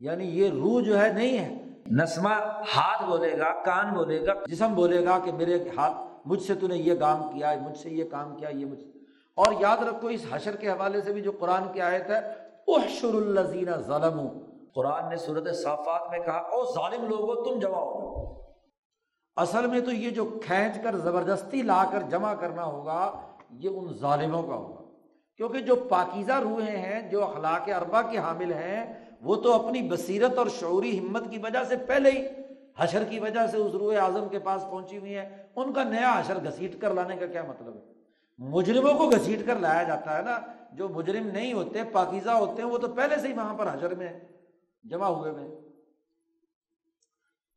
یعنی 0.00 0.24
یہ 0.24 0.50
روح 0.50 0.82
جو 0.82 1.00
ہے 1.00 1.12
نہیں 1.12 1.38
ہے۔ 1.38 1.64
نسمہ 1.90 2.28
ہاتھ 2.76 3.10
بولے 3.10 3.38
گا، 3.38 3.62
کان 3.64 3.94
بولے 3.94 4.26
گا، 4.26 4.32
جسم 4.46 4.74
بولے 4.74 5.04
گا 5.04 5.18
کہ 5.24 5.32
میرے 5.32 5.58
ہاتھ، 5.76 6.28
مجھ 6.28 6.42
سے 6.42 6.54
تو 6.54 6.66
نے 6.66 6.76
یہ 6.76 6.94
کام 6.94 7.22
کیا 7.22 7.54
مجھ 7.68 7.78
سے 7.78 7.90
یہ 7.90 8.04
کام 8.10 8.36
کیا 8.36 8.48
یہ 8.48 8.66
مجھ 8.66 8.80
سے۔ 8.80 8.98
اور 9.34 9.52
یاد 9.60 9.76
رکھو، 9.78 10.08
اس 10.08 10.26
حشر 10.30 10.56
کے 10.56 10.70
حوالے 10.70 11.00
سے 11.00 11.12
بھی 11.12 11.22
جو 11.22 11.32
قرآن 11.38 11.62
کی 11.72 11.80
آیت 11.80 12.10
ہے، 12.10 12.16
احشر 12.68 13.14
الزین 13.14 13.68
ظلم 13.86 14.28
قرآن 14.74 15.08
نے 15.08 15.16
صورت 15.16 15.56
صافات 15.56 16.10
میں 16.10 16.18
کہا، 16.18 16.36
او 16.36 16.64
ظالم 16.64 17.08
لوگوں، 17.08 17.34
تم 17.34 17.58
جمع 17.58 17.80
ہو 17.80 18.20
اصل 19.36 19.66
میں 19.66 19.80
تو 19.80 19.92
یہ 19.92 20.10
جو 20.10 20.24
کھینچ 20.42 20.78
کر 20.82 20.96
زبردستی 20.96 21.62
لا 21.62 21.84
کر 21.92 22.02
جمع 22.02 22.34
کرنا 22.34 22.64
ہوگا، 22.64 23.20
یہ 23.50 23.68
ان 23.68 23.92
ظالموں 23.92 24.42
کا 24.42 24.54
ہوگا۔ 24.54 24.80
کیونکہ 25.36 25.58
جو 25.58 25.76
پاکیزہ 25.76 26.32
روحیں 26.32 26.76
ہیں، 26.76 27.10
جو 27.10 27.24
اخلاق 27.24 27.68
اربا 27.68 28.02
کے 28.02 28.18
حامل 28.18 28.52
ہیں، 28.52 29.06
وہ 29.20 29.36
تو 29.36 29.66
اپنی 29.66 29.82
بصیرت 29.82 30.38
اور 30.38 30.46
شعوری 30.46 30.98
ہمت 30.98 31.30
کی 31.30 31.38
وجہ 31.38 31.64
سے 31.64 31.76
پہلے 31.76 32.10
ہی 32.10 32.26
حشر 32.78 33.04
کی 33.04 33.18
وجہ 33.18 33.46
سے 33.46 33.56
اس 33.56 33.74
روح 33.74 33.94
اعظم 34.00 34.28
کے 34.28 34.38
پاس 34.38 34.64
پہنچی 34.70 34.98
ہوئی 34.98 35.16
ہیں۔ 35.16 35.28
ان 35.56 35.72
کا 35.72 35.84
نیا 35.84 36.20
حشر 36.20 36.36
گھسیٹ 36.44 36.80
کر 36.80 36.94
لانے 36.94 37.16
کا 37.16 37.26
کیا 37.26 37.42
مطلب 37.48 37.74
ہے؟ 37.74 37.80
مجرموں 38.38 38.94
کو 38.94 39.08
گھسیٹ 39.08 39.46
کر 39.46 39.56
لایا 39.56 39.82
جاتا 39.82 40.18
ہے 40.18 40.22
نا۔ 40.22 40.38
جو 40.72 40.88
مجرم 40.88 41.26
نہیں 41.26 41.52
ہوتے، 41.52 41.84
پاکیزہ 41.92 42.30
ہوتے 42.30 42.62
ہیں، 42.62 42.68
وہ 42.68 42.78
تو 42.78 42.88
پہلے 42.88 43.16
سے 43.16 43.28
ہی 43.28 43.32
وہاں 43.32 43.54
پر 43.54 43.66
حشر 43.66 43.94
میں 43.94 44.20
جمع 44.82 45.06
ہوئے 45.06 45.30
ہوئے 45.30 45.60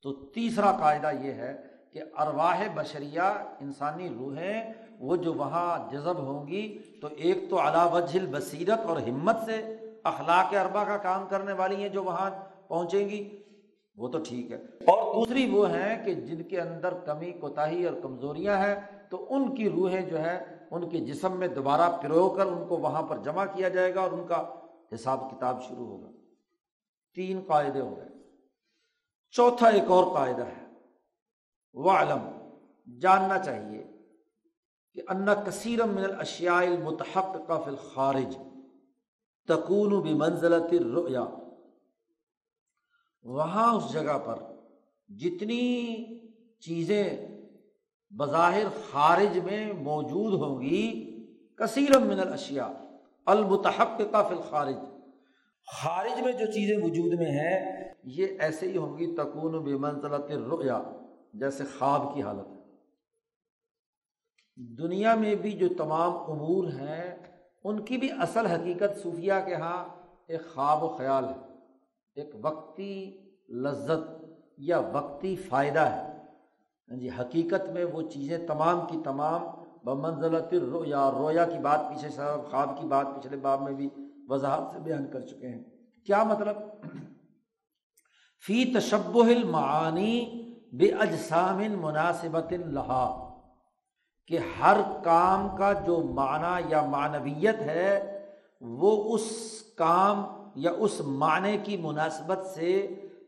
تو 0.01 0.13
تیسرا 0.13 0.71
قاعدہ 0.71 1.11
یہ 1.21 1.31
ہے 1.31 1.61
کہ 1.93 2.01
ارواہ 2.17 2.67
بشریہ 2.75 3.21
انسانی 3.59 4.09
روحیں 4.09 4.73
وہ 4.99 5.15
جو 5.15 5.33
وہاں 5.33 5.91
جذب 5.91 6.17
ہوں 6.17 6.47
گی، 6.47 6.79
تو 7.01 7.07
ایک 7.07 7.49
تو 7.49 7.59
علا 7.59 7.85
وجل 7.85 8.25
بصیرت 8.31 8.79
اور 8.79 8.97
ہمت 8.97 9.35
سے 9.45 9.77
اخلاق 10.03 10.53
اربا 10.53 10.83
کا 10.83 10.97
کام 10.97 11.27
کرنے 11.29 11.53
والی 11.53 11.75
ہیں 11.75 11.89
جو 11.89 12.03
وہاں 12.03 12.29
پہنچیں 12.67 13.09
گی۔ 13.09 13.43
وہ 13.95 14.07
تو 14.07 14.17
ٹھیک 14.23 14.51
ہے۔ 14.51 14.57
اور 14.57 15.15
دوسری 15.15 15.49
وہ 15.49 15.69
ہیں 15.69 16.05
کہ 16.05 16.13
جن 16.13 16.43
کے 16.43 16.61
اندر 16.61 16.93
کمی، 16.93 17.31
کوتاہی 17.31 17.85
اور 17.85 18.01
کمزوریاں 18.01 18.57
ہیں، 18.57 18.75
تو 19.09 19.27
ان 19.29 19.55
کی 19.55 19.69
روحیں 19.69 20.01
جو 20.01 20.19
ہے 20.19 20.57
ان 20.71 20.89
کے 20.89 20.99
جسم 20.99 21.39
میں 21.39 21.47
دوبارہ 21.47 21.97
پرو 22.01 22.29
کر 22.29 22.45
ان 22.45 22.67
کو 22.67 22.77
وہاں 22.77 23.01
پر 23.01 23.17
جمع 23.17 23.45
کیا 23.45 23.69
جائے 23.69 23.95
گا 23.95 24.01
اور 24.01 24.11
ان 24.11 24.27
کا 24.27 24.55
حساب 24.95 25.31
کتاب 25.31 25.63
شروع 25.63 25.87
ہوگا۔ 25.87 26.12
تین 27.15 27.41
قاعدے 27.47 27.79
ہو 27.79 27.97
گئے۔ 27.97 28.09
چوتھا 29.31 29.67
ایک 29.67 29.83
اور 29.83 30.13
قاعدہ 30.13 30.45
ہے۔ 30.45 30.63
وہ 31.73 31.91
علم 31.91 32.29
جاننا 33.01 33.39
چاہیے 33.39 33.83
کہ 34.93 35.01
انا 35.07 35.33
کثیر 35.33 35.83
من 35.83 36.03
الاشیاء 36.03 36.57
المتحق 36.57 37.47
کا 37.47 37.61
فی 37.61 37.69
الخارج 37.69 38.37
تکون 39.47 40.01
بھی 40.01 40.13
منزلت 40.13 40.73
رؤیا 40.73 41.25
وہاں 43.23 43.73
اس 43.73 43.93
جگہ 43.93 44.17
پر 44.25 44.39
جتنی 45.07 46.05
چیزیں 46.59 47.27
بظاہر 48.11 48.63
خارج 48.91 49.37
میں 49.37 49.73
موجود 49.73 50.33
ہوں 50.33 50.61
گی 50.61 50.85
کثیر 51.55 51.97
من 51.97 52.19
الاشیاء 52.19 52.71
المتحق 53.25 54.01
کا 54.11 54.27
فی 54.27 54.35
الخارج 54.35 54.75
خارج 55.67 56.21
میں 56.21 56.31
جو 56.31 56.45
چیزیں 56.45 56.77
وجود 56.77 57.13
میں 57.13 57.31
ہیں، 57.31 57.83
یہ 58.03 58.27
ایسے 58.39 58.67
ہی 58.67 58.77
ہوں 58.77 58.97
گی، 58.97 59.15
تکون 59.15 59.63
بے 59.63 59.75
منزلت 59.75 60.31
رؤیا 60.31 60.81
جیسے 61.33 61.63
خواب 61.79 62.15
کی 62.15 62.21
حالت 62.21 62.47
ہے۔ 62.47 62.53
دنیا 64.55 65.15
میں 65.15 65.35
بھی 65.35 65.51
جو 65.51 65.67
تمام 65.77 66.31
امور 66.31 66.67
ہیں، 66.67 67.15
ان 67.63 67.79
کی 67.79 67.97
بھی 67.97 68.09
اصل 68.11 68.45
حقیقت 68.45 69.03
صوفیہ 69.03 69.33
کے 69.45 69.55
ہاں 69.55 69.85
ایک 70.27 70.41
خواب 70.53 70.83
و 70.83 70.87
خیال 70.87 71.25
ہے۔ 71.25 71.53
ایک 72.15 72.35
وقتی 72.41 73.17
لذت 73.49 74.25
یا 74.57 74.79
وقتی 74.79 75.35
فائدہ 75.35 75.79
ہے۔ 75.79 76.17
ہاں 76.89 76.97
جی 76.97 77.09
حقیقت 77.09 77.69
میں 77.69 77.85
وہ 77.85 78.01
چیزیں 78.01 78.47
تمام 78.47 78.79
کی 78.87 78.97
تمام، 79.03 79.41
بمنزلت 79.83 80.53
رویا 80.53 81.11
رویا 81.11 81.45
کی 81.45 81.57
بات 81.57 81.79
پیچھے 81.89 82.09
صاحب 82.09 82.51
خواب 82.51 82.81
کی 82.81 82.87
بات 82.87 83.07
پچھلے 83.15 83.37
باب 83.37 83.61
میں 83.61 83.73
بھی 83.73 83.89
وضاحت 84.33 84.73
سے 84.73 84.79
بیان 84.79 85.11
کر 85.11 85.21
چکے 85.21 85.47
ہیں۔ 85.47 85.63
کیا 86.05 86.23
مطلب؟ 86.23 86.57
فی 88.45 88.63
تشبہ 88.73 89.25
المعانی 89.25 90.13
بے 90.77 90.91
اجسام 90.91 91.57
مناسبت 91.57 92.53
لہا، 92.53 93.03
کہ 94.27 94.39
ہر 94.59 94.77
کام 95.03 95.55
کا 95.57 95.73
جو 95.73 95.97
معنی 96.13 96.69
یا 96.69 96.81
معنویت 96.85 97.61
ہے، 97.61 98.19
وہ 98.61 99.15
اس 99.15 99.27
کام 99.77 100.23
یا 100.55 100.71
اس 100.77 101.01
معنی 101.01 101.57
کی 101.63 101.77
مناسبت 101.77 102.45
سے 102.47 102.71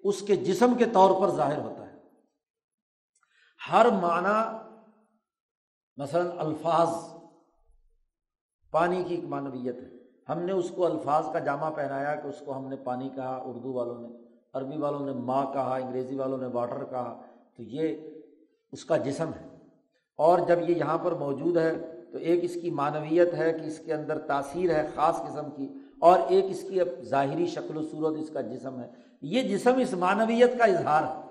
اس 0.04 0.22
کے 0.22 0.36
جسم 0.36 0.74
کے 0.78 0.86
طور 0.86 1.22
پر 1.22 1.36
ظاہر 1.36 1.58
ہوتا 1.58 1.88
ہے۔ 1.88 1.98
ہر 3.72 3.90
معنی، 3.92 4.38
مثلاً 5.98 6.28
الفاظ، 6.38 6.90
پانی 8.72 9.04
کی 9.04 9.16
ایک 9.16 9.24
معنویت 9.24 9.76
ہے۔ 9.76 9.95
ہم 10.30 10.40
نے 10.40 10.52
اس 10.52 10.72
کو 10.76 10.86
الفاظ 10.86 11.26
کا 11.34 11.40
جامع 11.40 11.70
پہنایا 11.70 12.16
کہ 12.16 12.28
اس 12.28 12.40
کو 12.46 12.58
ہم 12.58 12.68
نے 12.68 12.76
پانی 12.76 13.10
کہا، 13.10 13.42
اردو 13.46 13.74
والوں 13.74 14.02
نے، 14.02 14.08
عربی 14.54 14.78
والوں 14.78 15.06
نے 15.06 15.12
ماں 15.12 15.46
کہا، 15.54 15.76
انگریزی 15.76 16.16
والوں 16.16 16.38
نے 16.38 16.48
واٹر 16.48 16.86
کہا، 16.86 17.22
تو 17.58 17.64
یہ 17.64 17.96
اس 18.72 18.86
کا 18.86 18.98
جسم 18.98 19.30
ہے۔ 19.42 19.48
اور 20.18 20.40
جب 20.48 20.70
یہ 20.70 20.76
یہاں 20.76 20.98
پر 20.98 21.12
موجود 21.12 21.58
ہے 21.58 21.72
تو 22.12 22.18
ایک 22.18 22.44
اس 22.44 22.54
کی 22.62 22.70
معنویت 22.70 23.34
ہے 23.34 23.54
کہ 23.54 23.66
اس 23.66 23.80
کے 23.80 23.94
اندر 23.94 24.20
تاثیر 24.20 24.76
ہے 24.76 24.88
خاص 24.96 25.20
قسم 25.20 25.52
کی، 25.52 25.74
اور 26.02 26.20
ایک 26.28 26.46
اس 26.48 26.62
کی 26.70 26.82
اب 26.82 26.88
ظاہری 27.02 27.46
شکل 27.46 27.78
و 27.78 27.82
صورت 27.82 28.20
اس 28.20 28.30
کا 28.30 28.42
جسم 28.42 28.80
ہے۔ 28.80 28.88
یہ 29.22 29.42
جسم 29.42 29.74
اس 29.78 29.94
معنویت 29.94 30.58
کا 30.58 30.64
اظہار 30.64 31.04
ہے۔ 31.04 31.22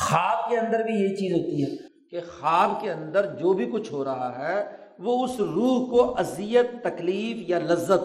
خواب 0.00 0.50
کے 0.50 0.58
اندر 0.58 0.82
بھی 0.82 0.94
یہ 0.94 1.08
چیز 1.08 1.32
ہوتی 1.32 1.62
ہے 1.62 1.76
کہ 2.10 2.20
خواب 2.20 2.70
کے 2.80 2.92
اندر 2.92 3.34
جو 3.34 3.52
بھی 3.52 3.70
کچھ 3.72 3.92
ہو 3.92 4.04
رہا 4.04 4.38
ہے 4.38 4.83
وہ 4.98 5.24
اس 5.24 5.40
روح 5.40 5.90
کو 5.90 6.14
اذیت، 6.18 6.70
تکلیف 6.82 7.48
یا 7.48 7.58
لذت، 7.58 8.04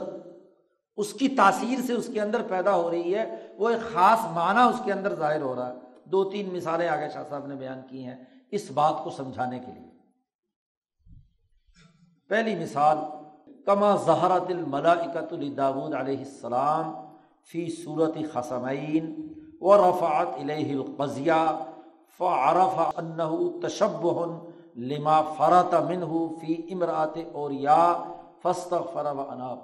اس 0.97 1.13
کی 1.13 1.29
تاثیر 1.29 1.81
سے 1.87 1.93
اس 1.93 2.09
کے 2.13 2.21
اندر 2.21 2.41
پیدا 2.41 2.75
ہو 2.75 2.89
رہی 2.91 3.15
ہے، 3.15 3.35
وہ 3.57 3.69
ایک 3.69 3.93
خاص 3.93 4.19
معنی 4.31 4.59
اس 4.59 4.81
کے 4.85 4.91
اندر 4.93 5.15
ظاہر 5.15 5.41
ہو 5.41 5.55
رہا 5.55 5.67
ہے۔ 5.67 5.77
دو 6.05 6.23
تین 6.29 6.49
مثالیں 6.53 6.87
آگے 6.87 7.09
شاہ 7.13 7.23
صاحب 7.29 7.47
نے 7.47 7.55
بیان 7.55 7.81
کی 7.89 8.03
ہیں 8.05 8.15
اس 8.51 8.71
بات 8.71 9.03
کو 9.03 9.09
سمجھانے 9.09 9.59
کے 9.59 9.71
لیے۔ 9.71 9.89
پہلی 12.29 12.55
مثال، 12.55 12.97
کما 13.65 13.95
زہرت 13.95 14.49
الملاکت 14.49 15.33
الداود 15.33 15.93
علیہ 15.93 16.17
السلام 16.17 16.93
فی 17.51 17.69
صورت 17.69 18.17
خسمین 18.33 19.33
و 19.61 19.77
رفعت 19.77 20.27
الہ 20.37 20.71
القضیہ، 20.71 21.65
فعرف 22.17 22.79
انہ 22.97 23.67
تشبہ 23.67 24.48
لما 24.87 25.21
فرات 25.37 25.73
منہ 25.89 26.13
فی 26.39 26.55
امرات 26.73 27.17
اور 27.31 27.51
یا 27.51 27.81
فسط 28.43 28.73
فرا 28.93 29.11
و 29.11 29.21
اناب۔ 29.21 29.57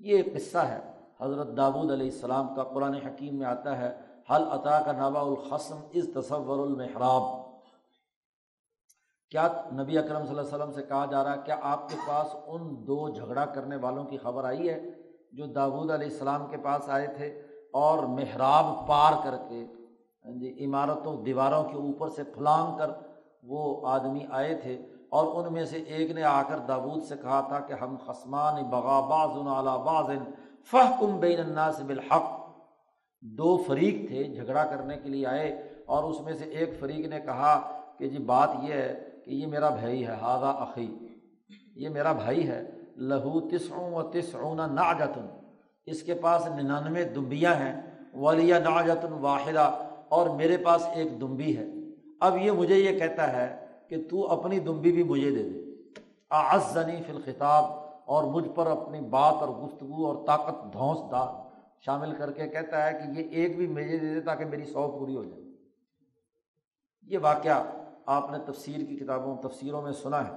یہ 0.00 0.22
قصہ 0.34 0.58
ہے، 0.58 0.78
حضرت 1.20 1.56
داود 1.56 1.90
علیہ 1.90 2.10
السلام 2.10 2.54
کا 2.54 2.64
قرآن 2.64 2.94
حکیم 3.06 3.38
میں 3.38 3.46
آتا 3.46 3.76
ہے 3.78 3.90
حل 4.30 4.44
عطا 4.52 4.78
کا 4.86 4.92
نبا 4.92 5.20
الخصم 5.20 5.78
از 5.94 6.08
تصور 6.14 6.58
المحراب 6.58 7.22
کیا 9.32 9.46
نبی 9.72 9.98
اکرم 9.98 10.24
صلی 10.24 10.30
اللہ 10.30 10.40
علیہ 10.40 10.54
وسلم 10.54 10.72
سے 10.72 10.82
کہا 10.82 11.04
جا 11.10 11.22
رہا 11.24 11.32
ہے، 11.32 11.42
کیا 11.46 11.56
آپ 11.62 11.88
کے 11.88 11.96
پاس 12.06 12.36
ان 12.46 12.62
دو 12.86 13.08
جھگڑا 13.08 13.44
کرنے 13.54 13.76
والوں 13.82 14.04
کی 14.04 14.18
خبر 14.22 14.44
آئی 14.44 14.68
ہے 14.68 14.78
جو 15.32 15.46
داود 15.54 15.90
علیہ 15.90 16.08
السلام 16.08 16.46
کے 16.50 16.56
پاس 16.62 16.88
آئے 16.88 17.06
تھے 17.16 17.26
اور 17.80 18.04
محراب 18.18 18.66
پار 18.88 19.12
کر 19.24 19.36
کے 19.48 19.64
ہاں 20.24 20.32
جی 20.40 20.54
عمارتوں، 20.64 21.16
دیواروں 21.24 21.62
کے 21.64 21.76
اوپر 21.76 22.08
سے 22.16 22.22
پھلانگ 22.34 22.78
کر 22.78 22.90
وہ 23.42 23.86
آدمی 23.86 24.24
آئے 24.30 24.54
تھے 24.54 24.76
اور 25.10 25.26
ان 25.34 25.52
میں 25.52 25.64
سے 25.64 25.76
ایک 25.76 26.10
نے 26.10 26.22
آ 26.22 26.42
کر 26.42 26.58
داود 26.58 27.02
سے 27.02 27.14
کہا 27.22 27.40
تھا 27.40 27.60
کہ 27.60 27.72
ہم 27.72 27.96
خسمان 28.06 28.62
بغا 28.62 29.00
باز 29.00 29.36
باز 29.84 30.10
فہ 30.70 31.00
کم 31.00 31.18
بین 31.20 31.40
الناس 31.40 31.80
بالحق۔ 31.80 32.36
دو 33.22 33.56
فریق 33.56 34.08
تھے 34.08 34.24
جھگڑا 34.24 34.64
کرنے 34.64 34.96
کے 34.96 35.08
لیے 35.08 35.26
آئے 35.26 35.48
اور 35.86 36.04
اس 36.04 36.20
میں 36.20 36.32
سے 36.32 36.44
ایک 36.44 36.78
فریق 36.80 37.06
نے 37.06 37.20
کہا 37.20 37.58
کہ 37.98 38.08
جی 38.08 38.18
بات 38.18 38.50
یہ 38.62 38.74
ہے 38.74 39.08
کہ 39.24 39.30
یہ 39.30 39.46
میرا 39.46 39.68
بھائی 39.68 40.06
ہے 40.06 40.14
ہاضا 40.20 40.50
عقی 40.50 40.98
یہ 41.76 41.88
میرا 41.88 42.12
بھائی 42.12 42.48
ہے، 42.48 42.70
لہو 42.96 43.40
تسعوں 43.40 43.94
و 43.94 44.02
تسعون 44.02 44.56
ناجتن 44.56 45.26
اس 45.86 46.02
کے 46.02 46.14
پاس 46.14 46.46
ننانوے 46.46 47.04
دمبیاں 47.04 47.54
ہیں، 47.54 47.80
ولیہ 48.14 48.54
ناجتن 48.54 49.12
واحدہ 49.12 49.70
اور 50.08 50.28
میرے 50.28 50.56
پاس 50.56 50.86
ایک 50.94 51.20
دمبی 51.20 51.56
ہے۔ 51.56 51.66
اب 52.20 52.36
یہ 52.36 52.50
مجھے 52.50 52.74
یہ 52.74 52.98
کہتا 52.98 53.32
ہے 53.32 53.66
کہ 53.88 53.96
تو 54.10 54.26
اپنی 54.30 54.58
دمبی 54.58 54.92
بھی 54.92 55.02
مجھے 55.02 55.30
دے 55.30 55.42
دے۔ 55.42 55.60
آزنی 56.30 57.02
فی 57.06 57.12
الخطاب، 57.12 57.64
اور 58.04 58.24
مجھ 58.24 58.48
پر 58.54 58.66
اپنی 58.66 59.00
بات 59.00 59.34
اور 59.34 59.48
گفتگو 59.48 60.06
اور 60.06 60.26
طاقت 60.26 60.72
دھونس 60.72 60.98
دا 61.10 61.24
شامل 61.80 62.14
کر 62.14 62.32
کے 62.32 62.48
کہتا 62.48 62.86
ہے 62.86 62.92
کہ 62.92 63.20
یہ 63.20 63.28
ایک 63.30 63.56
بھی 63.56 63.66
مجھے 63.66 63.98
دے 63.98 64.14
دے 64.14 64.20
تاکہ 64.20 64.44
میری 64.44 64.64
سو 64.64 64.98
پوری 64.98 65.16
ہو 65.16 65.24
جائے۔ 65.24 65.42
یہ 67.02 67.18
واقعہ 67.22 67.62
آپ 68.06 68.30
نے 68.30 68.38
تفسیر 68.46 68.84
کی 68.86 68.96
کتابوں، 68.96 69.36
تفسیروں 69.36 69.82
میں 69.82 69.92
سنا 69.92 70.28
ہے۔ 70.28 70.34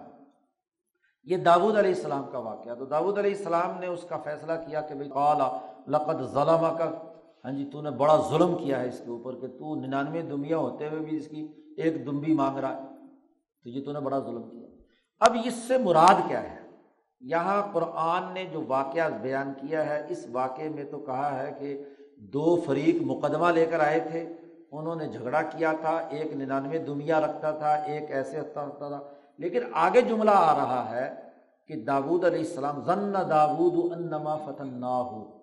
یہ 1.23 1.37
داود 1.37 1.77
علیہ 1.77 1.93
السلام 1.93 2.23
کا 2.31 2.37
واقعہ۔ 2.37 2.75
تو 2.75 2.85
داود 2.85 3.17
علیہ 3.17 3.31
السلام 3.31 3.79
نے 3.79 3.87
اس 3.87 4.03
کا 4.09 4.17
فیصلہ 4.17 4.51
کیا 4.65 4.81
کہ 4.81 4.95
بھائی 4.95 5.09
قالا 5.09 5.49
لقد 5.87 6.23
ظلم 6.33 6.65
کا 6.77 6.91
ہاں 7.45 7.51
جی 7.51 7.65
تو 7.65 7.81
نے 7.81 7.91
بڑا 7.91 8.17
ظلم 8.29 8.55
کیا 8.57 8.79
ہے 8.79 8.87
اس 8.87 8.99
کے 8.99 9.09
اوپر 9.11 9.39
کہ 9.39 9.47
تو 9.47 9.75
ننانوے 9.75 10.21
دمیا 10.21 10.57
ہوتے 10.57 10.89
ہوئے 10.89 10.99
بھی 10.99 11.17
اس 11.17 11.27
کی 11.27 11.47
ایک 11.77 12.05
دمبی 12.05 12.33
مانگ 12.33 12.57
رہا 12.57 12.77
ہے۔ 12.77 12.81
تو 13.63 13.69
یہ 13.69 13.85
تو 13.85 13.91
نے 13.91 13.99
بڑا 13.99 14.19
ظلم 14.19 14.49
کیا۔ 14.49 14.67
اب 15.19 15.37
اس 15.45 15.53
سے 15.53 15.77
مراد 15.77 16.27
کیا 16.27 16.43
ہے؟ 16.43 16.61
یہاں 17.19 17.73
قرآن 17.73 18.33
نے 18.33 18.45
جو 18.45 18.63
واقعہ 18.67 19.09
بیان 19.09 19.53
کیا 19.53 19.85
ہے، 19.85 20.05
اس 20.09 20.27
واقعے 20.31 20.69
میں 20.69 20.83
تو 20.83 20.99
کہا 20.99 21.43
ہے 21.43 21.53
کہ 21.59 21.83
دو 22.17 22.61
فریق 22.65 22.95
مقدمہ 23.01 23.51
لے 23.51 23.65
کر 23.65 23.79
آئے 23.79 23.99
تھے۔ 23.99 24.33
انہوں 24.71 24.95
نے 24.95 25.07
جھگڑا 25.07 25.41
کیا 25.41 25.73
تھا، 25.81 25.97
ایک 25.97 26.33
ننانوے 26.35 26.77
دمیا 26.77 27.21
رکھتا 27.21 27.51
تھا، 27.51 27.73
ایک 27.73 28.11
ایسے 28.11 28.39
رکھتا 28.39 28.87
تھا۔ 28.87 28.99
لیکن 29.37 29.59
آگے 29.73 30.01
جملہ 30.01 30.31
آ 30.33 30.55
رہا 30.55 30.89
ہے 30.89 31.15
کہ 31.67 31.75
داود 31.75 32.25
علیہ 32.25 32.39
السلام 32.39 32.83
ضن 32.83 33.13
داود 33.29 33.91
انما 33.91 34.37
فتح 34.37 34.63
نہ 34.63 34.85
ہو 34.85 35.37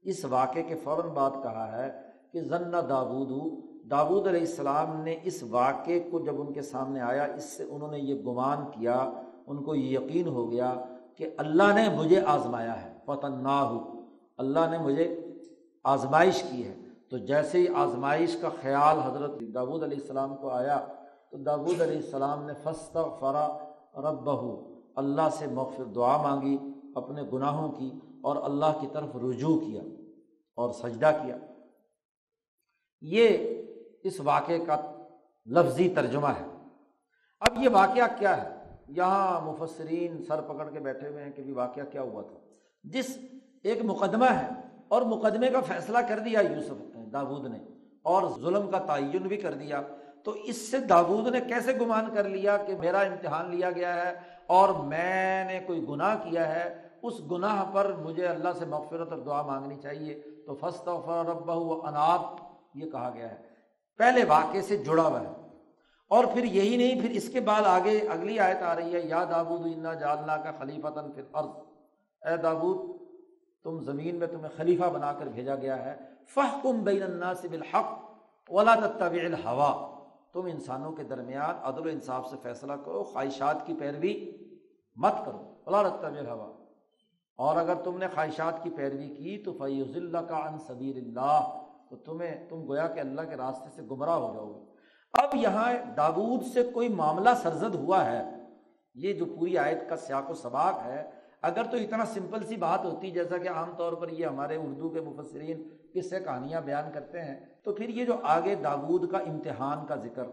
اس 0.00 0.24
واقعے 0.24 0.62
کے 0.62 0.74
فوراً 0.74 1.10
بعد 1.10 1.30
کہا 1.42 1.82
ہے 1.82 2.02
کہ 2.32 2.40
ضن 2.40 2.72
داود 2.72 3.62
داود 3.90 4.26
علیہ 4.26 4.40
السلام 4.40 4.96
نے 4.96 5.16
اس 5.24 5.42
واقعے 5.42 6.00
کو 6.00 6.20
جب 6.20 6.40
ان 6.40 6.52
کے 6.52 6.62
سامنے 6.62 7.00
آیا، 7.00 7.24
اس 7.24 7.44
سے 7.44 7.64
انہوں 7.64 7.90
نے 7.90 7.98
یہ 7.98 8.14
گمان 8.14 8.70
کیا، 8.70 9.10
ان 9.46 9.64
کو 9.64 9.74
یہ 9.74 9.98
یقین 9.98 10.28
ہو 10.28 10.50
گیا 10.50 10.74
کہ 11.16 11.30
اللہ 11.36 11.74
نے 11.74 11.88
مجھے 11.96 12.20
آزمایا 12.20 12.84
ہے۔ 12.84 12.98
فتح 13.04 13.26
نہ 13.26 13.48
ہو 13.48 14.00
اللہ 14.38 14.70
نے 14.70 14.78
مجھے 14.78 15.20
آزمائش 15.84 16.42
کی 16.42 16.66
ہے۔ 16.66 16.74
تو 17.10 17.18
جیسے 17.18 17.58
ہی 17.58 17.68
آزمائش 17.74 18.36
کا 18.40 18.48
خیال 18.62 18.98
حضرت 18.98 19.30
داود 19.54 19.82
علیہ 19.82 19.98
السلام 20.00 20.36
کو 20.36 20.48
آیا، 20.48 20.86
تو 21.30 21.36
داود 21.36 21.80
علیہ 21.80 21.96
السلام 21.96 22.46
نے 22.46 22.52
فسط 22.62 22.96
فرا 23.20 23.48
رب 23.96 24.30
اللہ 24.96 25.28
سے 25.32 25.46
مغفر 25.46 25.84
دعا 25.84 26.22
مانگی، 26.22 26.58
اپنے 26.94 27.22
گناہوں 27.32 27.72
کی، 27.72 27.90
اور 28.20 28.36
اللہ 28.42 28.78
کی 28.80 28.86
طرف 28.92 29.16
رجوع 29.16 29.58
کیا 29.58 29.82
اور 30.54 30.72
سجدہ 30.72 31.10
کیا۔ 31.22 31.36
یہ 33.00 33.61
اس 34.02 34.20
واقعے 34.20 34.58
کا 34.58 34.80
لفظی 35.46 35.88
ترجمہ 35.88 36.28
ہے۔ 36.28 36.46
اب 37.40 37.62
یہ 37.62 37.68
واقعہ 37.72 38.18
کیا 38.18 38.42
ہے؟ 38.42 38.48
یہاں 38.88 39.40
مفسرین 39.40 40.24
سر 40.24 40.40
پکڑ 40.40 40.70
کے 40.70 40.78
بیٹھے 40.78 41.08
ہوئے 41.08 41.24
ہیں 41.24 41.32
کہ 41.32 41.42
بھی 41.42 41.52
واقعہ 41.52 41.82
کیا 41.82 42.02
ہوا 42.02 42.22
تھا۔ 42.22 42.38
جس 42.84 43.18
ایک 43.62 43.78
مقدمہ 43.84 44.24
ہے 44.24 44.48
اور 44.88 45.02
مقدمے 45.02 45.48
کا 45.48 45.60
فیصلہ 45.60 45.98
کر 46.08 46.18
دیا 46.18 46.40
یوسف 46.40 46.96
داود 47.12 47.46
نے 47.46 47.58
اور 48.02 48.22
ظلم 48.40 48.70
کا 48.70 48.78
تعین 48.78 49.22
بھی 49.22 49.36
کر 49.36 49.54
دیا۔ 49.54 49.82
تو 50.22 50.30
اس 50.30 50.70
سے 50.70 50.78
داود 50.78 51.28
نے 51.28 51.40
کیسے 51.40 51.72
گمان 51.80 52.14
کر 52.14 52.28
لیا 52.28 52.56
کہ 52.56 52.76
میرا 52.76 53.00
امتحان 53.00 53.50
لیا 53.50 53.70
گیا 53.70 54.06
ہے 54.06 54.14
اور 54.46 54.68
میں 54.68 55.44
نے 55.44 55.60
کوئی 55.66 55.88
گناہ 55.88 56.16
کیا 56.16 56.54
ہے؟ 56.54 56.88
اس 57.02 57.14
گناہ 57.30 57.70
پر 57.70 57.92
مجھے 57.92 58.26
اللہ 58.26 58.48
سے 58.58 58.64
مغفرت 58.64 59.12
اور 59.12 59.18
دعا 59.18 59.42
مانگنی 59.42 59.76
چاہیے۔ 59.82 60.22
تو 60.46 60.54
فسط 60.54 60.88
و 60.88 61.22
رب 61.22 61.48
و 61.48 61.86
اناپ 61.86 62.20
یہ 62.74 62.90
کہا 62.90 63.10
گیا 63.14 63.30
ہے۔ 63.30 63.51
پہلے 63.98 64.24
واقعے 64.24 64.62
سے 64.62 64.76
جڑا 64.76 65.02
ہوا 65.02 65.20
ہے۔ 65.20 65.28
اور 66.08 66.24
پھر 66.24 66.44
یہی 66.44 66.76
نہیں، 66.76 67.00
پھر 67.00 67.10
اس 67.10 67.28
کے 67.28 67.40
بعد 67.40 67.62
آگے 67.64 67.98
اگلی 67.98 68.38
آیت 68.38 68.62
آ 68.62 68.76
رہی 68.76 68.94
ہے، 68.94 69.00
یا 69.00 69.24
دابود 69.24 69.60
انا 69.64 69.94
جالنا 69.94 70.36
کا 70.36 70.52
خلیفہ 70.58 70.88
پھر 71.14 71.22
عرض 71.32 71.48
اے 72.26 72.36
دابود 72.36 73.02
تم 73.64 73.80
زمین 73.80 74.16
میں 74.16 74.26
تمہیں 74.26 74.48
خلیفہ 74.56 74.84
بنا 74.84 75.12
کر 75.12 75.26
بھیجا 75.26 75.54
گیا 75.54 75.84
ہے۔ 75.84 75.96
فہ 76.28 76.58
کم 76.62 76.82
بین 76.82 77.02
الناس 77.02 77.44
بالحق 77.44 78.02
ولا 78.48 78.74
تتبع 78.74 79.24
الحوا 79.24 79.98
تم 80.32 80.44
انسانوں 80.44 80.92
کے 80.92 81.02
درمیان 81.02 81.54
عدل 81.62 81.86
و 81.86 81.90
انصاف 81.90 82.30
سے 82.30 82.36
فیصلہ 82.42 82.72
کرو، 82.84 83.02
خواہشات 83.02 83.66
کی 83.66 83.74
پیروی 83.74 84.30
مت 84.96 85.12
کرو۔ 85.24 85.54
ولا 85.66 85.88
تتبع 85.88 86.18
الحوا 86.18 86.64
اور 87.36 87.56
اگر 87.56 87.74
تم 87.74 87.98
نے 87.98 88.06
خواہشات 88.14 88.62
کی 88.62 88.70
پیروی 88.70 89.08
کی 89.08 89.42
تو 89.44 89.52
فیض 89.52 89.96
اللہ 89.96 90.18
کا 90.18 90.36
ان 90.36 90.58
صبیر 90.58 90.96
اللہ۔ 90.96 91.61
تو 91.92 91.96
تمہیں 91.96 92.48
تم 92.48 92.60
گویا 92.68 92.86
کہ 92.86 93.00
اللہ 93.00 93.22
کے 93.30 93.36
راستے 93.36 93.70
سے 93.70 93.82
گمراہ 93.82 94.14
ہو 94.16 94.32
جاؤ 94.34 94.46
گے۔ 94.48 94.60
اب 95.14 95.34
یہاں 95.34 95.72
داود 95.96 96.42
سے 96.44 96.62
کوئی 96.72 96.88
معاملہ 96.88 97.30
سرزد 97.42 97.74
ہوا 97.74 98.04
ہے، 98.06 98.22
یہ 98.96 99.12
جو 99.12 99.24
پوری 99.24 99.58
آیت 99.58 99.88
کا 99.88 99.96
سیاق 99.96 100.30
و 100.30 100.34
سباق 100.34 100.80
ہے، 100.84 101.02
اگر 101.42 101.64
تو 101.64 101.76
اتنا 101.76 102.04
سمپل 102.04 102.46
سی 102.46 102.56
بات 102.56 102.84
ہوتی 102.84 103.10
جیسا 103.10 103.38
کہ 103.38 103.48
عام 103.48 103.74
طور 103.76 103.92
پر 103.92 104.08
یہ 104.08 104.26
ہمارے 104.26 104.56
اردو 104.56 104.88
کے 104.88 105.00
مفسرین 105.00 105.62
کس 105.94 106.08
سے 106.10 106.20
کہانیاں 106.20 106.60
بیان 106.60 106.90
کرتے 106.92 107.22
ہیں، 107.22 107.36
تو 107.64 107.72
پھر 107.72 107.88
یہ 107.88 108.04
جو 108.04 108.16
آگے 108.22 108.54
داود 108.54 109.10
کا 109.10 109.18
امتحان 109.18 109.84
کا 109.86 109.96
ذکر، 109.96 110.30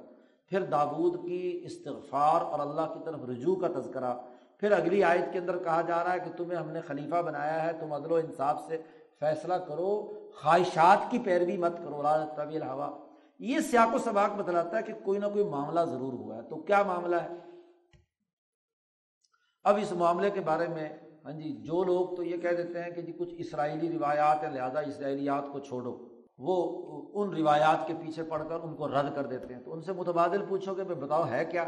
پھر 0.51 0.65
داود 0.67 1.17
کی 1.25 1.61
استغفار 1.65 2.41
اور 2.41 2.59
اللہ 2.59 2.93
کی 2.93 2.99
طرف 3.05 3.27
رجوع 3.29 3.55
کا 3.55 3.67
تذکرہ، 3.79 4.13
پھر 4.57 4.71
اگلی 4.71 5.03
آیت 5.03 5.31
کے 5.33 5.39
اندر 5.39 5.57
کہا 5.57 5.81
جا 5.81 6.03
رہا 6.03 6.13
ہے 6.13 6.19
کہ 6.19 6.31
تمہیں 6.37 6.57
ہم 6.59 6.71
نے 6.71 6.81
خلیفہ 6.81 7.21
بنایا 7.21 7.63
ہے، 7.65 7.73
تم 7.79 7.93
عدل 7.93 8.11
و 8.11 8.15
انصاف 8.15 8.63
سے 8.67 8.81
فیصلہ 9.19 9.53
کرو 9.67 9.91
خواہشات 10.35 11.11
کی 11.11 11.19
پیروی 11.19 11.57
مت 11.57 11.77
کرو 11.77 12.03
راج 12.03 12.35
طویل 12.35 12.61
ہوا 12.61 12.97
یہ 13.39 13.59
سیاق 13.59 13.95
و 13.95 13.97
سباق 13.97 14.31
بتلاتا 14.37 14.77
ہے 14.77 14.83
کہ 14.83 14.93
کوئی 15.03 15.19
نہ 15.19 15.25
کوئی 15.25 15.43
معاملہ 15.43 15.79
ضرور 15.79 16.13
ہوا 16.13 16.35
ہے۔ 16.35 16.41
تو 16.41 16.55
کیا 16.55 16.83
معاملہ 16.83 17.15
ہے؟ 17.15 17.27
اب 19.63 19.77
اس 19.81 19.91
معاملے 19.91 20.29
کے 20.29 20.41
بارے 20.41 20.67
میں 20.67 20.89
ہاں 21.25 21.31
جی 21.31 21.51
جو 21.51 21.83
لوگ 21.83 22.15
تو 22.15 22.23
یہ 22.23 22.37
کہہ 22.37 22.49
دیتے 22.49 22.83
ہیں 22.83 22.91
کہ 22.91 23.01
جی 23.01 23.11
کچھ 23.11 23.35
اسرائیلی 23.37 23.97
روایات 23.97 24.43
ہیں، 24.43 24.51
لہٰذا 24.51 24.79
اسرائیلیات 24.79 25.43
کو 25.51 25.59
چھوڑو۔ 25.59 25.97
وہ 26.37 26.81
ان 27.13 27.35
روایات 27.35 27.87
کے 27.87 27.93
پیچھے 27.93 28.23
پڑھ 28.23 28.49
کر 28.49 28.59
ان 28.59 28.75
کو 28.75 28.87
رد 28.87 29.15
کر 29.15 29.25
دیتے 29.25 29.53
ہیں۔ 29.53 29.63
تو 29.63 29.73
ان 29.73 29.81
سے 29.81 29.93
متبادل 29.93 30.45
پوچھو 30.49 30.75
کہ 30.75 30.83
بھائی 30.83 30.99
بتاؤ، 30.99 31.23
ہے 31.29 31.45
کیا؟ 31.45 31.63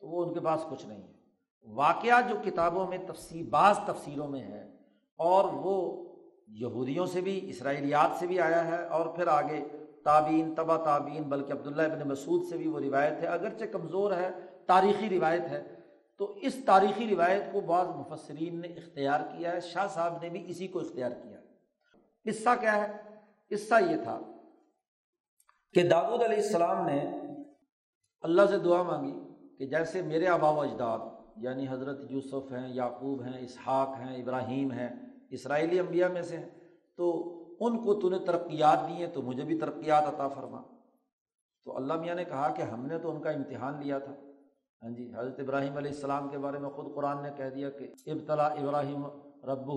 تو 0.00 0.08
وہ 0.08 0.24
ان 0.24 0.34
کے 0.34 0.40
پاس 0.40 0.66
کچھ 0.70 0.86
نہیں 0.86 1.02
ہے۔ 1.02 1.12
واقعہ 1.62 2.28
جو 2.28 2.34
کتابوں 2.44 2.86
میں 2.86 2.98
تفصیل، 3.06 3.48
بعض 3.48 3.78
تفصیلوں 3.78 4.28
میں 4.28 4.40
ہے 4.40 4.76
اور 5.16 5.44
وہ 5.52 6.09
یہودیوں 6.50 7.06
سے 7.06 7.20
بھی، 7.20 7.50
اسرائیلیات 7.50 8.10
سے 8.18 8.26
بھی 8.26 8.40
آیا 8.40 8.66
ہے 8.66 8.86
اور 8.86 9.06
پھر 9.06 9.26
آگے 9.26 9.64
تابین 10.04 10.54
تبا 10.54 10.76
تابین 10.76 11.22
بلکہ 11.22 11.52
عبداللہ 11.52 11.82
ابن 11.82 12.08
مسعود 12.08 12.44
سے 12.50 12.56
بھی 12.56 12.68
وہ 12.68 12.80
روایت 12.80 13.12
ہے۔ 13.20 13.26
اگرچہ 13.26 13.64
کمزور 13.64 14.12
ہے، 14.12 14.30
تاریخی 14.66 15.08
روایت 15.08 15.42
ہے، 15.42 15.74
تو 16.18 16.34
اس 16.42 16.64
تاریخی 16.64 17.08
روایت 17.08 17.42
کو 17.52 17.60
بعض 17.60 17.86
مفسرین 17.86 18.60
نے 18.60 18.68
اختیار 18.68 19.20
کیا 19.20 19.52
ہے۔ 19.52 19.60
شاہ 19.60 19.86
صاحب 19.86 20.22
نے 20.22 20.28
بھی 20.28 20.44
اسی 20.46 20.68
کو 20.68 20.78
اختیار 20.78 21.10
کیا 21.10 21.40
قصہ 22.24 22.48
کیا 22.60 22.76
ہے؟ 22.76 22.92
قصہ 23.50 23.74
یہ 23.90 23.96
تھا 24.02 24.20
کہ 25.72 25.88
داود 25.88 26.22
علیہ 26.22 26.36
السلام 26.36 26.86
نے 26.86 27.10
اللہ 28.20 28.42
سے 28.50 28.58
دعا 28.58 28.82
مانگی 28.82 29.20
کہ 29.58 29.66
جیسے 29.66 30.02
میرے 30.02 30.26
آبا 30.26 30.50
و 30.50 30.60
اجداد 30.60 30.98
یعنی 31.36 31.68
حضرت 31.68 32.10
یوسف 32.10 32.52
ہیں، 32.52 32.74
یعقوب 32.74 33.22
ہیں، 33.22 33.44
اسحاق 33.44 33.88
ہیں، 33.88 34.22
ابراہیم 34.22 34.70
ہیں 34.70 35.09
اسرائیلی 35.30 35.80
انبیاء 35.80 36.08
میں 36.08 36.22
سے 36.22 36.36
ہیں۔ 36.36 36.48
تو 36.96 37.36
ان 37.60 37.78
کو 37.78 37.94
تو 37.94 38.08
نے 38.08 38.18
ترقیات 38.18 38.88
دی 38.88 38.92
ہیں، 38.92 39.06
تو 39.06 39.22
مجھے 39.22 39.44
بھی 39.44 39.58
ترقیات 39.58 40.04
عطا 40.06 40.28
فرما۔ 40.28 40.62
تو 41.64 41.76
اللہ 41.76 41.92
میاں 41.94 42.14
نے 42.14 42.24
کہا 42.24 42.48
کہ 42.48 42.62
ہم 42.62 42.86
نے 42.86 42.98
تو 42.98 43.10
ان 43.10 43.22
کا 43.22 43.30
امتحان 43.30 43.80
لیا 43.82 43.98
تھا۔ 43.98 44.14
ہاں 44.82 44.90
جی 44.90 45.12
حضرت 45.16 45.40
ابراہیم 45.40 45.76
علیہ 45.76 45.90
السلام 45.90 46.28
کے 46.28 46.38
بارے 46.38 46.58
میں 46.58 46.70
خود 46.70 46.94
قرآن 46.94 47.22
نے 47.22 47.28
کہہ 47.36 47.50
دیا 47.54 47.70
کہ 47.70 47.92
ابتلا 48.06 48.46
ابراہیم 48.46 49.06
رب 49.44 49.70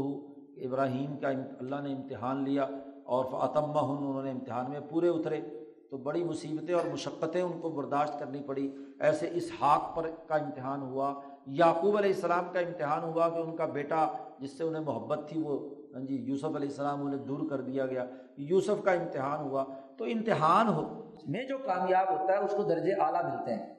ابراہیم 0.58 1.18
کا 1.18 1.30
اللہ 1.30 1.76
نے 1.82 1.94
امتحان 1.94 2.44
لیا 2.44 2.68
اور 3.04 3.26
فتمہ 3.26 3.80
انہوں 3.80 4.24
نے 4.24 4.32
امتحان 4.32 4.72
میں 4.72 4.80
پورے 4.90 5.10
اترے۔ 5.10 5.42
تو 5.90 5.98
بڑی 5.98 6.24
مصیبتیں 6.24 6.76
اور 6.76 6.86
مشقتیں 6.92 7.42
ان 7.42 7.62
کو 7.62 7.70
برداشت 7.70 8.20
کرنی 8.20 8.42
پڑی۔ 8.42 8.76
ایسے 9.00 9.30
اس 9.32 9.52
حاق 9.62 9.96
پر 9.96 10.10
کا 10.28 10.36
امتحان 10.36 10.82
ہوا، 10.82 11.14
یعقوب 11.46 11.98
علیہ 11.98 12.14
السلام 12.14 12.46
کا 12.54 12.60
امتحان 12.60 13.04
ہوا 13.04 13.30
کہ 13.30 13.38
ان 13.38 13.56
کا 13.56 13.66
بیٹا 13.66 14.12
جس 14.40 14.58
سے 14.58 14.64
انہیں 14.64 14.84
محبت 14.84 15.20
تھی، 15.30 15.42
وہ 15.42 15.76
ہاں 15.96 16.02
جی 16.02 16.16
یوسف 16.16 16.46
علیہ 16.46 16.70
السلام 16.70 17.06
انہیں 17.06 17.26
دور 17.26 17.50
کر 17.50 17.62
دیا 17.62 17.86
گیا۔ 17.86 18.06
یوسف 18.38 18.84
کا 18.84 18.92
امتحان 18.92 19.40
ہوا۔ 19.40 19.66
تو 19.98 20.06
امتحان 20.06 20.68
ہو، 20.68 21.16
میں 21.28 21.48
جو 21.48 21.58
کامیاب 21.58 22.10
ہوتا 22.10 22.34
ہے، 22.34 22.38
اس 22.38 22.52
کو 22.58 22.64
درجے 22.64 22.94
اعلیٰ 22.94 23.24
ملتے 23.24 23.56
ہیں۔ 23.56 23.76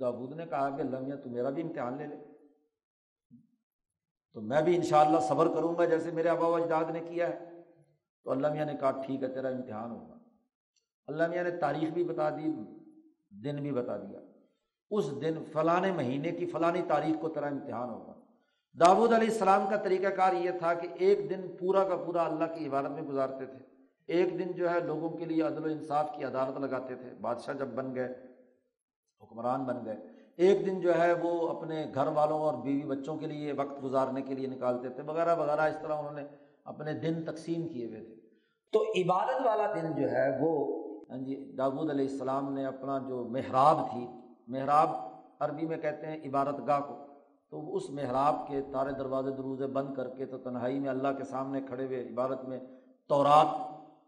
داود 0.00 0.32
نے 0.32 0.46
کہا 0.46 0.76
کہ 0.76 0.80
اللہ 0.82 1.14
تو 1.14 1.30
میرا 1.30 1.50
بھی 1.50 1.62
امتحان 1.62 1.96
لے 1.96 2.06
لے۔ 2.06 2.16
تو 4.32 4.40
میں 4.40 4.62
بھی 4.62 4.76
انشاءاللہ 4.76 5.20
صبر 5.20 5.54
کروں 5.54 5.74
گا، 5.78 5.84
جیسے 5.84 6.10
میرے 6.10 6.28
آبا 6.28 6.46
و 6.46 6.54
اجداد 6.54 6.84
نے 6.92 7.00
کیا 7.00 7.28
ہے۔ 7.28 7.62
تو 8.24 8.30
اللہ 8.30 8.52
میاں 8.52 8.66
نے 8.66 8.74
کہا، 8.74 8.90
ٹھیک 8.90 9.22
ہے، 9.22 9.28
تیرا 9.28 9.48
امتحان 9.48 9.90
ہوگا۔ 9.90 10.18
اللہ 11.06 11.26
میاں 11.28 11.44
نے 11.44 11.50
تاریخ 11.50 11.90
بھی 11.90 12.04
بتا 12.04 12.30
دی، 12.30 12.52
دن 13.30 13.56
بھی 13.62 13.72
بتا 13.72 13.96
دیا۔ 13.96 14.20
اس 14.90 15.22
دن، 15.22 15.44
فلاں 15.52 15.80
مہینے 15.96 16.30
کی 16.30 16.46
فلانی 16.46 16.82
تاریخ 16.88 17.20
کو 17.20 17.28
تیرا 17.28 17.46
امتحان 17.46 17.90
ہوگا۔ 17.90 18.25
داود 18.80 19.12
علیہ 19.12 19.28
السلام 19.28 19.66
کا 19.70 19.76
طریقہ 19.76 20.08
کار 20.08 20.32
یہ 20.32 20.50
تھا 20.58 20.74
کہ 20.74 20.88
ایک 20.94 21.30
دن 21.30 21.40
پورا 21.60 21.84
کا 21.84 21.96
پورا 21.96 22.22
اللہ 22.22 22.44
کی 22.54 22.66
عبادت 22.66 22.90
میں 22.90 23.02
گزارتے 23.02 23.46
تھے۔ 23.46 23.58
ایک 24.06 24.38
دن 24.38 24.52
جو 24.52 24.70
ہے 24.70 24.80
لوگوں 24.80 25.10
کے 25.10 25.24
لیے 25.24 25.42
عدل 25.42 25.64
و 25.64 25.72
انصاف 25.72 26.16
کی 26.16 26.24
عدالت 26.24 26.58
لگاتے 26.58 26.94
تھے۔ 26.94 27.10
بادشاہ 27.20 27.54
جب 27.54 27.66
بن 27.66 27.94
گئے، 27.94 28.14
حکمران 29.22 29.64
بن 29.64 29.84
گئے، 29.84 29.96
ایک 30.36 30.66
دن 30.66 30.80
جو 30.80 30.98
ہے 30.98 31.12
وہ 31.12 31.48
اپنے 31.48 31.86
گھر 31.94 32.06
والوں 32.06 32.38
اور 32.38 32.54
بیوی 32.54 32.82
بچوں 32.82 33.16
کے 33.16 33.26
لیے 33.26 33.52
وقت 33.52 33.82
گزارنے 33.82 34.22
کے 34.22 34.34
لیے 34.34 34.46
نکالتے 34.46 34.88
تھے۔ 34.88 35.02
وغیرہ 35.02 35.34
وغیرہ، 35.36 35.60
اس 35.60 35.76
طرح 35.82 35.94
انہوں 35.94 36.12
نے 36.12 36.22
اپنے 36.64 36.92
دن 36.92 37.22
تقسیم 37.22 37.68
کیے 37.68 37.86
ہوئے 37.86 38.00
تھے۔ 38.00 38.14
تو 38.72 38.82
عبادت 38.82 39.46
والا 39.46 39.72
دن 39.74 40.02
جو 40.02 40.10
ہے 40.10 40.38
وہ 40.40 40.82
ہاں 41.10 41.18
جی 41.18 41.52
داود 41.58 41.90
علیہ 41.90 42.08
السلام 42.08 42.52
نے 42.52 42.66
اپنا 42.66 42.98
جو 42.98 43.24
محراب 43.24 43.90
تھی، 43.90 44.06
محراب 44.46 44.88
عربی 45.38 45.66
میں 45.66 45.76
کہتے 45.76 46.06
ہیں 46.06 46.28
عبادت 46.28 46.66
گاہ 46.66 46.80
کو۔ 46.80 47.15
تو 47.50 47.76
اس 47.76 47.90
محراب 47.90 48.48
کے 48.48 48.60
تارے 48.72 48.92
دروازے 48.92 49.30
دروازے 49.30 49.66
بند 49.66 49.94
کر 49.94 50.08
کے 50.08 50.26
تو 50.26 50.38
تنہائی 50.38 50.80
میں 50.80 50.88
اللہ 50.88 51.08
کے 51.18 51.24
سامنے 51.24 51.60
کھڑے 51.60 51.86
ہوئے 51.86 52.08
عبادت 52.08 52.44
میں 52.44 52.58
تورات 53.08 53.46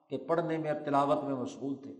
کے 0.08 0.18
پڑھنے 0.18 0.58
میں 0.58 0.72
تلاوت 0.84 1.24
میں 1.24 1.34
مشغول 1.34 1.74
تھے۔ 1.74 1.94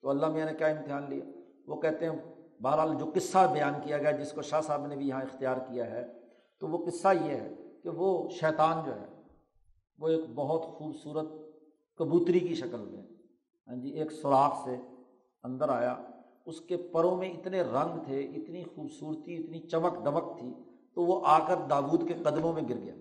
تو 0.00 0.10
اللہ 0.10 0.26
میاں 0.26 0.46
نے 0.46 0.54
کیا 0.54 0.66
امتحان 0.66 1.04
لیا؟ 1.08 1.24
وہ 1.66 1.80
کہتے 1.80 2.08
ہیں، 2.08 2.16
بہرحال 2.62 2.94
جو 2.94 3.10
قصہ 3.14 3.38
بیان 3.52 3.74
کیا 3.82 3.98
گیا، 3.98 4.10
جس 4.10 4.32
کو 4.32 4.42
شاہ 4.42 4.60
صاحب 4.60 4.86
نے 4.86 4.96
بھی 4.96 5.08
یہاں 5.08 5.22
اختیار 5.22 5.56
کیا 5.56 5.90
ہے، 5.90 6.12
تو 6.58 6.68
وہ 6.68 6.86
قصہ 6.86 7.08
یہ 7.20 7.30
ہے 7.30 7.54
کہ 7.82 7.88
وہ 7.88 8.28
شیطان 8.28 8.84
جو 8.86 9.00
ہے، 9.00 9.06
وہ 9.98 10.08
ایک 10.08 10.24
بہت 10.34 10.62
خوبصورت 10.64 11.26
کبوتری 11.96 12.40
کی 12.40 12.54
شکل 12.54 12.80
میں 12.80 13.02
ہاں 13.68 13.76
جی 13.76 13.88
ایک 13.88 14.12
سوراخ 14.12 14.64
سے 14.64 14.76
اندر 15.42 15.68
آیا۔ 15.68 15.96
اس 16.46 16.60
کے 16.60 16.76
پروں 16.76 17.16
میں 17.16 17.32
اتنے 17.32 17.62
رنگ 17.62 18.04
تھے، 18.04 18.20
اتنی 18.20 18.64
خوبصورتی، 18.64 19.36
اتنی 19.36 19.60
چمک 19.60 20.04
دمک 20.04 20.38
تھی، 20.38 20.52
تو 20.94 21.04
وہ 21.04 21.20
آ 21.24 21.46
کر 21.46 21.56
داود 21.70 22.08
کے 22.08 22.14
قدموں 22.14 22.52
میں 22.52 22.62
گر 22.68 22.76
گیا۔ 22.76 22.94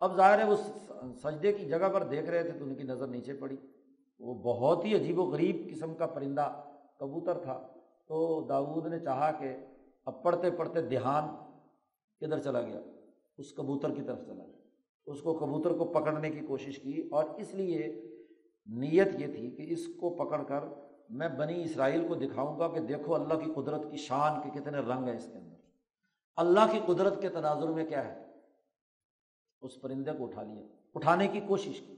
اب 0.00 0.16
ظاہر 0.16 0.38
ہے 0.38 0.44
وہ 0.44 0.56
سجدے 1.22 1.52
کی 1.52 1.64
جگہ 1.64 1.88
پر 1.92 2.02
دیکھ 2.02 2.30
رہے 2.30 2.42
تھے 2.42 2.58
تو 2.58 2.64
ان 2.64 2.74
کی 2.74 2.82
نظر 2.82 3.06
نیچے 3.06 3.32
پڑی۔ 3.32 3.56
وہ 4.18 4.34
بہت 4.34 4.84
ہی 4.84 4.94
عجیب 4.94 5.18
و 5.18 5.22
غریب 5.22 5.56
قسم 5.70 5.94
کا 5.94 6.06
پرندہ 6.06 6.62
کبوتر 6.96 7.38
تھا۔ 7.38 7.66
تو 8.06 8.46
داود 8.48 8.86
نے 8.86 8.98
چاہا 8.98 9.32
کہ 9.32 9.56
اب 10.04 10.22
پڑھتے 10.22 10.50
پڑھتے 10.50 10.82
دھیان 10.82 11.24
کدھر 12.20 12.38
چلا 12.38 12.62
گیا؟ 12.62 12.80
اس 13.38 13.52
کبوتر 13.52 13.94
کی 13.94 14.02
طرف 14.02 14.18
چلا 14.26 14.44
گیا۔ 14.46 14.60
اس 15.06 15.22
کو 15.22 15.34
کبوتر 15.34 15.72
کو 15.72 15.84
پکڑنے 15.84 16.30
کی 16.30 16.40
کوشش 16.46 16.78
کی 16.78 17.08
اور 17.10 17.24
اس 17.24 17.54
لیے 17.54 18.02
نیت 18.66 19.08
یہ 19.18 19.26
تھی 19.26 19.50
کہ 19.50 19.72
اس 19.72 19.86
کو 19.86 20.10
پکڑ 20.10 20.42
کر 20.42 20.60
میں 21.10 21.28
بنی 21.28 21.62
اسرائیل 21.62 22.08
کو 22.08 22.14
دکھاؤں 22.14 22.58
گا 22.58 22.68
کہ 22.68 22.80
دیکھو 22.80 23.14
اللہ 23.14 23.34
کی 23.34 23.52
قدرت 23.54 23.90
کی 23.90 23.96
شان 23.96 24.40
کے 24.40 24.60
کتنے 24.60 24.78
رنگ 24.78 25.08
ہیں 25.08 25.16
اس 25.16 25.28
کے 25.32 25.38
اندر۔ 25.38 25.56
اللہ 26.36 26.60
کی 26.72 26.80
قدرت 26.86 27.22
کے 27.22 27.28
تناظر 27.28 27.68
میں 27.68 27.86
کیا 27.86 28.04
ہے؟ 28.04 28.24
اس 29.60 29.80
پرندے 29.80 30.10
کو 30.18 30.24
اٹھا 30.24 30.42
لیا۔ 30.42 30.62
اٹھانے 30.94 31.28
کی 31.28 31.40
کوشش 31.40 31.80
کی۔ 31.80 31.96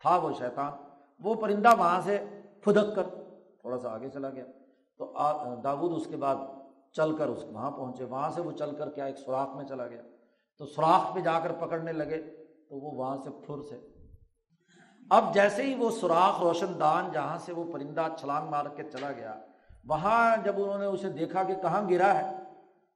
تھا 0.00 0.16
وہ 0.16 0.30
شیطان۔ 0.38 0.72
وہ 1.18 1.34
پرندہ 1.34 1.68
وہاں 1.78 2.00
سے 2.00 2.24
پھدک 2.60 2.96
کر 2.96 3.02
تھوڑا 3.60 3.78
سا 3.78 3.94
آگے 3.94 4.08
چلا 4.08 4.30
گیا۔ 4.30 4.44
تو 4.96 5.12
داود 5.64 5.92
اس 5.96 6.06
کے 6.06 6.16
بعد 6.16 6.36
چل 6.92 7.16
کر 7.16 7.26
اس 7.26 7.44
وہاں 7.44 7.70
پہنچے۔ 7.70 8.04
وہاں 8.04 8.30
سے 8.30 8.40
وہ 8.40 8.52
چل 8.52 8.74
کر 8.74 8.90
کیا، 8.90 9.04
ایک 9.04 9.18
سوراخ 9.18 9.56
میں 9.56 9.64
چلا 9.64 9.86
گیا۔ 9.86 10.02
تو 10.58 10.66
سوراخ 10.66 11.14
پہ 11.14 11.20
جا 11.20 11.40
کر 11.40 11.52
پکڑنے 11.52 11.92
لگے 11.92 12.44
تو 12.68 12.76
وہ 12.76 12.90
وہاں 12.90 13.16
سے 13.24 13.30
پھر 13.30 13.62
سے 13.62 13.97
اب 15.10 15.34
جیسے 15.34 15.62
ہی 15.62 15.74
وہ 15.74 15.90
سوراخ 15.90 16.40
روشن 16.40 16.66
دان 16.80 17.08
جہاں 17.12 17.38
سے 17.38 17.52
وہ 17.52 17.72
پرندہ 17.72 18.06
چھلانگ 18.18 18.48
مار 18.48 18.64
کے 18.76 18.82
چلا 18.82 19.12
گیا، 19.12 19.34
وہاں 19.88 20.36
جب 20.44 20.52
انہوں 20.56 20.78
نے 20.78 20.84
اسے 20.84 21.08
دیکھا 21.08 21.42
کہ 21.42 21.54
کہاں 21.54 21.90
گرا 21.90 22.14
ہے، 22.14 22.36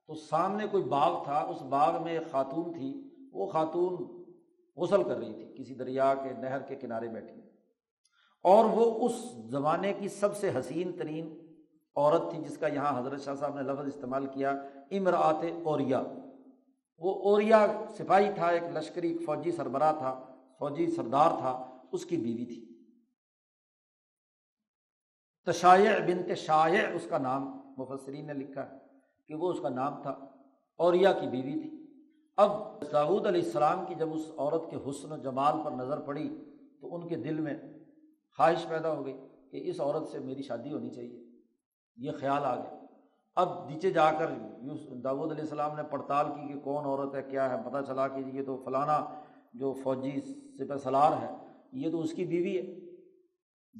تو 0.07 0.15
سامنے 0.15 0.67
کوئی 0.71 0.83
باغ 0.83 1.25
تھا، 1.25 1.39
اس 1.39 1.63
باغ 1.63 2.03
میں 2.03 2.13
ایک 2.13 2.33
خاتون 2.33 2.73
تھی، 2.73 3.11
وہ 3.33 3.47
خاتون 3.47 4.23
غسل 4.77 5.03
کر 5.03 5.17
رہی 5.17 5.33
تھی، 5.33 5.55
کسی 5.59 5.75
دریا 5.75 6.15
کے 6.15 6.33
نہر 6.39 6.59
کے 6.59 6.77
کنارے 6.77 7.09
بیٹھی۔ 7.09 7.43
اور 8.43 8.65
وہ 8.65 9.07
اس 9.07 9.13
زمانے 9.51 9.93
کی 9.93 10.09
سب 10.09 10.37
سے 10.37 10.51
حسین 10.59 10.93
ترین 10.93 11.39
عورت 11.97 12.31
تھی، 12.31 12.39
جس 12.39 12.59
کا 12.59 12.67
یہاں 12.67 12.99
حضرت 12.99 13.21
شاہ 13.21 13.35
صاحب 13.35 13.55
نے 13.55 13.63
لفظ 13.63 13.87
استعمال 13.87 14.27
کیا 14.27 14.51
امراط 14.91 15.45
اوریا۔ 15.65 16.03
وہ 16.99 17.31
اوریا 17.31 17.67
سپاہی 17.99 18.31
تھا، 18.35 18.47
ایک 18.47 18.63
لشکری 18.75 19.19
فوجی 19.19 19.53
سربراہ 19.53 19.93
تھا، 19.93 20.21
فوجی 20.59 20.91
سردار 20.91 21.31
تھا۔ 21.31 21.72
اس 21.93 22.05
کی 22.06 22.16
بیوی 22.16 22.44
تھی۔ 22.47 22.85
تشائع 25.47 25.98
بنت 25.98 26.39
شائع 26.39 26.89
اس 26.94 27.06
کا 27.10 27.19
نام 27.19 27.60
مفسرین 27.78 28.27
نے 28.27 28.32
لکھا 28.32 28.70
ہے 28.70 28.77
کہ 29.28 29.35
وہ 29.35 29.52
اس 29.52 29.60
کا 29.60 29.69
نام 29.69 30.02
تھا 30.02 30.10
اوریا 30.77 31.12
کی 31.12 31.27
بیوی 31.27 31.60
تھی۔ 31.60 31.86
اب 32.36 32.51
داود 32.93 33.27
علیہ 33.27 33.43
السلام 33.43 33.86
کی 33.86 33.94
جب 33.94 34.12
اس 34.12 34.31
عورت 34.39 34.70
کے 34.70 34.90
حسن 34.90 35.12
و 35.12 35.16
جمال 35.16 35.55
پر 35.64 35.70
نظر 35.70 36.01
پڑی 36.01 36.44
تو 36.81 36.94
ان 36.94 37.09
کے 37.09 37.16
دل 37.16 37.40
میں 37.40 37.55
خواہش 38.36 38.69
پیدا 38.69 38.93
ہو 38.93 39.06
گئی 39.06 39.16
کہ 39.51 39.70
اس 39.70 39.81
عورت 39.81 40.09
سے 40.09 40.19
میری 40.19 40.43
شادی 40.43 40.73
ہونی 40.73 40.90
چاہیے۔ 40.90 41.24
یہ 41.97 42.10
خیال 42.20 42.44
آ 42.44 42.56
گیا۔ 42.56 42.86
اب 43.35 43.69
نیچے 43.69 43.90
جا 43.90 44.12
کر 44.12 44.27
داود 45.05 45.31
علیہ 45.31 45.43
السلام 45.43 45.77
نے 45.77 45.82
پڑتال 45.82 46.27
کی 46.27 46.52
کہ 46.52 46.60
کون 46.60 46.85
عورت 46.85 47.14
ہے، 47.14 47.23
کیا 47.23 47.51
ہے، 47.51 47.70
پتہ 47.70 47.85
چلا 47.86 48.09
کہ 48.09 48.20
یہ 48.32 48.43
تو 48.47 48.62
فلانا 48.64 49.05
جو 49.55 49.73
فوجی 49.73 50.20
سپہ 50.20 50.77
سلار 50.77 51.12
ہے 51.23 51.52
یہ 51.73 51.90
تو 51.90 52.01
اس 52.01 52.12
کی 52.12 52.24
بیوی 52.24 52.59
ہے۔ 52.59 52.93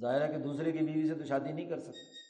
ظاہر 0.01 0.23
ہے 0.23 0.33
کہ 0.33 0.39
دوسرے 0.39 0.73
کی 0.73 0.79
بیوی 0.79 1.09
سے 1.09 1.15
تو 1.15 1.25
شادی 1.25 1.53
نہیں 1.53 1.69
کر 1.69 1.79
سکتے 1.79 2.23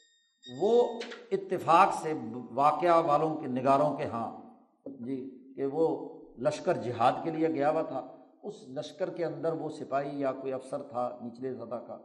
وہ 0.59 0.99
اتفاق 1.31 1.93
سے 2.01 2.13
واقعہ 2.51 3.05
والوں 3.05 3.35
کے 3.35 3.47
نگاروں 3.47 3.97
کے 3.97 4.05
ہاں۔ 4.05 4.41
جی 4.85 5.53
کہ 5.55 5.65
وہ 5.65 6.09
لشکر 6.39 6.73
جہاد 6.77 7.11
کے 7.23 7.31
لیے 7.31 7.47
گیا 7.47 7.71
ہوا 7.71 7.81
تھا۔ 7.81 8.17
اس 8.43 8.53
لشکر 8.67 9.09
کے 9.09 9.25
اندر 9.25 9.53
وہ 9.53 9.69
سپاہی 9.69 10.19
یا 10.19 10.31
کوئی 10.31 10.53
افسر 10.53 10.81
تھا، 10.81 11.19
نچلے 11.23 11.55
سطح 11.55 11.75
کا۔ 11.75 11.97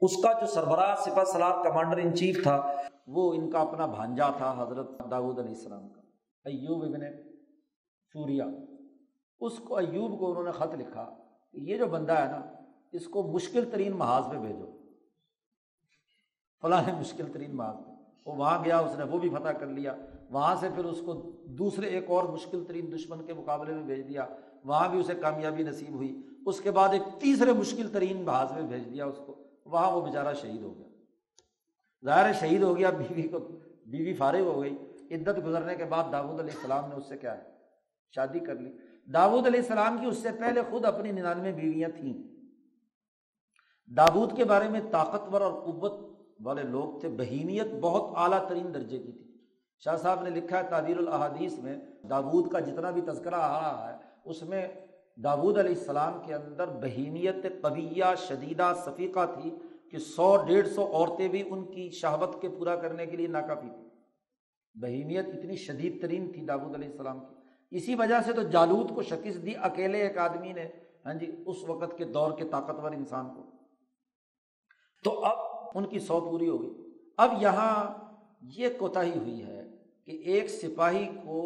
اس 0.00 0.22
کا 0.22 0.40
جو 0.40 0.46
سربراہ 0.46 0.94
سپا 0.94 1.24
سلار 1.24 1.64
کمانڈر 1.64 1.96
ان 1.96 2.14
چیف 2.16 2.42
تھا، 2.42 2.72
وہ 3.06 3.34
ان 3.34 3.50
کا 3.50 3.60
اپنا 3.60 3.86
بھانجا 3.86 4.30
تھا 4.30 4.62
حضرت 4.62 5.10
داود 5.10 5.38
علیہ 5.38 5.54
السلام 5.54 5.88
کا۔ 5.88 6.00
ایوب 6.44 6.84
ابن 6.84 7.00
سوریا 8.12 8.44
اس 9.40 9.58
کو 9.58 9.76
ایوب 9.76 10.18
کو 10.18 10.30
انہوں 10.30 10.44
نے 10.44 10.50
خط 10.50 10.74
لکھا 10.74 11.14
کہ 11.52 11.56
یہ 11.56 11.76
جو 11.76 11.86
بندہ 11.86 12.12
ہے 12.12 12.24
نا 12.24 12.59
اس 12.92 13.06
کو 13.06 13.22
مشکل 13.22 13.64
ترین 13.72 13.96
محاذ 13.96 14.22
پہ 14.30 14.36
بھیجو۔ 14.38 14.66
فلاں 16.62 16.82
مشکل 16.98 17.24
ترین 17.32 17.56
محاذ 17.56 17.76
پہ۔ 17.84 17.90
وہ 18.26 18.34
وہاں 18.34 18.64
گیا، 18.64 18.78
اس 18.78 18.98
نے 18.98 19.04
وہ 19.04 19.18
بھی 19.18 19.28
فتح 19.28 19.48
کر 19.48 19.66
لیا۔ 19.66 19.94
وہاں 20.30 20.56
سے 20.60 20.68
پھر 20.74 20.84
اس 20.84 21.02
کو 21.06 21.32
دوسرے 21.44 21.86
ایک 21.86 22.04
اور 22.08 22.24
مشکل 22.24 22.64
ترین 22.64 22.92
دشمن 22.92 23.26
کے 23.26 23.34
مقابلے 23.34 23.74
میں 23.74 23.82
بھیج 23.82 24.08
دیا۔ 24.08 24.26
وہاں 24.64 24.88
بھی 24.88 25.00
اسے 25.00 25.14
کامیابی 25.14 25.62
نصیب 25.62 25.94
ہوئی۔ 25.94 26.22
اس 26.46 26.60
کے 26.60 26.70
بعد 26.70 26.88
ایک 26.88 27.02
تیسرے 27.20 27.52
مشکل 27.52 27.88
ترین 27.88 28.24
بحاظ 28.24 28.52
میں 28.52 28.62
بھیج 28.62 28.94
دیا 28.94 29.06
اس 29.06 29.20
کو۔ 29.26 29.44
وہاں 29.64 29.90
وہ 29.90 30.06
بیچارہ 30.06 30.34
شہید 30.34 30.62
ہو 30.62 30.78
گیا۔ 30.78 30.88
ظاہر 32.04 32.32
شہید 32.32 32.62
ہو 32.62 32.76
گیا، 32.76 32.90
بیوی 32.90 33.22
کو، 33.22 33.38
بیوی 33.86 34.14
فارغ 34.14 34.40
ہو 34.40 34.62
گئی۔ 34.62 34.76
عدت 35.10 35.46
گزرنے 35.46 35.74
کے 35.74 35.84
بعد 35.84 36.12
داود 36.12 36.40
علیہ 36.40 36.54
السلام 36.54 36.88
نے 36.88 36.94
اس 36.94 37.06
سے 37.06 37.18
کیا 37.18 37.38
ہے؟ 37.38 37.42
شادی 38.14 38.38
کر 38.38 38.54
لی۔ 38.54 38.72
داود 39.12 39.46
علیہ 39.46 39.60
السلام 39.60 39.98
کی 39.98 40.06
اس 40.06 40.18
سے 40.18 40.28
پہلے 40.40 40.60
خود 40.70 40.84
اپنی 40.84 41.12
ننانوے 41.12 41.52
بیویاں 41.52 41.88
تھیں۔ 41.88 42.39
داود 43.90 44.36
کے 44.36 44.44
بارے 44.44 44.68
میں 44.68 44.80
طاقتور 44.90 45.40
اور 45.40 45.52
قوت 45.52 45.92
والے 46.44 46.62
لوگ 46.62 46.98
تھے 47.00 47.08
بہیمیت 47.08 47.72
بہت 47.80 48.12
اعلیٰ 48.16 48.48
ترین 48.48 48.74
درجے 48.74 48.98
کی 48.98 49.12
تھی۔ 49.12 49.24
شاہ 49.84 49.96
صاحب 49.96 50.22
نے 50.22 50.30
لکھا 50.30 50.58
ہے 50.58 50.68
تعبیر 50.70 50.98
الحادیث 50.98 51.58
میں 51.58 51.76
داود 52.10 52.50
کا 52.52 52.60
جتنا 52.60 52.90
بھی 52.90 53.00
تذکرہ 53.00 53.34
آ 53.34 53.60
رہا 53.60 53.90
ہے، 53.90 53.96
اس 54.24 54.42
میں 54.42 54.66
داود 55.24 55.58
علیہ 55.58 55.74
السلام 55.74 56.20
کے 56.26 56.34
اندر 56.34 56.68
بہیمیت 56.82 57.46
قبیہ 57.62 58.14
شدیدہ، 58.18 58.72
صفیقہ 58.84 59.26
تھی 59.34 59.50
کہ 59.90 59.98
سو، 59.98 60.36
ڈیڑھ 60.46 60.68
سو 60.68 60.86
عورتیں 60.86 61.28
بھی 61.28 61.42
ان 61.50 61.64
کی 61.64 61.90
شہوت 61.90 62.40
کے 62.42 62.48
پورا 62.48 62.76
کرنے 62.76 63.06
کے 63.06 63.16
لیے 63.16 63.26
ناکافی 63.28 63.68
تھی 63.68 63.88
بہیمیت 64.74 65.26
اتنی 65.28 65.56
شدید 65.56 66.00
ترین 66.02 66.32
تھی 66.32 66.46
داود 66.46 66.74
علیہ 66.74 66.88
السلام 66.88 67.20
کی۔ 67.20 67.76
اسی 67.76 67.94
وجہ 67.94 68.20
سے 68.26 68.32
تو 68.32 68.42
جالود 68.42 68.94
کو 68.94 69.02
شکست 69.02 69.44
دی، 69.46 69.52
اکیلے 69.62 69.98
ایک 69.98 70.18
آدمی 70.18 70.52
نے 70.52 70.68
ہاں 71.06 71.14
جی 71.14 71.26
اس 71.46 71.68
وقت 71.68 71.96
کے 71.98 72.04
دور 72.04 72.32
کے 72.32 72.44
طاقتور 72.44 72.92
انسان 72.92 73.28
کو۔ 73.34 73.42
تو 75.04 75.24
اب 75.24 75.38
ان 75.74 75.86
کی 75.86 75.98
سو 75.98 76.20
پوری 76.20 76.48
ہو 76.48 76.62
گئی۔ 76.62 76.70
اب 77.16 77.30
یہاں 77.40 77.74
یہ 78.42 78.68
کوتاہی 78.78 79.18
ہوئی 79.18 79.42
ہے 79.44 79.62
کہ 80.04 80.12
ایک 80.24 80.50
سپاہی 80.50 81.06
کو 81.24 81.40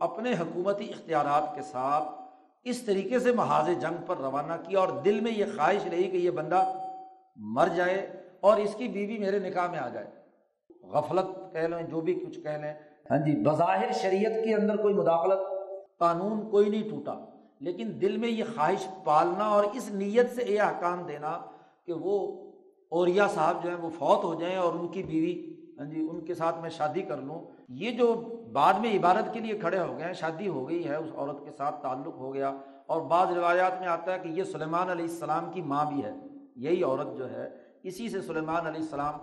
اپنے 0.00 0.32
حکومتی 0.32 0.88
اختیارات 0.90 1.54
کے 1.54 1.62
ساتھ 1.62 2.04
اس 2.64 2.82
طریقے 2.82 3.18
سے 3.18 3.32
محاذ 3.32 3.68
جنگ 3.80 4.04
پر 4.06 4.16
روانہ 4.16 4.52
کیا 4.66 4.78
اور 4.80 4.88
دل 4.88 5.20
میں 5.20 5.32
یہ 5.32 5.44
خواہش 5.56 5.86
رہی 5.86 6.10
کہ 6.10 6.16
یہ 6.16 6.30
بندہ 6.30 6.62
مر 7.36 7.68
جائے 7.68 8.22
اور 8.40 8.56
اس 8.56 8.74
کی 8.74 8.88
بیوی 8.88 9.18
میرے 9.18 9.38
نکاح 9.38 9.70
میں 9.70 9.78
آ 9.78 9.88
جائے۔ 9.88 10.06
غفلت 10.82 11.52
کہہ 11.52 11.60
لیں، 11.60 11.82
جو 11.82 12.00
بھی 12.00 12.14
کچھ 12.14 12.38
کہہ 12.40 12.50
لیں۔ 12.50 12.72
ہاں 13.10 13.18
جی 13.18 13.34
بظاہر 13.42 13.92
شریعت 13.92 14.44
کے 14.44 14.54
اندر 14.54 14.76
کوئی 14.76 14.94
مداخلت 14.94 15.40
قانون 15.98 16.50
کوئی 16.50 16.68
نہیں 16.68 16.88
ٹوٹا، 16.90 17.14
لیکن 17.60 17.92
دل 18.00 18.16
میں 18.16 18.28
یہ 18.28 18.44
خواہش 18.54 18.86
پالنا 19.04 19.44
اور 19.44 19.64
اس 19.74 19.90
نیت 19.90 20.34
سے 20.34 20.44
یہ 20.44 20.60
احکام 20.60 21.06
دینا 21.06 21.38
کہ 21.86 21.92
وہ 21.92 22.16
اوریا 22.88 23.28
صاحب 23.28 23.62
جو 23.62 23.68
ہیں 23.70 23.76
وہ 23.76 23.90
فوت 23.90 24.24
ہو 24.24 24.34
جائیں 24.34 24.56
اور 24.56 24.72
ان 24.72 24.88
کی 24.88 25.02
بیوی 25.02 25.52
ہاں 25.78 25.86
جی 25.86 26.08
ان 26.10 26.20
کے 26.20 26.34
ساتھ 26.34 26.60
میں 26.60 26.70
شادی 26.70 27.02
کر 27.02 27.16
لوں۔ 27.16 27.40
یہ 27.68 27.90
جو 27.90 28.14
بعد 28.52 28.74
میں 28.74 28.98
عبادت 28.98 29.34
کے 29.34 29.40
لیے 29.40 29.58
کھڑے 29.58 29.78
ہو 29.78 29.96
گئے 29.98 30.06
ہیں، 30.06 30.12
شادی 30.12 30.48
ہو 30.48 30.68
گئی 30.68 30.88
ہے، 30.88 30.94
اس 30.94 31.10
عورت 31.16 31.44
کے 31.44 31.50
ساتھ 31.50 31.82
تعلق 31.82 32.16
ہو 32.16 32.34
گیا۔ 32.34 32.52
اور 32.86 33.00
بعض 33.00 33.30
روایات 33.30 33.80
میں 33.80 33.88
آتا 33.88 34.14
ہے 34.14 34.18
کہ 34.18 34.28
یہ 34.28 34.44
سلیمان 34.44 34.90
علیہ 34.90 35.04
السلام 35.04 35.50
کی 35.52 35.62
ماں 35.62 35.84
بھی 35.84 36.04
ہے۔ 36.04 36.14
یہی 36.56 36.82
عورت 36.82 37.16
جو 37.16 37.30
ہے، 37.30 37.48
اسی 37.82 38.08
سے 38.08 38.22
سلیمان 38.22 38.66
علیہ 38.66 38.80
السلام، 38.80 39.14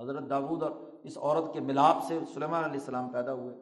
حضرت 0.00 0.30
داود 0.30 0.62
اور 0.62 0.70
اس 1.02 1.18
عورت 1.18 1.54
کے 1.54 1.60
ملاپ 1.60 1.96
سے 2.08 2.18
سلیمان 2.34 2.64
علیہ 2.64 2.80
السلام 2.80 3.08
پیدا 3.08 3.32
ہوئے۔ 3.32 3.56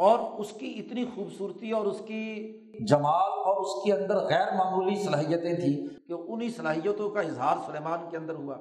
اور 0.00 0.40
اس 0.40 0.52
کی 0.52 0.82
اتنی 0.86 1.04
خوبصورتی 1.14 1.70
اور 1.70 1.86
اس 1.86 2.02
کی 2.06 2.52
جمال 2.86 3.30
اور 3.44 3.60
اس 3.60 3.84
کے 3.84 3.92
اندر 3.92 4.16
غیر 4.16 4.54
معمولی 4.54 4.96
صلاحیتیں 4.96 5.54
تھیں 5.54 6.08
کہ 6.08 6.12
انہیں 6.12 6.48
صلاحیتوں 6.48 7.10
کا 7.10 7.20
اظہار 7.20 7.56
سلیمان 7.66 7.98
کے 8.10 8.16
اندر 8.16 8.34
ہوا۔ 8.34 8.56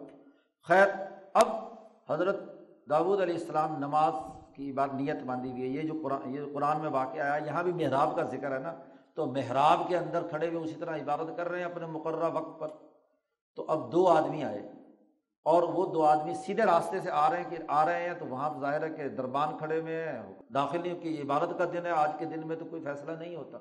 خیر، 0.68 0.88
اب 1.34 1.48
حضرت 2.10 2.60
داود 2.90 3.22
علیہ 3.22 3.34
السلام 3.34 3.78
نماز 3.78 4.14
کی 4.54 4.72
بات 4.72 4.94
نیت 4.94 5.24
باندھی 5.26 5.52
ہوئی 5.52 5.64
ہے۔ 5.64 5.84
یہ 5.84 5.88
جو 5.88 5.94
قرآن، 6.04 6.34
یہ 6.34 6.40
قرآن 6.54 6.82
میں 6.82 6.90
واقع 6.90 7.20
آیا، 7.20 7.46
یہاں 7.46 7.64
بھی 7.64 7.74
محراب 7.74 8.16
کا 8.16 8.24
ذکر 8.24 8.54
ہے 8.54 8.60
نا۔ 8.60 8.74
تو 9.14 9.26
محراب 9.26 9.82
کے 9.88 9.98
اندر 9.98 10.28
کھڑے 10.30 10.48
ہوئے 10.48 10.60
اسی 10.60 10.76
طرح 10.80 10.98
عبادت 10.98 11.38
کر 11.38 11.50
رہے 11.50 11.58
ہیں 11.58 11.66
اپنے 11.66 11.86
مقررہ 11.86 12.30
وقت 12.34 12.60
پر۔ 12.60 12.68
تو 13.56 13.66
اب 13.68 13.92
دو 13.92 14.08
آدمی 14.08 14.44
آئے۔ 14.44 14.79
اور 15.46 15.64
وہ 15.64 15.94
دو 15.94 16.06
آدمی 16.06 16.34
سیدھے 16.34 16.64
راستے 16.64 17.00
سے 17.02 17.12
آ 17.12 17.30
رہے 17.30 17.44
ہیں 17.44 17.50
کہ 17.50 17.58
آ 17.68 17.86
رہے 17.86 18.08
ہیں 18.08 18.14
تو 18.14 18.26
وہاں 18.26 18.60
ظاہر 18.60 18.84
ہے 18.84 18.90
کہ 18.90 19.10
دربان 19.10 19.58
کھڑے 19.58 19.82
ہوئے 19.82 20.10
ہیں، 20.10 20.22
داخل 20.54 20.82
نہیں، 20.82 21.00
کہ 21.00 21.22
عبادت 21.22 21.58
کا 21.58 21.66
دن 21.74 21.86
ہے، 21.86 21.92
آج 21.92 22.12
کے 22.20 22.26
دن 22.26 22.48
میں 22.48 22.56
تو 22.56 22.66
کوئی 22.66 22.84
فیصلہ 22.84 23.12
نہیں 23.12 23.36
ہوتا۔ 23.36 23.58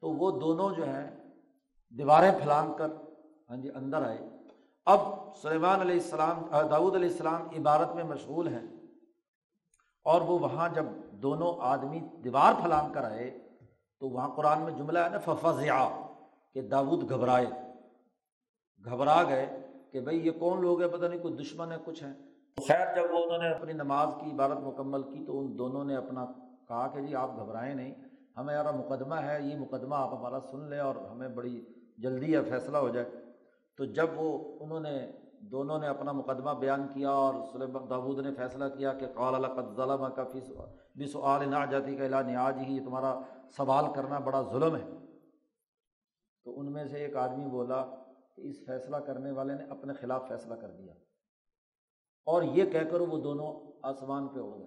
تو 0.00 0.10
وہ 0.10 0.40
دونوں 0.40 0.70
جو 0.74 0.84
ہیں، 0.84 1.10
دیواریں 1.90 2.32
پھلانگ 2.38 2.72
کر 2.72 2.90
ہاں 3.50 3.56
جی 3.56 3.70
اندر 3.74 4.02
آئے۔ 4.02 4.18
اب 4.86 5.00
سلیمان 5.42 5.80
علیہ 5.80 5.94
السلام 5.94 6.42
داود 6.70 6.94
علیہ 6.94 7.08
السلام 7.08 7.48
عبارت 7.58 7.94
میں 7.94 8.04
مشغول 8.04 8.48
ہیں 8.48 8.66
اور 10.04 10.20
وہ 10.20 10.38
وہاں 10.38 10.68
جب 10.68 10.84
دونوں 11.22 11.52
آدمی 11.60 12.00
دیوار 12.24 12.52
پھلانگ 12.62 12.92
کر 12.92 13.04
آئے، 13.04 13.30
تو 14.00 14.08
وہاں 14.08 14.28
قرآن 14.28 14.62
میں 14.62 14.72
جملہ 14.72 14.98
ہے 14.98 15.08
نا 15.08 15.18
ففضیا 15.18 15.88
کہ 16.54 16.62
داود 16.62 17.10
گھبرائے۔ 17.10 17.46
گھبرا 18.84 19.22
گئے 19.22 19.59
کہ 19.92 20.00
بھائی 20.00 20.26
یہ 20.26 20.30
کون 20.30 20.60
لوگ 20.60 20.82
ہیں؟ 20.82 20.88
پتہ 20.88 21.06
نہیں، 21.06 21.20
کوئی 21.20 21.34
دشمن 21.34 21.72
ہے، 21.72 21.76
کچھ 21.84 22.04
ہے۔ 22.04 22.08
خیر، 22.68 22.96
جب 22.96 23.02
وہ 23.10 23.24
انہوں 23.24 23.38
نے 23.38 23.48
اپنی 23.48 23.72
نماز 23.72 24.08
کی 24.20 24.30
عبارت 24.30 24.60
مکمل 24.60 25.02
کی، 25.02 25.24
تو 25.24 25.38
ان 25.38 25.58
دونوں 25.58 25.84
نے 25.84 25.96
اپنا 25.96 26.26
کہا 26.68 26.86
کہ 26.86 27.00
جی 27.00 27.14
آپ 27.14 27.30
گھبرائیں 27.36 27.74
نہیں۔ 27.74 27.94
ہمیں 28.36 28.54
یار 28.54 28.74
مقدمہ 28.74 29.14
ہے، 29.14 29.38
یہ 29.42 29.56
مقدمہ 29.56 29.94
آپ 29.94 30.14
ہمارا 30.14 30.40
سن 30.40 30.70
لیں 30.70 30.78
اور 30.78 30.94
ہمیں 30.96 31.28
بڑی 31.28 31.64
جلدی 31.98 32.36
ہے 32.36 32.42
فیصلہ 32.42 32.76
ہو 32.76 32.88
جائے۔ 32.88 33.06
تو 33.76 33.84
جب 33.84 34.06
وہ، 34.16 34.58
انہوں 34.60 34.80
نے، 34.80 35.12
دونوں 35.40 35.78
نے 35.78 35.86
اپنا 35.86 36.12
مقدمہ 36.12 36.50
بیان 36.50 36.88
کیا 36.94 37.10
اور 37.10 37.34
سلیمان 37.52 37.90
داود 37.90 38.18
نے 38.18 38.34
فیصلہ 38.34 38.64
کیا 38.78 38.92
کہ 38.92 39.06
قال 39.14 39.34
القد 39.34 39.76
ظلم 39.76 40.06
کا 40.16 40.24
فیس 40.24 40.50
بھی 40.96 41.06
سعال 41.06 41.48
نہ 41.48 41.56
جاتی 41.70 41.96
کا 41.96 42.04
اعلان 42.04 42.26
نیاج 42.26 42.58
ہی 42.58 42.80
تمہارا 42.80 43.20
سوال 43.56 43.84
کرنا 43.94 44.18
بڑا 44.18 44.42
ظلم 44.42 44.76
ہے۔ 44.76 45.06
تو 46.44 46.60
ان 46.60 46.72
میں 46.72 46.84
سے 46.84 46.96
ایک 46.96 47.16
آدمی 47.16 47.46
بولا 47.46 47.84
کہ 48.42 48.48
اس 48.48 48.56
فیصلہ 48.66 48.96
کرنے 48.96 49.30
والے 49.30 49.54
نے 49.54 49.64
اپنے 49.64 49.92
خلاف 49.92 50.28
فیصلہ 50.28 50.54
کر 50.54 50.70
دیا۔ 50.70 50.92
اور 52.26 52.42
یہ 52.42 52.70
کہہ 52.70 52.90
کر 52.90 53.00
وہ 53.00 53.18
دونوں 53.18 53.72
آسمان 53.82 54.28
پہ 54.28 54.40
ہو 54.40 54.58
گئے۔ 54.58 54.66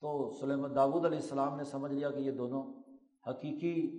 تو 0.00 0.30
سلیمان 0.40 0.74
داود 0.74 1.06
علیہ 1.06 1.18
السلام 1.18 1.56
نے 1.56 1.64
سمجھ 1.64 1.92
لیا 1.92 2.10
کہ 2.10 2.20
یہ 2.20 2.30
دونوں 2.30 2.62
حقیقی 3.28 3.98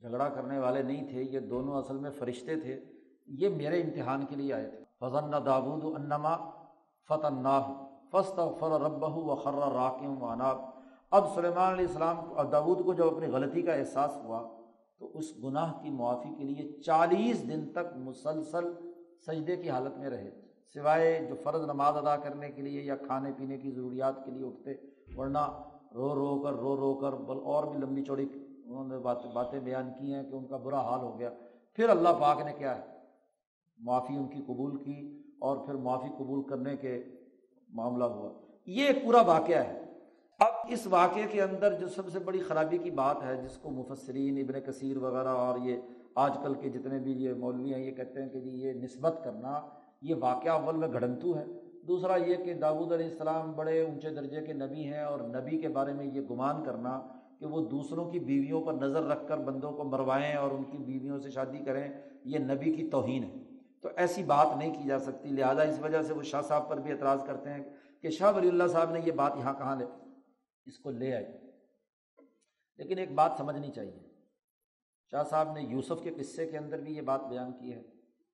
جھگڑا 0.00 0.28
کرنے 0.28 0.58
والے 0.58 0.82
نہیں 0.82 1.08
تھے، 1.08 1.22
یہ 1.22 1.40
دونوں 1.40 1.78
اصل 1.78 1.96
میں 1.96 2.10
فرشتے 2.10 2.60
تھے۔ 2.60 2.84
یہ 3.26 3.48
میرے 3.48 3.82
امتحان 3.82 4.26
کے 4.26 4.36
لیے 4.36 4.52
آئے 4.52 4.70
تھے۔ 4.70 4.78
فضن 5.00 5.32
داود 5.46 5.84
انما 5.84 6.50
فتح 7.08 7.28
ناہ 7.28 7.86
فسط 8.10 8.40
فر 8.60 8.80
رب 8.80 9.02
و 9.02 9.34
خر 9.34 9.54
راکم 9.54 10.22
و 10.22 10.26
اناب 10.26 10.60
اب 11.10 11.34
سلیمان 11.34 11.72
علیہ 11.72 11.86
السلام 11.86 12.32
اور 12.32 12.44
داود 12.44 12.84
کو 12.84 12.94
جب 12.94 13.06
اپنی 13.06 13.26
غلطی 13.26 13.62
کا 13.62 13.72
احساس 13.72 14.16
ہوا 14.16 14.63
تو 15.04 15.18
اس 15.18 15.44
گناہ 15.44 15.82
کی 15.82 15.90
معافی 15.90 16.34
کے 16.38 16.44
لیے 16.44 16.82
چالیس 16.82 17.48
دن 17.48 17.68
تک 17.72 17.96
مسلسل 17.96 18.72
سجدے 19.26 19.56
کی 19.56 19.70
حالت 19.70 19.98
میں 19.98 20.10
رہے۔ 20.10 20.30
سوائے 20.74 21.26
جو 21.28 21.34
فرض 21.42 21.64
نماز 21.64 21.96
ادا 21.96 22.16
کرنے 22.16 22.50
کے 22.50 22.62
لیے 22.62 22.82
یا 22.82 22.96
کھانے 22.96 23.30
پینے 23.36 23.58
کی 23.58 23.70
ضروریات 23.70 24.24
کے 24.24 24.30
لیے 24.30 24.46
اٹھتے، 24.46 24.70
ورنہ 25.16 25.62
رو 25.94 26.14
رو 26.14 26.42
کر، 26.42 26.52
رو 26.52 26.76
رو 26.76 26.94
کر، 26.94 27.12
بل 27.12 27.36
اور 27.44 27.64
بھی 27.64 27.78
لمبی 27.78 28.04
چوڑی 28.04 28.28
انہوں 28.64 28.88
نے 28.88 28.98
بات 28.98 29.26
باتیں 29.26 29.60
بیان 29.60 29.90
کی 30.00 30.14
ہیں 30.14 30.22
کہ 30.22 30.34
ان 30.34 30.46
کا 30.46 30.56
برا 30.56 30.80
حال 30.80 31.00
ہو 31.00 31.18
گیا۔ 31.18 31.30
پھر 31.74 31.88
اللہ 31.88 32.08
پاک 32.20 32.42
نے 32.42 32.52
کیا 32.58 32.78
ہے؟ 32.78 32.82
معافی 33.78 34.16
ان 34.16 34.28
کی 34.28 34.42
قبول 34.42 34.76
کی 34.76 35.22
اور 35.40 35.56
پھر 35.56 35.74
معافی 35.74 36.08
قبول 36.18 36.42
کرنے 36.42 36.76
کے 36.76 37.04
معاملہ 37.68 38.04
ہوا۔ 38.04 38.32
یہ 38.66 38.86
ایک 38.86 39.04
پورا 39.04 39.20
واقعہ 39.20 39.64
ہے۔ 39.64 39.83
اب 40.38 40.52
اس 40.68 40.86
واقعے 40.86 41.22
کے 41.30 41.42
اندر 41.42 41.72
جو 41.72 41.88
سب 41.88 42.08
سے 42.08 42.18
بڑی 42.18 42.38
خرابی 42.38 42.78
کی 42.78 42.90
بات 42.90 43.22
ہے، 43.22 43.36
جس 43.36 43.56
کو 43.56 43.70
مفسرین 43.70 44.38
ابن 44.38 44.60
کثیر 44.60 44.96
وغیرہ 44.96 45.28
اور 45.28 45.58
یہ 45.58 45.76
آج 46.14 46.38
کل 46.42 46.54
کے 46.54 46.68
جتنے 46.68 46.98
بھی 46.98 47.12
یہ 47.12 47.32
مولوی 47.34 47.74
ہیں 47.74 47.86
یہ 47.86 47.90
کہتے 47.90 48.22
ہیں 48.22 48.28
کہ 48.28 48.40
جی 48.40 48.50
یہ 48.50 48.72
نسبت 48.72 49.20
کرنا، 49.24 49.60
یہ 50.02 50.14
واقعہ 50.20 50.52
اول 50.52 50.76
میں 50.76 50.88
گھڑنتو 50.92 51.38
ہے۔ 51.38 51.44
دوسرا 51.88 52.16
یہ 52.16 52.36
کہ 52.36 52.54
داود 52.54 52.92
علیہ 52.92 53.06
السلام 53.06 53.52
بڑے 53.52 53.82
اونچے 53.82 54.10
درجے 54.10 54.40
کے 54.40 54.52
نبی 54.52 54.84
ہیں 54.84 55.02
اور 55.02 55.20
نبی 55.20 55.58
کے 55.58 55.68
بارے 55.68 55.92
میں 55.92 56.06
یہ 56.06 56.20
گمان 56.30 56.64
کرنا 56.64 57.00
کہ 57.38 57.46
وہ 57.46 57.68
دوسروں 57.68 58.10
کی 58.10 58.18
بیویوں 58.18 58.62
پر 58.62 58.72
نظر 58.72 59.02
رکھ 59.02 59.28
کر 59.28 59.38
بندوں 59.38 59.72
کو 59.72 59.84
مروائیں 59.84 60.34
اور 60.34 60.50
ان 60.50 60.64
کی 60.64 60.78
بیویوں 60.78 61.18
سے 61.18 61.30
شادی 61.30 61.58
کریں، 61.58 61.88
یہ 62.24 62.38
نبی 62.38 62.72
کی 62.72 62.88
توہین 62.88 63.24
ہے۔ 63.24 63.30
تو 63.80 63.88
ایسی 63.96 64.22
بات 64.22 64.56
نہیں 64.56 64.74
کی 64.74 64.88
جا 64.88 64.98
سکتی، 64.98 65.28
لہٰذا 65.28 65.62
اس 65.62 65.80
وجہ 65.82 66.02
سے 66.02 66.14
وہ 66.14 66.22
شاہ 66.22 66.40
صاحب 66.40 66.68
پر 66.68 66.76
بھی 66.76 66.92
اعتراض 66.92 67.24
کرتے 67.24 67.50
ہیں 67.50 67.62
کہ 68.00 68.10
شاہ 68.10 68.32
ولی 68.36 68.48
اللہ 68.48 68.66
صاحب 68.66 68.90
نے 68.90 69.00
یہ 69.04 69.12
بات 69.12 69.32
یہاں 69.36 69.54
کہاں 69.58 69.76
لے۔ 69.76 69.84
اس 70.66 70.78
کو 70.78 70.90
لے 70.90 71.14
آئی۔ 71.14 71.24
لیکن 72.78 72.98
ایک 72.98 73.14
بات 73.14 73.32
سمجھنی 73.36 73.70
چاہیے۔ 73.70 73.98
شاہ 75.10 75.22
صاحب 75.30 75.52
نے 75.52 75.62
یوسف 75.62 76.02
کے 76.02 76.10
قصے 76.10 76.46
کے 76.46 76.58
اندر 76.58 76.80
بھی 76.80 76.96
یہ 76.96 77.00
بات 77.00 77.24
بیان 77.24 77.52
کی 77.52 77.72
ہے۔ 77.72 77.82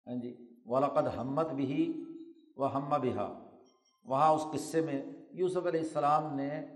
ہاں 0.06 0.14
جی 0.14 0.46
ولاقد 0.66 1.06
ہمت 1.16 1.46
بھی 1.46 2.04
و 2.56 2.66
ہمہ 2.66 2.96
بہا 2.96 3.46
وہاں 4.04 4.28
اس 4.28 4.46
قصے 4.52 4.80
میں 4.80 5.02
یوسف 5.30 5.66
علیہ 5.66 5.80
السلام 5.80 6.34
نے 6.34 6.66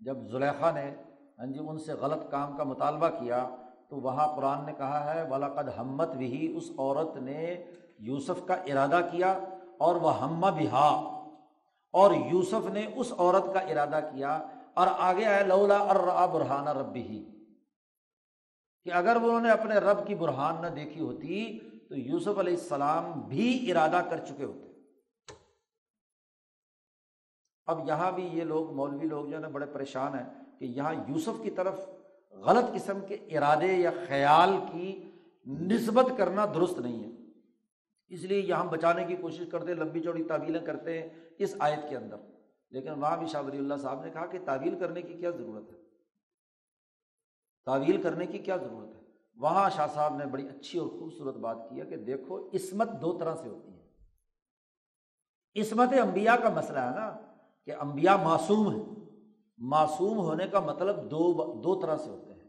جب 0.00 0.16
زلیخا 0.28 0.70
نے 0.70 0.94
ہاں 1.38 1.46
جی 1.46 1.58
ان 1.68 1.78
سے 1.78 1.92
غلط 1.92 2.30
کام 2.30 2.56
کا 2.56 2.64
مطالبہ 2.64 3.08
کیا، 3.08 3.48
تو 3.88 3.96
وہاں 3.96 4.36
قرآن 4.36 4.66
نے 4.66 4.72
کہا 4.72 5.14
ہے 5.14 5.22
ولاقد 5.30 5.68
ہمت 5.78 6.08
بھی 6.08 6.56
اس 6.56 6.70
عورت 6.78 7.16
نے 7.16 7.64
یوسف 7.98 8.46
کا 8.46 8.54
ارادہ 8.54 9.00
کیا 9.10 9.38
اور 9.78 9.96
وہ 9.96 10.20
ہمہ 10.20 10.46
بہا 10.46 10.88
اور 11.90 12.10
یوسف 12.14 12.66
نے 12.66 12.86
اس 12.96 13.12
عورت 13.18 13.54
کا 13.54 13.60
ارادہ 13.60 14.00
کیا 14.12 14.46
اور 14.74 14.86
آگے 14.90 15.24
آئے 15.24 15.44
لولا 15.44 15.78
ار 15.78 16.28
برہانہ 16.28 16.70
ربی 16.70 17.02
ہی 17.02 17.24
کہ 18.84 18.92
اگر 18.92 19.16
انہوں 19.16 19.40
نے 19.40 19.50
اپنے 19.50 19.74
رب 19.74 20.06
کی 20.06 20.14
برہان 20.14 20.62
نہ 20.62 20.66
دیکھی 20.66 21.00
ہوتی، 21.00 21.58
تو 21.88 21.96
یوسف 21.96 22.38
علیہ 22.38 22.54
السلام 22.54 23.20
بھی 23.20 23.70
ارادہ 23.70 24.00
کر 24.10 24.24
چکے 24.26 24.44
ہوتے۔ 24.44 24.72
اب 27.66 27.88
یہاں 27.88 28.12
بھی 28.12 28.24
یہ 28.26 28.44
لوگ، 28.44 28.72
مولوی 28.72 29.08
لوگ 29.08 29.26
جو 29.26 29.34
ہے 29.36 29.40
نا، 29.40 29.48
بڑے 29.48 29.66
پریشان 29.66 30.14
ہیں 30.14 30.58
کہ 30.58 30.64
یہاں 30.64 30.94
یوسف 31.08 31.42
کی 31.42 31.50
طرف 31.50 31.80
غلط 32.30 32.74
قسم 32.74 32.98
کے 33.08 33.14
ارادے 33.14 33.72
یا 33.72 33.90
خیال 34.08 34.50
کی 34.72 35.10
نسبت 35.46 36.06
کرنا 36.16 36.46
درست 36.46 36.78
نہیں 36.78 37.04
ہے۔ 37.04 37.10
اس 38.08 38.22
لیے 38.22 38.40
یہاں 38.40 38.64
بچانے 38.64 39.04
کی 39.04 39.16
کوشش 39.16 39.44
کرتے 39.52 39.72
ہیں 39.72 39.78
لمبی 39.78 40.00
چوڑی 40.00 40.24
تعویلیں 40.24 40.66
کرتے 40.66 41.02
ہیں 41.02 41.08
اس 41.38 41.54
آیت 41.58 41.88
کے 41.88 41.96
اندر۔ 41.96 42.16
لیکن 42.74 42.90
وہاں 42.90 43.16
بھی 43.16 43.26
شاہ 43.26 43.42
ولی 43.42 43.58
اللہ 43.58 43.74
صاحب 43.82 44.04
نے 44.04 44.10
کہا 44.10 44.26
کہ 44.26 44.38
تعویل 44.44 44.78
کرنے 44.78 45.02
کی 45.02 45.14
کیا 45.14 45.30
ضرورت 45.30 45.72
ہے؟ 45.72 45.78
تعویل 47.64 48.02
کرنے 48.02 48.26
کی 48.26 48.38
کیا 48.38 48.56
ضرورت 48.56 48.96
ہے؟ 48.96 49.00
وہاں 49.36 49.70
شاہ 49.70 49.86
صاحب 49.94 50.16
نے 50.16 50.26
بڑی 50.26 50.48
اچھی 50.48 50.78
اور 50.78 50.88
خوبصورت 50.88 51.36
بات 51.36 51.56
کی 51.70 51.80
ہے 51.80 51.86
کہ 51.86 51.96
دیکھو 51.96 52.50
عصمت 52.54 52.88
دو 53.02 53.18
طرح 53.18 53.36
سے 53.36 53.48
ہوتی 53.48 53.72
ہے۔ 53.72 53.84
عصمت 55.60 55.88
امبیا 56.02 56.36
کا 56.36 56.48
مسئلہ 56.48 56.78
ہے 56.78 56.90
نا 56.90 57.32
کہ 57.64 57.74
امبیا 57.74 58.16
معصوم 58.16 58.74
ہے 58.74 58.84
معصوم 59.58 60.18
ہونے 60.18 60.46
کا 60.46 60.60
مطلب 60.60 60.96
دو 61.10 61.54
دو 61.60 61.80
طرح 61.80 61.96
سے 61.96 62.10
ہوتے 62.10 62.32
ہیں۔ 62.32 62.48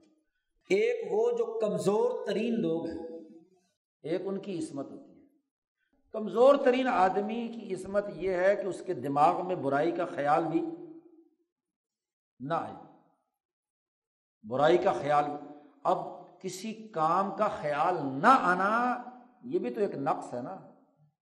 ایک 0.69 1.13
وہ 1.13 1.31
جو 1.31 1.59
کمزور 1.61 2.25
ترین 2.25 2.61
لوگ 2.61 2.85
ہیں۔ 2.85 3.19
ایک 4.03 4.21
ان 4.25 4.39
کی 4.39 4.59
عصمت 4.59 4.91
ہوتی 4.91 5.09
ہے۔ 5.09 5.14
کمزور 6.15 6.55
ترین 6.55 6.87
آدمی 6.87 7.47
کی 7.47 7.73
عصمت 7.73 8.05
یہ 8.15 8.31
ہے 8.31 8.55
کہ 8.55 8.67
اس 8.67 8.83
کے 8.85 8.93
دماغ 8.93 9.47
میں 9.47 9.55
برائی 9.55 9.91
کا 9.91 10.05
خیال 10.05 10.43
بھی 10.45 10.65
نہ 12.39 12.53
آئے۔ 12.53 12.73
برائی 14.49 14.77
کا 14.77 14.91
خیال۔ 14.91 15.25
اب 15.83 15.97
کسی 16.39 16.73
کام 16.73 17.35
کا 17.35 17.47
خیال 17.47 17.95
نہ 18.03 18.27
آنا، 18.27 19.03
یہ 19.43 19.59
بھی 19.59 19.69
تو 19.69 19.81
ایک 19.81 19.95
نقص 19.95 20.33
ہے 20.33 20.41
نا۔ 20.41 20.57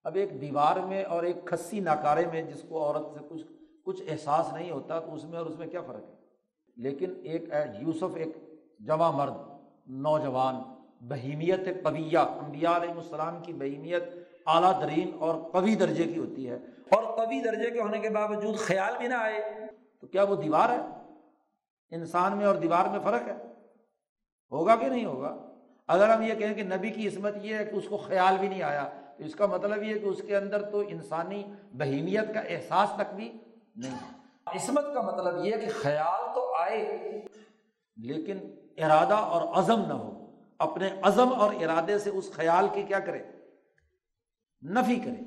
اب 0.03 0.15
ایک 0.15 0.41
دیوار 0.41 0.77
میں 0.77 1.03
اور 1.03 1.23
ایک 1.23 1.45
کھسی 1.45 1.79
ناکارے 1.79 2.25
میں 2.25 2.41
جس 2.41 2.65
کو 2.69 2.83
عورت 2.83 3.13
سے 3.13 3.19
کچھ 3.29 3.43
کچھ 3.85 4.03
احساس 4.07 4.53
نہیں 4.53 4.71
ہوتا، 4.71 4.99
تو 4.99 5.13
اس 5.13 5.23
میں 5.23 5.37
اور 5.37 5.45
اس 5.45 5.59
میں 5.59 5.67
کیا 5.67 5.81
فرق 5.81 6.09
ہے؟ 6.09 6.15
لیکن 6.75 7.13
ایک 7.23 7.43
یوسف، 7.81 8.15
ایک 8.15 8.37
جمع 8.79 9.11
مرد، 9.11 9.33
نوجوان، 9.87 10.55
بہیمیت 11.07 11.83
قویہ 11.83 12.17
امبیا 12.17 12.75
علیہ 12.75 12.91
السلام 12.91 13.43
کی 13.43 13.53
بہیمیت 13.53 14.03
اعلیٰ 14.47 14.81
ترین 14.81 15.11
اور 15.19 15.35
قوی 15.51 15.75
درجے 15.75 16.03
کی 16.03 16.19
ہوتی 16.19 16.49
ہے 16.49 16.55
اور 16.89 17.03
قوی 17.03 17.41
درجے 17.41 17.69
کے 17.69 17.81
ہونے 17.81 17.99
کے 17.99 18.09
باوجود 18.09 18.57
خیال 18.57 18.97
بھی 18.97 19.07
نہ 19.07 19.13
آئے 19.13 19.41
تو 20.01 20.07
کیا 20.07 20.23
وہ 20.23 20.35
دیوار 20.35 20.69
ہے؟ 20.69 20.79
انسان 21.91 22.37
میں 22.37 22.45
اور 22.45 22.55
دیوار 22.55 22.85
میں 22.85 22.99
فرق 22.99 23.27
ہے؟ 23.27 23.33
ہوگا 24.51 24.75
کہ 24.75 24.85
نہیں 24.85 25.05
ہوگا؟ 25.05 25.37
اگر 25.87 26.09
ہم 26.09 26.21
یہ 26.21 26.33
کہیں 26.33 26.53
کہ 26.53 26.63
نبی 26.63 26.89
کی 26.89 27.07
عصمت 27.07 27.33
یہ 27.41 27.55
ہے 27.55 27.65
کہ 27.65 27.75
اس 27.75 27.83
کو 27.89 27.97
خیال 27.97 28.37
بھی 28.37 28.47
نہیں 28.47 28.63
آیا، 28.63 28.89
تو 29.17 29.23
اس 29.23 29.35
کا 29.35 29.45
مطلب 29.45 29.83
یہ 29.83 29.99
کہ 29.99 30.05
اس 30.05 30.21
کے 30.27 30.37
اندر 30.37 30.61
تو 30.61 30.79
انسانی 30.87 31.43
بہیمیت 31.73 32.33
کا 32.33 32.39
احساس 32.39 32.89
تک 32.95 33.13
بھی 33.13 33.31
نہیں 33.75 33.97
عصمت 34.45 34.93
کا 34.93 35.01
مطلب 35.01 35.45
یہ 35.45 35.51
کہ 35.51 35.67
خیال 35.81 36.33
تو 36.35 36.53
آئے، 36.55 37.21
لیکن 37.97 38.37
ارادہ 38.77 39.13
اور 39.13 39.41
عزم 39.41 39.81
نہ 39.87 39.93
ہو۔ 39.93 40.25
اپنے 40.59 40.89
عزم 41.01 41.33
اور 41.33 41.53
ارادے 41.53 41.99
سے 41.99 42.09
اس 42.09 42.31
خیال 42.31 42.67
کی 42.73 42.83
کیا 42.83 42.99
کرے؟ 42.99 43.23
نفی 44.63 44.95
کرے۔ 44.95 45.23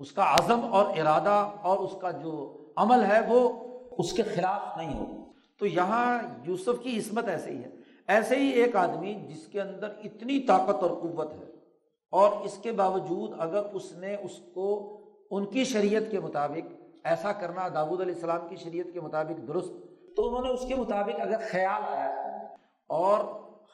اس 0.00 0.12
کا 0.12 0.24
عزم 0.34 0.60
اور 0.70 0.86
ارادہ 0.98 1.50
اور 1.62 1.78
اس 1.78 1.94
کا 2.00 2.10
جو 2.10 2.32
عمل 2.76 3.04
ہے 3.04 3.18
وہ 3.28 3.40
اس 3.98 4.12
کے 4.12 4.22
خلاف 4.24 4.76
نہیں 4.76 4.94
ہو۔ 4.94 5.06
تو 5.58 5.66
یہاں 5.66 6.22
یوسف 6.46 6.82
کی 6.82 6.98
عصمت 6.98 7.28
ایسے 7.28 7.50
ہی 7.50 7.56
ہے۔ 7.56 7.70
ایسے 8.08 8.36
ہی 8.36 8.48
ایک 8.52 8.76
آدمی 8.76 9.14
جس 9.28 9.46
کے 9.46 9.60
اندر 9.60 9.88
اتنی 10.04 10.38
طاقت 10.40 10.82
اور 10.82 10.90
قوت 10.90 11.32
ہے، 11.32 11.44
اور 12.12 12.32
اس 12.44 12.56
کے 12.62 12.72
باوجود 12.72 13.30
اگر 13.38 13.62
اس 13.72 13.92
نے 13.92 14.14
اس 14.14 14.40
کو 14.54 14.70
ان 15.30 15.46
کی 15.46 15.64
شریعت 15.64 16.10
کے 16.10 16.20
مطابق 16.20 16.72
ایسا 17.04 17.32
کرنا 17.32 17.68
داود 17.74 18.00
علیہ 18.00 18.14
السلام 18.14 18.48
کی 18.48 18.56
شریعت 18.56 18.92
کے 18.92 19.00
مطابق 19.00 19.46
درست، 19.48 19.72
تو 20.16 20.28
انہوں 20.28 20.42
نے 20.42 20.50
اس 20.50 20.64
کے 20.68 20.74
مطابق 20.74 21.20
اگر 21.20 21.38
خیال 21.50 21.82
آیا 21.88 22.10
اور 22.90 23.24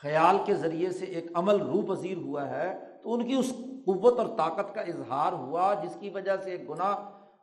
خیال 0.03 0.37
کے 0.45 0.55
ذریعے 0.55 0.91
سے 0.91 1.05
ایک 1.05 1.31
عمل 1.35 1.61
رو 1.63 1.81
پذیر 1.83 2.17
ہوا 2.17 2.49
ہے، 2.49 2.69
تو 3.03 3.15
ان 3.15 3.27
کی 3.27 3.35
اس 3.35 3.53
قوت 3.93 4.19
اور 4.19 4.27
طاقت 4.37 4.75
کا 4.75 4.81
اظہار 4.81 5.33
ہوا، 5.33 5.75
جس 5.75 5.97
کی 6.01 6.11
وجہ 6.11 6.37
سے 6.37 6.51
ایک 6.51 6.71
گناہ، 6.71 6.97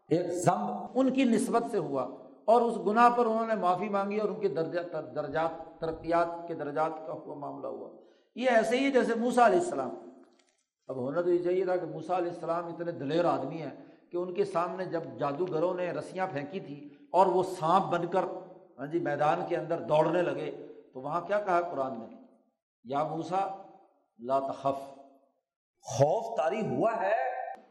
ایک 0.10 0.32
ضم 0.32 0.86
ان 0.96 1.14
کی 1.14 1.24
نسبت 1.24 1.64
سے 1.72 1.78
ہوا۔ 1.78 2.08
اور 2.46 2.62
اس 2.62 2.78
گناہ 2.88 3.10
پر 3.10 3.26
انہوں 3.26 3.48
نے 3.48 3.56
معافی 3.56 3.90
مانگی 3.90 4.18
اور 4.18 4.30
ان 4.30 4.40
کے 4.40 4.48
درجہ، 4.48 4.80
درجات، 5.16 5.80
ترقیات 5.80 6.48
کے 6.48 6.54
درجات 6.54 7.08
کا 7.08 7.14
ہوا، 7.14 7.36
معاملہ 7.36 7.68
ہوا۔ 7.68 7.90
یہ 8.36 8.50
ایسے 8.50 8.78
ہی 8.78 8.92
جیسے 8.92 9.16
موسا 9.16 9.46
علیہ 9.46 9.60
السلام۔ 9.60 9.90
اب 10.88 10.96
ہونا 10.96 11.22
تو 11.22 11.30
یہ 11.30 11.44
چاہیے 11.44 11.66
تھا 11.66 11.76
کہ 11.76 11.86
موسا 11.86 12.18
علیہ 12.18 12.32
السلام 12.32 12.66
اتنے 12.66 12.92
دلیر 12.92 13.26
آدمی 13.26 13.62
ہیں 13.62 13.86
کہ 14.12 14.18
ان 14.18 14.34
کے 14.34 14.46
سامنے 14.46 14.86
جب 14.86 15.02
جادوگروں 15.20 15.74
نے 15.74 15.92
رسیاں 15.92 16.28
پھینکی 16.32 16.60
تھی 16.60 16.90
اور 17.12 17.26
وہ 17.28 17.44
سانپ 17.44 17.86
بن 17.86 18.08
کر 18.08 18.24
ہاں 18.80 18.88
جی 18.88 19.00
میدان 19.00 19.42
کے 19.48 19.58
اندر 19.58 19.80
دوڑنے 19.80 20.22
لگے، 20.22 20.68
تو 20.94 21.02
وہاں 21.02 21.22
کیا 21.22 21.40
کہا 21.40 21.62
قرآن 21.62 22.00
نے 22.00 22.16
یا 22.84 23.04
موسا 23.04 23.62
لا 24.20 24.40
تخف۔ 24.40 24.95
خوف 25.86 26.38
تاری 26.38 26.62
ہوا 26.66 26.92
ہے۔ 27.02 27.14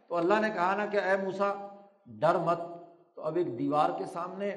تو 0.09 0.17
اللہ 0.17 0.35
نے 0.41 0.51
کہا 0.51 0.75
نا 0.75 0.87
کہ 0.87 0.97
اے 0.97 1.17
موسا 1.25 1.69
ڈر 2.07 2.35
مت۔ 2.35 2.59
تو 3.15 3.23
اب 3.23 3.37
ایک 3.37 3.59
دیوار 3.59 3.91
کے 3.99 4.05
سامنے، 4.05 4.49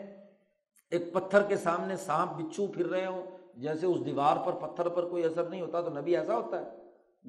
ایک 0.92 1.14
پتھر 1.14 1.42
کے 1.42 1.58
سامنے 1.58 1.96
سانپ 1.96 2.32
بچھو 2.32 2.68
پھر 2.68 2.86
رہے 2.86 3.06
ہوں۔ 3.06 3.24
جیسے 3.56 3.86
اس 3.86 4.06
دیوار 4.06 4.38
پر، 4.38 4.52
پتھر 4.52 4.90
پر 4.90 5.10
کوئی 5.10 5.24
اثر 5.24 5.44
نہیں 5.44 5.62
ہوتا 5.62 5.82
تو 5.82 5.90
نبی 5.90 6.18
ایسا 6.18 6.36
ہوتا 6.36 6.62
ہے۔ 6.62 6.66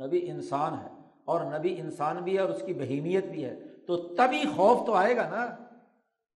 نبی 0.06 0.30
انسان 0.30 0.74
ہے 0.74 0.88
اور 1.24 1.40
نبی 1.40 1.80
انسان 1.80 2.16
بھی 2.16 2.36
ہے 2.36 2.40
اور 2.40 2.48
اس 2.48 2.62
کی 2.66 2.74
بہیمیت 2.74 3.24
بھی 3.24 3.44
ہے۔ 3.44 3.56
تو 3.86 3.96
تبھی 3.96 4.44
خوف 4.56 4.86
تو 4.86 4.94
آئے 4.94 5.16
گا 5.16 5.28
نا۔ 5.28 5.56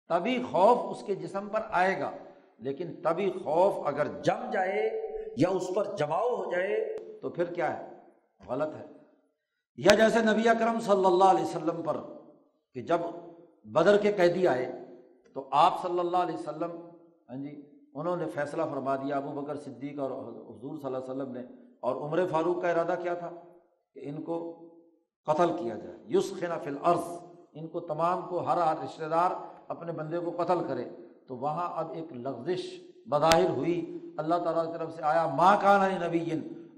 تبھی 0.08 0.42
خوف 0.50 0.96
اس 0.96 1.06
کے 1.06 1.14
جسم 1.14 1.48
پر 1.48 1.60
آئے 1.70 2.00
گا۔ 2.00 2.10
لیکن 2.58 2.94
تبھی 3.02 3.32
خوف 3.44 3.86
اگر 3.86 4.06
جم 4.22 4.50
جائے 4.52 5.02
یا 5.36 5.48
اس 5.48 5.70
پر 5.74 5.84
جماؤ 5.96 6.28
ہو 6.30 6.50
جائے 6.50 6.98
تو 7.22 7.28
پھر 7.28 7.44
کیا 7.44 7.80
ہے؟ 7.80 7.88
غلط 8.48 8.74
ہے۔ 8.74 9.01
یا 9.76 9.94
جیسے 9.94 10.18
نبی 10.22 10.48
اکرم 10.48 10.80
صلی 10.80 11.04
اللہ 11.04 11.24
علیہ 11.24 11.44
وسلم 11.44 11.82
پر 11.82 11.96
کہ 12.74 12.82
جب 12.82 13.00
بدر 13.64 13.96
کے 13.96 14.12
قیدی 14.12 14.46
آئے 14.48 14.72
تو 15.34 15.48
آپ 15.50 15.82
صلی 15.82 15.98
اللہ 15.98 16.16
علیہ 16.16 16.34
وسلم 16.34 16.70
ہاں 17.28 17.36
جی 17.36 17.62
انہوں 17.94 18.16
نے 18.16 18.26
فیصلہ 18.26 18.62
فرما 18.70 18.96
دیا، 18.96 19.16
ابو 19.16 19.40
بکر 19.40 19.56
صدیق 19.56 19.98
اور 19.98 20.10
حضور 20.10 20.76
صلی 20.76 20.86
اللہ 20.86 20.98
علیہ 20.98 21.10
وسلم 21.10 21.32
نے، 21.32 21.42
اور 21.80 21.96
عمر 21.96 22.26
فاروق 22.26 22.62
کا 22.62 22.70
ارادہ 22.70 22.94
کیا 23.02 23.14
تھا 23.14 23.30
کہ 23.94 24.00
ان 24.02 24.22
کو 24.22 24.36
قتل 25.26 25.52
کیا 25.56 25.74
جائے۔ 25.74 25.96
یوس 26.06 26.32
خنا 26.40 26.58
فل 26.58 26.76
عرض 26.82 27.08
ان 27.52 27.66
کو 27.68 27.80
تمام 27.80 28.20
کو 28.28 28.38
ہر 28.38 28.56
ہر 28.56 28.82
رشتے 28.84 29.08
دار 29.08 29.30
اپنے 29.68 29.92
بندے 29.92 30.18
کو 30.18 30.30
قتل 30.42 30.64
کرے۔ 30.68 30.84
تو 31.28 31.36
وہاں 31.36 31.68
اب 31.74 31.92
ایک 31.92 32.12
لغزش 32.12 32.64
بظاہر 33.10 33.50
ہوئی۔ 33.50 33.98
اللہ 34.18 34.34
تعالیٰ 34.34 34.66
کی 34.66 34.72
طرف 34.72 34.94
سے 34.94 35.02
آیا 35.02 35.26
ماں 35.26 35.56
کان 35.60 35.90
نبی 36.02 36.24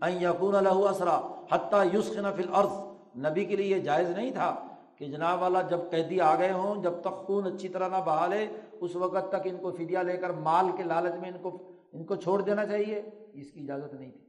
یقون 0.03 0.55
الح 0.55 0.91
اسرا 0.91 1.21
حتیٰ 1.53 1.85
یوسخن 1.93 2.27
فل 2.37 2.49
عرض 2.53 2.73
نبی 3.17 3.45
کے 3.45 3.57
لیے 3.57 3.77
یہ 3.77 3.83
جائز 3.83 4.11
نہیں 4.11 4.31
تھا 4.31 4.55
کہ 4.97 5.07
جناب 5.07 5.43
والا 5.43 5.63
جب 5.63 5.79
قیدی 5.91 6.21
آ 6.21 6.35
گئے 6.35 6.53
ہوں، 6.53 6.83
جب 6.83 6.93
تک 7.01 7.09
خون 7.09 7.47
اچھی 7.47 7.69
طرح 7.69 7.89
نہ 7.89 7.97
بہا 7.97 8.27
لے 8.27 8.47
اس 8.81 8.97
وقت 8.97 9.29
تک 9.29 9.41
ان 9.45 9.57
کو 9.57 9.71
فدیہ 9.71 9.99
لے 9.99 10.17
کر 10.17 10.31
مال 10.31 10.67
کے 10.77 10.83
لالچ 10.83 11.15
میں 11.15 11.31
ان 11.31 11.39
کو 11.43 11.73
ان 11.93 12.05
کو 12.05 12.15
چھوڑ 12.15 12.43
دینا 12.43 12.67
چاہیے۔ 12.67 13.03
اس 13.33 13.53
کی 13.53 13.61
اجازت 13.61 13.95
نہیں 13.95 14.13
تھی۔ 14.13 14.21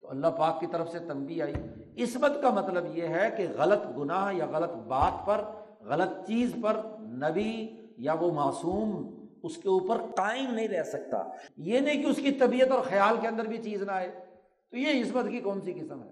تو 0.00 0.10
اللہ 0.10 0.26
پاک 0.26 0.60
کی 0.60 0.66
طرف 0.66 0.92
سے 0.92 0.98
تنبی 0.98 1.42
آئی۔ 1.42 1.54
عصمت 2.02 2.42
کا 2.42 2.50
مطلب 2.50 2.96
یہ 2.96 3.02
ہے 3.02 3.30
کہ 3.36 3.46
غلط 3.58 3.98
گناہ 3.98 4.34
یا 4.34 4.46
غلط 4.46 4.70
بات 4.70 5.26
پر، 5.26 5.44
غلط 5.84 6.26
چیز 6.26 6.52
پر 6.62 6.76
نبی 7.00 7.66
یا 7.98 8.14
وہ 8.14 8.32
معصوم 8.32 9.14
اس 9.42 9.56
کے 9.56 9.68
اوپر 9.68 9.98
قائم 10.16 10.54
نہیں 10.54 10.68
رہ 10.68 10.82
سکتا۔ 10.82 11.22
یہ 11.56 11.80
نہیں 11.80 12.02
کہ 12.02 12.06
اس 12.06 12.16
کی 12.16 12.30
طبیعت 12.30 12.70
اور 12.70 12.80
خیال 12.80 13.16
کے 13.20 13.28
اندر 13.28 13.44
بھی 13.44 13.58
چیز 13.58 13.82
نہ 13.82 13.92
آئے۔ 13.92 14.27
تو 14.70 14.76
یہ 14.76 15.02
عصمت 15.02 15.30
کی 15.30 15.40
کون 15.40 15.60
سی 15.60 15.72
قسم 15.72 16.02
ہے؟ 16.02 16.08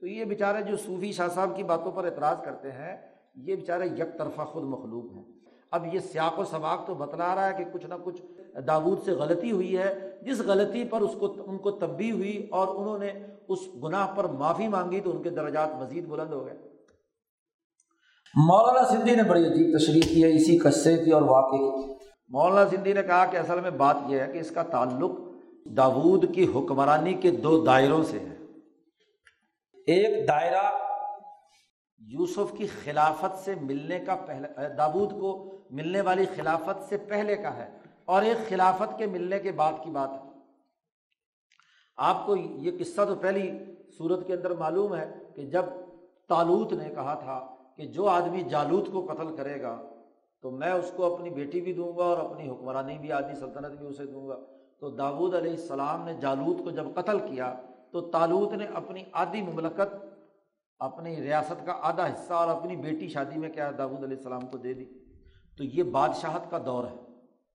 تو 0.00 0.06
یہ 0.06 0.24
بیچارے 0.24 0.62
جو 0.62 0.76
صوفی 0.76 1.12
شاہ 1.12 1.28
صاحب 1.28 1.56
کی 1.56 1.62
باتوں 1.62 1.92
پر 1.92 2.04
اعتراض 2.04 2.36
کرتے 2.44 2.72
ہیں 2.72 2.96
یہ 3.34 3.56
بیچارے 3.56 3.86
یک 3.86 4.18
طرفہ 4.18 4.42
خود 4.42 4.62
مخلوق 4.62 5.12
ہیں۔ 5.12 5.24
اب 5.70 5.94
یہ 5.94 5.98
سیاق 5.98 6.38
و 6.38 6.44
سباق 6.44 6.86
تو 6.86 6.94
بتلا 6.94 7.34
رہا 7.34 7.46
ہے 7.46 7.54
کہ 7.58 7.64
کچھ 7.72 7.86
نہ 7.86 7.94
کچھ 8.04 8.22
داود 8.66 8.98
سے 9.04 9.12
غلطی 9.12 9.50
ہوئی 9.50 9.78
ہے۔ 9.78 10.18
جس 10.22 10.40
غلطی 10.40 10.84
پر 10.84 11.00
اس 11.00 11.10
کو 11.20 11.36
ان 11.46 11.58
کو 11.58 11.70
تبدیلی 11.70 12.10
ہوئی 12.10 12.48
اور 12.50 12.68
انہوں 12.68 12.98
نے 12.98 13.12
اس 13.48 13.58
گناہ 13.84 14.14
پر 14.14 14.24
معافی 14.24 14.68
مانگی 14.68 15.00
تو 15.00 15.10
ان 15.10 15.22
کے 15.22 15.30
درجات 15.30 15.68
مزید 15.80 16.06
بلند 16.06 16.32
ہو 16.32 16.46
گئے۔ 16.46 16.54
مولانا 18.34 18.88
سندھی 18.88 19.14
نے 19.14 19.22
بڑی 19.22 19.46
عجیب 19.46 19.78
تشریح 19.78 20.02
کی 20.08 20.24
ہے 20.24 20.36
اسی 20.36 20.58
قصے 20.58 21.04
کی 21.04 21.10
اور 21.10 21.22
واقعے 21.22 21.58
کی۔ 21.58 21.94
مولانا 22.28 22.68
سندھی 22.68 22.92
نے 22.92 23.02
کہا 23.02 23.24
کہ 23.24 23.36
اصل 23.36 23.60
میں 23.60 23.70
بات 23.70 23.96
یہ 24.06 24.20
ہے 24.20 24.32
کہ 24.32 24.38
اس 24.38 24.50
کا 24.50 24.62
تعلق 24.62 25.10
داود 25.64 26.34
کی 26.34 26.46
حکمرانی 26.54 27.14
کے 27.14 27.30
دو 27.30 27.64
دائروں 27.64 28.04
سے 28.04 28.18
ہے۔ 28.18 28.36
ایک 29.86 30.28
دائرہ 30.28 30.78
یوسف 31.98 32.58
کی 32.58 32.66
خلافت 32.66 33.38
سے 33.38 33.54
ملنے 33.54 33.98
کا 33.98 34.16
پہلے، 34.26 34.48
داود 34.76 35.10
کو 35.10 35.58
ملنے 35.70 36.00
والی 36.00 36.26
خلافت 36.36 36.88
سے 36.88 36.96
پہلے 36.96 37.36
کا 37.36 37.56
ہے۔ 37.56 37.78
اور 38.04 38.22
ایک 38.22 38.48
خلافت 38.48 38.98
کے 38.98 39.06
ملنے 39.06 39.38
کے 39.38 39.52
بعد 39.52 39.72
کی 39.84 39.90
بات 39.90 40.10
ہے۔ 40.12 40.30
آپ 41.96 42.26
کو 42.26 42.36
یہ 42.36 42.70
قصہ 42.80 43.00
تو 43.08 43.14
پہلی 43.14 43.50
صورت 43.98 44.26
کے 44.26 44.34
اندر 44.34 44.50
معلوم 44.50 44.94
ہے 44.94 45.18
کہ 45.36 45.42
جب 45.42 45.64
تالوت 46.28 46.72
نے 46.72 46.88
کہا 46.94 47.14
تھا 47.14 47.56
کہ 47.76 47.86
جو 47.86 48.06
آدمی 48.06 48.42
جالوت 48.42 48.86
کو 48.92 49.06
قتل 49.06 49.36
کرے 49.36 49.62
گا 49.62 49.82
تو 50.42 50.50
میں 50.50 50.72
اس 50.72 50.92
کو 50.96 51.14
اپنی 51.14 51.30
بیٹی 51.30 51.60
بھی 51.60 51.72
دوں 51.72 51.98
گا 51.98 52.04
اور 52.04 52.18
اپنی 52.18 52.50
حکمرانی 52.50 52.98
بھی 52.98 53.12
آدھی 53.12 53.40
سلطنت 53.40 53.78
بھی 53.78 53.86
اسے 53.86 54.04
دوں 54.04 54.28
گا۔ 54.28 54.36
تو 54.80 54.90
داود 54.90 55.34
علیہ 55.34 55.50
السلام 55.50 56.04
نے 56.04 56.14
جالوت 56.14 56.64
کو 56.64 56.70
جب 56.70 56.84
قتل 56.94 57.18
کیا 57.18 57.54
تو 57.92 58.00
تالوت 58.00 58.52
نے 58.52 58.66
اپنی 58.74 59.04
آدھی 59.12 59.42
مملکت، 59.42 59.94
اپنی 60.78 61.16
ریاست 61.16 61.66
کا 61.66 61.72
آدھا 61.80 62.06
حصہ 62.06 62.32
اور 62.32 62.48
اپنی 62.48 62.76
بیٹی 62.76 63.08
شادی 63.08 63.38
میں 63.38 63.48
کیا 63.48 63.70
داود 63.78 64.04
علیہ 64.04 64.16
السلام 64.16 64.46
کو 64.46 64.58
دے 64.58 64.74
دی۔ 64.74 64.84
تو 65.58 65.64
یہ 65.64 65.82
بادشاہت 65.82 66.50
کا 66.50 66.58
دور 66.66 66.84
ہے، 66.84 66.96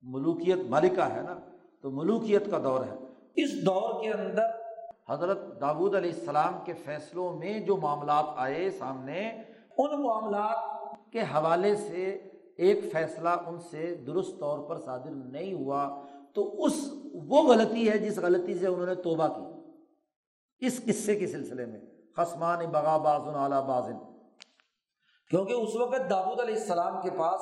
ملوکیت 0.02 0.58
ملکہ 0.70 1.02
ہے 1.02 1.22
نا، 1.22 1.40
تو 1.82 1.92
ملوکیت 1.92 2.52
کا 2.52 2.60
دور 2.64 2.80
ہے۔ 2.80 2.96
اس 3.36 3.66
دور 3.66 4.02
کے 4.02 4.10
اندر 4.10 4.46
حضرت 5.10 5.62
داود 5.62 5.96
علیہ 5.96 6.12
السلام 6.12 6.54
کے 6.66 6.74
فیصلوں 6.74 7.38
میں 7.38 7.60
جو 7.60 7.78
معاملات 7.78 8.26
آئے 8.36 8.70
سامنے، 8.70 9.30
ان 9.78 10.04
معاملات 10.04 11.12
کے 11.12 11.22
حوالے 11.22 11.76
سے 11.76 12.04
ایک 12.58 12.80
فیصلہ 12.92 13.30
ان 13.30 13.60
سے 13.60 13.96
درست 14.08 14.40
طور 14.40 14.60
پر 14.60 14.78
صادر 14.78 15.10
نہیں 15.10 15.54
ہوا۔ 15.54 16.02
تو 16.36 16.64
اس 16.64 16.74
وہ 17.14 17.44
غلطی 17.44 17.90
ہے 17.90 17.98
جس 17.98 18.18
غلطی 18.18 18.60
سے 18.60 18.68
انہوں 18.68 18.86
نے 18.86 18.95
توبہ 18.95 19.28
کی۔ 19.28 19.44
اس 20.66 20.82
قصے 20.86 21.16
کے 21.16 21.28
سلسلے 21.28 21.66
میں 21.66 21.80
خسمان 22.18 22.66
بغا 22.66 22.98
بازن 22.98 23.36
اعلیٰ 23.36 23.68
بازن۔ 23.68 23.98
کیونکہ 25.30 25.53
اس 25.53 25.76
وقت 25.76 26.10
داود 26.10 26.40
علیہ 26.40 26.56
السلام 26.56 27.02
کے 27.02 27.10
پاس 27.10 27.41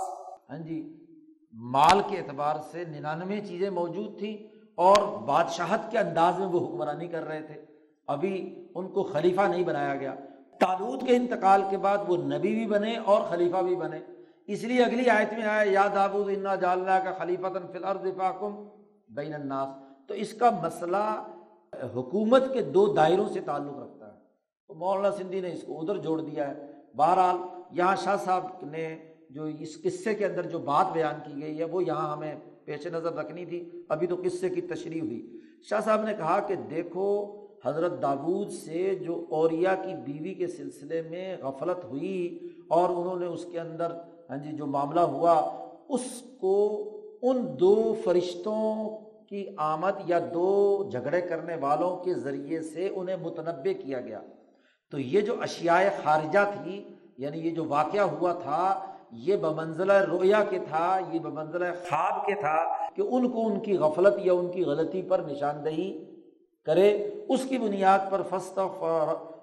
ہاں 0.50 0.58
جی 0.58 1.06
مال 1.54 2.02
کے 2.10 2.18
اعتبار 2.18 2.56
سے 2.72 2.84
ننانوے 2.84 3.42
چیزیں 3.48 3.70
موجود 3.70 4.20
تھیں 4.20 4.38
اور 4.76 5.22
بادشاہت 5.22 5.92
کے 5.92 5.98
انداز 6.00 6.40
میں 6.40 6.48
وہ 6.48 6.68
حکمرانی 6.68 7.08
کر 7.08 7.24
رہے 7.24 7.42
تھے۔ 7.42 7.66
ابھی 8.08 8.68
ان 8.76 8.88
کو 8.88 9.04
خلیفہ 9.04 9.42
نہیں 9.42 9.64
بنایا 9.64 9.96
گیا۔ 9.96 10.16
تالود 10.60 11.08
کے 11.08 11.16
انتقال 11.16 11.62
کے 11.70 11.78
بعد 11.78 11.98
وہ 12.08 12.18
نبی 12.18 12.56
بھی 12.56 12.66
بنے 12.66 12.98
اور 12.98 13.22
خلیفہ 13.30 13.58
بھی 13.58 13.76
بنے۔ 13.76 14.00
اس 14.48 14.64
لیے 14.64 14.84
اگلی 14.84 15.10
آیت 15.10 15.34
میں 15.34 15.44
آیا، 15.44 15.72
یا 15.72 15.88
دابود 15.96 16.30
انا 16.30 16.56
جاللہ 16.56 17.04
کا 17.04 17.14
خلیفہ 17.20 17.48
فاکم 18.18 18.83
بین 19.16 19.34
الناس۔ 19.34 19.70
تو 20.08 20.14
اس 20.14 20.34
کا 20.34 20.50
مسئلہ 20.50 21.24
حکومت 21.96 22.54
کے 22.54 22.62
دو 22.62 22.94
دائروں 22.94 23.30
سے 23.30 23.40
تعلق 23.42 23.78
رکھتا 23.78 24.14
ہے۔ 24.14 24.20
تو 24.68 24.74
مولانا 24.74 25.16
سندھی 25.16 25.42
نے 25.42 25.54
اس 25.54 25.64
کو 25.64 25.82
ادھر 25.82 25.98
جوڑ 25.98 26.22
دیا 26.22 26.50
ہے۔ 26.50 26.66
بہرحال 26.96 27.38
یہاں 27.72 27.96
شاہ 27.96 28.16
صاحب 28.16 28.46
نے 28.62 29.00
جو 29.30 29.44
اس 29.44 29.82
قصے 29.84 30.14
کے 30.14 30.26
اندر 30.26 30.46
جو 30.46 30.60
بات 30.60 30.94
بیان 30.94 31.16
کی 31.24 31.42
گئی 31.42 31.60
ہے، 31.60 31.64
وہ 31.64 31.84
یہاں 31.84 32.12
ہمیں 32.12 32.36
پیش 32.66 32.88
نظر 32.88 33.14
رکھنی 33.14 33.46
تھی۔ 33.46 33.70
ابھی 33.90 34.08
تو 34.08 34.16
قصے 34.16 34.50
کی 34.50 34.62
تشریح 34.62 35.02
ہوئی۔ 35.02 35.40
شاہ 35.70 35.80
صاحب 35.80 36.04
نے 36.04 36.14
کہا 36.14 36.40
کہ 36.40 36.56
دیکھو، 36.56 37.40
حضرت 37.66 38.02
داود 38.02 38.50
سے 38.50 38.96
جو 38.96 39.26
اوریا 39.30 39.76
کی 39.76 40.12
بیوی 40.12 40.34
کے 40.34 40.48
سلسلے 40.48 41.02
میں 41.02 41.38
غفلت 41.38 41.86
ہوئی 41.86 42.40
اور 42.68 42.90
انہوں 42.90 43.20
نے 43.20 43.26
اس 43.26 43.46
کے 43.52 43.60
اندر 43.60 43.92
ہاں 44.30 44.38
جی 44.38 44.52
جو 44.52 44.66
معاملہ 44.66 45.00
ہوا، 45.00 45.34
اس 45.90 46.24
کو 46.40 46.84
ان 47.24 47.60
دو 47.60 47.96
فرشتوں 48.04 48.98
کی 49.30 49.46
آمد 49.58 49.92
یا 50.06 50.20
دو 50.34 50.90
جھگڑے 50.92 51.22
کرنے 51.22 51.56
والوں 51.56 51.98
کے 51.98 52.14
ذریعے 52.14 52.62
سے 52.62 52.90
انہیں 52.96 53.16
متنوع 53.16 53.74
کیا 53.84 54.02
گیا۔ 54.02 54.22
تو 54.92 55.00
یہ 55.00 55.22
جو 55.22 55.34
اشیاء 55.42 55.82
خارجہ 56.04 56.52
تھی 56.54 56.84
یعنی 57.18 57.40
یہ 57.40 57.52
جو 57.52 57.66
واقعہ 57.68 58.02
ہوا 58.02 58.34
تھا، 58.34 58.80
یہ 59.12 59.36
بمنزلہ 59.36 59.94
رویا 59.94 60.44
کے 60.50 60.60
تھا، 60.70 61.00
یہ 61.12 61.20
بمنزلہ 61.20 61.66
خواب 61.90 62.26
کے 62.26 62.36
تھا 62.36 62.88
کہ 62.96 63.02
ان 63.02 63.30
کو 63.30 63.48
ان 63.48 63.60
کی 63.60 63.78
غفلت 63.78 64.14
یا 64.18 64.34
ان 64.34 64.52
کی 64.52 64.64
غلطی 64.64 65.02
پر 65.02 65.20
نشاندہی 65.20 66.06
کرے۔ 66.66 67.10
اس 67.30 67.46
کی 67.50 67.58
بنیاد 67.58 68.00
پر 68.10 68.22
فسط 68.30 68.60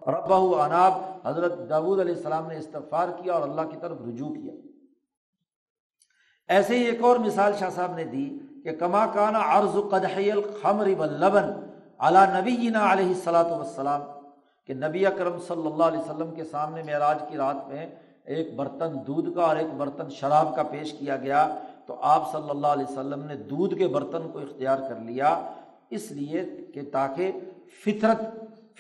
ربہ 0.09 0.63
اناب 0.63 0.93
حضرت 1.25 1.71
داود 1.71 2.01
علیہ 2.01 2.15
السلام 2.15 2.49
نے 2.49 2.57
استغفار 2.57 3.09
کیا 3.09 3.33
اور 3.33 3.43
اللہ 3.43 3.61
کی 3.61 3.77
طرف 3.81 3.97
رجوع 4.09 4.29
کیا۔ 4.29 4.53
ایسے 6.55 6.79
ہی 6.79 6.85
ایک 6.85 7.03
اور 7.05 7.17
مثال 7.25 7.53
شاہ 7.59 7.71
صاحب 7.75 7.95
نے 7.97 8.05
دی 8.13 8.29
کہ 8.65 8.73
کما 8.79 9.05
کانا 9.15 9.41
عرض 9.57 9.77
الخمر 9.77 10.89
واللبن 10.99 11.51
علی 12.07 12.25
نبی 12.33 12.57
جینا 12.57 12.93
علیہ 12.93 13.07
السلاۃ 13.07 13.51
وسلام 13.61 14.01
کہ 14.69 14.75
نبی 14.75 15.07
اکرم 15.07 15.39
صلی 15.47 15.67
اللہ 15.67 15.85
علیہ 15.85 16.01
وسلم 16.01 16.35
کے 16.35 16.45
سامنے 16.51 16.83
معراج 16.87 17.23
کی 17.29 17.37
رات 17.37 17.69
میں 17.69 17.87
ایک 18.35 18.55
برتن 18.57 18.97
دودھ 19.07 19.29
کا 19.35 19.43
اور 19.43 19.57
ایک 19.57 19.73
برتن 19.77 20.11
شراب 20.11 20.55
کا 20.57 20.63
پیش 20.71 20.93
کیا 20.93 21.17
گیا، 21.17 21.47
تو 21.87 21.97
آپ 22.15 22.31
صلی 22.33 22.51
اللہ 22.51 22.67
علیہ 22.67 22.91
وسلم 22.91 23.25
نے 23.27 23.35
دودھ 23.51 23.75
کے 23.79 23.87
برتن 23.95 24.29
کو 24.33 24.39
اختیار 24.39 24.79
کر 24.89 25.01
لیا، 25.07 25.35
اس 25.91 26.11
لیے 26.13 26.45
کہ 26.75 26.83
تاکہ 26.93 27.33
فطرت 27.85 28.21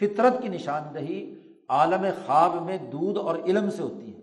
فطرت 0.00 0.40
کی 0.42 0.48
نشاندہی 0.48 1.18
عالم 1.78 2.04
خواب 2.26 2.62
میں 2.64 2.78
دودھ 2.92 3.18
اور 3.18 3.36
علم 3.44 3.70
سے 3.70 3.82
ہوتی 3.82 4.06
ہے۔ 4.06 4.19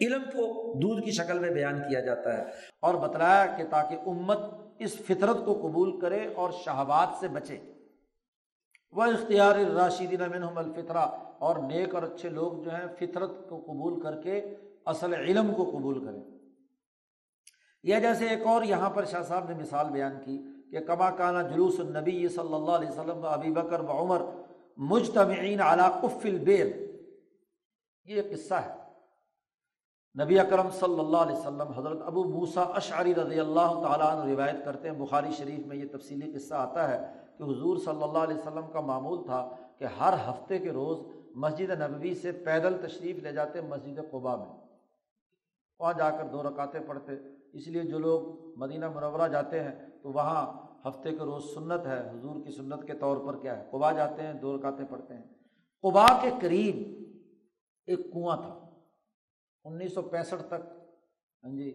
علم 0.00 0.22
کو 0.24 0.72
دودھ 0.78 1.04
کی 1.04 1.10
شکل 1.10 1.38
میں 1.38 1.50
بیان 1.50 1.78
کیا 1.78 2.00
جاتا 2.00 2.38
ہے 2.38 2.44
اور 2.82 2.94
بتلایا 2.94 3.46
کہ 3.46 3.64
تاکہ 3.70 3.96
امت 4.06 4.38
اس 4.78 4.94
فطرت 4.94 5.36
کو 5.44 5.54
قبول 5.54 6.00
کرے 6.00 6.28
اور 6.34 6.50
شہبات 6.50 7.08
سے 7.20 7.28
بچے۔ 7.28 7.58
وہ 8.92 9.02
اختیار 9.02 9.56
راشدین 9.56 10.20
منہم 10.30 10.58
الفطرہ 10.58 11.06
اور 11.38 11.56
نیک 11.56 11.94
اور 11.94 12.02
اچھے 12.02 12.28
لوگ 12.28 12.62
جو 12.62 12.70
ہیں 12.70 12.86
فطرت 12.98 13.30
کو 13.48 13.60
قبول 13.60 14.00
کر 14.00 14.22
کے 14.22 14.54
اصل 14.86 15.14
علم 15.14 15.54
کو 15.54 15.64
قبول 15.64 16.06
کریں۔ 16.06 16.20
یا 17.82 17.98
جیسے 17.98 18.28
ایک 18.28 18.42
اور 18.46 18.62
یہاں 18.62 18.90
پر 18.90 19.04
شاہ 19.04 19.22
صاحب 19.22 19.48
نے 19.48 19.54
مثال 19.54 19.90
بیان 19.90 20.12
کی 20.24 20.42
کہ 20.70 20.84
کما 20.84 21.10
کانا 21.10 21.42
جلوس 21.42 21.80
النبی 21.80 22.28
صلی 22.28 22.54
اللہ 22.54 22.70
علیہ 22.70 22.88
وسلم 22.88 23.18
و 23.18 23.26
ابی 23.26 23.50
بکر 23.50 23.80
و 23.80 24.02
عمر 24.02 24.22
مجتمعین 24.76 25.60
علاقف 25.60 26.26
البیر۔ 26.26 26.66
یہ 28.04 28.22
ایک 28.22 28.32
قصہ 28.32 28.54
ہے۔ 28.54 28.85
نبی 30.22 30.38
اکرم 30.38 30.70
صلی 30.70 31.00
اللہ 31.00 31.16
علیہ 31.16 31.36
وسلم 31.36 31.60
حضرت 31.60 31.98
ابو 32.04 32.24
موسا 32.24 32.62
اشعری 32.62 33.14
رضی 33.14 33.40
اللہ 33.40 33.82
تعالیٰ 33.82 34.06
عنہ 34.06 34.32
روایت 34.32 34.64
کرتے 34.64 34.90
ہیں۔ 34.90 34.98
بخاری 34.98 35.30
شریف 35.30 35.66
میں 35.66 35.76
یہ 35.76 35.84
تفصیلی 35.92 36.32
قصہ 36.32 36.54
آتا 36.54 36.90
ہے 36.90 37.12
کہ 37.38 37.42
حضور 37.42 37.76
صلی 37.76 38.02
اللہ 38.02 38.18
علیہ 38.18 38.36
وسلم 38.36 38.66
کا 38.72 38.80
معمول 38.80 39.24
تھا 39.24 39.50
کہ 39.78 39.84
ہر 39.84 40.12
ہفتے 40.30 40.58
کے 40.58 40.70
روز 40.70 40.98
مسجد 41.34 41.70
نبوی 41.70 42.14
سے 42.14 42.32
پیدل 42.32 42.86
تشریف 42.86 43.16
لے 43.16 43.32
جاتے 43.32 43.60
مسجد 43.60 43.98
قبا 44.10 44.36
میں۔ 44.36 44.46
وہاں 45.80 45.92
جا 45.92 46.10
کر 46.10 46.24
دو 46.24 46.42
رکاتے 46.42 46.78
پڑھتے۔ 46.86 47.12
اس 47.52 47.68
لیے 47.68 47.82
جو 47.82 47.98
لوگ 47.98 48.20
مدینہ 48.56 48.88
منورہ 48.88 49.28
جاتے 49.28 49.62
ہیں 49.62 49.72
تو 50.02 50.12
وہاں 50.12 50.52
ہفتے 50.88 51.10
کے 51.10 51.24
روز 51.24 51.44
سنت 51.54 51.86
ہے۔ 51.86 52.10
حضور 52.10 52.36
کی 52.44 52.50
سنت 52.52 52.86
کے 52.86 52.94
طور 52.94 53.16
پر 53.16 53.36
کیا 53.36 53.58
ہے؟ 53.58 53.64
قبا 53.70 53.92
جاتے 53.92 54.22
ہیں، 54.22 54.34
دو 54.34 54.56
رکاتے 54.56 54.82
پڑھتے 54.90 55.14
ہیں۔ 55.14 55.22
قبا 55.82 56.06
کے 56.22 56.30
قریب 56.40 57.04
ایک 57.86 58.12
کنواں 58.12 58.36
تھا۔ 58.36 58.65
انیس 59.66 59.94
سو 59.94 60.02
پینسٹھ 60.02 60.42
تک 60.42 60.62
ہاں 61.44 61.56
جی 61.56 61.68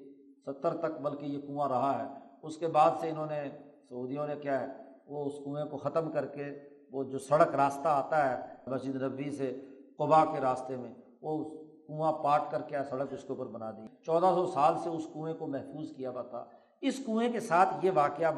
ستر 0.46 0.78
تک 0.78 1.00
بلکہ 1.02 1.26
یہ 1.26 1.40
کنواں 1.42 1.70
رہا 1.70 1.94
ہے۔ 2.00 2.08
اس 2.44 2.58
کے 2.58 2.68
بعد 2.68 2.92
سے 3.00 3.10
انہوں 3.10 3.26
نے 3.26 3.50
سعودیوں 3.90 4.28
نے 4.28 4.36
کیا 4.36 4.60
ہے، 4.60 4.68
وہ 5.06 5.26
اس 5.26 5.34
کنویں 5.46 5.66
کو 5.66 5.78
ختم 5.78 6.12
کر 6.12 6.26
کے 6.26 6.52
وہ 6.92 7.04
جو 7.04 7.20
سڑک 7.20 7.56
راستہ 7.56 7.88
آتا 7.88 8.18
ہے 8.30 8.36
مسجد 8.68 9.02
نبی 9.02 9.30
سے 9.32 9.52
قبا 9.98 10.24
کے 10.26 10.40
راستے 10.42 10.78
میں، 10.78 10.94
وہ 11.22 11.44
کنواں 11.88 12.12
پاٹ 12.14 12.42
کر 12.52 12.62
کے 12.62 12.78
سڑک 12.90 13.14
اس 13.14 13.24
کے 13.24 13.34
اوپر 13.34 13.46
بنا 13.46 13.72
دی۔ 13.72 13.88
چودہ 14.06 14.32
سو 14.36 14.46
سال 14.48 14.74
سے 14.84 14.90
اس 14.90 15.06
کنویں 15.14 15.34
کو 15.34 15.48
محفوظ 15.48 15.96
کیا 15.96 16.10
ہوا 16.10 16.22
تھا۔ 16.22 16.46
اس 16.82 17.02
کنویں 17.06 17.32
کے 17.32 17.40
ساتھ 17.40 17.86
یہ 17.86 17.92
واقعہ 17.94 18.32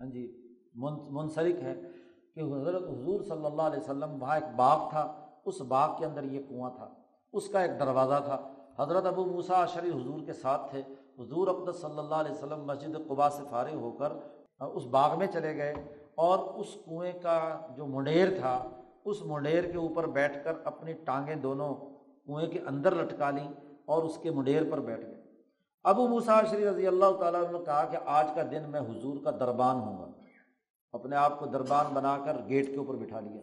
ہاں 0.00 0.06
جی 0.06 0.24
منسلک 0.74 1.62
ہے 1.62 1.74
کہ 2.34 2.40
حضرت 2.40 2.82
حضور 2.82 3.22
صلی 3.22 3.46
اللہ 3.46 3.62
علیہ 3.62 3.80
وسلم، 3.80 4.22
وہاں 4.22 4.34
ایک 4.34 4.56
باغ 4.56 4.88
تھا، 4.90 5.02
اس 5.44 5.60
باغ 5.60 5.96
کے 5.98 6.04
اندر 6.06 6.24
یہ 6.24 6.40
کنواں 6.48 6.70
تھا۔ 6.70 6.88
اس 7.32 7.48
کا 7.48 7.60
ایک 7.60 7.70
دروازہ 7.80 8.22
تھا۔ 8.24 8.52
حضرت 8.78 9.06
ابو 9.06 9.24
موسا 9.24 9.66
شریف 9.66 9.94
حضور 9.94 10.20
کے 10.26 10.32
ساتھ 10.32 10.70
تھے۔ 10.70 10.82
حضور 11.18 11.48
اقدس 11.48 11.80
صلی 11.80 11.98
اللہ 11.98 12.14
علیہ 12.14 12.32
وسلم 12.32 12.64
مسجد 12.64 13.08
قبا 13.08 13.30
سے 13.30 13.42
فارغ 13.50 13.74
ہو 13.74 13.90
کر 13.90 14.12
اس 14.60 14.84
باغ 14.84 15.18
میں 15.18 15.26
چلے 15.26 15.56
گئے 15.56 15.74
اور 16.14 16.38
اس 16.38 16.66
کنویں 16.84 17.12
کا 17.22 17.66
جو 17.76 17.86
منڈیر 17.86 18.28
تھا، 18.40 18.70
اس 19.04 19.22
منڈیر 19.22 19.70
کے 19.70 19.78
اوپر 19.78 20.06
بیٹھ 20.06 20.44
کر 20.44 20.52
اپنی 20.64 20.92
ٹانگیں 20.92 21.34
دونوں 21.34 21.74
کنویں 22.26 22.46
کے 22.46 22.58
اندر 22.58 22.94
لٹکا 22.94 23.30
لیں 23.30 23.48
اور 23.84 24.02
اس 24.02 24.18
کے 24.22 24.30
منڈیر 24.30 24.62
پر 24.70 24.80
بیٹھ 24.80 25.06
گئے۔ 25.06 25.22
ابو 25.84 26.08
مساشری 26.08 26.64
رضی 26.64 26.86
اللہ 26.86 27.16
تعالیٰ 27.20 27.52
نے 27.52 27.58
کہا 27.64 27.84
کہ 27.84 27.98
آج 28.06 28.26
کا 28.34 28.42
دن 28.42 28.70
میں 28.70 28.80
حضور 28.80 29.16
کا 29.24 29.30
دربان 29.30 29.76
ہوں 29.76 29.98
گا۔ 29.98 30.10
اپنے 30.92 31.16
آپ 31.16 31.38
کو 31.38 31.46
دربان 31.46 31.86
بنا 31.92 32.18
کر 32.24 32.36
گیٹ 32.48 32.66
کے 32.66 32.76
اوپر 32.76 32.94
بٹھا 32.94 33.20
لیا۔ 33.20 33.40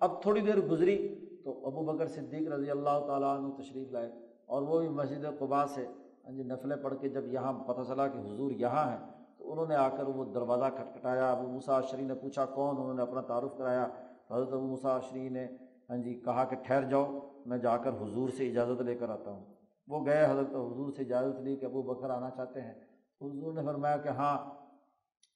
اب 0.00 0.22
تھوڑی 0.22 0.40
دیر 0.40 0.60
گزری۔ 0.60 1.23
تو 1.44 1.66
ابو 1.66 1.82
بکر 1.84 2.06
صدیق 2.06 2.48
رضی 2.48 2.70
اللہ 2.70 3.04
تعالیٰ 3.06 3.36
عنہ 3.36 3.62
تشریف 3.62 3.92
لائے 3.92 4.10
اور 4.46 4.62
وہ 4.62 4.80
بھی 4.80 4.88
مسجد 4.88 5.24
قبا 5.38 5.66
سے 5.66 5.86
ہاں 6.24 6.32
جی 6.32 6.42
نفلیں 6.42 6.76
پڑھ 6.76 6.94
کے 7.00 7.08
جب 7.08 7.26
یہاں 7.26 7.52
پتہ 7.52 7.80
چلا 7.88 8.08
کہ 8.08 8.18
حضور 8.18 8.50
یہاں 8.50 8.90
ہیں 8.90 8.98
تو 9.38 9.52
انہوں 9.52 9.66
نے 9.66 9.74
آ 9.74 9.88
کر 9.88 10.06
وہ 10.06 10.24
دروازہ 10.24 10.64
کھٹکھٹایا۔ 10.76 11.32
ابو 11.32 11.48
موسا 11.48 11.80
شری 11.80 12.04
نے 12.04 12.14
پوچھا، 12.14 12.46
کون؟ 12.46 12.76
انہوں 12.76 12.94
نے 12.94 13.02
اپنا 13.02 13.20
تعارف 13.20 13.56
کرایا۔ 13.56 13.86
حضرت 14.30 14.52
ابو 14.52 14.66
موسا 14.66 15.00
شری 15.00 15.28
نے 15.28 15.46
ہاں 15.90 15.96
جی 15.96 16.14
کہا 16.14 16.44
کہ 16.44 16.56
ٹھہر 16.56 16.82
جاؤ، 16.82 17.20
میں 17.46 17.58
جا 17.58 17.76
کر 17.76 17.90
حضور 17.90 18.28
سے 18.28 18.50
اجازت 18.50 18.82
لے 18.82 18.94
کر 18.94 19.10
آتا 19.10 19.30
ہوں۔ 19.30 19.44
وہ 19.88 20.06
گئے، 20.06 20.24
حضرت 20.30 20.48
حضور 20.48 20.92
سے 20.92 21.02
اجازت 21.02 21.40
لی 21.40 21.56
کہ 21.56 21.64
ابو 21.64 21.82
بکر 21.82 22.10
آنا 22.10 22.30
چاہتے 22.30 22.60
ہیں۔ 22.60 22.74
حضور 23.20 23.52
نے 23.52 23.62
فرمایا 23.64 23.96
کہ 23.96 24.08
ہاں 24.08 24.38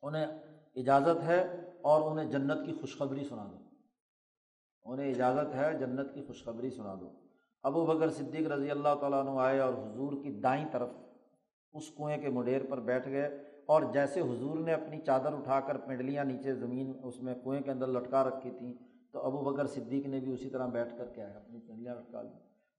انہیں 0.02 0.26
اجازت 0.76 1.22
ہے 1.24 1.56
اور 1.82 2.10
انہیں 2.10 2.30
جنت 2.30 2.66
کی 2.66 2.72
خوشخبری 2.72 3.24
سنا 3.24 3.44
دو۔ 3.52 3.67
انہیں 4.88 5.10
اجازت 5.10 5.54
ہے 5.54 5.74
جنت 5.78 6.14
کی 6.14 6.22
خوشخبری 6.26 6.70
سنا 6.70 6.94
دو۔ 7.00 7.10
ابو 7.62 7.86
بکر 7.86 8.10
صدیق 8.10 8.48
رضی 8.48 8.70
اللہ 8.70 8.94
تعالیٰ 9.00 9.20
عنہ 9.20 9.30
آئے 9.30 9.58
اور 9.58 9.74
حضور 9.74 10.12
کی 10.22 10.30
دائیں 10.30 10.64
طرف 10.72 10.88
اس 11.72 11.90
کنویں 11.96 12.18
کے 12.18 12.28
مڈیر 12.28 12.60
پر 12.68 12.80
بیٹھ 12.80 13.08
گئے 13.08 13.42
اور 13.66 13.82
جیسے 13.92 14.20
حضور 14.20 14.58
نے 14.58 14.72
اپنی 14.72 15.00
چادر 15.00 15.32
اٹھا 15.32 15.60
کر 15.60 15.76
پنڈلیاں 15.76 16.24
نیچے 16.24 16.54
زمین 16.54 16.92
اس 17.02 17.22
میں 17.22 17.34
کنویں 17.34 17.60
کے 17.60 17.70
اندر 17.70 17.86
لٹکا 17.86 18.24
رکھی 18.24 18.50
تھیں، 18.50 18.74
تو 19.12 19.18
ابو 19.18 19.38
بکر 19.38 19.66
صدیق 19.66 20.06
نے 20.06 20.20
بھی 20.20 20.32
اسی 20.32 20.50
طرح 20.50 20.66
بیٹھ 20.66 20.98
کر 20.98 21.06
کیا 21.06 21.30
ہے، 21.30 21.34
اپنی 21.34 21.60
پنڈلیاں 21.60 21.94
لٹکا 21.94 22.22
لی 22.22 22.28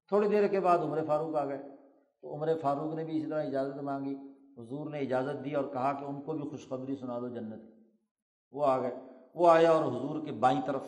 تھوڑی 0.07 0.27
دیر 0.27 0.47
کے 0.47 0.59
بعد 0.59 0.77
عمر 0.77 0.99
فاروق 1.07 1.35
آ 1.35 1.45
گئے۔ 1.45 1.57
تو 2.21 2.33
عمر 2.33 2.49
فاروق 2.61 2.93
نے 2.93 3.03
بھی 3.03 3.17
اسی 3.17 3.29
طرح 3.29 3.45
اجازت 3.45 3.77
مانگی۔ 3.77 4.15
حضور 4.57 4.89
نے 4.89 4.99
اجازت 4.99 5.45
دی 5.45 5.53
اور 5.53 5.65
کہا 5.73 5.93
کہ 5.93 6.05
ان 6.05 6.21
کو 6.21 6.33
بھی 6.33 6.49
خوشخبری 6.49 6.95
سنا 6.95 7.19
دو 7.19 7.27
جنت 7.27 7.67
کی۔ 7.67 7.83
وہ 8.51 8.65
آ 8.65 8.81
گئے۔ 8.81 8.95
وہ 9.35 9.49
آیا 9.49 9.71
اور 9.71 9.83
حضور 9.83 10.25
کے 10.25 10.31
بائیں 10.31 10.61
طرف 10.65 10.81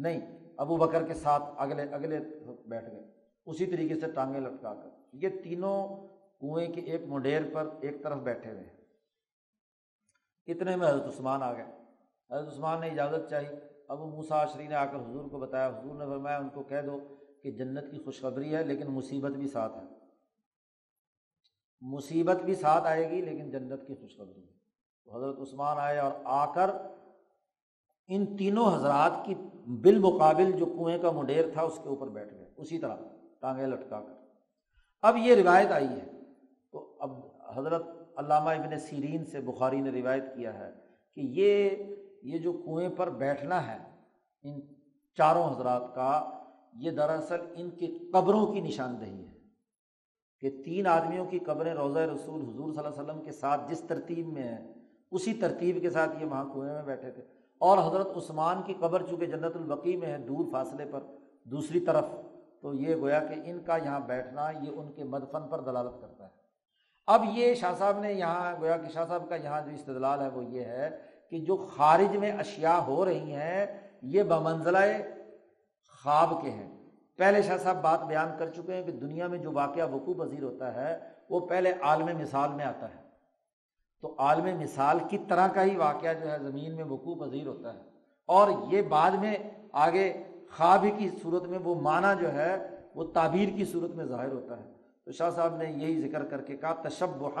نہیں، 0.00 0.38
ابو 0.56 0.76
بکر 0.76 1.06
کے 1.06 1.14
ساتھ 1.14 1.42
اگلے 1.56 1.82
اگلے 1.82 2.20
بیٹھ 2.66 2.90
گئے۔ 2.90 3.02
اسی 3.46 3.66
طریقے 3.66 3.94
سے 3.94 4.10
ٹانگیں 4.10 4.40
لٹکا 4.40 4.74
کر۔ 4.74 4.88
یہ 5.12 5.28
تینوں 5.44 6.08
کنویں 6.40 6.72
کے 6.72 6.80
ایک 6.80 7.00
منڈیر 7.06 7.42
پر 7.52 7.68
ایک 7.80 8.02
طرف 8.02 8.18
بیٹھے 8.18 8.52
ہوئے 8.52 8.68
اتنے 10.46 10.76
میں 10.76 10.88
حضرت 10.88 11.06
عثمان 11.06 11.42
آ 11.42 11.52
گئے۔ 11.52 11.64
حضرت 12.30 12.52
عثمان 12.52 12.80
نے 12.80 12.88
اجازت 12.88 13.30
چاہی۔ 13.30 13.46
ابو 13.88 14.06
موسا 14.06 14.46
شری 14.46 14.66
نے 14.66 14.74
آ 14.74 14.86
کر 14.86 14.96
حضور 14.96 15.30
کو 15.30 15.38
بتایا، 15.38 15.68
حضور 15.68 15.94
نے 15.94 16.06
فرمایا، 16.06 16.38
ان 16.38 16.48
کو 16.48 16.62
کہہ 16.62 16.82
دو 16.86 17.16
کہ 17.42 17.50
جنت 17.50 17.90
کی 17.90 17.98
خوشخبری 17.98 18.56
ہے، 18.56 18.64
لیکن 18.64 18.86
مصیبت 18.86 19.30
بھی 19.30 19.48
ساتھ 19.48 19.76
ہے۔ 19.76 19.82
مصیبت 21.80 22.36
بھی 22.36 22.54
ساتھ 22.54 22.84
آئے 22.86 23.10
گی، 23.10 23.20
لیکن 23.20 23.50
جنت 23.50 23.86
کی 23.86 23.94
خوشخبری۔ 23.94 24.48
ہے 24.48 25.16
حضرت 25.16 25.40
عثمان 25.40 25.76
آئے 25.80 25.98
اور 25.98 26.12
آ 26.24 26.52
کر 26.52 26.70
ان 28.08 28.36
تینوں 28.36 28.76
حضرات 28.76 29.12
کی 29.24 29.34
بالمقابل 29.66 30.52
جو 30.52 30.66
کنویں 30.66 30.98
کا 30.98 31.10
منڈیر 31.10 31.44
تھا 31.52 31.62
اس 31.62 31.78
کے 31.82 31.88
اوپر 31.88 32.08
بیٹھ 32.08 32.34
گئے، 32.34 32.50
اسی 32.56 32.78
طرح 32.78 32.96
ٹانگیں 33.40 33.66
لٹکا 33.66 34.00
کر۔ 34.00 34.12
اب 35.02 35.16
یہ 35.16 35.34
روایت 35.34 35.72
آئی 35.72 35.88
ہے۔ 35.88 36.18
تو 36.72 36.96
اب 37.00 37.10
حضرت 37.54 37.82
علامہ 38.16 38.50
ابن 38.50 38.78
سیرین 38.78 39.24
سے 39.24 39.40
بخاری 39.40 39.80
نے 39.80 39.90
روایت 39.90 40.24
کیا 40.36 40.58
ہے 40.58 40.70
کہ 41.14 41.20
یہ 41.20 41.70
یہ 42.22 42.38
جو 42.38 42.52
کنویں 42.52 42.88
پر 42.88 43.10
بیٹھنا 43.10 43.66
ہے، 43.66 43.78
ان 44.42 44.60
چاروں 45.16 45.50
حضرات 45.50 45.94
کا، 45.94 46.30
یہ 46.72 46.90
دراصل 46.90 47.40
ان 47.56 47.70
کی 47.70 48.10
قبروں 48.12 48.46
کی 48.46 48.60
نشاندہی 48.60 49.26
ہے 49.26 49.32
کہ 50.40 50.62
تین 50.64 50.86
آدمیوں 50.86 51.26
کی 51.26 51.38
قبریں 51.38 51.74
روضہ 51.74 51.98
رسول 51.98 52.42
حضور 52.42 52.72
صلی 52.72 52.84
اللہ 52.84 53.00
علیہ 53.00 53.10
وسلم 53.10 53.24
کے 53.24 53.32
ساتھ 53.32 53.70
جس 53.70 53.80
ترتیب 53.80 54.28
میں 54.28 54.42
ہیں، 54.42 54.74
اسی 55.10 55.34
ترتیب 55.34 55.80
کے 55.80 55.90
ساتھ 55.90 56.22
یہ 56.22 56.26
وہاں 56.26 56.44
کنویں 56.44 56.74
میں 56.74 56.82
بیٹھے 56.82 57.10
تھے۔ 57.10 57.37
اور 57.58 57.78
حضرت 57.78 58.16
عثمان 58.16 58.62
کی 58.62 58.74
قبر 58.80 59.02
چونکہ 59.02 59.26
جنت 59.26 59.56
البقی 59.56 59.96
میں 59.96 60.08
ہے 60.08 60.18
دور 60.18 60.52
فاصلے 60.52 60.84
پر 60.90 61.00
دوسری 61.44 61.80
طرف، 61.80 62.04
تو 62.62 62.74
یہ 62.74 62.96
گویا 62.96 63.20
کہ 63.20 63.40
ان 63.44 63.60
کا 63.60 63.76
یہاں 63.76 64.00
بیٹھنا 64.00 64.50
یہ 64.50 64.70
ان 64.76 64.92
کے 64.92 65.04
مدفن 65.04 65.48
پر 65.48 65.60
دلالت 65.60 66.00
کرتا 66.00 66.24
ہے۔ 66.24 66.30
اب 67.06 67.24
یہ 67.34 67.54
شاہ 67.54 67.74
صاحب 67.78 67.98
نے 67.98 68.12
یہاں، 68.12 68.60
گویا 68.60 68.76
کہ 68.76 68.88
شاہ 68.88 69.04
صاحب 69.04 69.28
کا 69.28 69.36
یہاں 69.36 69.60
جو 69.60 69.70
استدلال 69.70 70.20
ہے 70.20 70.28
وہ 70.28 70.44
یہ 70.44 70.64
ہے 70.64 70.98
کہ 71.30 71.38
جو 71.38 71.56
خارج 71.56 72.16
میں 72.16 72.32
اشیا 72.32 72.78
ہو 72.86 73.04
رہی 73.04 73.32
ہیں، 73.32 73.66
یہ 74.02 74.22
بمنزلہ 74.22 74.78
خواب 76.02 76.42
کے 76.42 76.50
ہیں۔ 76.50 76.78
پہلے 77.16 77.42
شاہ 77.42 77.56
صاحب 77.56 77.82
بات 77.82 78.04
بیان 78.04 78.28
کر 78.38 78.50
چکے 78.50 78.74
ہیں 78.74 78.82
کہ 78.82 78.92
دنیا 78.92 79.26
میں 79.26 79.38
جو 79.38 79.52
واقعہ 79.52 79.94
وقوع 79.94 80.14
پذیر 80.14 80.42
ہوتا 80.42 80.74
ہے، 80.74 80.98
وہ 81.30 81.40
پہلے 81.40 81.72
عالم 81.82 82.18
مثال 82.18 82.52
میں 82.52 82.64
آتا 82.64 82.88
ہے۔ 82.88 83.07
تو 84.00 84.14
عالم 84.18 84.60
مثال 84.60 84.98
کی 85.10 85.18
طرح 85.28 85.48
کا 85.48 85.64
ہی 85.64 85.76
واقعہ 85.76 86.14
جو 86.14 86.30
ہے 86.30 86.38
زمین 86.38 86.74
میں 86.74 86.84
وقوع 86.84 87.14
پذیر 87.14 87.46
ہوتا 87.46 87.74
ہے۔ 87.74 87.78
اور 88.26 88.48
یہ 88.70 88.82
بعد 88.82 89.10
میں 89.10 89.36
آگے 89.72 90.12
خواب 90.56 90.86
کی 90.98 91.08
صورت 91.22 91.42
میں 91.42 91.58
وہ 91.64 91.74
معنی 91.74 92.22
جو 92.22 92.32
ہے 92.32 92.68
وہ 92.94 93.04
تعبیر 93.04 93.48
کی 93.56 93.64
صورت 93.64 93.90
میں 93.94 94.04
ظاہر 94.04 94.32
ہوتا 94.32 94.58
ہے۔ 94.58 94.72
تو 95.04 95.12
شاہ 95.12 95.30
صاحب 95.30 95.56
نے 95.56 95.64
یہی 95.76 96.08
ذکر 96.08 96.24
کر 96.24 96.40
کے 96.40 96.56
کہا 96.56 96.74
تشب 96.74 97.40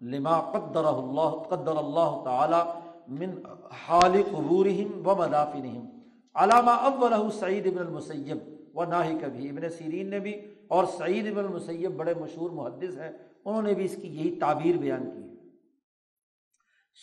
لما 0.00 0.40
قدر 0.40 0.84
اللہ 0.84 1.30
قدر 1.48 1.76
اللہ 1.76 2.20
تعالیٰ 2.24 2.66
من 3.08 3.30
حال 3.86 4.22
قبورہم 4.30 5.06
و 5.06 5.14
مدافنہم۔ 5.14 5.86
علامہ 6.34 6.70
اول 6.70 7.30
سعید 7.30 7.66
ابن 7.66 7.78
المسیب 7.78 8.38
و 8.74 8.84
ناہی 8.84 9.18
کبھی۔ 9.20 9.48
ابن 9.48 9.70
سیرین 9.70 10.10
نے 10.10 10.18
بھی 10.18 10.54
اور 10.68 10.84
سعید 10.84 11.26
ابن 11.26 11.44
المسیب 11.44 11.90
بڑے 11.96 12.14
مشہور 12.20 12.50
محدث 12.50 12.98
ہیں، 12.98 13.10
انہوں 13.44 13.62
نے 13.62 13.74
بھی 13.74 13.84
اس 13.84 13.96
کی 13.96 14.08
یہی 14.08 14.36
تعبیر 14.40 14.76
بیان 14.76 15.10
کی۔ 15.10 15.27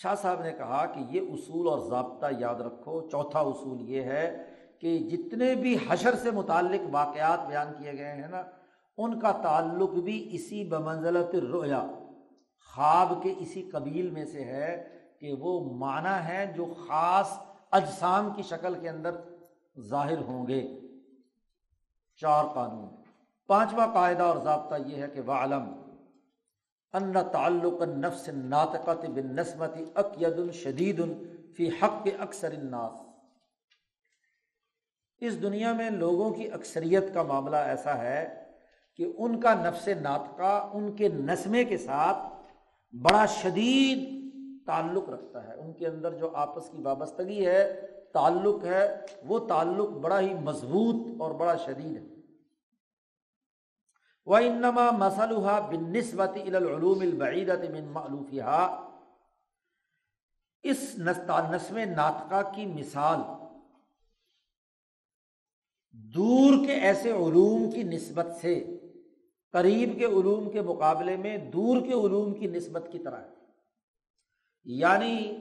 شاہ 0.01 0.15
صاحب 0.15 0.41
نے 0.41 0.51
کہا 0.51 0.85
کہ 0.85 0.99
یہ 1.09 1.22
اصول 1.22 1.67
اور 1.67 1.80
ضابطہ 1.89 2.26
یاد 2.39 2.55
رکھو۔ 2.55 3.09
چوتھا 3.09 3.39
اصول 3.39 3.89
یہ 3.89 4.01
ہے 4.01 4.43
کہ 4.80 4.97
جتنے 4.97 5.55
بھی 5.55 5.77
حشر 5.89 6.15
سے 6.15 6.31
متعلق 6.31 6.81
واقعات 6.91 7.47
بیان 7.47 7.67
کیے 7.77 7.91
گئے 7.93 8.11
ہیں 8.11 8.27
نا، 8.27 8.43
ان 8.97 9.19
کا 9.19 9.31
تعلق 9.31 9.89
بھی 9.89 10.30
اسی 10.31 10.63
بمنزلت 10.69 11.35
رویا 11.35 11.88
خواب 12.73 13.23
کے 13.23 13.34
اسی 13.38 13.61
قبیل 13.61 14.09
میں 14.09 14.26
سے 14.26 14.43
ہے 14.43 14.88
کہ 15.19 15.34
وہ 15.39 15.73
معنی 15.73 16.27
ہے 16.27 16.53
جو 16.55 16.65
خاص 16.88 17.39
اجسام 17.72 18.30
کی 18.35 18.41
شکل 18.41 18.73
کے 18.73 18.89
اندر 18.89 19.11
ظاہر 19.80 20.17
ہوں 20.17 20.47
گے۔ 20.47 20.80
چار 22.22 22.45
قانون۔ 22.53 22.89
پانچواں 23.47 23.88
قاعدہ 23.93 24.23
اور 24.23 24.38
ضابطہ 24.38 24.76
یہ 24.85 25.03
ہے 25.03 25.07
کہ 25.07 25.22
وہ 25.22 25.34
علم 25.34 25.85
ان 26.95 27.13
تعلق 27.31 27.81
نفس 27.81 28.30
ناطقت 28.30 29.05
بن 29.05 29.35
نسمتی 29.35 29.85
اقید 29.95 30.39
الشدید 30.39 31.01
فی 31.57 31.69
حق 31.69 32.03
کے 32.03 32.11
اکثر 32.19 32.51
الناس۔ 32.51 32.99
اس 35.17 35.41
دنیا 35.41 35.73
میں 35.73 35.89
لوگوں 35.89 36.31
کی 36.31 36.51
اکثریت 36.51 37.13
کا 37.13 37.23
معاملہ 37.23 37.55
ایسا 37.55 37.97
ہے 37.97 38.43
کہ 38.97 39.13
ان 39.17 39.39
کا 39.39 39.53
نفس 39.53 39.89
ناطقہ 40.01 40.69
ان 40.73 40.95
کے 40.95 41.07
نسمے 41.07 41.63
کے 41.63 41.77
ساتھ 41.77 42.17
بڑا 42.95 43.26
شدید 43.26 44.26
تعلق 44.67 45.09
رکھتا 45.09 45.47
ہے۔ 45.47 45.53
ان 45.53 45.73
کے 45.73 45.88
اندر 45.88 46.13
جو 46.13 46.31
آپس 46.35 46.69
کی 46.69 46.81
وابستگی 46.81 47.45
ہے، 47.45 47.81
تعلق 48.13 48.65
ہے، 48.65 49.01
وہ 49.26 49.39
تعلق 49.39 49.89
بڑا 49.89 50.19
ہی 50.19 50.34
مضبوط 50.34 51.22
اور 51.22 51.31
بڑا 51.31 51.55
شدید 51.55 51.97
ہے۔ 51.97 52.14
و 54.26 54.35
انما 54.35 54.91
مسلحہ 54.91 55.68
بن 55.69 55.93
نسبت 55.93 56.31
العلوم 56.35 56.99
البعیدت 57.02 57.72
من 57.72 57.85
معلوفہ 57.85 58.81
اس 60.64 60.95
نسم 60.97 61.77
ناطقہ 61.77 62.56
کی 62.56 62.65
مثال 62.65 63.19
دور 65.91 66.65
کے 66.65 66.73
ایسے 66.73 67.11
علوم 67.11 67.72
کی 67.72 67.84
نسبت 67.84 68.27
سے، 68.41 68.80
قریب 69.52 69.99
کے 69.99 70.06
علوم 70.06 70.52
کے 70.52 70.61
مقابلے 70.61 71.18
میں 71.18 71.38
دور 71.38 71.81
کے 71.81 71.93
علوم 71.93 72.34
کی 72.34 72.47
نسبت 72.47 72.84
کی 72.91 72.99
طرح 72.99 73.22
ہے۔ 73.22 73.30
یعنی 74.64 75.38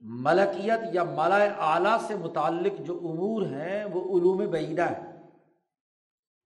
ملکیت 0.00 0.80
یا 0.92 1.04
مالا 1.04 1.36
اعلیٰ 1.44 1.98
سے 2.06 2.14
متعلق 2.14 2.86
جو 2.86 2.98
امور 2.98 3.42
ہیں، 3.42 3.84
وہ 3.84 4.18
علوم 4.18 4.50
بعیدہ 4.50 4.82
ہے 4.82 5.12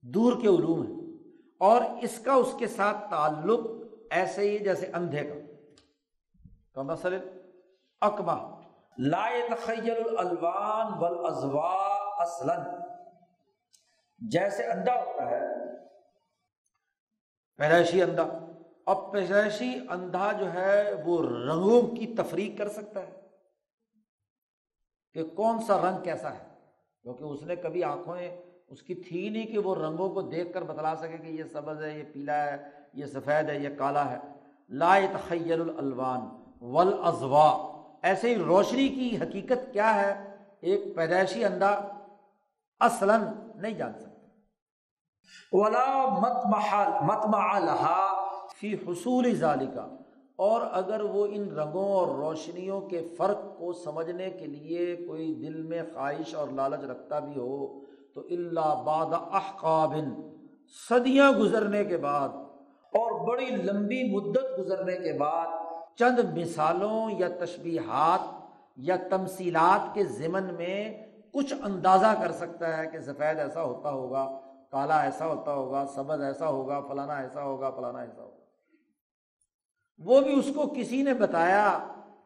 دور 0.01 0.33
کے 0.43 0.49
علوم 0.49 0.87
ہیں۔ 0.87 1.02
اور 1.63 1.81
اس 2.03 2.19
کا 2.19 2.33
اس 2.33 2.55
کے 2.59 2.67
ساتھ 2.67 3.11
تعلق 3.11 3.61
ایسے 4.11 4.51
ہی 4.51 4.59
جیسے 4.59 4.87
اندھے 4.87 5.25
کا۔ 5.25 6.83
مسئلہ 6.83 7.17
اکبا 8.01 8.61
لا 8.99 9.29
تخیر 9.51 10.19
الوان 10.19 10.93
بل 10.93 11.27
ازوا 11.27 11.83
جیسے 14.19 14.65
اندھا 14.65 14.95
ہوتا 15.03 15.31
ہے، 15.31 15.41
پیدائشی 17.57 18.03
اندھا۔ 18.03 18.25
اب 18.87 19.13
پیدائشی 19.13 19.79
اندھا 19.91 20.33
جو 20.33 20.53
ہے، 20.53 20.93
وہ 21.05 21.23
رنگوں 21.23 21.83
کی 21.97 22.15
تفریق 22.19 22.59
کر 22.59 22.69
سکتا 22.69 23.01
ہے 23.01 23.21
کہ 25.15 25.25
کون 25.25 25.63
سا 25.63 25.77
رنگ 25.79 26.03
کیسا 26.03 26.35
ہے۔ 26.35 26.45
کیونکہ 27.03 27.25
اس 27.25 27.43
نے 27.43 27.57
کبھی 27.57 27.85
آنکھوں 27.85 28.17
اس 28.73 28.83
کی 28.83 28.95
تھی 28.95 29.29
نہیں 29.29 29.47
کہ 29.47 29.59
وہ 29.59 29.75
رنگوں 29.75 30.09
کو 30.09 30.23
دیکھ 30.23 30.53
کر 30.53 30.63
بتلا 30.63 30.97
سکے 30.97 31.17
کہ 31.17 31.29
یہ 31.29 31.45
سبز 31.53 31.83
ہے، 31.83 31.99
یہ 31.99 32.05
پیلا 32.13 32.45
ہے، 32.45 32.57
یہ 32.95 33.07
سفید 33.07 33.49
ہے، 33.49 33.59
یہ 33.59 33.69
کالا 33.79 34.11
ہے۔ 34.11 34.19
لا 34.69 34.99
تخیر 35.13 35.61
الوان 35.61 36.21
ولازوا 36.61 37.73
ایسے 38.03 38.29
ہی 38.29 38.35
روشنی 38.35 38.89
کی 38.89 39.17
حقیقت 39.17 39.73
کیا 39.73 39.95
ہے؟ 39.95 40.37
ایک 40.61 40.97
پیدائشی 40.97 41.45
اندھا 41.45 41.99
اصلاً 42.81 43.23
نہیں 43.55 43.75
جان 43.75 43.93
سکتا۔ 43.93 44.13
ولا 45.53 46.07
مت 47.03 47.27
محال 47.27 47.69
فی 48.57 48.75
حصول 48.75 49.35
ذالکا 49.35 49.97
اور 50.37 50.61
اگر 50.73 51.01
وہ 51.01 51.27
ان 51.27 51.49
رنگوں 51.49 51.89
اور 51.93 52.09
روشنیوں 52.09 52.81
کے 52.81 53.15
فرق 53.19 53.59
کو 53.59 53.73
سمجھنے 53.73 54.31
کے 54.31 54.47
لیے 54.47 54.97
کوئی 54.97 55.35
دل 55.35 55.63
میں 55.63 55.83
خواہش 55.95 56.35
اور 56.35 56.49
لالچ 56.49 56.85
رکھتا 56.85 57.19
بھی 57.19 57.33
ہو 57.37 57.81
تو 58.15 58.21
اللہ 58.21 58.83
باد 58.87 59.13
احقابن 59.13 60.11
صدیاں 60.89 61.33
گزرنے 61.33 61.85
کے 61.85 61.97
بعد 61.97 62.29
اور 62.93 63.29
بڑی 63.29 63.47
لمبی 63.47 64.03
مدت 64.15 64.59
گزرنے 64.59 64.97
کے 64.97 65.13
بعد 65.19 65.47
چند 65.97 66.39
مثالوں 66.39 67.11
یا 67.19 67.29
تشبیہات 67.45 68.21
یا 68.77 68.97
تمثیلات 69.11 69.95
کے 69.95 70.05
ضمن 70.05 70.55
میں 70.55 71.07
کچھ 71.33 71.55
اندازہ 71.63 72.15
کر 72.21 72.33
سکتا 72.33 72.79
ہے 72.79 72.87
کہ 72.87 73.01
سفید 73.01 73.39
ایسا 73.39 73.63
ہوتا 73.63 73.91
ہوگا، 73.91 74.41
کالا 74.71 75.03
ایسا 75.03 75.27
ہوتا 75.27 75.53
ہوگا، 75.53 75.87
سبز 75.95 76.21
ایسا 76.21 76.49
ہوگا، 76.49 76.81
فلانا 76.81 77.17
ایسا 77.17 77.43
ہوگا، 77.43 77.71
فلانا 77.71 77.99
ایسا 77.99 78.23
ہوگا۔ 78.23 78.45
وہ 79.99 80.21
بھی 80.21 80.39
اس 80.39 80.51
کو 80.55 80.73
کسی 80.77 81.03
نے 81.03 81.15
بتایا، 81.15 81.79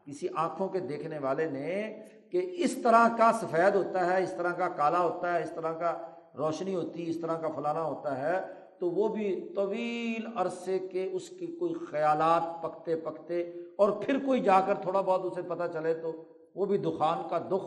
کسی 0.06 0.26
آنکھوں 0.36 0.68
کے 0.68 0.80
دیکھنے 0.80 1.18
والے 1.18 1.50
نے 1.50 2.00
کہ 2.32 2.54
اس 2.56 2.74
طرح 2.82 3.08
کا 3.18 3.30
سفید 3.40 3.74
ہوتا 3.74 4.06
ہے، 4.06 4.22
اس 4.22 4.34
طرح 4.36 4.52
کا 4.52 4.68
کالا 4.68 5.00
ہوتا 5.00 5.34
ہے، 5.34 5.42
اس 5.42 5.50
طرح 5.50 5.72
کا 5.72 5.96
روشنی 6.38 6.74
ہوتی 6.74 7.04
ہے 7.04 7.10
اس 7.10 7.20
طرح 7.20 7.36
کا 7.36 7.48
فلانا 7.56 7.82
ہوتا 7.82 8.18
ہے، 8.18 8.40
تو 8.78 8.90
وہ 8.90 9.08
بھی 9.08 9.52
طویل 9.54 10.26
عرصے 10.36 10.78
کے 10.78 11.08
اس 11.12 11.28
کی 11.28 11.46
کوئی 11.46 11.74
خیالات 11.90 12.62
پکتے 12.62 12.96
پکتے 12.96 13.42
اور 13.76 13.90
پھر 13.90 14.18
کوئی 14.24 14.40
جا 14.40 14.60
کر 14.60 14.74
تھوڑا 14.74 15.00
بہت 15.00 15.24
اسے 15.24 15.42
پتہ 15.42 15.62
چلے 15.72 15.94
تو 15.94 16.12
وہ 16.54 16.66
بھی 16.66 16.78
دخان 16.78 17.28
کا 17.28 17.38
دکھ 17.38 17.66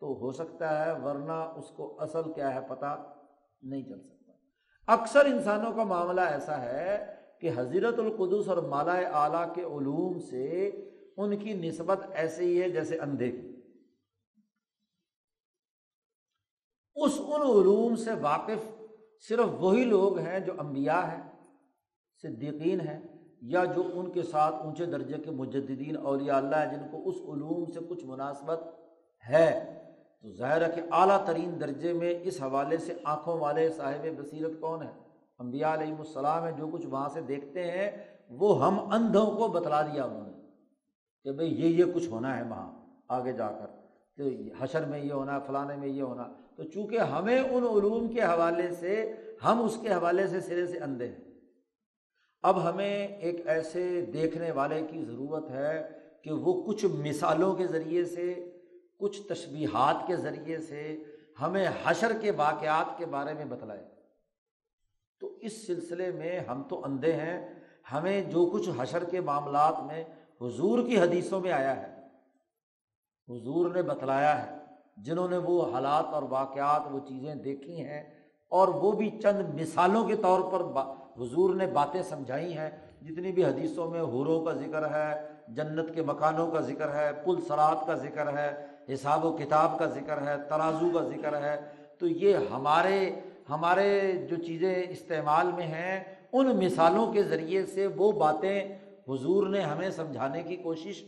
تو 0.00 0.18
ہو 0.20 0.32
سکتا 0.32 0.86
ہے، 0.86 0.92
ورنہ 0.92 1.52
اس 1.56 1.70
کو 1.70 1.96
اصل 2.00 2.32
کیا 2.32 2.54
ہے 2.54 2.60
پتہ 2.68 2.96
نہیں 3.62 3.82
چل 3.82 4.00
سکتا۔ 4.00 4.32
اکثر 4.92 5.24
انسانوں 5.24 5.72
کا 5.72 5.84
معاملہ 5.84 6.20
ایسا 6.20 6.62
ہے 6.62 7.14
کہ 7.40 7.50
حضرت 7.56 7.98
القدس 7.98 8.48
اور 8.48 8.56
مالا 8.56 8.92
اعلیٰ 8.92 9.54
کے 9.54 9.62
علوم 9.62 10.18
سے 10.18 10.66
ان 11.16 11.36
کی 11.36 11.52
نسبت 11.52 12.00
ایسے 12.12 12.44
ہی 12.44 12.62
ہے 12.62 12.68
جیسے 12.68 12.98
اندھے 12.98 13.30
کی۔ 13.30 13.47
اس 17.04 17.20
ان 17.20 17.42
علوم 17.42 17.96
سے 17.96 18.10
واقف 18.20 18.66
صرف 19.28 19.48
وہی 19.60 19.84
لوگ 19.84 20.18
ہیں 20.18 20.40
جو 20.40 20.52
انبیاء 20.58 21.00
ہیں، 21.02 21.22
صدیقین 22.22 22.80
ہیں، 22.80 23.00
یا 23.42 23.64
جو 23.64 23.82
ان 23.94 24.10
کے 24.10 24.22
ساتھ 24.22 24.54
اونچے 24.54 24.86
درجے 24.86 25.18
کے 25.24 25.30
مجددین 25.30 25.96
اولیاء 25.96 26.36
اللہ 26.36 26.56
ہیں 26.56 26.70
جن 26.72 26.86
کو 26.90 27.08
اس 27.08 27.16
علوم 27.16 27.70
سے 27.70 27.80
کچھ 27.88 28.04
مناسبت 28.04 28.60
ہے۔ 29.24 29.48
تو 30.22 30.32
ظاہر 30.32 30.62
ہے 30.62 30.68
کہ 30.74 30.80
اعلیٰ 30.90 31.24
ترین 31.26 31.60
درجے 31.60 31.92
میں 31.92 32.14
اس 32.22 32.40
حوالے 32.42 32.78
سے 32.78 32.94
آنکھوں 33.04 33.38
والے 33.38 33.68
صاحب 33.70 34.06
بصیرت 34.16 34.60
کون 34.60 34.82
ہے 34.82 34.92
امبیا 35.38 35.74
علیہ 35.74 35.94
السلام 35.98 36.44
ہے 36.44 36.52
جو 36.52 36.66
کچھ 36.72 36.86
وہاں 36.86 37.08
سے 37.08 37.20
دیکھتے 37.20 37.70
ہیں، 37.70 37.90
وہ 38.30 38.66
ہم 38.66 38.78
اندھوں 38.92 39.26
کو 39.26 39.48
بتلا 39.48 39.82
دیا 39.82 40.04
انہوں 40.04 40.26
نے 40.26 40.32
کہ 41.24 41.32
بھائی 41.32 41.54
یہ 41.62 41.84
یہ 41.84 41.92
کچھ 41.94 42.08
ہونا 42.08 42.36
ہے 42.38 42.42
وہاں، 42.42 42.70
آگے 43.08 43.32
جا 43.32 43.50
کر 43.50 43.66
تو 44.18 44.22
حشر 44.60 44.84
میں 44.84 45.00
یہ 45.00 45.12
ہونا، 45.12 45.38
فلانے 45.38 45.76
میں 45.76 45.88
یہ 45.88 46.02
ہونا۔ 46.02 46.28
تو 46.58 46.64
چونکہ 46.64 46.98
ہمیں 46.98 47.40
ان 47.40 47.62
علوم 47.64 48.12
کے 48.12 48.22
حوالے 48.22 48.74
سے، 48.74 49.12
ہم 49.44 49.62
اس 49.62 49.78
کے 49.82 49.92
حوالے 49.92 50.26
سے 50.26 50.40
سرے 50.40 50.66
سے 50.66 50.78
اندھے 50.78 51.08
ہیں۔ 51.08 51.24
اب 52.42 52.70
ہمیں 52.70 53.06
ایک 53.06 53.46
ایسے 53.46 54.06
دیکھنے 54.12 54.50
والے 54.50 54.86
کی 54.90 55.04
ضرورت 55.04 55.50
ہے 55.50 55.88
کہ 56.22 56.30
وہ 56.32 56.62
کچھ 56.62 56.84
مثالوں 56.84 57.54
کے 57.54 57.66
ذریعے 57.66 58.04
سے، 58.04 58.50
کچھ 58.98 59.22
تشبیہات 59.22 59.96
کے 60.06 60.16
ذریعے 60.16 60.58
سے 60.58 61.04
ہمیں 61.40 61.68
حشر 61.84 62.12
کے 62.20 62.30
واقعات 62.30 62.98
کے 62.98 63.06
بارے 63.06 63.34
میں 63.34 63.44
بتلائے۔ 63.44 63.84
تو 65.20 65.38
اس 65.40 65.66
سلسلے 65.66 66.10
میں 66.10 66.40
ہم 66.40 66.62
تو 66.62 66.84
اندھے 66.84 67.12
ہیں، 67.12 67.54
ہمیں 67.92 68.20
جو 68.20 68.50
کچھ 68.52 68.70
حشر 68.78 69.04
کے 69.04 69.20
معاملات 69.20 69.74
میں 69.86 70.04
حضور 70.40 70.86
کی 70.86 71.00
حدیثوں 71.00 71.40
میں 71.40 71.52
آیا 71.52 71.82
ہے، 71.82 72.02
حضور 73.28 73.74
نے 73.74 73.82
بتلایا 73.82 74.46
ہے۔ 74.46 74.57
جنہوں 75.04 75.28
نے 75.28 75.36
وہ 75.36 75.72
حالات 75.72 76.04
اور 76.04 76.22
واقعات، 76.22 76.82
وہ 76.90 76.98
چیزیں 77.08 77.34
دیکھی 77.34 77.84
ہیں 77.84 78.02
اور 78.48 78.68
وہ 78.68 78.92
بھی 78.92 79.10
چند 79.22 79.60
مثالوں 79.60 80.04
کے 80.04 80.16
طور 80.16 80.40
پر 80.40 80.60
حضور 81.22 81.54
نے 81.54 81.66
باتیں 81.66 82.02
سمجھائی 82.02 82.56
ہیں۔ 82.58 82.70
جتنی 83.02 83.32
بھی 83.32 83.44
حدیثوں 83.44 83.90
میں 83.90 84.00
حوروں 84.00 84.44
کا 84.44 84.52
ذکر 84.52 84.90
ہے، 84.90 85.26
جنت 85.48 85.94
کے 85.94 86.02
مکانوں 86.02 86.50
کا 86.50 86.60
ذکر 86.60 86.94
ہے، 86.94 87.10
پل 87.24 87.40
سرات 87.48 87.86
کا 87.86 87.94
ذکر 87.94 88.38
ہے، 88.38 88.66
حساب 88.94 89.24
و 89.24 89.32
کتاب 89.32 89.78
کا 89.78 89.86
ذکر 89.86 90.22
ہے، 90.26 90.36
ترازو 90.48 90.90
کا 90.98 91.04
ذکر 91.04 91.42
ہے، 91.42 91.56
تو 91.98 92.06
یہ 92.06 92.36
ہمارے 92.50 93.20
ہمارے 93.50 94.12
جو 94.30 94.36
چیزیں 94.36 94.84
استعمال 94.88 95.52
میں 95.52 95.66
ہیں، 95.66 96.04
ان 96.32 96.46
مثالوں 96.64 97.12
کے 97.12 97.22
ذریعے 97.22 97.66
سے 97.66 97.86
وہ 97.86 98.12
باتیں 98.12 98.78
حضور 99.08 99.46
نے 99.46 99.60
ہمیں 99.60 99.90
سمجھانے 99.90 100.42
کی 100.42 100.56
کوشش 100.56 101.02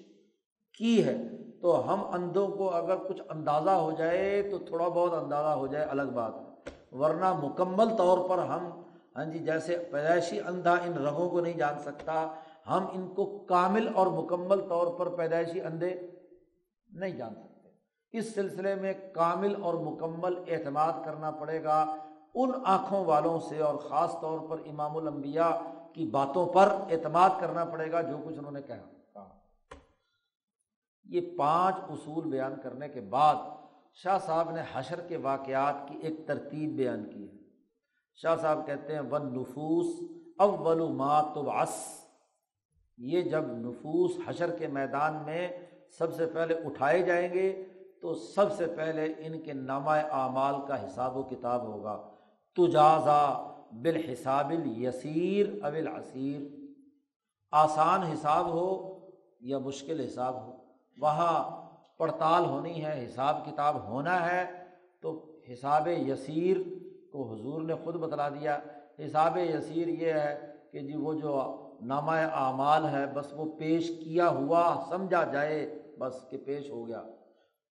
کی 0.79 1.05
ہے۔ 1.05 1.17
تو 1.62 1.93
ہم 1.93 2.03
اندھوں 2.12 2.49
کو 2.49 2.70
اگر 2.70 2.97
کچھ 3.09 3.23
اندازہ 3.28 3.70
ہو 3.70 3.91
جائے 3.91 4.43
تو 4.51 4.59
تھوڑا 4.59 4.89
بہت 4.89 5.15
اندازہ 5.15 5.49
ہو 5.49 5.66
جائے، 5.66 5.85
الگ 5.85 6.12
بات 6.15 6.35
ہے۔ 6.35 6.99
ورنہ 6.99 7.32
مکمل 7.32 7.97
طور 7.97 8.28
پر 8.28 8.39
ہم 8.39 8.70
ہاں 9.16 9.24
جی 9.24 9.39
جیسے 9.39 9.77
پیدائشی 9.91 10.41
اندھا 10.41 10.73
ان 10.73 10.93
رنگوں 11.07 11.28
کو 11.31 11.41
نہیں 11.41 11.55
جان 11.55 11.78
سکتا، 11.78 12.15
ہم 12.66 12.87
ان 12.93 13.09
کو 13.15 13.24
کامل 13.49 13.89
اور 13.95 14.07
مکمل 14.07 14.61
طور 14.69 14.87
پر 14.99 15.09
پیدائشی 15.09 15.61
اندھے 15.61 15.95
نہیں 16.91 17.16
جان 17.16 17.35
سکتے۔ 17.35 17.69
اس 18.12 18.35
سلسلے 18.35 18.74
میں 18.74 18.93
کامل 19.15 19.55
اور 19.62 19.74
مکمل 19.74 20.35
اعتماد 20.49 20.93
کرنا 21.05 21.31
پڑے 21.31 21.62
گا 21.65 21.85
ان 22.35 22.51
آنکھوں 22.65 23.05
والوں 23.05 23.39
سے 23.49 23.61
اور 23.61 23.74
خاص 23.74 24.15
طور 24.20 24.39
پر 24.49 24.59
امام 24.66 24.97
الانبیاء 24.97 25.51
کی 25.93 26.05
باتوں 26.07 26.47
پر 26.47 26.69
اعتماد 26.91 27.31
کرنا 27.41 27.65
پڑے 27.65 27.93
گا، 27.93 28.01
جو 28.01 28.16
کچھ 28.24 28.39
انہوں 28.39 28.53
نے 28.53 28.62
کہا۔ 28.62 29.00
یہ 31.11 31.20
پانچ 31.39 31.77
اصول 31.89 32.28
بیان 32.28 32.55
کرنے 32.62 32.89
کے 32.89 33.01
بعد 33.01 33.35
شاہ 33.95 34.19
صاحب 34.27 34.51
نے 34.51 34.62
حشر 34.73 35.01
کے 35.01 35.16
واقعات 35.16 35.74
کی 35.89 35.95
ایک 36.03 36.27
ترتیب 36.27 36.77
بیان 36.77 37.11
کی 37.11 37.28
ہے۔ 37.28 37.37
شاہ 38.16 38.37
صاحب 38.37 38.66
کہتے 38.66 38.95
ہیں، 38.95 39.01
ون 39.11 39.41
نفوس 39.41 40.11
اول 40.39 40.93
ماتبس 40.93 42.05
یہ 42.99 43.20
جب 43.20 43.45
نفوس 43.47 44.11
حشر 44.27 44.57
کے 44.57 44.66
میدان 44.66 45.23
میں 45.24 45.49
سب 45.99 46.15
سے 46.15 46.27
پہلے 46.27 46.55
اٹھائے 46.55 47.03
جائیں 47.03 47.35
گے، 47.35 47.66
تو 48.03 48.15
سب 48.15 48.53
سے 48.57 48.66
پہلے 48.66 49.15
ان 49.19 49.41
کے 49.41 49.53
نامہ 49.53 49.91
اعمال 49.91 50.55
کا 50.69 50.85
حساب 50.85 51.16
و 51.16 51.23
کتاب 51.23 51.62
ہوگا۔ 51.62 52.11
تجازا 52.57 53.53
بالحساب 53.73 54.53
یسیر 54.78 55.65
اول 55.65 55.89
عصیر 55.89 56.41
آسان 57.51 58.03
حساب 58.03 58.47
ہو 58.47 58.99
یا 59.41 59.59
مشکل 59.59 60.01
حساب 60.01 60.47
ہو۔ 60.47 60.60
وہاں 61.01 61.61
پڑتال 61.99 62.45
ہونی 62.45 62.85
ہے، 62.85 63.07
حساب 63.07 63.47
کتاب 63.47 63.89
ہونا 63.89 64.33
ہے، 64.33 64.45
تو 65.01 65.37
حساب 65.53 65.89
یسیر 65.89 66.57
کو 67.13 67.35
حضور 67.35 67.63
نے 67.63 67.75
خود 67.85 67.97
بتلا 67.97 68.29
دیا۔ 68.29 68.59
حساب 68.99 69.37
یسیر 69.37 69.89
یہ 69.89 70.13
ہے 70.13 70.53
کہ 70.73 70.81
جی 70.81 70.97
وہ 70.97 71.15
جو 71.15 71.57
نامہ 71.83 72.11
اعمال 72.11 72.85
ہے، 72.85 73.07
بس 73.15 73.27
وہ 73.37 73.45
پیش 73.59 73.89
کیا 73.89 74.29
ہوا، 74.29 74.87
سمجھا 74.89 75.25
جائے، 75.25 75.83
بس 75.99 76.29
کہ 76.31 76.37
پیش 76.39 76.71
ہو 76.71 76.89
گیا۔ 76.89 77.03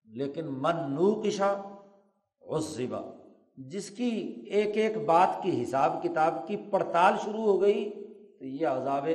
لیکن 0.05 0.45
من 0.45 0.75
نو 0.75 1.21
کشا 1.21 1.55
غصبہ 2.41 3.11
جس 3.57 3.89
کی 3.89 4.43
ایک 4.47 4.77
ایک 4.77 5.05
بات 5.05 5.43
کی 5.43 5.63
حساب 5.63 6.03
کتاب 6.03 6.47
کی 6.47 6.57
پڑتال 6.57 7.13
شروع 7.23 7.43
ہو 7.43 7.61
گئی، 7.61 7.89
تو 8.39 8.45
یہ 8.45 8.67
عذاب 8.67 9.07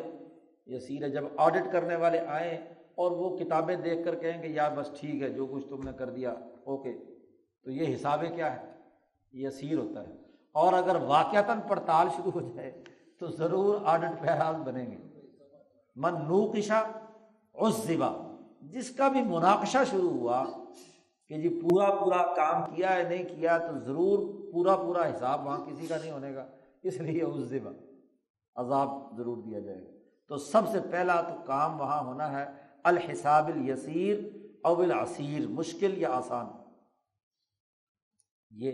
یسیر 0.67 1.03
ہے۔ 1.03 1.11
جب 1.11 1.25
آڈٹ 1.37 1.73
کرنے 1.73 1.97
والے 1.97 2.19
آئیں 2.19 2.74
اور 2.95 3.11
وہ 3.11 3.37
کتابیں 3.37 3.77
دیکھ 3.77 4.05
کر 4.05 4.15
کہیں 4.15 4.43
گے، 4.43 4.49
یار 4.49 4.73
بس 4.77 4.91
ٹھیک 5.01 5.23
ہے، 5.23 5.31
جو 5.31 5.47
کچھ 5.47 5.69
تم 5.69 5.81
نے 5.85 5.93
کر 5.93 6.11
دیا، 6.11 6.35
اوکے۔ 6.65 6.93
تو 7.65 7.71
یہ 7.71 7.95
حساب 7.95 8.25
کیا 8.37 8.57
ہے 8.57 8.71
یہ 9.33 9.49
اسیر 9.49 9.79
ہوتا 9.79 10.09
ہے۔ 10.09 10.13
اور 10.53 10.73
اگر 10.73 10.97
واقعتاً 11.03 11.59
پڑتال 11.69 12.09
شروع 12.17 12.31
ہو 12.31 12.41
جائے، 12.41 12.83
تو 13.19 13.27
ضرور 13.27 13.79
آڈٹ 13.85 14.23
پہراز 14.23 14.57
بنیں 14.57 14.91
گے۔ 14.91 14.97
من 15.97 16.13
نوکشا 16.13 16.83
اس 17.55 17.91
جس 18.61 18.91
کا 18.91 19.09
بھی 19.09 19.23
مناقشہ 19.23 19.79
شروع 19.91 20.11
ہوا 20.11 20.45
کہ 21.29 21.35
جی 21.35 21.49
پورا 21.49 21.95
پورا 21.95 22.35
کام 22.35 22.75
کیا 22.75 22.97
ہے، 22.97 23.03
نہیں 23.03 23.25
کیا، 23.25 23.59
تو 23.59 23.79
ضرور 23.79 24.19
پورا 24.53 24.77
پورا 24.77 25.11
حساب 25.11 25.47
وہاں 25.47 25.67
کسی 25.67 25.87
کا 25.87 25.97
نہیں 26.01 26.11
ہونے 26.11 26.35
گا۔ 26.35 26.47
اس 26.83 27.01
لیے 27.01 27.23
اس 27.23 27.41
ذبح 27.41 27.73
عذاب 28.57 29.17
ضرور 29.17 29.37
دیا 29.37 29.59
جائے 29.59 29.83
گا۔ 29.83 29.91
تو 30.29 30.37
سب 30.37 30.63
سے 30.73 30.79
پہلا 30.91 31.21
تو 31.21 31.35
کام 31.45 31.81
وہاں 31.81 32.05
ہونا 32.05 32.41
ہے 32.41 32.64
الحساب 32.85 33.47
الیسیر 33.47 34.19
او 34.63 34.83
العصیر، 34.83 35.49
مشکل 35.49 35.99
یا 35.99 36.11
آسان؟ 36.11 36.47
یہ 38.51 38.73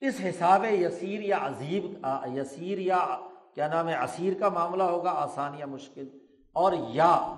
اس 0.00 0.20
حساب 0.20 0.64
یسیر 0.64 1.20
یا 1.20 1.38
عذیب 1.40 2.06
یسیر 2.34 2.78
یا 2.78 3.28
کیا 3.54 3.68
نام 3.68 3.88
ہے 3.88 3.94
اسیر 3.94 4.32
کا 4.40 4.48
معاملہ 4.48 4.82
ہوگا، 4.82 5.10
آسان 5.10 5.58
یا 5.58 5.66
مشکل؟ 5.66 6.08
اور 6.52 6.72
یا، 6.72 7.34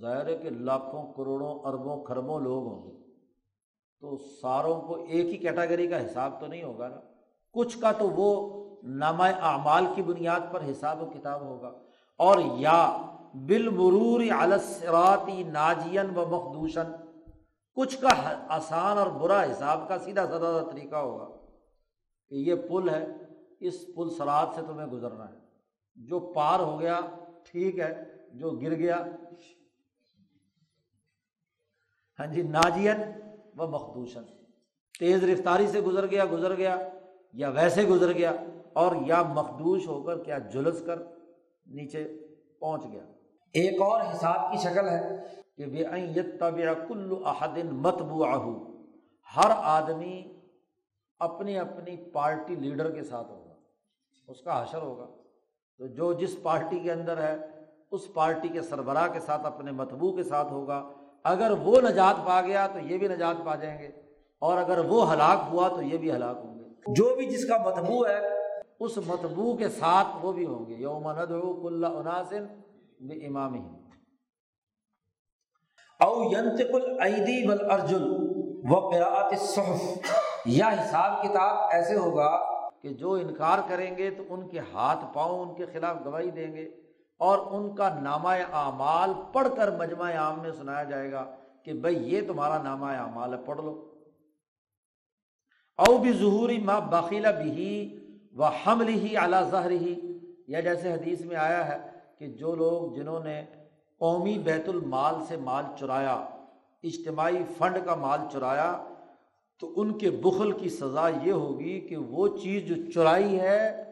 ظاہر 0.00 0.26
ہے 0.26 0.38
کہ 0.38 0.50
لاکھوں، 0.50 1.12
کروڑوں، 1.12 1.58
اربوں 1.58 2.04
خربوں 2.04 2.40
لوگ 2.40 2.66
ہوں 2.66 2.90
گے۔ 2.90 3.02
تو 4.00 4.16
ساروں 4.42 4.80
کو 4.80 5.04
ایک 5.04 5.26
ہی 5.26 5.36
کیٹاگری 5.36 5.86
کا 5.86 6.06
حساب 6.06 6.40
تو 6.40 6.46
نہیں 6.46 6.62
ہوگا 6.62 6.88
نا؟ 6.88 7.00
کچھ 7.52 7.78
کا 7.78 7.92
تو 7.92 8.10
وہ 8.10 8.62
نامہ 8.82 9.22
اعمال 9.22 9.84
کی 9.94 10.02
بنیاد 10.02 10.40
پر 10.52 10.70
حساب 10.70 11.02
و 11.02 11.06
کتاب 11.06 11.40
ہوگا۔ 11.40 11.72
اور 12.16 12.38
یا 12.56 12.96
بالمرور 13.34 14.20
علسراتی 14.20 15.42
ناجین 15.42 16.10
و 16.16 16.24
مخدوشن 16.26 16.90
کچھ 17.76 17.96
کا 18.00 18.08
آسان 18.48 18.98
اور 18.98 19.06
برا 19.06 19.42
حساب 19.42 19.88
کا 19.88 19.98
سیدھا 19.98 20.26
سادہ 20.26 20.64
طریقہ 20.70 20.96
ہوگا 20.96 21.28
کہ 22.30 22.34
یہ 22.34 22.54
پل 22.54 22.88
ہے، 22.88 23.04
اس 23.60 23.74
پل 23.94 24.10
سرات 24.10 24.48
سے 24.54 24.60
تمہیں 24.66 24.86
گزرنا 24.86 25.28
ہے۔ 25.28 25.38
جو 25.96 26.20
پار 26.34 26.60
ہو 26.60 26.80
گیا، 26.80 27.00
ٹھیک 27.44 27.78
ہے، 27.78 27.92
جو 28.32 28.50
گر 28.50 28.74
گیا 28.74 28.96
ہاں 32.18 32.26
جی 32.26 32.42
ناجین 32.42 33.00
و 33.56 33.66
مخدوشن 33.66 34.22
تیز 34.98 35.24
رفتاری 35.24 35.66
سے 35.66 35.80
گزر 35.80 36.10
گیا 36.10 36.24
گزر 36.32 36.56
گیا، 36.56 36.76
یا 37.32 37.48
ویسے 37.48 37.84
گزر 37.84 38.12
گیا، 38.12 38.32
اور 38.72 38.96
یا 39.06 39.22
مخدوش 39.22 39.86
ہو 39.88 40.02
کر 40.02 40.22
کیا 40.24 40.38
جلس 40.38 40.82
کر 40.86 40.98
نیچے 41.66 42.04
پہنچ 42.60 42.84
گیا۔ 42.92 43.02
ایک 43.54 43.80
اور 43.82 44.00
حساب 44.00 44.50
کی 44.52 44.58
شکل 44.58 44.88
ہے 44.88 45.00
کہ 45.56 45.66
بے 45.66 46.22
طب 46.40 46.58
کل 46.88 47.12
احدن 47.24 47.74
متبو 47.82 48.24
ہر 49.36 49.50
آدمی 49.62 50.22
اپنی 51.20 51.58
اپنی 51.58 51.96
پارٹی 52.12 52.54
لیڈر 52.54 52.90
کے 52.90 53.02
ساتھ 53.02 53.30
ہوگا، 53.30 53.54
اس 54.28 54.40
کا 54.40 54.62
حشر 54.62 54.82
ہوگا۔ 54.82 55.06
تو 55.80 55.86
جو 55.86 56.12
جس 56.12 56.36
پارٹی 56.42 56.78
کے 56.78 56.92
اندر 56.92 57.22
ہے، 57.22 57.34
اس 57.90 58.12
پارٹی 58.14 58.48
کے 58.48 58.62
سربراہ 58.62 59.06
کے 59.08 59.20
ساتھ 59.20 59.46
اپنے 59.46 59.70
متبو 59.72 60.12
کے 60.16 60.22
ساتھ 60.22 60.52
ہوگا۔ 60.52 60.82
اگر 61.24 61.50
وہ 61.62 61.80
نجات 61.80 62.26
پا 62.26 62.40
گیا 62.40 62.66
تو 62.66 62.78
یہ 62.78 62.98
بھی 62.98 63.08
نجات 63.08 63.44
پا 63.44 63.54
جائیں 63.54 63.78
گے، 63.78 63.90
اور 64.42 64.56
اگر 64.58 64.78
وہ 64.88 65.12
ہلاک 65.12 65.38
ہوا 65.50 65.68
تو 65.68 65.82
یہ 65.82 65.98
بھی 65.98 66.12
ہلاک 66.12 66.38
ہوں 66.44 66.58
گے۔ 66.58 66.94
جو 66.96 67.14
بھی 67.16 67.26
جس 67.26 67.48
کا 67.48 67.56
متبو 67.62 68.04
ہے، 68.06 68.18
اس 68.80 68.96
متبو 69.06 69.56
کے 69.56 69.68
ساتھ 69.68 70.16
وہ 70.22 70.32
بھی 70.32 70.46
ہوں 70.46 70.66
گے۔ 70.66 70.74
یوم 70.74 71.10
ندعو 71.10 71.52
کل 71.62 71.84
عناسن 71.84 72.46
امام 73.10 73.54
ہی 73.54 73.82
او 76.00 76.24
ینتق 76.24 76.74
العیدی 76.74 77.46
والارجل 77.46 78.04
و 78.70 78.88
قراءت 78.90 79.32
الصحف. 79.32 80.12
یا 80.44 80.68
حساب 80.68 81.22
کتاب 81.22 81.70
ایسے 81.70 81.96
ہوگا 81.96 82.38
کہ 82.82 82.88
جو 82.88 83.12
انکار 83.12 83.58
کریں 83.68 83.98
گے 83.98 84.10
تو 84.10 84.22
ان 84.28 84.48
کے 84.48 84.58
ہاتھ 84.58 85.04
پاؤں 85.14 85.46
ان 85.46 85.54
کے 85.54 85.66
خلاف 85.66 85.96
گواہی 86.04 86.30
دیں 86.30 86.54
گے 86.54 86.70
اور 87.18 87.38
ان 87.50 87.74
کا 87.74 88.00
نامہ 88.00 88.28
اعمال 88.52 89.12
پڑھ 89.32 89.48
کر 89.56 89.76
مجمع 89.76 90.12
عام 90.12 90.42
میں 90.42 90.52
سنایا 90.52 90.82
جائے 90.82 91.12
گا 91.12 91.36
کہ 91.64 91.72
بھائی 91.72 92.14
یہ 92.14 92.26
تمہارا 92.26 92.62
نامہ 92.62 92.86
اعمال 92.86 93.34
ہے، 93.34 93.38
پڑھ 93.44 93.60
لو۔ 93.60 93.88
او 95.78 95.98
بھی 95.98 96.12
ظہوری 96.12 96.58
ماں 96.58 96.80
باخیلا 96.80 97.30
بھی 97.30 97.98
و 98.36 98.44
حمل 98.44 98.88
ہی 98.88 99.16
اعلیٰ 99.16 99.50
ظہر 99.50 99.70
ہی 99.70 100.18
یا 100.46 100.60
جیسے 100.60 100.92
حدیث 100.92 101.20
میں 101.20 101.36
آیا 101.36 101.68
ہے 101.68 101.91
کہ 102.22 102.28
جو 102.28 102.54
لوگ 102.54 102.94
جنہوں 102.94 103.20
نے 103.20 103.44
قومی 103.98 104.38
بیت 104.38 104.68
المال 104.68 105.14
سے 105.28 105.36
مال 105.36 105.64
چرایا، 105.80 106.14
اجتماعی 106.82 107.42
فنڈ 107.58 107.76
کا 107.84 107.94
مال 107.94 108.18
چرایا، 108.32 108.84
تو 109.60 109.72
ان 109.76 109.98
کے 109.98 110.10
بخل 110.10 110.52
کی 110.52 110.68
سزا 110.68 111.08
یہ 111.22 111.32
ہوگی 111.32 111.80
کہ 111.80 111.96
وہ 111.96 112.28
چیز 112.38 112.68
جو 112.68 112.74
چرائی 112.92 113.40
ہے، 113.40 113.84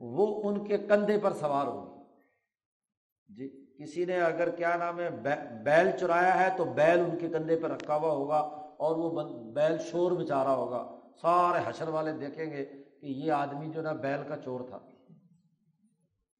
وہ 0.00 0.50
ان 0.50 0.64
کے 0.64 0.78
کندھے 0.78 1.18
پر 1.18 1.32
سوار 1.32 1.66
ہوگی۔ 1.66 2.02
جی 3.36 3.48
کسی 3.78 4.04
نے 4.04 4.20
اگر 4.20 4.50
کیا 4.50 4.76
نام 4.76 5.00
ہے 5.00 5.10
بیل 5.64 5.90
چرایا 6.00 6.40
ہے 6.40 6.48
تو 6.56 6.64
بیل 6.64 7.00
ان 7.00 7.18
کے 7.18 7.28
کندھے 7.28 7.56
پر 7.56 7.70
رکھا 7.70 7.96
ہوا 7.96 8.10
ہوگا 8.10 8.40
اور 8.78 8.96
وہ 8.96 9.22
بیل 9.54 9.78
شور 9.90 10.12
مچا 10.12 10.44
رہا 10.44 10.54
ہوگا۔ 10.54 11.00
سارے 11.22 11.62
حشر 11.66 11.88
والے 11.88 12.12
دیکھیں 12.12 12.50
گے 12.50 12.64
کہ 13.00 13.06
یہ 13.06 13.32
آدمی 13.32 13.70
جو 13.70 13.82
نا 13.82 13.92
بیل 13.92 14.20
کا 14.28 14.36
چور 14.36 14.60
تھا۔ 14.60 14.78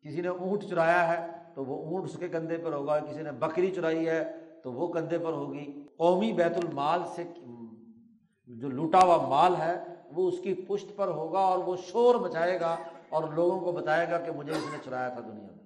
کسی 0.05 0.21
نے 0.21 0.29
اونٹ 0.29 0.65
چرایا 0.65 1.09
ہے 1.09 1.27
تو 1.55 1.65
وہ 1.65 1.91
اونٹ 1.91 2.05
اس 2.05 2.17
کے 2.19 2.29
کندھے 2.29 2.57
پر 2.57 2.73
ہوگا 2.73 2.99
کسی 2.99 3.23
نے 3.23 3.33
بکری 3.33 3.71
چرائی 3.71 4.09
ہے 4.09 4.33
تو 4.63 4.73
وہ 4.73 4.93
کندھے 4.93 5.19
پر 5.19 5.33
ہوگی۔ 5.33 5.87
قومی 5.97 6.33
بیت 6.33 6.57
المال 6.57 7.01
سے 7.17 7.25
جو 8.47 8.69
لوٹا 8.69 8.99
ہوا 9.03 9.29
مال 9.29 9.55
ہے 9.59 9.85
وہ 10.13 10.29
اس 10.29 10.39
کی 10.39 10.55
پشت 10.55 10.97
پر 10.97 11.09
ہوگا 11.09 11.39
اور 11.39 11.59
وہ 11.59 11.77
شور 11.77 12.15
مچائے 12.15 12.61
گا 12.61 12.77
اور 13.09 13.25
لوگوں 13.29 13.61
کو 13.61 13.73
بتائے 13.73 14.11
گا 14.11 14.19
کہ 14.19 14.33
مجھے 14.33 14.53
اس 14.53 14.65
نے 14.73 14.79
چرایا 14.85 15.09
تھا 15.09 15.21
دنیا 15.21 15.49
میں۔ 15.57 15.65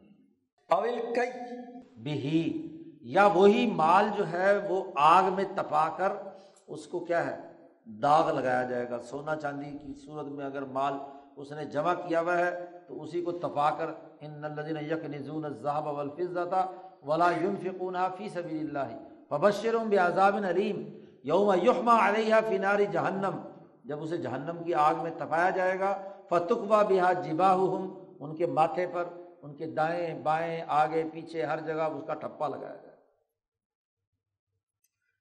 اول 0.70 1.14
کئی۔ 1.14 1.56
بھی 2.02 2.64
یا 3.02 3.26
وہی 3.26 3.70
مال 3.70 4.08
جو 4.16 4.32
ہے 4.32 4.58
وہ 4.68 4.84
آگ 4.94 5.22
میں 5.32 5.44
تپا 5.54 5.88
کر 5.88 6.12
اس 6.66 6.86
کو 6.86 7.00
کیا 7.00 7.26
ہے؟ 7.26 7.52
داغ 7.86 8.32
لگایا 8.32 8.62
جائے 8.62 8.90
گا۔ 8.90 8.98
سونا 8.98 9.36
چاندی 9.36 9.78
کی 9.78 9.94
صورت 9.94 10.26
میں 10.26 10.46
اگر 10.46 10.62
مال 10.62 10.94
اس 11.40 11.50
نے 11.52 11.64
جمع 11.72 11.94
کیا 11.96 12.20
ہوا 12.20 12.36
ہے، 12.38 12.50
تو 12.86 13.02
اسی 13.02 13.20
کو 13.22 13.32
تپا 13.40 13.70
کر 13.78 13.90
ان 14.20 14.44
الدین 14.44 14.76
یک 14.84 15.04
نظون 15.14 15.44
ذہب 15.62 15.88
الفظا 15.88 16.64
ولا 17.06 17.30
یون 17.32 17.56
فکون 17.62 17.96
فی 18.16 18.28
سبی 18.28 18.58
اللہ 18.58 18.96
فبشر 19.28 19.76
بے 19.88 19.96
عذاب 19.98 20.36
علیم، 20.48 20.82
یوم 21.24 21.52
یحما 21.62 21.96
علیہ 22.08 22.34
فناری 22.48 22.86
جہنم۔ 22.92 23.38
جب 23.84 24.02
اسے 24.02 24.16
جہنم 24.18 24.62
کی 24.64 24.74
آگ 24.74 25.02
میں 25.02 25.10
تپایا 25.18 25.50
جائے 25.50 25.78
گا 25.80 25.92
فتقبہ 26.28 26.82
بحا 26.88 27.12
جبا 27.12 27.52
ان 27.52 28.34
کے 28.36 28.46
ماتھے 28.46 28.86
پر، 28.92 29.04
ان 29.42 29.54
کے 29.56 29.66
دائیں 29.66 30.14
بائیں، 30.22 30.60
آگے 30.66 31.04
پیچھے، 31.12 31.44
ہر 31.44 31.60
جگہ 31.66 31.82
اس 31.94 32.02
کا 32.06 32.14
ٹھپا 32.14 32.48
لگایا 32.48 32.74
جائے 32.74 32.96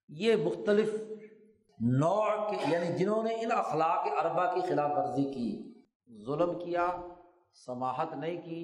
یہ 0.10 0.36
مختلف 0.44 0.94
نوع 1.80 2.28
کے 2.50 2.58
یعنی 2.68 2.88
جنہوں 2.98 3.24
نے 3.24 3.34
ان 3.34 3.52
اخلاق 3.52 4.08
اربا 4.20 4.46
کی 4.54 4.62
خلاف 4.70 4.92
ورزی 4.98 5.24
کی 5.34 5.67
ظلم 6.26 6.54
کیا 6.60 6.88
سماہت 7.66 8.14
نہیں 8.14 8.42
کی، 8.42 8.62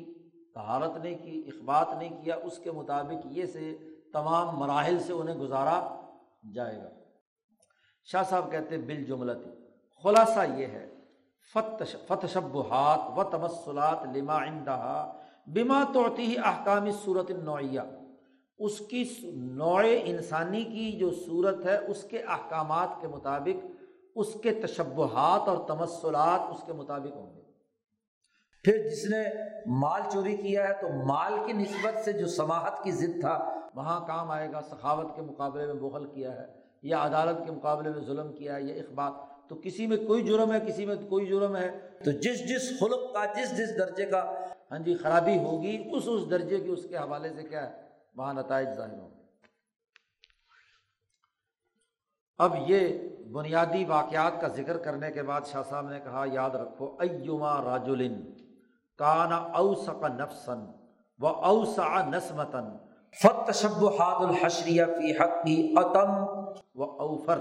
طہارت 0.55 0.97
نہیں 1.03 1.17
کی، 1.17 1.43
اخبات 1.47 1.87
نہیں 1.97 2.23
کیا، 2.23 2.35
اس 2.43 2.57
کے 2.57 2.71
مطابق 2.71 3.25
یہ 3.25 3.45
سے 3.45 3.77
تمام 4.13 4.55
مراحل 4.59 4.99
سے 4.99 5.13
انہیں 5.13 5.35
گزارا 5.35 5.77
جائے 6.53 6.77
گا۔ 6.77 6.89
شاہ 8.03 8.23
صاحب 8.29 8.51
کہتے 8.51 8.77
بال 8.77 9.03
جملتی 9.03 9.49
خلاصہ 10.03 10.39
یہ 10.57 10.65
ہے 10.65 10.85
فتشبہات 12.07 13.17
و 13.17 13.23
تمسلات 13.23 14.17
لما 14.17 14.35
اندہا 14.35 15.17
بما 15.47 15.83
توتی 15.93 16.35
احکام 16.37 16.91
صورت 17.03 17.31
نوعیہ 17.31 17.81
اس 18.59 18.79
کی 18.79 19.03
نوع 19.33 19.81
انسانی 20.03 20.63
کی 20.63 20.91
جو 20.91 21.11
صورت 21.11 21.65
ہے، 21.65 21.77
اس 21.77 22.03
کے 22.03 22.21
احکامات 22.21 23.01
کے 23.01 23.07
مطابق 23.07 23.65
اس 24.15 24.27
کے 24.43 24.51
تشبہات 24.51 25.47
اور 25.47 25.67
تمسلات 25.67 26.39
اس 26.49 26.63
کے 26.65 26.73
مطابق 26.73 27.15
ہوں 27.15 27.35
گے۔ 27.35 27.41
پھر 28.63 28.89
جس 28.89 29.09
نے 29.09 29.23
مال 29.65 30.01
چوری 30.11 30.35
کیا 30.35 30.67
ہے 30.67 30.73
تو 30.81 30.87
مال 31.05 31.33
کی 31.45 31.53
نسبت 31.53 32.05
سے 32.05 32.13
جو 32.13 32.27
سماہت 32.27 32.83
کی 32.83 32.91
ضد 32.91 33.19
تھا، 33.19 33.59
وہاں 33.75 34.07
کام 34.07 34.31
آئے 34.31 34.51
گا، 34.51 34.61
سخاوت 34.61 35.15
کے 35.15 35.21
مقابلے 35.21 35.65
میں 35.65 35.73
بخل 35.73 36.05
کیا 36.05 36.33
ہے، 36.33 36.45
یا 36.81 37.05
عدالت 37.05 37.45
کے 37.45 37.51
مقابلے 37.51 37.89
میں 37.89 38.01
ظلم 38.01 38.33
کیا 38.33 38.55
ہے، 38.55 38.61
یا 38.61 38.75
اخبار۔ 38.75 39.11
تو 39.49 39.55
کسی 39.55 39.87
میں 39.87 39.97
کوئی 39.97 40.21
جرم 40.21 40.53
ہے، 40.53 40.59
کسی 40.59 40.85
میں 40.85 40.95
کوئی 41.09 41.27
جرم 41.27 41.55
ہے۔ 41.55 41.79
تو 42.05 42.11
جس 42.11 42.49
جس 42.49 42.79
خلق 42.79 43.13
کا، 43.13 43.25
جس 43.25 43.57
جس 43.57 43.77
درجے 43.77 44.05
کا 44.05 44.33
ہاں 44.71 44.79
جی 44.79 44.95
خرابی 44.95 45.37
ہوگی، 45.37 45.89
اس 45.91 46.03
اس 46.07 46.29
درجے 46.29 46.59
کی 46.59 46.69
اس 46.69 46.85
کے 46.89 46.97
حوالے 46.97 47.29
سے 47.29 47.43
کیا 47.43 47.69
ہے؟ 47.69 47.81
وہاں 48.15 48.33
نتائج 48.33 48.67
ظاہر 48.75 48.99
ہوں 48.99 49.09
گے۔ 49.17 49.22
اب 52.39 52.55
یہ 52.67 53.09
بنیادی 53.31 53.85
واقعات 53.85 54.41
کا 54.41 54.47
ذکر 54.47 54.77
کرنے 54.77 55.11
کے 55.11 55.23
بعد 55.23 55.41
شاہ 55.51 55.61
صاحب 55.69 55.89
نے 55.89 55.99
کہا 55.99 56.25
یاد 56.31 56.49
رکھو 56.49 56.97
ایما 56.99 57.61
راجولن 57.61 58.21
کانا 58.97 59.35
اوسق 59.35 60.03
نفسن 60.03 60.65
و 61.19 61.27
اوسا 61.27 62.09
نسمتن 62.09 62.77
فتشب 63.23 63.85
حاد 63.85 64.25
الحشریہ 64.25 64.85
فی 64.85 65.11
حقی 65.11 65.73
اتم 65.77 66.25
و 66.75 66.83
اوفر۔ 66.83 67.39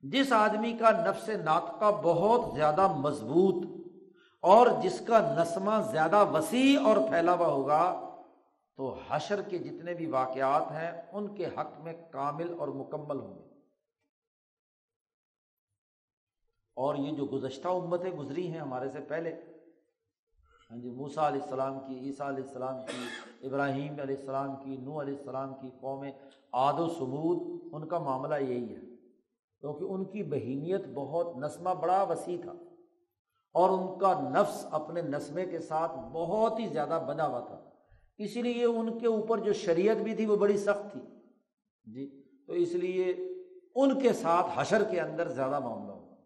جس 0.00 0.32
آدمی 0.32 0.72
کا 0.72 0.90
نفس 0.90 1.28
ناطقہ 1.28 1.90
بہت 2.02 2.40
زیادہ 2.54 2.86
مضبوط 2.86 3.66
اور 4.40 4.66
جس 4.82 5.02
کا 5.06 5.34
نسمہ 5.38 5.72
زیادہ 5.90 6.24
وسیع 6.32 6.80
اور 6.80 6.96
پھیلا 6.96 7.32
ہوا 7.32 7.46
ہوگا 7.46 8.11
تو 8.78 8.98
حشر 9.08 9.42
کے 9.42 9.58
جتنے 9.58 9.94
بھی 9.94 10.06
واقعات 10.06 10.70
ہیں، 10.72 10.90
ان 11.12 11.34
کے 11.34 11.46
حق 11.46 11.78
میں 11.80 11.92
کامل 12.10 12.54
اور 12.58 12.68
مکمل 12.68 13.20
ہوں 13.20 13.34
گے۔ 13.38 13.50
اور 16.76 16.94
یہ 16.94 17.16
جو 17.16 17.24
گزشتہ 17.26 17.68
امتیں 17.68 18.10
گزری 18.10 18.50
ہیں 18.52 18.60
ہمارے 18.60 18.90
سے 18.90 19.00
پہلے 19.08 19.30
ہاں 20.70 20.78
جی 20.78 20.90
موسا 20.90 21.26
علیہ 21.28 21.42
السلام 21.42 21.78
کی، 21.80 21.98
عیسیٰ 21.98 22.26
علیہ 22.26 22.44
السلام 22.44 22.76
کی، 22.86 23.46
ابراہیم 23.46 24.00
علیہ 24.00 24.16
السلام 24.16 24.54
کی 24.56 24.76
نو 24.76 25.00
علیہ 25.00 25.16
السلام 25.18 25.54
کی 25.54 25.70
قوم 25.80 26.04
آد 26.52 26.78
و 26.80 26.88
سمود، 26.88 27.38
ان 27.72 27.86
کا 27.88 27.98
معاملہ 27.98 28.34
یہی 28.34 28.74
ہے۔ 28.74 28.80
کیونکہ 29.62 29.84
ان 29.84 30.04
کی 30.04 30.22
بہیمیت 30.22 30.86
بہت 30.94 31.36
نسمہ 31.36 31.74
بڑا 31.74 32.02
وسیع 32.02 32.36
تھا، 32.42 32.52
اور 33.54 33.70
ان 33.70 33.98
کا 33.98 34.12
نفس 34.30 34.66
اپنے 34.70 35.02
نسمے 35.02 35.44
کے 35.46 35.58
ساتھ 35.58 35.92
بہت 36.12 36.58
ہی 36.58 36.66
زیادہ 36.66 37.04
بنا 37.08 37.26
ہوا 37.26 37.40
تھا۔ 37.40 37.60
اسی 38.18 38.42
لیے 38.42 38.64
ان 38.64 38.98
کے 38.98 39.06
اوپر 39.06 39.38
جو 39.38 39.52
شریعت 39.52 39.96
بھی 39.96 40.14
تھی 40.14 40.26
وہ 40.26 40.36
بڑی 40.36 40.56
سخت 40.56 40.92
تھی۔ 40.92 41.00
جی۔ 41.92 42.22
تو 42.46 42.52
اس 42.52 42.72
لیے 42.72 43.04
ان 43.74 44.00
کے 44.00 44.12
ساتھ 44.12 44.46
حشر 44.54 44.84
کے 44.84 45.00
اندر 45.00 45.28
زیادہ 45.28 45.58
معاملہ 45.58 45.92
ہوگا 45.92 46.16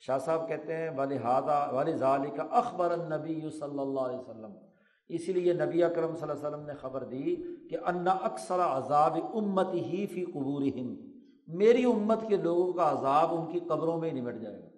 شاہ 0.00 0.18
صاحب 0.18 0.48
کہتے 0.48 0.76
ہیں 0.76 0.90
ولی 0.96 1.16
ہادہ 1.16 1.90
ظالی 1.96 2.30
کا 2.30 2.42
اخبر 2.42 2.90
النبی 2.90 3.50
صلی 3.50 3.78
اللہ 3.78 4.00
علیہ 4.00 4.18
وسلم۔ 4.18 4.52
اسی 5.08 5.32
لیے 5.32 5.52
نبی 5.52 5.84
اکرم 5.84 6.16
صلی 6.16 6.30
اللہ 6.30 6.32
علیہ 6.32 6.48
وسلم 6.48 6.66
نے 6.66 6.74
خبر 6.74 7.04
دی 7.04 7.36
کہ 7.70 7.76
انا 7.84 8.10
اکثر 8.10 8.60
عذاب 8.60 9.18
امت 9.34 9.74
ہی 9.74 10.06
فی 10.06 10.24
قبور 10.24 10.62
میری 11.48 11.84
امت 11.84 12.18
کے 12.28 12.36
لوگوں 12.36 12.72
کا 12.72 12.90
عذاب 12.90 13.34
ان 13.34 13.52
کی 13.52 13.60
قبروں 13.60 13.98
میں 13.98 14.10
ہی 14.10 14.20
نمٹ 14.20 14.34
جائے 14.40 14.62
گا۔ 14.62 14.68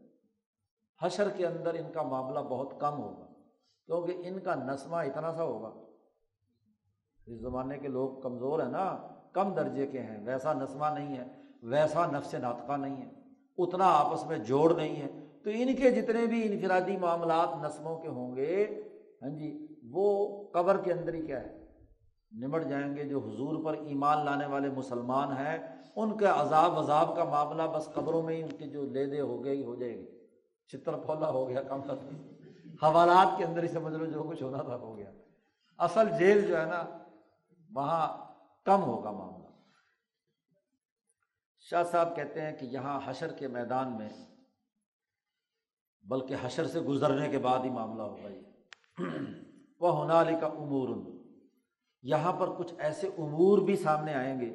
حشر 1.06 1.28
کے 1.28 1.46
اندر 1.46 1.74
ان 1.74 1.92
کا 1.92 2.02
معاملہ 2.02 2.38
بہت 2.38 2.80
کم 2.80 3.02
ہوگا 3.02 3.26
کیونکہ 3.86 4.12
ان 4.24 4.38
کا 4.40 4.54
نسمہ 4.54 4.96
اتنا 4.96 5.32
سا 5.32 5.42
ہوگا۔ 5.42 5.83
اس 7.26 7.40
زمانے 7.40 7.78
کے 7.78 7.88
لوگ 7.88 8.20
کمزور 8.20 8.60
ہیں 8.60 8.70
نا، 8.70 8.96
کم 9.32 9.54
درجے 9.54 9.86
کے 9.86 10.00
ہیں، 10.00 10.26
ویسا 10.26 10.52
نسمہ 10.52 10.86
نہیں 10.94 11.16
ہے، 11.18 11.24
ویسا 11.62 12.06
نفس 12.06 12.34
ناطقہ 12.34 12.76
نہیں 12.76 13.02
ہے، 13.02 13.08
اتنا 13.58 13.86
آپس 13.86 14.26
میں 14.26 14.38
جوڑ 14.38 14.74
نہیں 14.74 14.96
ہے۔ 14.96 15.08
تو 15.44 15.50
ان 15.54 15.74
کے 15.76 15.90
جتنے 15.90 16.26
بھی 16.26 16.52
انفرادی 16.52 16.96
معاملات 16.96 17.64
نسموں 17.64 17.98
کے 17.98 18.08
ہوں 18.08 18.36
گے 18.36 18.82
ہاں 19.22 19.30
جی 19.30 19.66
وہ 19.92 20.06
قبر 20.52 20.76
کے 20.76 20.92
اندر 20.92 21.14
ہی 21.14 21.26
کیا 21.26 21.40
ہے؟ 21.40 21.64
نمٹ 22.32 22.64
جائیں 22.64 22.96
گے 22.96 23.04
جو 23.04 23.18
حضور 23.18 23.64
پر 23.64 23.74
ایمان 23.74 24.24
لانے 24.24 24.46
والے 24.46 24.68
مسلمان 24.68 25.32
ہیں، 25.32 25.58
ان 25.96 26.16
کے 26.16 26.26
عذاب 26.26 26.78
وذاب 26.78 27.16
کا 27.16 27.24
معاملہ 27.24 27.62
بس 27.62 27.88
قبروں 27.94 28.22
میں 28.22 28.36
ہی 28.36 28.42
ان 28.42 28.48
کے 28.48 28.66
جو 28.66 28.82
لے 28.82 29.06
دے 29.06 29.20
ہو 29.20 29.44
گئے، 29.44 29.64
ہو 29.64 29.74
جائے 29.74 29.96
گی۔ 29.98 30.06
چتر 30.68 30.96
پولا 30.96 31.30
ہو 31.30 31.48
گیا 31.48 31.62
کم 31.62 31.80
حوالات 32.82 33.38
کے 33.38 33.44
اندر 33.44 33.62
ہی 33.62 33.68
سمجھ 33.68 33.94
لو، 33.94 34.06
جو 34.06 34.22
کچھ 34.22 34.42
ہونا 34.42 34.62
تھا 34.62 34.76
ہو 34.76 34.96
گیا۔ 34.96 35.10
اصل 35.78 36.08
جیل 36.18 36.46
جو 36.48 36.60
ہے 36.60 36.64
نا 36.64 37.03
وہاں 37.74 38.34
کم 38.64 38.82
ہوگا 38.82 39.10
معاملہ۔ 39.10 39.48
شاہ 41.60 41.82
صاحب 41.82 42.16
کہتے 42.16 42.40
ہیں 42.40 42.56
کہ 42.56 42.64
یہاں 42.64 43.00
حشر 43.04 43.32
کے 43.32 43.48
میدان 43.48 43.96
میں، 43.96 44.08
بلکہ 46.02 46.36
حشر 46.42 46.66
سے 46.66 46.80
گزرنے 46.80 47.28
کے 47.28 47.38
بعد 47.38 47.58
ہی 47.58 47.70
معاملہ 47.70 48.02
ہوگا 48.02 48.28
یہ۔ 48.28 48.40
وہ 49.80 50.04
ہنالی 50.04 50.34
کا 50.40 50.46
امور 50.46 50.88
یہاں 52.02 52.32
پر 52.32 52.52
کچھ 52.58 52.74
ایسے 52.78 53.06
امور 53.06 53.58
بھی 53.58 53.76
سامنے 53.76 54.14
آئیں 54.14 54.40
گے۔ 54.40 54.54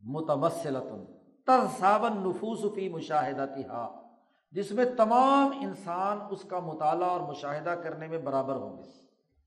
متمسلتن 0.00 1.04
ترساون 1.46 2.28
نفوس 2.28 2.74
فی 2.74 2.88
مشاہدہ 2.88 3.46
تہا 3.54 4.02
جس 4.50 4.70
میں 4.70 4.84
تمام 4.96 5.58
انسان 5.60 6.18
اس 6.30 6.42
کا 6.42 6.58
مطالعہ 6.58 7.08
اور 7.08 7.20
مشاہدہ 7.20 7.70
کرنے 7.70 8.06
میں 8.06 8.18
برابر 8.18 8.54
ہوں 8.54 8.78
گے۔ 8.78 9.05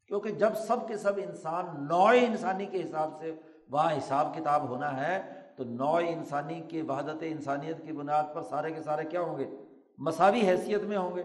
کیونکہ 0.10 0.32
جب 0.32 0.50
سب 0.68 0.88
کے 0.88 0.98
سب 0.98 1.12
انسان 1.18 1.66
نوع 1.90 2.10
انسانی 2.10 2.66
کے 2.66 2.84
حساب 2.84 3.10
سے 3.20 3.36
وہاں 3.70 3.98
حساب 3.98 4.36
کتاب 4.36 4.70
ہونا 4.70 5.08
ہے، 5.08 5.34
تو 5.56 5.64
نوع 5.64 6.02
انسانی 6.08 6.62
کے 6.62 6.82
وحدت 6.82 7.18
انسانیت 7.22 7.86
کی 7.86 7.92
بنیاد 7.92 8.24
پر 8.34 8.42
سارے 8.42 8.72
کے 8.72 8.82
سارے 8.82 9.06
کیا 9.06 9.22
ہوں 9.22 9.40
گے؟ 9.40 9.50
مساوی 9.98 10.42
حیثیت 10.42 10.82
میں 10.82 10.98
ہوں 10.98 11.16
گے۔ 11.16 11.24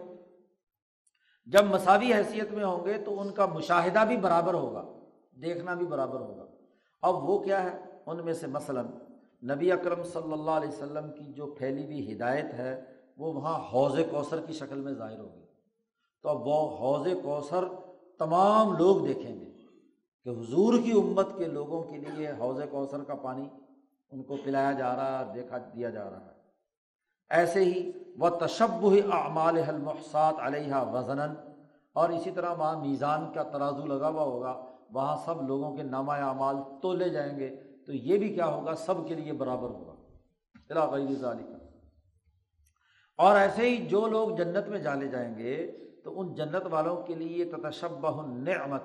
جب 1.47 1.65
مساوی 1.65 2.15
حیثیت 2.15 2.51
میں 2.51 2.65
ہوں 2.65 2.87
گے 2.87 2.93
تو 2.93 3.21
ان 3.21 3.31
کا 3.31 3.47
مشاہدہ 3.47 4.05
بھی 4.09 4.17
برابر 4.17 4.55
ہوگا، 4.55 4.85
دیکھنا 5.43 5.75
بھی 5.75 5.87
برابر 5.87 6.21
ہوگا۔ 6.21 6.47
اب 7.03 7.29
وہ 7.29 7.39
کیا 7.39 7.65
ہے؟ 7.65 7.79
ان 8.07 8.25
میں 8.25 8.35
سے 8.35 8.47
مثلاً 8.47 8.87
نبی 9.43 9.73
اکرم 9.73 10.03
صلی 10.03 10.33
اللہ 10.33 10.51
علیہ 10.51 10.69
وسلم 10.69 11.13
کی 11.13 11.33
جو 11.33 11.47
پھیلی 11.47 11.85
ہوئی 11.85 12.13
ہدایت 12.13 12.55
ہے، 12.55 12.85
وہ 13.17 13.33
وہاں 13.33 13.73
حوض 13.73 13.99
کوثر 14.11 14.41
کی 14.41 14.53
شکل 14.53 14.81
میں 14.81 14.93
ظاہر 14.93 15.19
ہوگی۔ 15.19 15.45
تو 16.23 16.29
اب 16.29 16.47
وہ 16.47 16.79
حوض 16.79 17.09
کوثر 17.23 17.65
تمام 18.19 18.77
لوگ 18.77 19.07
دیکھیں 19.07 19.35
گے 19.41 19.51
کہ 20.25 20.29
حضور 20.29 20.75
کی 20.85 20.93
امت 20.93 21.29
کے 21.39 21.45
لوگوں 21.45 21.83
کے 21.83 21.97
لیے 21.99 22.31
حوض 22.31 22.61
کوثر 22.71 23.05
کا 23.05 23.15
پانی 23.15 23.49
ان 24.11 24.23
کو 24.23 24.37
پلایا 24.45 24.73
جا 24.73 24.95
رہا 24.97 25.19
ہے، 25.19 25.35
دیکھا 25.35 25.59
دیا 25.59 25.91
جا 25.91 26.05
رہا 26.11 26.21
ہے۔ 26.21 26.33
ایسے 27.31 27.65
ہی 27.65 27.91
وہ 28.19 28.29
تشب 28.29 28.87
اعمال 29.13 29.59
المحسات 29.69 30.35
علیہ 30.39 30.75
وزن 30.93 31.21
اور 31.93 32.11
اسی 32.11 32.31
طرح 32.31 32.53
وہاں 32.53 32.81
میزان 32.81 33.33
کا 33.33 33.43
ترازو 33.43 33.87
لگا 33.87 34.09
ہوا 34.09 34.23
ہوگا، 34.23 34.53
وہاں 34.91 35.17
سب 35.25 35.43
لوگوں 35.49 35.77
کے 35.77 35.83
نامہ 35.83 36.13
اعمال 36.13 36.57
تو 36.83 36.93
لے 36.93 37.09
جائیں 37.09 37.39
گے، 37.39 37.49
تو 37.87 37.93
یہ 37.93 38.19
بھی 38.19 38.35
کیا 38.35 38.47
ہوگا، 38.47 38.75
سب 38.75 39.07
کے 39.09 39.15
لیے 39.15 39.33
برابر 39.33 39.69
ہوگا۔ 39.69 39.93
علاقائی 40.71 41.15
ظالی 41.15 41.43
کا 41.43 41.59
اور 43.19 43.37
ایسے 43.37 43.69
ہی 43.71 43.77
جو 43.77 44.07
لوگ 44.07 44.37
جنت 44.37 44.69
میں 44.69 44.79
جانے 44.79 45.09
جائیں 45.09 45.39
گے 45.39 45.57
تو 46.05 46.21
ان 46.21 46.35
جنت 46.35 46.67
والوں 46.71 47.03
کے 47.03 47.15
لیے 47.15 47.45
تتشبہ 47.45 48.27
نعمت 48.27 48.83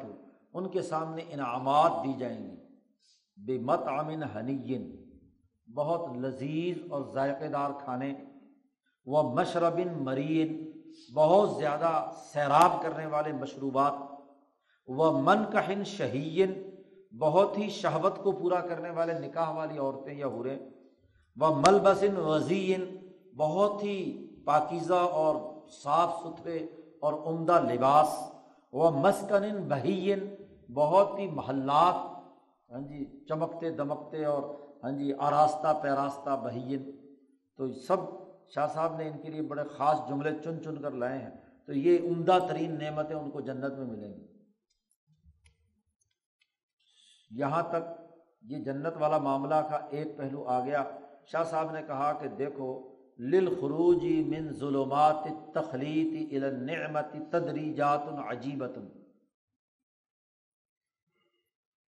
ان 0.54 0.70
کے 0.70 0.82
سامنے 0.82 1.22
انعامات 1.30 1.92
دی 2.04 2.14
جائیں 2.20 2.52
گی۔ 2.52 2.56
بے 3.46 3.58
مت 3.58 3.80
امن 3.88 4.24
حنین 4.24 5.06
بہت 5.76 6.18
لذیذ 6.18 6.78
اور 6.90 7.02
ذائقے 7.14 7.48
دار 7.48 7.70
کھانے۔ 7.84 8.14
وہ 9.06 9.34
مشربن 9.34 10.04
مرین، 10.04 10.72
بہت 11.14 11.50
زیادہ 11.58 12.12
سیراب 12.34 12.82
کرنے 12.82 13.06
والے 13.06 13.32
مشروبات۔ 13.32 13.94
وہ 14.88 15.22
من 15.22 15.38
کہن 15.52 15.84
شہین 15.84 16.70
بہت 17.20 17.58
ہی 17.58 17.70
شہوت 17.70 18.18
کو 18.24 18.32
پورا 18.32 18.60
کرنے 18.62 18.90
والے 18.90 19.14
نکاح 19.20 19.50
والی 19.50 19.78
عورتیں 19.78 20.14
یا 20.14 20.28
ہوریں 20.28 20.60
وہ 21.36 21.56
ملبسن 21.56 22.18
وزین، 22.18 22.98
بہت 23.38 23.84
ہی 23.84 24.28
پاکیزہ 24.46 24.94
اور 24.94 25.36
صاف 25.70 26.20
ستھرے 26.24 26.68
اور 27.02 27.14
عمدہ 27.14 27.62
لباس 27.74 28.32
وہ 28.72 28.92
مسکن 28.92 29.68
بہین، 29.68 30.36
بہت 30.74 31.20
ہی 31.20 31.28
محلات 31.28 31.96
ہاں 32.72 32.80
جی 32.80 33.26
چمکتے 33.30 33.70
دمکتے 33.72 34.26
اور 34.26 34.44
ہاں 34.84 34.92
جی 34.92 35.14
آراستہ 35.20 35.80
پیراستہ 35.82 36.30
بہین۔ 36.44 36.92
تو 37.58 37.74
سب 37.74 37.98
شاہ 38.50 38.68
صاحب 38.74 38.96
نے 38.96 39.10
ان 39.10 39.18
کے 39.18 39.30
لیے 39.30 39.42
بڑے 39.42 39.64
خاص 39.72 40.10
جملے 40.10 40.30
چن 40.44 40.64
چن 40.64 40.82
کر 40.82 40.92
لائے 40.92 41.20
ہیں۔ 41.20 41.30
تو 41.66 41.74
یہ 41.74 42.10
عمدہ 42.10 42.40
ترین 42.48 42.80
نعمتیں 42.80 43.16
ان 43.16 43.32
کو 43.32 43.42
جنت 43.42 43.74
میں 43.74 43.86
ملیں 43.86 44.14
گی۔ 44.14 44.28
یہاں 47.32 47.64
تک 47.70 48.02
یہ 48.42 48.58
جنت 48.58 48.94
والا 49.00 49.18
معاملہ 49.18 49.56
کا 49.56 49.80
ایک 49.90 50.18
پہلو 50.18 50.44
آ 50.48 50.66
گیا۔ 50.66 50.84
شاہ 51.26 51.44
صاحب 51.44 51.72
نے 51.72 51.82
کہا 51.88 52.14
کہ 52.14 52.28
دیکھو 52.28 52.99
للخروجی 53.20 54.24
من 54.24 54.54
ظلمات 54.54 55.28
تخلیط 55.54 56.34
النعمت 56.34 57.32
تدریجات 57.32 58.02
عجیبت۔ 58.28 58.78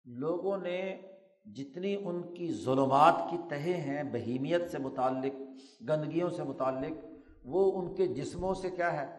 لوگوں 0.05 0.57
نے 0.57 1.01
جتنی 1.45 1.97
ان 2.05 2.35
کی 2.35 2.53
ظلمات 2.53 3.15
کی 3.31 3.37
تہیں 3.49 3.81
ہیں، 3.81 4.03
بہیمیت 4.03 4.71
سے 4.71 4.79
متعلق، 4.79 5.41
گندگیوں 5.89 6.31
سے 6.31 6.43
متعلق، 6.43 7.05
وہ 7.45 7.73
ان 7.73 7.95
کے 7.95 8.07
جسموں 8.07 8.55
سے 8.55 8.71
کیا 8.71 8.93
ہے؟ 8.93 9.19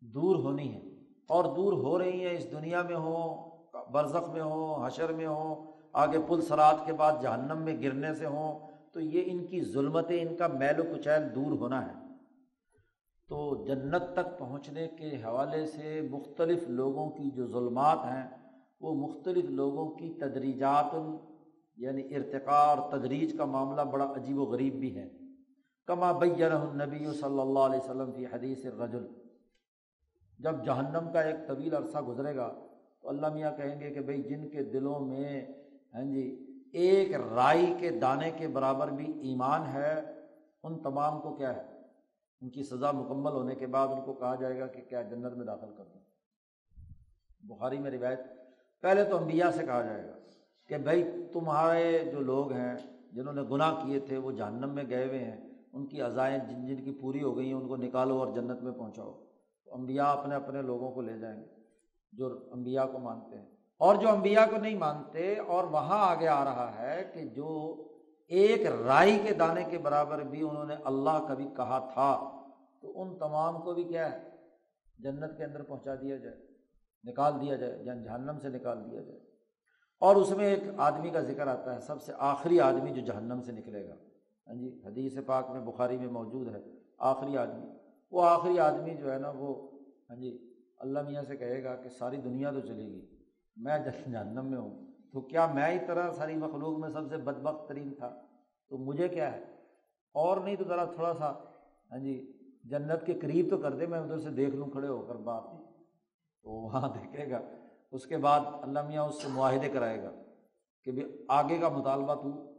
دور 0.00 0.36
ہونی 0.36 0.74
ہے 0.74 0.80
اور 1.26 1.44
دور 1.56 1.72
ہو 1.72 1.98
رہی 1.98 2.26
ہیں، 2.26 2.36
اس 2.36 2.52
دنیا 2.52 2.82
میں 2.82 2.96
ہوں، 2.96 3.50
برزخ 3.92 4.28
میں 4.28 4.42
ہوں، 4.42 4.86
حشر 4.86 5.12
میں 5.12 5.26
ہوں، 5.26 5.72
آگے 5.92 6.18
پل 6.28 6.40
سرات 6.40 6.86
کے 6.86 6.92
بعد 6.92 7.12
جہنم 7.22 7.62
میں 7.62 7.82
گرنے 7.82 8.14
سے 8.14 8.26
ہوں 8.26 8.65
تو 8.96 9.00
یہ 9.00 9.22
ان 9.26 9.46
کی 9.46 9.60
ظلمتیں، 9.62 10.28
ان 10.28 10.36
کا 10.36 10.46
میل 10.46 10.80
و 10.80 10.82
کچیل 10.82 11.34
دور 11.34 11.52
ہونا 11.52 11.86
ہے۔ 11.86 11.92
تو 13.28 13.64
جنت 13.66 14.02
تک 14.12 14.38
پہنچنے 14.38 14.88
کے 14.88 15.16
حوالے 15.24 15.66
سے 15.66 16.00
مختلف 16.10 16.68
لوگوں 16.68 17.10
کی 17.10 17.30
جو 17.30 17.46
ظلمات 17.46 17.98
ہیں، 18.04 18.28
وہ 18.80 18.94
مختلف 18.94 19.44
لوگوں 19.44 19.88
کی 19.90 20.14
تدریجات 20.20 20.94
یعنی 21.76 22.14
ارتقاء 22.14 22.74
اور 22.74 22.98
تدریج 22.98 23.36
کا 23.38 23.44
معاملہ 23.44 23.82
بڑا 23.82 24.12
عجیب 24.16 24.38
و 24.38 24.44
غریب 24.44 24.74
بھی 24.74 24.96
ہے۔ 24.96 25.08
کما 25.86 26.12
بین 26.12 26.52
النبی 26.52 26.98
صلی 26.98 27.40
اللہ 27.40 27.58
علیہ 27.58 27.84
وسلم 27.84 28.12
کی 28.12 28.26
حدیث 28.26 28.66
رجل 28.66 29.06
جب 30.38 30.64
جہنم 30.64 31.12
کا 31.12 31.20
ایک 31.20 31.48
طویل 31.48 31.74
عرصہ 31.74 31.98
گزرے 31.98 32.36
گا، 32.36 32.48
تو 33.02 33.08
اللہ 33.08 33.26
میاں 33.28 33.52
کہیں 33.56 33.80
گے 33.80 33.90
کہ 33.90 34.00
بھائی 34.00 34.22
جن 34.22 34.48
کے 34.48 34.62
دلوں 34.62 35.00
میں 35.00 35.46
ہاں 35.94 36.04
جی 36.04 36.45
ایک 36.72 37.14
رائی 37.14 37.74
کے 37.78 37.90
دانے 37.90 38.30
کے 38.30 38.48
برابر 38.48 38.88
بھی 38.88 39.28
ایمان 39.28 39.66
ہے، 39.66 40.00
ان 40.62 40.82
تمام 40.82 41.20
کو 41.20 41.34
کیا 41.34 41.56
ہے؟ 41.56 41.62
ان 42.40 42.50
کی 42.50 42.62
سزا 42.62 42.90
مکمل 42.92 43.32
ہونے 43.32 43.54
کے 43.54 43.66
بعد 43.66 43.88
ان 43.88 44.00
کو 44.04 44.12
کہا 44.12 44.34
جائے 44.34 44.60
گا 44.60 44.66
کہ 44.66 44.82
کیا 44.88 45.02
جنت 45.02 45.36
میں 45.36 45.46
داخل 45.46 45.74
کر 45.76 45.84
دوں 45.84 46.00
بخاری 47.40 47.78
میں 47.78 47.90
روایت، 47.90 48.20
پہلے 48.80 49.04
تو 49.04 49.16
انبیاء 49.16 49.50
سے 49.50 49.66
کہا 49.66 49.82
جائے 49.82 50.04
گا 50.04 50.16
کہ 50.68 50.78
بھائی 50.78 51.04
تمہارے 51.32 52.04
جو 52.12 52.20
لوگ 52.20 52.52
ہیں، 52.52 52.74
جنہوں 53.12 53.34
نے 53.34 53.42
گناہ 53.42 53.84
کیے 53.84 54.00
تھے، 54.00 54.18
وہ 54.18 54.32
جہنم 54.32 54.74
میں 54.74 54.84
گئے 54.90 55.06
ہوئے 55.06 55.18
ہیں۔ 55.18 55.50
ان 55.72 55.86
کی 55.86 56.00
عزائیں 56.00 56.38
جن 56.38 56.66
جن 56.66 56.84
کی 56.84 56.98
پوری 57.00 57.22
ہو 57.22 57.36
گئی 57.36 57.46
ہیں، 57.46 57.54
ان 57.54 57.68
کو 57.68 57.76
نکالو 57.76 58.18
اور 58.18 58.34
جنت 58.34 58.62
میں 58.62 58.72
پہنچاؤ۔ 58.72 59.24
تو 59.64 59.74
امبیا 59.74 60.04
اپنے 60.04 60.34
اپنے 60.34 60.62
لوگوں 60.62 60.90
کو 60.90 61.00
لے 61.00 61.18
جائیں 61.18 61.40
گے، 61.40 61.48
جو 62.12 62.48
امبیا 62.52 62.86
کو 62.86 62.98
مانتے 62.98 63.38
ہیں۔ 63.38 63.55
اور 63.78 63.96
جو 63.96 64.08
امبیا 64.08 64.46
کو 64.50 64.56
نہیں 64.56 64.76
مانتے، 64.76 65.38
اور 65.38 65.64
وہاں 65.64 66.10
آگے 66.10 66.28
آ 66.28 66.44
رہا 66.44 66.78
ہے 66.78 67.10
کہ 67.14 67.24
جو 67.24 67.82
ایک 68.28 68.66
رائی 68.66 69.18
کے 69.18 69.34
دانے 69.34 69.64
کے 69.64 69.78
برابر 69.78 70.22
بھی 70.22 70.42
انہوں 70.42 70.64
نے 70.64 70.74
اللہ 70.84 71.26
کبھی 71.28 71.48
کہا 71.56 71.78
تھا، 71.94 72.40
تو 72.82 73.02
ان 73.02 73.18
تمام 73.18 73.60
کو 73.60 73.74
بھی 73.74 73.84
کیا 73.84 74.12
ہے؟ 74.12 74.30
جنت 74.98 75.36
کے 75.38 75.44
اندر 75.44 75.62
پہنچا 75.62 75.94
دیا 75.94 76.16
جائے، 76.16 76.36
نکال 77.04 77.40
دیا 77.40 77.56
جائے 77.56 77.82
یا 77.82 77.94
جہنم 77.94 78.38
سے 78.42 78.48
نکال 78.48 78.90
دیا 78.90 79.00
جائے۔ 79.00 79.18
اور 79.98 80.16
اس 80.16 80.30
میں 80.30 80.46
ایک 80.46 80.62
آدمی 80.76 81.10
کا 81.10 81.20
ذکر 81.20 81.46
آتا 81.46 81.74
ہے، 81.74 81.80
سب 81.80 82.02
سے 82.02 82.12
آخری 82.18 82.60
آدمی 82.60 82.90
جو 82.90 83.00
جہنم 83.00 83.42
سے 83.42 83.52
نکلے 83.52 83.88
گا۔ 83.88 83.94
ہاں 84.46 84.54
جی 84.54 84.80
حدیث 84.84 85.18
پاک 85.26 85.50
میں 85.50 85.60
بخاری 85.60 85.96
میں 85.96 86.08
موجود 86.08 86.54
ہے، 86.54 86.60
آخری 86.98 87.36
آدمی۔ 87.36 87.66
وہ 88.10 88.24
آخری 88.24 88.58
آدمی 88.58 88.94
جو 88.94 89.12
ہے 89.12 89.18
نا، 89.18 89.30
وہ 89.30 89.70
ہاں 90.10 90.16
جی 90.16 90.54
اللہ 90.78 91.02
میاں 91.02 91.22
سے 91.22 91.36
کہے 91.36 91.64
گا 91.64 91.76
کہ 91.76 91.88
ساری 91.88 92.16
دنیا 92.16 92.50
تو 92.50 92.60
چلے 92.60 92.84
گی۔ 92.84 93.15
میں 93.56 93.78
جہنم 93.78 94.46
میں 94.46 94.58
ہوں، 94.58 94.86
تو 95.12 95.20
کیا 95.20 95.46
میں 95.46 95.68
ہی 95.68 95.78
طرح 95.86 96.10
ساری 96.10 96.36
مخلوق 96.36 96.78
میں 96.78 96.88
سب 96.88 97.08
سے 97.08 97.16
بد 97.16 97.40
بخت 97.42 97.68
ترین 97.68 97.94
تھا؟ 97.94 98.20
تو 98.68 98.78
مجھے 98.78 99.08
کیا 99.08 99.32
ہے؟ 99.32 99.42
اور 100.12 100.36
نہیں 100.36 100.56
تو 100.56 100.64
ذرا 100.64 100.84
تھوڑا 100.84 101.14
سا 101.14 101.32
ہاں 101.90 101.98
جی 101.98 102.32
جنت 102.64 103.06
کے 103.06 103.14
قریب 103.14 103.46
تو 103.50 103.56
کر 103.58 103.74
دے، 103.74 103.86
میں 103.86 103.98
ادھر 103.98 104.18
سے 104.18 104.30
دیکھ 104.30 104.56
لوں، 104.56 104.66
کھڑے 104.66 104.88
ہو 104.88 105.06
کر 105.08 105.14
بات 105.14 105.42
تو 106.42 106.50
وہاں 106.50 106.88
دیکھے 106.94 107.30
گا۔ 107.30 107.40
اس 107.92 108.06
کے 108.06 108.16
بعد 108.16 108.40
اللہ 108.62 108.88
میاں 108.88 109.02
اس 109.02 109.22
سے 109.22 109.28
معاہدے 109.28 109.68
کرائے 109.68 110.02
گا 110.02 110.10
کہ 110.84 110.92
بھی 110.92 111.24
آگے 111.28 111.58
کا 111.58 111.68
مطالبہ 111.68 112.14
تو 112.14 112.52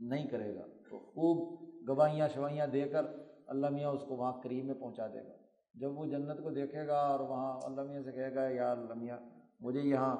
نہیں 0.00 0.28
کرے 0.28 0.54
گا۔ 0.54 0.66
تو 0.90 0.98
خوب 0.98 1.60
گواہیاں 1.88 2.28
شوائیاں 2.28 2.66
دے 2.66 2.88
کر 2.88 3.06
اللہ 3.46 3.68
میاں 3.68 3.90
اس 3.90 4.02
کو 4.08 4.16
وہاں 4.16 4.32
قریب 4.32 4.64
میں 4.64 4.74
پہنچا 4.74 5.06
دے 5.06 5.24
گا۔ 5.24 5.32
جب 5.74 5.98
وہ 5.98 6.06
جنت 6.06 6.42
کو 6.42 6.50
دیکھے 6.50 6.86
گا 6.86 6.98
اور 6.98 7.20
وہاں 7.20 7.60
اللہ 7.62 7.82
میاں 7.82 8.02
سے 8.02 8.12
کہے 8.12 8.34
گا 8.34 8.48
یار 8.48 8.76
اللہ 8.76 8.94
میاں 8.94 9.18
مجھے 9.60 9.80
یہاں 9.80 10.16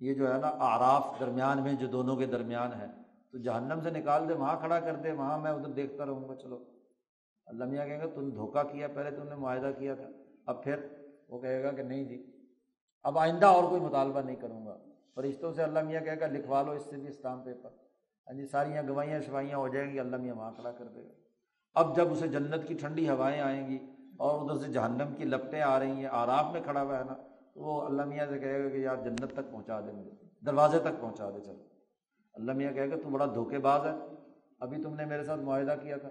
یہ 0.00 0.14
جو 0.14 0.34
ہے 0.34 0.38
نا 0.38 0.52
آراف 0.58 1.20
درمیان 1.20 1.62
میں 1.62 1.72
جو 1.72 1.86
دونوں 1.86 2.16
کے 2.16 2.26
درمیان 2.26 2.72
ہے، 2.72 2.86
تو 3.32 3.38
جہنم 3.38 3.80
سے 3.82 3.90
نکال 3.90 4.28
دے، 4.28 4.34
وہاں 4.34 4.56
کھڑا 4.56 4.80
کر 4.80 4.96
دے، 4.96 5.12
وہاں 5.12 5.38
میں 5.38 5.50
ادھر 5.50 5.68
دیکھتا 5.68 6.06
رہوں 6.06 6.28
گا، 6.28 6.34
چلو۔ 6.34 6.64
اللہ 7.46 7.64
میاں 7.64 7.86
کہیں 7.86 8.00
گے 8.00 8.06
تم 8.14 8.30
دھوکہ 8.30 8.62
کیا 8.62 8.88
پہلے، 8.88 9.10
تم 9.10 9.28
نے 9.28 9.34
معاہدہ 9.34 9.70
کیا 9.78 9.94
تھا۔ 9.94 10.08
اب 10.46 10.64
پھر 10.64 10.86
وہ 11.28 11.40
کہے 11.40 11.62
گا 11.62 11.70
کہ 11.70 11.82
نہیں 11.82 12.04
جی 12.04 12.26
اب 13.02 13.18
آئندہ 13.18 13.46
اور 13.46 13.64
کوئی 13.64 13.80
مطالبہ 13.80 14.20
نہیں 14.20 14.36
کروں 14.36 14.66
گا۔ 14.66 14.76
فرشتوں 15.14 15.52
سے 15.52 15.62
اللہ 15.62 15.78
میاں 15.78 16.00
کہے 16.00 16.20
گا، 16.20 16.26
لکھوا 16.26 16.62
لو 16.62 16.70
اس 16.70 16.82
سے 16.90 16.96
بھی 16.96 17.08
اسٹام 17.08 17.42
پیپر۔ 17.42 17.70
ہاں 18.26 18.34
جی 18.34 18.46
ساری 18.46 18.70
گوائیاں 18.88 19.20
شوائیاں 19.20 19.58
ہو 19.58 19.68
جائیں 19.68 19.92
گی، 19.92 20.00
اللہ 20.00 20.16
میاں 20.16 20.34
وہاں 20.34 20.52
کھڑا 20.52 20.72
کر 20.72 20.84
دے 20.84 21.02
گا۔ 21.02 21.12
اب 21.74 21.96
جب 21.96 22.12
اسے 22.12 22.28
جنت 22.28 22.68
کی 22.68 22.74
ٹھنڈی 22.74 23.08
ہوائیں 23.08 23.40
آئیں 23.40 23.68
گی 23.68 23.78
اور 24.16 24.40
ادھر 24.40 24.66
سے 24.66 24.72
جہنم 24.72 25.14
کی 25.16 25.24
لپٹیں 25.24 25.60
آ 25.60 25.78
رہی 25.78 25.90
ہیں 25.90 26.08
آرام 26.10 26.52
میں 26.52 26.60
کھڑا 26.60 26.82
ہوا 26.82 26.98
ہے 26.98 27.04
نا 27.04 27.14
تو 27.54 27.60
وہ 27.60 27.82
اللہ 27.82 28.04
میاں 28.04 28.26
سے 28.26 28.38
کہے 28.38 28.64
گا 28.64 28.68
کہ 28.68 28.76
یار 28.76 28.96
جنت 28.96 29.32
تک 29.32 29.52
پہنچا 29.52 29.80
دے 29.80 29.92
مجھے 29.92 30.10
دروازے 30.46 30.78
تک 30.78 31.00
پہنچا 31.00 31.30
دے 31.30 31.40
چلو 31.40 31.64
اللہ 32.32 32.52
میاں 32.52 32.72
کہے 32.72 32.90
گا، 32.90 32.96
تو 32.96 33.10
بڑا 33.10 33.26
دھوکے 33.26 33.58
باز 33.58 33.86
ہے۔ 33.86 33.92
ابھی 34.60 34.82
تم 34.82 34.94
نے 34.94 35.04
میرے 35.04 35.24
ساتھ 35.24 35.40
معاہدہ 35.40 35.74
کیا 35.82 35.96
تھا۔ 35.96 36.08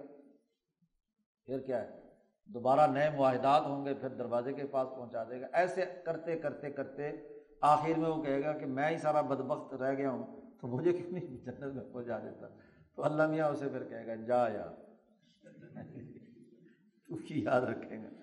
پھر 1.46 1.58
کیا 1.58 1.82
ہے؟ 1.82 2.00
دوبارہ 2.46 2.90
نئے 2.90 3.10
معاہدات 3.16 3.62
ہوں 3.66 3.84
گے، 3.84 3.94
پھر 3.94 4.08
دروازے 4.08 4.52
کے 4.52 4.66
پاس 4.66 4.88
پہنچا 4.96 5.24
دے 5.24 5.40
گا۔ 5.40 5.46
ایسے 5.52 5.84
کرتے 6.04 6.38
کرتے 6.38 6.70
کرتے 6.70 7.12
آخر 7.60 7.98
میں 7.98 8.10
وہ 8.10 8.22
کہے 8.22 8.44
گا 8.44 8.52
کہ 8.52 8.66
میں 8.66 8.90
ہی 8.90 8.98
سارا 8.98 9.20
بدبخت 9.20 9.74
رہ 9.74 9.94
گیا 9.94 10.10
ہوں، 10.10 10.40
تو 10.60 10.66
مجھے 10.68 10.92
کتنی 10.92 11.20
جنت 11.20 11.74
میں 11.74 11.84
پہنچا 11.92 12.18
دیتا۔ 12.18 12.46
تو 12.96 13.04
اللہ 13.04 13.26
میاں 13.26 13.48
اسے 13.48 13.68
پھر 13.68 13.84
کہے 13.84 14.06
گا، 14.06 14.14
جا 14.14 14.48
یار۔ 14.48 14.68
تو 17.08 17.16
کی 17.16 17.42
یاد 17.42 17.60
رکھے 17.60 17.98
گا۔ 17.98 18.21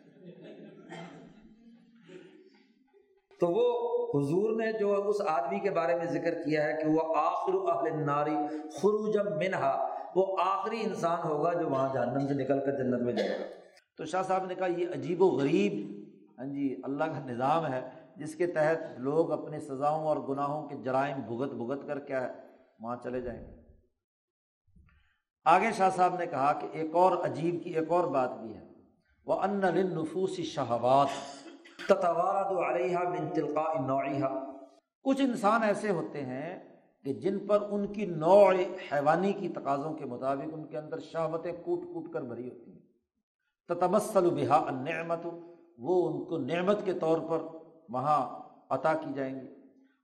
تو 3.40 3.48
وہ 3.48 3.90
حضور 4.10 4.56
نے 4.56 4.72
جو 4.80 5.07
اس 5.07 5.16
آدمی 5.28 5.60
کے 5.60 5.72
بارے 5.72 5.95
میں 5.95 6.06
ذکر 6.06 6.34
کیا 6.34 6.64
ہے 6.64 6.74
کہ 6.74 6.90
وہ 6.90 7.16
آخر 7.16 7.53
اہل 7.53 8.06
ناری 8.06 8.36
خروجم 8.82 9.38
منہا، 9.38 9.88
وہ 10.16 10.38
آخری 10.41 10.80
انسان 10.82 11.20
ہوگا 11.28 11.53
جو 11.53 11.70
وہاں 11.70 11.94
جہنم 11.94 12.28
سے 12.28 12.34
نکل 12.34 12.60
کر 12.60 12.72
جنت 12.72 13.02
میں 13.02 13.14
جائے 13.14 13.30
گا۔ 13.30 13.44
تو 13.98 14.06
شاہ 14.06 14.22
صاحب 14.22 14.45
نے 14.45 14.56
کہا، 14.56 14.66
یہ 14.66 14.88
عجیب 14.88 15.22
و 15.22 15.26
غریب 15.26 15.99
ہاں 16.40 16.45
جی 16.45 16.82
اللہ 16.84 17.03
کا 17.03 17.20
نظام 17.26 17.74
ہے 17.74 17.90
جس 18.16 18.36
کے 18.36 18.48
تحت 18.48 18.99
لوگ 18.99 19.32
اپنے 19.32 19.60
سزاؤں 19.60 20.06
اور 20.06 20.18
گناہوں 20.18 20.70
کے 20.70 20.76
جرائم 20.76 21.20
بھگت 21.20 21.53
بھگت 21.53 21.88
کر 21.88 21.99
کیا 21.99 22.22
ہے 22.22 22.34
وہاں 22.80 22.98
چلے 23.03 23.22
جائیں 23.22 23.48
گے۔ 23.48 23.52
آگے 25.45 25.72
شاہ 25.78 25.90
صاحب 25.95 26.16
نے 26.20 26.26
کہا 26.26 26.53
کہ 26.53 26.68
ایک 26.72 26.95
اور 26.95 27.18
عجیب 27.24 27.64
کی 27.64 27.70
ایک 27.70 27.91
اور 27.91 28.03
بات 28.03 28.40
بھی 28.40 28.56
ہے۔ 28.56 28.61
وہ 29.26 29.34
ان 29.34 29.61
نفوس 29.76 30.38
شہوات 30.38 31.48
علیہ 31.91 32.98
من 32.98 33.30
تلقاء 33.36 33.86
نوعیہ 33.86 34.26
کچھ 35.03 35.22
انسان 35.22 35.64
ایسے 35.64 35.90
ہوتے 35.90 36.22
ہیں 36.22 36.60
کہ 37.03 37.14
جن 37.14 37.48
پر 37.48 37.68
ان 37.70 37.94
کی 37.94 38.06
نوع 38.06 38.52
حیوانی 38.94 39.34
کی 39.34 39.49
تقاضوں 39.49 39.94
کے 39.94 40.06
مطابق 40.06 40.49
ان 40.53 40.66
کے 40.66 40.78
اندر 40.78 40.99
شہوتیں 40.99 41.52
کوٹ 41.52 41.80
کوٹ 41.84 42.14
کر 42.14 42.22
بھری 42.22 42.49
ہوتی 42.49 42.72
ہیں۔ 42.72 42.80
تتمسل 43.68 44.30
بحا 44.30 44.57
النعمت، 44.68 45.26
وہ 45.78 46.10
ان 46.10 46.24
کو 46.26 46.38
نعمت 46.38 46.86
کے 46.86 46.94
طور 46.94 47.18
پر 47.30 47.57
وہاں 47.90 48.40
عطا 48.70 48.94
کی 48.94 49.14
جائیں 49.16 49.36
گی۔ 49.36 49.48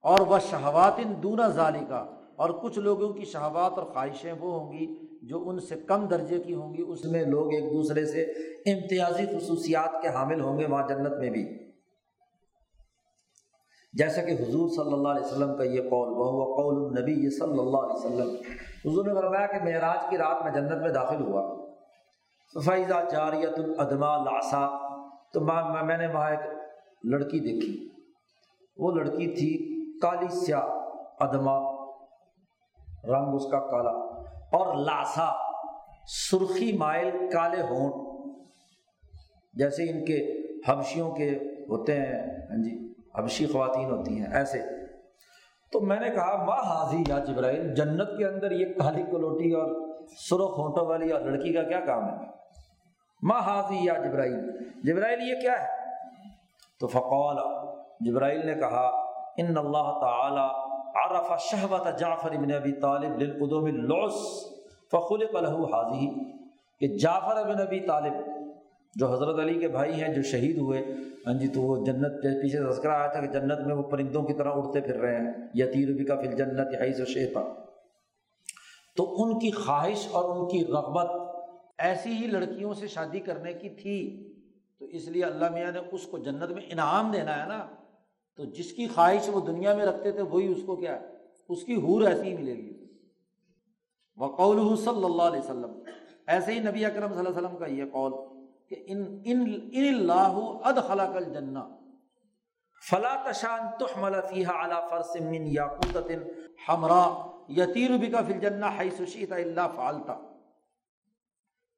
اور 0.01 0.19
وہ 0.19 0.39
شہوات 0.39 1.23
دونا 1.23 1.47
ظالی 1.47 1.85
کا 1.89 2.05
اور 2.35 2.49
کچھ 2.49 2.79
لوگوں 2.79 3.13
کی 3.13 3.25
شہوات 3.25 3.77
اور 3.77 3.83
خواہشیں 3.83 4.33
وہ 4.39 4.59
ہوں 4.59 4.71
گی 4.71 5.07
جو 5.21 5.49
ان 5.49 5.59
سے 5.59 5.75
کم 5.75 6.07
درجے 6.07 6.39
کی 6.39 6.53
ہوں 6.53 6.73
گی، 6.73 6.83
اس 6.87 7.05
میں 7.05 7.25
لوگ 7.25 7.53
ایک 7.53 7.63
دوسرے 7.63 8.05
سے 8.05 8.21
امتیازی 8.71 9.25
خصوصیات 9.37 10.01
کے 10.01 10.07
حامل 10.07 10.41
ہوں 10.41 10.59
گے 10.59 10.65
وہاں 10.65 10.87
جنت 10.87 11.17
میں 11.19 11.29
بھی۔ 11.29 11.64
جیسا 13.95 14.21
کہ 14.21 14.31
حضور 14.31 14.69
صلی 14.69 14.93
اللہ 14.93 15.07
علیہ 15.07 15.25
وسلم 15.25 15.57
کا 15.57 15.63
یہ 15.63 15.81
قول 15.81 16.09
وہ 16.09 16.55
قول 16.55 16.85
النبی 16.85 17.37
صلی 17.39 17.59
اللہ 17.59 17.77
علیہ 17.77 18.05
وسلم۔ 18.05 18.35
حضور 18.91 19.05
نے 19.05 19.13
فرمایا 19.13 19.47
کہ 19.47 19.63
معراج 19.63 20.05
کی 20.09 20.17
رات 20.17 20.43
میں 20.43 20.51
جنت 20.51 20.81
میں 20.81 20.89
داخل 20.89 21.21
ہوا۔ 21.21 21.65
فیضا 22.65 23.01
جاریت 23.01 23.59
العدما 23.59 24.17
لاسا 24.17 24.67
تو 25.33 25.39
میں 25.85 25.97
نے 25.97 26.07
وہاں 26.07 26.31
ایک 26.31 26.39
لڑکی 27.03 27.39
دیکھی۔ 27.39 27.89
وہ 28.77 28.91
لڑکی 28.91 29.35
تھی 29.35 29.75
کالی 29.99 30.27
سیاہ 30.27 30.61
ادما 31.19 31.85
رنگ 33.03 33.35
اس 33.35 33.45
کا 33.51 33.59
کالا۔ 33.59 33.91
اور 34.29 34.75
لاسا 34.75 35.31
سرخی 36.31 36.77
مائل 36.77 37.11
کالے 37.33 37.61
ہونٹ۔ 37.61 37.93
جیسے 39.53 39.83
ان 39.83 40.05
کے 40.05 40.41
حبشیوں 40.67 41.11
کے 41.11 41.29
ہوتے 41.69 41.93
ہیں۔ 41.99 42.23
ہاں 42.49 42.63
جی۔ 42.63 42.94
حبشی 43.17 43.45
خواتین 43.45 43.91
ہوتی 43.91 44.21
ہیں، 44.21 44.33
ایسے۔ 44.33 44.61
تو 45.71 45.79
میں 45.79 45.99
نے 45.99 46.09
کہا 46.09 46.43
ماں 46.43 46.57
حاضی 46.57 47.03
یا 47.07 47.19
جبرائیل، 47.19 47.75
جنت 47.75 48.17
کے 48.17 48.25
اندر 48.25 48.51
یہ 48.51 48.65
کالی 48.65 49.03
کلوٹی 49.03 49.51
اور 49.51 49.95
سرخ 50.29 50.59
ہونٹوں 50.59 50.85
والی 50.85 51.11
اور 51.11 51.21
لڑکی 51.21 51.53
کا 51.53 51.63
کیا 51.63 51.79
کام 51.79 52.09
ہے؟ 52.09 52.25
ماں 53.23 53.39
حاضی 53.39 53.85
یا 53.85 53.93
جبرائیل 53.93 54.51
جبرائیل، 54.83 55.29
یہ 55.29 55.41
کیا 55.41 55.51
ہے؟ 55.51 55.67
تو 56.79 56.87
فقول 56.87 57.37
جبرائیل 57.99 58.45
نے 58.45 58.53
کہا، 58.53 58.87
ان 59.37 59.57
اللہ 59.57 59.99
تعالی 60.01 60.65
عرف 61.05 61.39
شہوت 61.39 61.99
جعفر 61.99 62.31
ابن 62.31 62.53
ابی 62.53 62.71
طالب 62.71 63.19
للقدوم 63.19 63.65
اللعس 63.65 64.45
فخلق 64.91 65.35
له 65.35 65.63
حاضی 65.63 66.35
کہ 66.79 66.97
جعفر 66.97 67.37
ابن 67.37 67.61
ابی 67.61 67.79
طالب 67.79 68.13
جو 68.95 69.13
حضرت 69.13 69.39
علی 69.39 69.59
کے 69.59 69.67
بھائی 69.67 69.93
ہیں 69.93 70.13
جو 70.13 70.21
شہید 70.21 70.57
ہوئے 70.57 70.83
ہاں 71.27 71.33
جی 71.33 71.47
تو 71.47 71.61
وہ 71.61 71.85
جنت 71.85 72.23
پیچھے 72.23 72.71
تذکرہ 72.71 72.91
آیا 72.91 73.07
تھا 73.07 73.21
کہ 73.21 73.27
جنت 73.27 73.67
میں 73.67 73.75
وہ 73.75 73.83
پرندوں 73.83 74.23
کی 74.23 74.33
طرح 74.33 74.51
اڑتے 74.53 74.81
پھر 74.81 74.95
رہے 74.95 75.15
ہیں 75.15 75.31
یتیر 75.53 75.93
بھی 75.93 76.05
کا 76.05 76.15
فل 76.15 76.35
جنت 76.35 76.81
حیث 76.81 77.01
و 77.01 77.05
شیطا 77.05 77.65
تو 78.97 79.23
ان 79.23 79.39
کی 79.39 79.51
خواہش 79.51 80.07
اور 80.11 80.37
ان 80.37 80.47
کی 80.47 80.65
رغبت 80.71 81.09
ایسی 81.77 82.09
ہی 82.09 82.27
لڑکیوں 82.27 82.73
سے 82.73 82.87
شادی 82.87 83.19
کرنے 83.19 83.53
کی 83.53 83.69
تھی، 83.69 84.27
تو 84.79 84.85
اس 84.85 85.07
لیے 85.07 85.23
اللہ 85.23 85.49
میاں 85.49 85.71
نے 85.71 85.79
اس 85.91 86.07
کو 86.07 86.17
جنت 86.17 86.51
میں 86.51 86.61
انعام 86.71 87.11
دینا 87.11 87.43
ہے 87.43 87.47
نا۔ 87.47 87.67
تو 88.37 88.45
جس 88.45 88.71
کی 88.71 88.87
خواہش 88.87 89.29
وہ 89.33 89.41
دنیا 89.41 89.75
میں 89.75 89.85
رکھتے 89.85 90.11
تھے، 90.11 90.21
وہی 90.21 90.47
اس 90.47 90.63
کو 90.65 90.75
کیا 90.75 91.01
ہے، 91.01 91.07
اس 91.49 91.63
کی 91.63 91.75
حور 91.75 92.01
ایسی 92.01 92.21
ہی 92.21 92.37
ملے 92.37 92.53
گی۔ 92.53 92.87
وقول 94.17 94.75
صلی 94.75 95.03
اللہ 95.03 95.23
علیہ 95.23 95.39
وسلم، 95.39 95.79
ایسے 96.27 96.51
ہی 96.51 96.59
نبی 96.59 96.85
اکرم 96.85 97.09
صلی 97.09 97.17
اللہ 97.17 97.29
علیہ 97.29 97.39
وسلم 97.39 97.57
کا 97.57 97.65
یہ 97.65 97.83
قول۔ 97.83 98.34
کہ 98.69 98.75
ان 98.87 99.21
ان 99.25 99.59
ان 99.73 99.95
اللہ 99.95 100.39
ادخلا 100.63 101.11
کل 101.11 101.33
جنہ 101.33 101.59
فلا 102.89 103.31
تشان 103.31 103.59
تحمل 103.79 104.15
فیہا 104.29 104.65
علی 104.65 104.75
فرس 104.89 105.15
من 105.15 105.47
یاقوتت 105.47 106.11
حمرا 106.69 107.27
یتیر 107.49 107.91
بکا 107.97 108.21
فی 108.21 108.33
الجنہ 108.33 108.65
حیث 108.79 109.01
شئت 109.07 109.31
الا 109.31 109.67
فعلتا۔ 109.67 110.19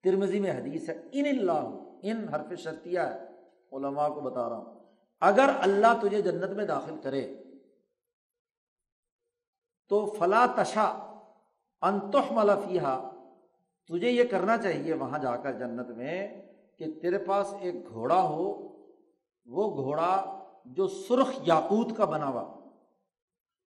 ترمزی 0.03 0.39
میں 0.39 0.51
حدیث 0.51 0.89
ہے، 0.89 0.95
ان 1.11 1.25
اللہ 1.25 1.67
ان 2.03 2.27
حرف 2.27 2.59
شرطیہ 2.59 2.99
ہے، 2.99 3.25
علماء 3.71 4.09
کو 4.09 4.21
بتا 4.21 4.49
رہا 4.49 4.57
ہوں۔ 4.57 4.79
اگر 5.21 5.49
اللہ 5.59 5.87
تجھے 6.01 6.21
جنت 6.21 6.49
میں 6.49 6.65
داخل 6.65 6.95
کرے، 7.03 7.43
تو 9.89 10.05
فلا 10.05 10.45
تشا 10.55 10.87
انتخ 11.81 12.31
ملفیہ 12.31 13.11
تجھے 13.87 14.09
یہ 14.09 14.23
کرنا 14.23 14.57
چاہیے 14.57 14.93
وہاں 14.93 15.19
جا 15.19 15.35
کر 15.37 15.51
جنت 15.51 15.89
میں۔ 15.89 16.46
کہ 16.77 16.99
تیرے 17.01 17.17
پاس 17.17 17.53
ایک 17.59 17.75
گھوڑا 17.89 18.21
ہو، 18.21 18.53
وہ 19.45 19.83
گھوڑا 19.83 20.39
جو 20.65 20.87
سرخ 20.87 21.29
یاقوت 21.45 21.97
کا 21.97 22.05
بنا 22.05 22.29
ہوا۔ 22.29 22.53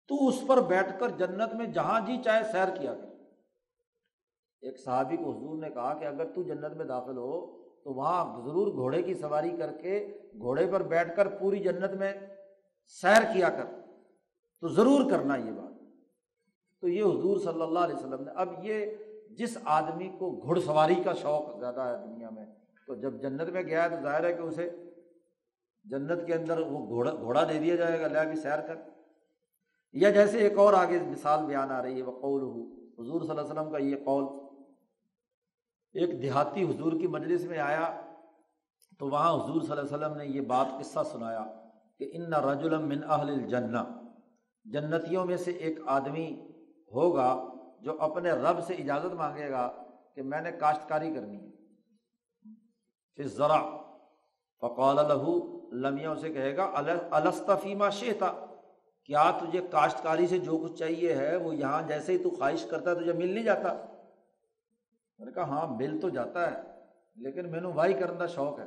تو 0.07 0.27
اس 0.27 0.43
پر 0.47 0.61
بیٹھ 0.61 0.99
کر 0.99 1.09
جنت 1.09 1.53
میں 1.53 1.65
جہاں 1.65 1.99
جی 1.99 2.17
چاہے 2.23 2.43
سیر 2.51 2.67
کیا 2.79 2.93
کر۔ 2.93 3.07
ایک 4.61 4.79
صحابی 4.79 5.17
کو 5.17 5.31
حضور 5.31 5.57
نے 5.57 5.69
کہا 5.69 5.93
کہ 5.93 6.05
اگر 6.05 6.33
تو 6.33 6.43
جنت 6.43 6.73
میں 6.75 6.85
داخل 6.85 7.17
ہو، 7.17 7.57
تو 7.61 7.93
وہاں 7.93 8.41
ضرور 8.41 8.67
گھوڑے 8.67 9.01
کی 9.01 9.13
سواری 9.13 9.49
کر 9.49 9.73
کے 9.73 10.17
گھوڑے 10.39 10.67
پر 10.71 10.83
بیٹھ 10.83 11.15
کر 11.15 11.27
پوری 11.27 11.59
جنت 11.59 11.91
میں 11.91 12.13
سیر 12.87 13.33
کیا 13.33 13.49
کر۔ 13.49 13.65
تو 14.61 14.67
ضرور 14.67 15.11
کرنا 15.11 15.35
یہ 15.35 15.51
بات۔ 15.51 15.73
تو 16.81 16.87
یہ 16.87 17.03
حضور 17.03 17.37
صلی 17.37 17.61
اللہ 17.61 17.79
علیہ 17.79 17.95
وسلم 17.95 18.23
نے، 18.23 18.31
اب 18.35 18.47
یہ 18.61 18.85
جس 19.29 19.57
آدمی 19.63 20.09
کو 20.19 20.31
گھڑ 20.31 20.59
سواری 20.59 20.95
کا 20.95 21.13
شوق 21.13 21.59
زیادہ 21.59 21.81
ہے 21.81 22.07
دنیا 22.07 22.29
میں 22.29 22.45
تو 22.87 22.95
جب 22.95 23.21
جنت 23.21 23.49
میں 23.49 23.63
گیا 23.63 23.87
تو 23.87 23.95
ظاہر 24.03 24.23
ہے 24.23 24.33
کہ 24.33 24.41
اسے 24.41 24.69
جنت 25.83 26.27
کے 26.27 26.33
اندر 26.33 26.59
وہ 26.59 26.87
گھوڑا 26.87 27.11
گھوڑا 27.11 27.43
دے 27.43 27.59
دیا 27.59 27.75
جائے 27.75 27.99
گا 27.99 28.07
لیا 28.07 28.23
بھی 28.23 28.35
سیر 28.35 28.59
کر۔ 28.61 28.75
یا 29.93 30.09
جیسے 30.09 30.37
ایک 30.37 30.57
اور 30.57 30.73
آگے 30.73 30.99
مثال 30.99 31.45
بیان 31.45 31.71
آ 31.71 31.81
رہی 31.81 31.97
ہے 31.97 32.01
وہ 32.01 32.19
قول 32.21 32.41
ہو 32.41 32.63
حضور 33.01 33.21
صلی 33.21 33.29
اللہ 33.29 33.41
علیہ 33.41 33.51
وسلم 33.51 33.71
کا 33.71 33.77
یہ 33.77 33.95
قول۔ 34.05 34.23
ایک 35.93 36.21
دیہاتی 36.21 36.63
حضور 36.63 36.93
کی 36.93 37.07
مجلس 37.07 37.43
میں 37.43 37.59
آیا 37.59 38.01
تو 38.99 39.09
وہاں 39.09 39.33
حضور 39.33 39.61
صلی 39.61 39.71
اللہ 39.71 39.95
علیہ 39.95 39.95
وسلم 39.95 40.17
نے 40.17 40.25
یہ 40.25 40.41
بات، 40.41 40.67
قصہ 40.79 40.99
سنایا 41.11 41.45
کہ 41.99 42.09
ان 42.13 42.33
رج 42.33 42.65
من 42.65 43.03
اہل 43.03 43.29
الجنہ۔ 43.29 43.77
جنتیوں 44.65 45.25
میں 45.25 45.37
سے 45.37 45.51
ایک 45.51 45.79
آدمی 45.85 46.47
ہوگا 46.93 47.43
جو 47.81 48.01
اپنے 48.01 48.31
رب 48.31 48.63
سے 48.63 48.73
اجازت 48.73 49.13
مانگے 49.13 49.49
گا 49.49 49.83
کہ 50.15 50.21
میں 50.21 50.41
نے 50.41 50.51
کاشتکاری 50.51 51.13
کرنی 51.13 51.37
ہے۔ 51.37 51.56
پھر 53.17 53.27
ذرا 53.27 53.77
فقال 54.61 54.95
لہو 54.95 55.59
لمیوں 55.71 56.15
سے 56.15 56.29
کہے 56.29 56.57
گا 56.57 56.71
الستفیمہ 57.11 57.89
شیتا 57.91 58.31
کیا 59.05 59.31
تجھے 59.31 59.61
کاشتکاری 59.71 60.27
سے 60.27 60.37
جو 60.37 60.57
کچھ 60.57 60.73
چاہیے 60.73 61.15
ہے، 61.15 61.35
وہ 61.35 61.55
یہاں 61.55 61.81
جیسے 61.87 62.11
ہی 62.11 62.17
تو 62.17 62.29
خواہش 62.29 62.65
کرتا 62.65 62.89
ہے، 62.89 62.95
تجھے 62.95 63.13
مل 63.13 63.33
نہیں 63.33 63.43
جاتا۔ 63.43 63.73
میں 65.17 65.25
نے 65.25 65.31
کہا 65.31 65.43
ہاں 65.43 65.67
مل 65.67 65.99
تو 65.99 66.09
جاتا 66.09 66.51
ہے، 66.51 66.61
لیکن 67.15 67.51
میں 67.51 67.61
نے 67.61 67.67
وائی 67.67 67.93
کرنے 67.93 68.17
کا 68.17 68.27
شوق 68.27 68.59
ہے۔ 68.59 68.65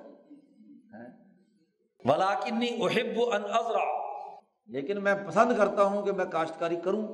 ولاکنی 2.04 2.68
احب 2.68 3.20
ان 3.34 3.42
ازرا 3.52 3.84
لیکن 4.66 5.04
میں 5.04 5.14
پسند 5.26 5.56
کرتا 5.56 5.84
ہوں 5.84 6.02
کہ 6.02 6.12
میں 6.12 6.24
کاشتکاری 6.24 6.76
کروں۔ 6.76 7.06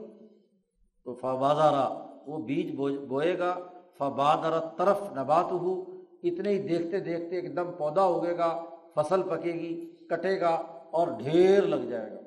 تو 1.05 1.15
فبازارا 1.15 1.89
وہ 2.27 2.39
بیج 2.39 2.77
بوئے 3.09 3.39
گا۔ 3.39 3.59
فبادر 3.99 4.69
طرف 4.79 5.03
نبات 5.17 5.53
ہو 5.53 5.96
اتنے 6.29 6.51
ہی 6.51 6.59
دیکھتے 6.69 7.01
دیکھتے 7.01 7.37
ایک 7.37 7.57
دم 7.57 7.71
پودا 7.79 8.05
اگے 8.05 8.37
گا، 8.39 8.51
فصل 8.95 9.23
پکے 9.23 9.53
گی، 9.53 9.75
کٹے 10.11 10.41
گا 10.41 10.55
اور 10.97 11.09
ڈھیر 11.19 11.63
لگ 11.63 11.89
جائے 11.91 12.11
گا۔ 12.11 12.21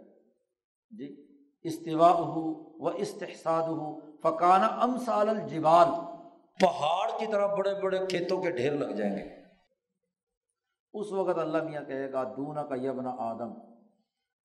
جی 0.91 1.07
استوا 1.65 2.11
ہو 2.11 2.43
و 2.83 2.87
استحصاد 2.97 3.67
ہو 3.67 3.99
فکانہ 4.23 4.65
ام 4.83 4.97
سال 5.05 5.29
الجبال۔ 5.29 5.87
پہاڑ 6.59 7.09
کی 7.19 7.25
طرح 7.31 7.55
بڑے 7.55 7.73
بڑے 7.81 7.99
کھیتوں 8.09 8.41
کے 8.43 8.51
ڈھیر 8.51 8.73
لگ 8.73 8.91
جائیں 8.95 9.15
گے۔ 9.15 9.27
اس 10.93 11.11
وقت 11.11 11.39
اللہ 11.39 11.63
میاں 11.63 11.83
کہے 11.83 12.11
گا 12.11 12.23
دونا 12.37 12.63
کا 12.63 12.75
یبنا 12.75 13.15
آدم 13.29 13.53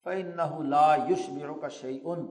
فن 0.07 0.31
لا 0.71 0.89
یوش 1.09 1.29
میرو 1.29 1.55
کا 1.55 1.69
شعی 1.69 1.99
ان 2.05 2.27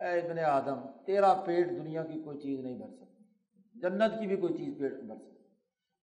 اے 0.00 0.20
ابن 0.20 0.38
آدم، 0.44 0.78
تیرا 1.06 1.32
پیٹ 1.46 1.70
دنیا 1.70 2.02
کی 2.04 2.20
کوئی 2.22 2.38
چیز 2.38 2.60
نہیں 2.60 2.78
بھر 2.78 2.90
سکتی 2.90 3.80
جنت 3.80 4.18
کی 4.20 4.26
بھی 4.26 4.36
کوئی 4.36 4.54
چیز 4.54 4.78
پیٹ 4.78 4.92
بھر 4.92 5.16
سکتی 5.18 5.33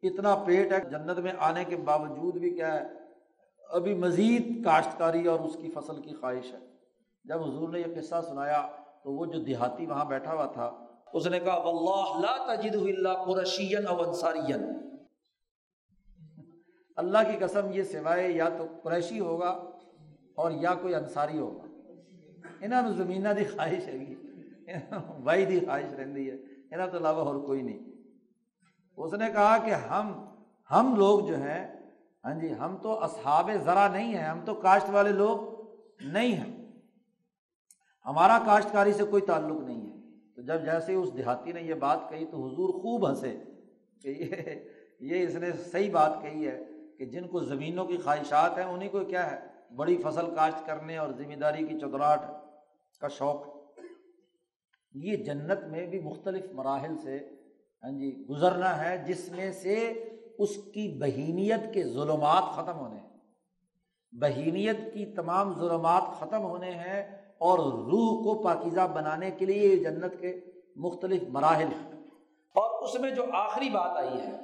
اتنا 0.03 0.35
پیٹ 0.35 0.71
ہے 0.73 0.79
جنت 0.89 1.19
میں 1.19 1.31
آنے 1.39 1.63
کے 1.63 1.75
باوجود 1.75 2.37
بھی 2.37 2.49
کیا 2.49 2.73
ہے، 2.75 2.83
ابھی 3.69 3.93
مزید 3.93 4.63
کاشتکاری 4.65 5.27
اور 5.27 5.39
اس 5.39 5.55
کی 5.61 5.71
فصل 5.71 6.01
کی 6.01 6.15
خواہش 6.15 6.53
ہے۔ 6.53 6.59
جب 7.25 7.41
حضور 7.41 7.69
نے 7.69 7.79
یہ 7.79 8.01
قصہ 8.01 8.21
سنایا 8.27 8.67
تو 9.03 9.11
وہ 9.11 9.25
جو 9.25 9.39
دیہاتی 9.39 9.85
وہاں 9.85 10.05
بیٹھا 10.05 10.33
ہوا 10.33 10.45
تھا، 10.45 10.65
اس 11.13 11.27
نے 11.27 11.39
کہا، 11.39 11.57
واللہ 11.57 12.19
لا 12.19 12.55
تجد 12.55 12.75
اللہ 12.75 13.23
قرشین 13.25 13.87
او 13.87 14.01
انصارین 14.01 14.63
اللہ 16.97 17.17
کی 17.31 17.37
قسم، 17.45 17.71
یہ 17.73 17.83
سوائے 17.83 18.31
یا 18.31 18.49
تو 18.49 18.65
قریشی 18.83 19.19
ہوگا 19.19 19.49
اور 20.35 20.51
یا 20.51 20.73
کوئی 20.81 20.95
انصاری 20.95 21.37
ہوگا۔ 21.37 21.67
انہوں 22.61 22.81
نے 22.81 22.91
زمینہ 22.91 23.29
دی 23.29 23.45
خواہش 23.45 23.87
ہے 23.87 23.97
بھائی 25.23 25.45
دی 25.45 25.59
خواہش 25.59 25.93
رہتی 25.93 26.29
ہے۔ 26.29 26.35
انہوں 26.71 26.87
تو 26.87 26.97
علاوہ 26.97 27.25
اور 27.25 27.35
کوئی 27.35 27.61
نہیں۔ 27.61 27.90
اس 29.03 29.13
نے 29.13 29.31
کہا 29.33 29.57
کہ 29.57 29.71
ہم 29.71 30.25
ہم 30.71 30.95
لوگ 30.95 31.19
جو 31.19 31.35
ہیں 31.35 31.81
ہاں 32.23 32.33
جی 32.33 32.53
ہم 32.59 32.77
تو 32.77 33.03
اصحاب 33.03 33.49
ذرا 33.63 33.87
نہیں 33.87 34.13
ہیں، 34.13 34.23
ہم 34.23 34.39
تو 34.45 34.53
کاشت 34.53 34.89
والے 34.89 35.09
لوگ 35.09 35.37
نہیں 36.01 36.33
ہیں۔ 36.33 36.71
ہمارا 38.05 38.39
کاشتکاری 38.45 38.93
سے 38.93 39.03
کوئی 39.03 39.21
تعلق 39.21 39.61
نہیں 39.61 39.91
ہے۔ 39.91 40.19
تو 40.35 40.41
جب 40.41 40.65
جیسے 40.65 40.93
اس 40.93 41.17
دیہاتی 41.17 41.51
نے 41.51 41.61
یہ 41.61 41.73
بات 41.73 41.99
کہی 42.09 42.25
تو 42.25 42.47
حضور 42.47 42.69
خوب 42.69 43.09
ہنسے 43.09 43.39
کہ 44.01 44.07
یہ 44.07 44.35
یہ 44.99 45.27
اس 45.27 45.35
نے 45.35 45.51
صحیح 45.51 45.91
بات 45.91 46.11
کہی 46.21 46.47
ہے 46.47 46.63
کہ 46.97 47.05
جن 47.05 47.27
کو 47.27 47.39
زمینوں 47.39 47.85
کی 47.85 47.97
خواہشات 47.97 48.57
ہیں، 48.57 48.65
انہیں 48.65 48.89
کو 48.89 48.99
کیا 48.99 49.31
ہے؟ 49.31 49.39
بڑی 49.75 49.97
فصل 49.97 50.35
کاشت 50.35 50.65
کرنے 50.65 50.97
اور 50.97 51.09
ذمہ 51.09 51.35
داری 51.35 51.67
کی 51.67 51.79
چودراہٹ 51.79 52.19
کا 52.99 53.07
شوق۔ 53.07 53.47
یہ 54.93 55.17
جنت 55.17 55.63
میں 55.63 55.85
بھی 55.85 55.99
مختلف 55.99 56.45
مراحل 56.51 56.97
سے 56.97 57.19
ہاں 57.83 57.91
جی 57.91 58.25
گزرنا 58.29 58.85
ہے 58.85 58.97
جس 58.97 59.31
میں 59.31 59.51
سے 59.51 59.75
اس 60.37 60.55
کی 60.55 60.97
بہیمیت 60.99 61.73
کے 61.73 61.83
ظلمات 61.83 62.43
ختم 62.55 62.79
ہونے 62.79 62.99
ہیں۔ 62.99 63.09
بہیمیت 64.11 64.93
کی 64.93 65.05
تمام 65.05 65.59
ظلمات 65.59 66.03
ختم 66.19 66.41
ہونے 66.41 66.71
ہیں 66.71 67.03
اور 67.37 67.59
روح 67.59 68.23
کو 68.23 68.43
پاکیزہ 68.43 68.87
بنانے 68.93 69.31
کے 69.31 69.45
لیے 69.45 69.67
یہ 69.67 69.83
جنت 69.83 70.19
کے 70.19 70.39
مختلف 70.75 71.23
مراحل 71.29 71.67
ہیں۔ 71.67 71.91
اور 72.55 72.83
اس 72.83 72.99
میں 72.99 73.11
جو 73.11 73.23
آخری 73.33 73.69
بات 73.69 73.97
آئی 73.97 74.21
ہے، 74.21 74.37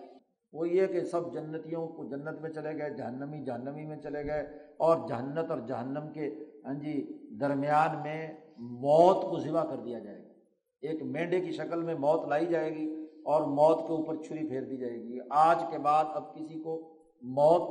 وہ 0.54 0.70
یہ 0.70 0.88
کہ 0.88 1.04
سب 1.04 1.34
جنتیوں 1.34 1.88
کو 1.88 2.06
جنت 2.06 2.42
میں 2.42 2.50
چلے 2.50 2.78
گئے، 2.78 2.90
جہنمی 2.90 3.46
جہنمی 3.46 3.86
میں 3.86 3.98
چلے 3.98 4.26
گئے 4.26 4.42
اور 4.78 5.08
جہنت 5.08 5.52
اور 5.52 5.60
جہنم 5.60 6.12
کے 6.14 6.30
ہاں 6.66 6.74
جی 6.74 7.18
درمیان 7.40 8.04
میں 8.04 8.34
موت 8.58 9.22
کو 9.22 9.40
ذبح 9.40 9.64
کر 9.64 9.78
دیا 9.78 10.00
جائے 10.00 10.18
گا۔ 10.18 10.34
ایک 10.82 11.04
مینڈے 11.04 11.42
کی 11.42 11.52
شکل 11.52 11.82
میں 11.82 11.96
موت 11.96 12.28
لائی 12.28 12.46
جائے 12.46 12.76
گی 12.76 12.97
اور 13.28 13.42
موت 13.42 13.88
کے 13.88 13.94
اوپر 13.94 14.16
چھری 14.16 14.48
پھیر 14.50 14.62
دی 14.62 14.78
جائے 14.78 15.04
گی۔ 15.04 15.20
آج 15.30 15.64
کے 15.72 15.78
بعد 15.78 16.06
اب 16.14 16.36
کسی 16.36 16.62
کو 16.62 16.74
موت 17.22 17.62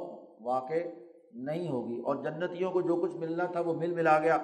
واقع 0.40 0.80
نہیں 1.32 1.68
ہوگی 1.68 2.00
اور 2.00 2.16
جنتیوں 2.16 2.70
کو 2.70 2.80
جو 2.80 2.96
کچھ 2.96 3.16
ملنا 3.16 3.44
تھا 3.44 3.60
وہ 3.60 3.74
مل 3.74 3.94
ملا 3.94 4.18
گیا۔ 4.18 4.38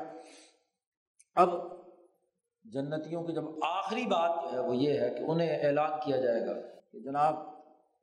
اب 1.34 1.48
جنتیوں 2.64 3.22
کی 3.24 3.32
جب 3.32 3.44
آخری 3.62 4.06
بات 4.06 4.30
جو 4.42 4.62
ہے 4.62 4.68
وہ 4.68 4.76
یہ 4.76 5.00
ہے 5.00 5.10
کہ 5.10 5.24
انہیں 5.30 5.58
اعلان 5.62 5.90
کیا 6.04 6.16
جائے 6.16 6.46
گا 6.46 6.52
کہ 6.92 7.00
جناب 7.00 7.34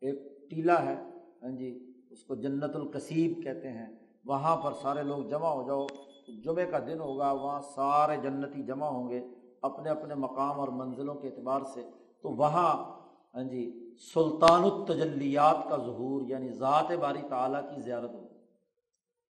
ایک 0.02 0.50
ٹیلا 0.50 0.86
ہے 0.86 0.96
ہاں 1.44 1.58
جی 1.58 1.94
اس 2.10 2.24
کو 2.24 2.36
جنت 2.36 2.76
القصیب 2.76 3.44
کہتے 3.44 3.68
ہیں۔ 3.70 3.96
وہاں 4.26 4.58
پر 4.58 4.72
سارے 4.82 5.04
لوگ 5.04 5.24
جمع 5.24 5.50
ہو 5.50 5.68
جاؤ 5.68 5.86
جمعے 6.44 6.66
کا 6.66 6.80
دن 6.80 7.00
ہوگا، 7.00 7.32
وہاں 7.32 7.62
سارے 7.62 8.18
جنتی 8.18 8.64
جمع 8.64 8.88
ہوں 8.88 9.10
گے 9.10 9.22
اپنے 9.62 9.90
اپنے 9.90 10.16
مقام 10.16 10.60
اور 10.60 10.68
منزلوں 10.68 11.16
کے 11.16 11.28
اعتبار 11.28 11.62
سے۔ 11.74 11.82
تو 12.22 12.30
وہاں 12.30 12.99
ہاں 13.36 13.44
جی 13.44 13.96
سلطان 14.14 14.64
التجلیات 14.64 15.70
کا 15.70 15.78
ظہور 15.78 16.22
یعنی 16.22 16.50
ذات 16.52 16.92
باری 16.92 17.22
تعلیٰ 17.30 17.62
کی 17.70 17.82
زیارت 17.82 18.14
ہوگی 18.14 18.38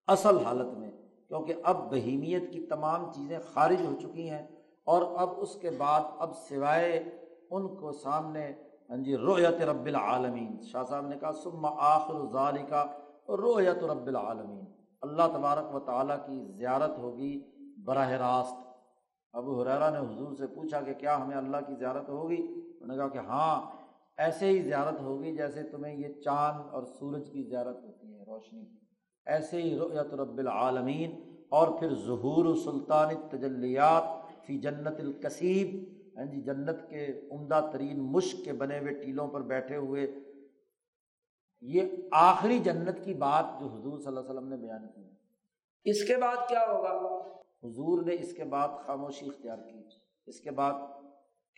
اصل 0.09 0.39
حالت 0.39 0.79
میں، 0.79 0.91
کیونکہ 1.29 1.55
اب 1.63 1.91
بہیمیت 1.91 2.53
کی 2.53 2.61
تمام 2.67 3.13
چیزیں 3.13 3.39
خارج 3.53 3.87
ہو 3.87 3.95
چکی 4.01 4.29
ہیں 4.31 4.47
اور 4.85 5.03
اب 5.17 5.31
اس 5.37 5.55
کے 5.55 5.71
بعد، 5.71 6.01
اب 6.19 6.37
سوائے 6.37 7.19
ان 7.51 7.69
کو 7.77 7.93
سامنے 7.93 8.53
ہاں 8.91 8.97
جی 8.97 9.17
رویت 9.17 9.63
رب 9.63 9.87
العالمین۔ 9.87 10.61
شاہ 10.63 10.85
صاحب 10.89 11.07
نے 11.07 11.17
کہا 11.21 11.33
سما 11.33 11.69
آخر 11.79 12.27
ظالی 12.33 12.63
کا 12.63 12.85
رویت 13.29 13.85
رب 13.85 14.07
العالمین۔ 14.07 14.65
اللہ 15.03 15.27
تبارک 15.35 15.75
و 15.75 15.81
تعالیٰ 15.81 16.17
کی 16.27 16.45
زیارت 16.57 16.99
ہوگی 16.99 17.41
براہ 17.85 18.11
راست۔ 18.11 18.57
ابو 19.33 19.63
حرارہ 19.63 19.91
نے 19.91 19.99
حضور 19.99 20.33
سے 20.33 20.47
پوچھا 20.47 20.81
کہ 20.81 20.95
کیا 20.95 21.23
ہمیں 21.23 21.37
اللہ 21.37 21.57
کی 21.67 21.75
زیارت 21.75 22.09
ہوگی؟ 22.09 22.43
انہوں 22.81 22.89
نے 22.89 22.97
کہا 22.97 23.09
کہ 23.09 23.19
ہاں 23.19 23.78
ایسے 24.19 24.47
ہی 24.47 24.63
زیارت 24.63 25.01
ہوگی 25.01 25.37
جیسے 25.37 25.63
تمہیں 25.63 25.97
یہ 25.97 26.21
چاند 26.23 26.75
اور 26.75 26.83
سورج 26.83 27.31
کی 27.31 27.43
زیارت 27.43 27.77
ہوتی 27.85 28.15
ہے، 28.15 28.23
روشنی 28.23 28.65
ایسے 29.27 29.63
ہی 29.63 29.79
رؤیت 29.79 30.15
رب 30.15 30.39
العالمین 30.39 31.37
اور 31.51 31.79
پھر 31.79 31.95
ظہور 31.95 32.57
سلطان 32.57 33.15
تجلیات 33.31 34.03
فی 34.47 34.59
جنت 34.59 35.01
القصیب۔ 35.01 35.99
ہاں 36.19 36.25
جی 36.25 36.41
جنت 36.41 36.91
کے 36.91 37.29
عمدہ 37.31 37.71
ترین 37.73 38.01
مشق 38.01 38.45
کے 38.45 38.53
بنے 38.53 38.79
ہوئے 38.79 38.95
ٹیلوں 38.95 39.29
پر 39.29 39.43
بیٹھے 39.43 39.77
ہوئے۔ 39.77 40.07
یہ 41.61 41.83
آخری 42.13 42.59
جنت 42.59 43.05
کی 43.05 43.15
بات 43.15 43.61
جو 43.61 43.67
حضور 43.67 43.99
صلی 43.99 44.07
اللہ 44.07 44.21
علیہ 44.21 44.31
وسلم 44.31 44.49
نے 44.49 44.57
بیان 44.57 44.87
کی۔ 44.95 45.11
اس 45.85 46.05
کے 46.05 46.17
بعد 46.17 46.49
کیا 46.49 46.61
ہوگا؟ 46.61 47.17
حضور 47.63 48.03
نے 48.03 48.15
اس 48.15 48.33
کے 48.33 48.45
بعد 48.45 48.69
خاموشی 48.87 49.27
اختیار 49.27 49.59
کی۔ 49.59 49.83
اس 50.27 50.41
کے 50.41 50.51
بعد 50.51 50.73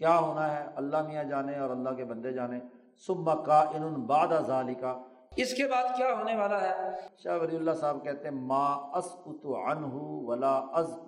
کیا 0.01 0.19
ہونا 0.19 0.45
ہے؟ 0.57 0.67
اللہ 0.75 1.03
میاں 1.07 1.25
جانے 1.25 1.59
اور 1.59 1.71
اللہ 1.71 1.91
کے 1.91 2.05
بندے 2.05 2.33
جانے۔ 2.33 2.59
صبح 3.07 3.35
کا 3.35 3.61
ان 3.61 3.95
باد 3.95 4.29
ازالی 4.29 4.75
کا 4.75 5.03
اس 5.37 5.55
کے 5.55 5.69
بعد 5.69 5.97
کیا 5.97 6.07
ہونے 6.19 6.37
والا 6.37 6.61
ہے؟ 6.61 6.91
شاہ 7.17 7.39
ولی 7.39 7.57
اللہ 7.57 7.71
صاحب 7.81 8.05
کہتے 8.05 8.29
ہیں، 8.29 8.35
ما 8.35 8.67
از 8.67 9.05
ان 9.25 9.85
ولا 10.27 10.55
از 10.73 10.99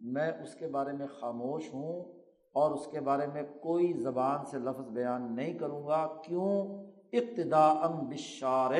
میں 0.00 0.32
اس 0.42 0.54
کے 0.54 0.66
بارے 0.66 0.92
میں 0.92 1.06
خاموش 1.06 1.74
ہوں 1.74 2.04
اور 2.52 2.70
اس 2.70 2.86
کے 2.86 3.00
بارے 3.00 3.26
میں 3.26 3.42
کوئی 3.42 3.92
زبان 3.92 4.44
سے 4.44 4.58
لفظ 4.58 4.88
بیان 4.88 5.36
نہیں 5.36 5.58
کروں 5.58 5.86
گا۔ 5.86 6.06
کیوں؟ 6.22 6.52
ابتدا 7.12 7.66
ام 7.66 8.08
بشار 8.08 8.70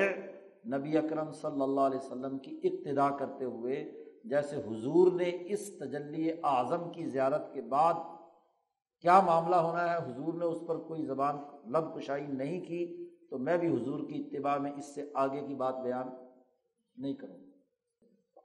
نبی 0.66 0.98
اکرم 0.98 1.32
صلی 1.32 1.62
اللہ 1.62 1.80
علیہ 1.80 1.98
وسلم 1.98 2.38
کی 2.38 2.60
ابتدا 2.64 3.10
کرتے 3.10 3.44
ہوئے، 3.44 3.92
جیسے 4.24 4.56
حضور 4.56 5.12
نے 5.12 5.30
اس 5.46 5.78
تجلی 5.78 6.30
اعظم 6.42 6.90
کی 6.90 7.04
زیارت 7.06 7.52
کے 7.54 7.60
بعد 7.60 7.94
کیا 9.04 9.20
معاملہ 9.20 9.56
ہونا 9.56 9.82
ہے؟ 9.90 9.96
حضور 9.96 10.34
نے 10.34 10.44
اس 10.44 10.60
پر 10.66 10.76
کوئی 10.76 11.04
زبان 11.04 11.36
لب 11.72 11.94
کشائی 11.94 12.26
نہیں 12.26 12.60
کی، 12.60 13.08
تو 13.30 13.38
میں 13.38 13.56
بھی 13.58 13.68
حضور 13.68 14.00
کی 14.00 14.20
اتباع 14.20 14.56
میں 14.58 14.72
اس 14.76 14.94
سے 14.94 15.04
آگے 15.14 15.40
کی 15.46 15.54
بات 15.54 15.74
بیان 15.82 16.08
نہیں 16.96 17.14
کروں 17.14 17.36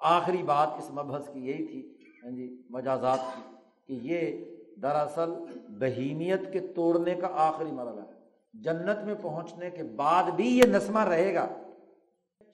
آخری 0.02 0.44
بات 0.44 0.68
اس 0.78 0.90
مبحث 0.92 1.30
کی 1.34 1.40
یہی 1.48 1.66
تھی 1.68 1.82
ہاں 2.24 2.32
جی 2.32 2.48
مجازات 2.70 3.20
کی، 3.36 3.42
کہ 3.88 3.94
یہ 4.08 4.46
دراصل 4.82 5.32
بہیمیت 5.80 6.52
کے 6.54 6.60
توڑنے 6.76 7.16
کا 7.16 7.28
آخری 7.48 7.72
مرحلہ 7.72 8.02
ہے۔ 8.02 8.18
جنت 8.54 9.04
میں 9.06 9.16
پہنچنے 9.22 9.70
کے 9.70 9.84
بعد 9.96 10.32
بھی 10.36 10.48
یہ 10.58 10.64
نسمہ 10.64 11.00
رہے 11.00 11.34
گا۔ 11.36 11.48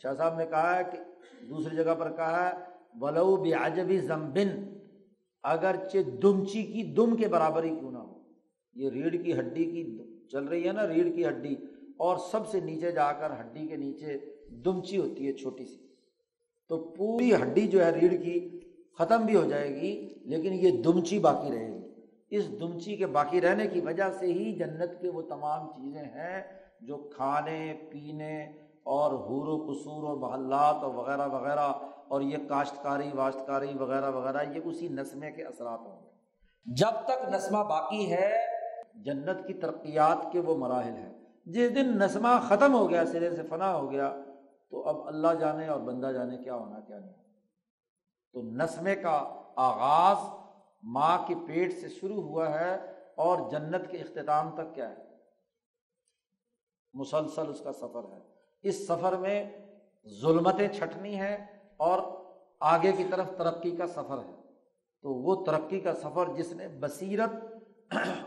شاہ 0.04 0.14
صاحب 0.14 0.38
نے 0.38 0.46
کہا 0.46 0.78
ہے 0.78 0.84
کہ 0.92 0.98
دوسری 1.50 1.76
جگہ 1.76 1.96
پر 2.00 2.12
کہا 2.12 2.48
ہے، 2.50 2.54
ولو 3.02 3.36
بجبی 3.36 3.98
زمبن 3.98 4.50
اگرچہ 5.54 6.10
دمچی 6.22 6.64
کی 6.64 6.84
دم 6.84 7.16
کے 7.16 7.28
برابر 7.28 7.64
ہی 7.64 7.70
کیوں 7.70 7.92
نہ 7.92 7.98
ہو۔ 7.98 8.20
یہ 8.76 8.90
ریڑھ 8.90 9.24
کی 9.24 9.34
ہڈی 9.40 9.66
کی 9.66 9.98
چل 10.32 10.44
رہی 10.44 10.68
ہے 10.68 10.74
نا، 10.74 10.88
ریڑھ 10.88 11.16
کی 11.16 11.26
ہڈی، 11.26 11.56
اور 11.98 12.18
سب 12.32 12.48
سے 12.48 12.60
نیچے 12.60 12.92
جا 12.92 13.12
کر 13.12 13.32
ہڈی 13.32 13.68
کے 13.68 13.76
نیچے 13.76 14.18
دمچی 14.66 14.98
ہوتی 14.98 15.28
ہے 15.28 15.34
چھوٹی 15.34 15.66
سی۔ 15.66 15.88
تو 16.68 16.78
پوری 16.78 17.34
ہڈی 17.34 17.68
جو 17.68 17.86
ہے 17.86 17.92
ریڑھ 17.92 18.24
کی 18.24 18.60
ختم 19.00 19.26
بھی 19.26 19.36
ہو 19.36 19.44
جائے 19.44 19.82
گی، 19.82 20.10
لیکن 20.26 20.54
یہ 20.54 20.82
دمچی 20.84 21.20
باقی 21.20 21.56
رہے 21.56 21.68
گی۔ 21.68 21.86
اس 22.30 22.60
دمچی 22.60 22.96
کے 22.96 23.06
باقی 23.06 23.42
رہنے 23.42 23.68
کی 23.68 23.80
وجہ 23.80 24.10
سے 24.20 24.26
ہی 24.26 24.52
جنت 24.54 25.02
کے 25.02 25.10
وہ 25.10 25.22
تمام 25.22 25.68
چیزیں 25.72 26.04
ہیں 26.04 26.42
جو 26.82 26.98
کھانے، 26.98 27.74
پینے 27.90 28.48
اور 28.86 29.12
حور 29.12 29.48
و 29.48 29.74
قصور 29.74 30.04
و 30.04 30.16
محلات 30.16 30.76
اور 30.76 30.94
وغیرہ 30.94 31.28
وغیرہ 31.28 31.74
اور 32.08 32.22
یہ 32.22 32.38
کاشتکاری، 32.50 33.10
واشتکاری 33.14 33.78
وغیرہ 33.80 34.12
وغیرہ، 34.12 34.44
یہ 34.44 34.62
اسی 34.64 34.88
نسمے 34.88 35.32
کے 35.32 35.44
اثرات 35.44 35.80
ہوں 35.80 36.04
گے۔ 36.04 36.10
جب 36.66 37.06
تک 37.06 37.30
نسمہ 37.30 37.64
باقی 37.64 38.12
ہے، 38.12 38.46
جنت 38.96 39.48
کی 39.48 39.54
ترقیات 39.54 40.32
کے 40.32 40.40
وہ 40.40 40.56
مراحل 40.56 40.94
ہیں۔ 40.94 41.14
جس 41.46 41.76
دن 41.76 41.98
نسمہ 41.98 42.28
ختم 42.48 42.74
ہو 42.74 42.90
گیا، 42.90 43.06
سرے 43.06 43.36
سے 43.36 43.44
فنا 43.50 43.76
ہو 43.76 43.92
گیا، 43.92 44.16
تو 44.70 44.90
اب 44.90 45.08
اللہ 45.08 45.34
جانے 45.40 45.68
اور 45.68 45.80
بندہ 45.80 46.08
جانے 46.08 46.38
کیا 46.38 46.56
ہونا، 46.56 46.80
کیا 46.80 47.00
نہیں۔ 47.00 47.14
تو 48.34 48.42
نسمے 48.42 48.96
کا 48.96 49.42
آغاز 49.56 50.18
ماں 50.84 51.18
کے 51.28 51.36
پیٹ 51.48 51.74
سے 51.82 51.90
شروع 51.90 52.22
ہوا 52.22 52.60
ہے 52.60 52.76
اور 53.16 53.50
جنت 53.50 53.92
کے 53.92 53.98
اختتام 53.98 54.50
تک 54.50 54.76
کیا 54.76 54.90
ہے؟ 54.90 54.96
مسلسل 56.94 57.50
اس 57.50 57.62
کا 57.62 57.74
سفر 57.74 58.04
ہے۔ 58.04 58.35
اس 58.66 58.88
سفر 58.88 59.18
میں 59.18 59.44
ظلمتیں 60.22 60.68
چھٹنی 60.68 61.20
ہے 61.20 61.46
اور 61.78 62.00
آگے 62.60 62.92
کی 62.92 63.04
طرف 63.10 63.38
ترقی 63.38 63.72
کا 63.72 63.88
سفر 63.88 64.18
ہے۔ 64.18 64.34
تو 65.02 65.14
وہ 65.14 65.46
ترقی 65.46 65.80
کا 65.80 65.94
سفر 65.94 66.30
جس 66.38 66.52
نے 66.52 66.68
بصیرت 66.68 67.30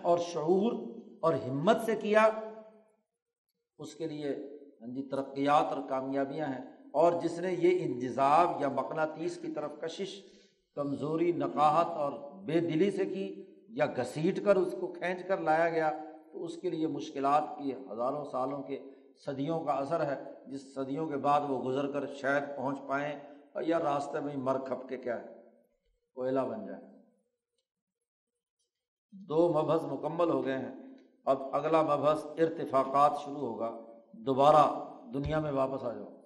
اور 0.02 0.18
شعور 0.18 0.72
اور 1.20 1.34
ہمت 1.34 1.76
سے 1.86 1.96
کیا، 1.96 2.28
اس 3.78 3.94
کے 3.94 4.06
لیے 4.06 4.28
ہاں 4.80 4.88
جی 4.88 5.02
ترقیات 5.02 5.72
اور 5.72 5.88
کامیابیاں 5.88 6.46
ہیں۔ 6.46 6.64
اور 6.92 7.12
جس 7.22 7.38
نے 7.38 7.52
یہ 7.52 7.84
انتظاب 7.84 8.60
یا 8.60 8.68
مقناطیس 8.68 9.36
کی 9.36 9.52
طرف 9.52 9.70
کشش، 9.80 10.22
کمزوری، 10.74 11.32
نقاہت 11.32 11.86
اور 11.86 12.12
بے 12.44 12.60
دلی 12.60 12.90
سے 12.90 13.06
کی 13.06 13.44
یا 13.68 13.86
گھسیٹ 13.86 14.44
کر 14.44 14.56
اس 14.56 14.74
کو 14.80 14.86
کھینچ 14.86 15.22
کر 15.28 15.40
لایا 15.40 15.68
گیا، 15.68 15.92
تو 16.32 16.44
اس 16.44 16.56
کے 16.56 16.70
لیے 16.70 16.86
مشکلات 16.86 17.44
کی 17.58 17.72
ہزاروں 17.92 18.24
سالوں 18.24 18.62
کے 18.62 18.78
صدیوں 19.24 19.60
کا 19.60 19.72
اثر 19.72 20.06
ہے، 20.06 20.24
جس 20.46 20.74
صدیوں 20.74 21.06
کے 21.08 21.16
بعد 21.16 21.40
وہ 21.48 21.62
گزر 21.62 21.92
کر 21.92 22.06
شاید 22.06 22.42
پہنچ 22.56 22.78
پائیں 22.86 23.20
اور 23.52 23.62
یا 23.62 23.78
راستے 23.78 24.20
میں 24.20 24.36
مر 24.36 24.58
کھپ 24.58 24.88
کے 24.88 24.96
کیا 24.96 25.20
ہے، 25.20 25.26
کوئلہ 26.14 26.40
بن 26.40 26.66
جائے 26.66 26.80
دو 29.12 29.48
مبحث 29.48 29.82
مکمل 29.82 30.30
ہو 30.30 30.44
گئے 30.44 30.58
ہیں۔ 30.58 30.74
اب 31.24 31.42
اگلا 31.52 31.82
مبحث 31.82 32.24
ارتفاقات 32.24 33.12
شروع 33.24 33.40
ہوگا۔ 33.40 33.70
دوبارہ 34.12 34.64
دنیا 35.14 35.40
میں 35.40 35.52
واپس 35.52 35.84
آ 35.84 35.92
جاؤ۔ 35.92 36.16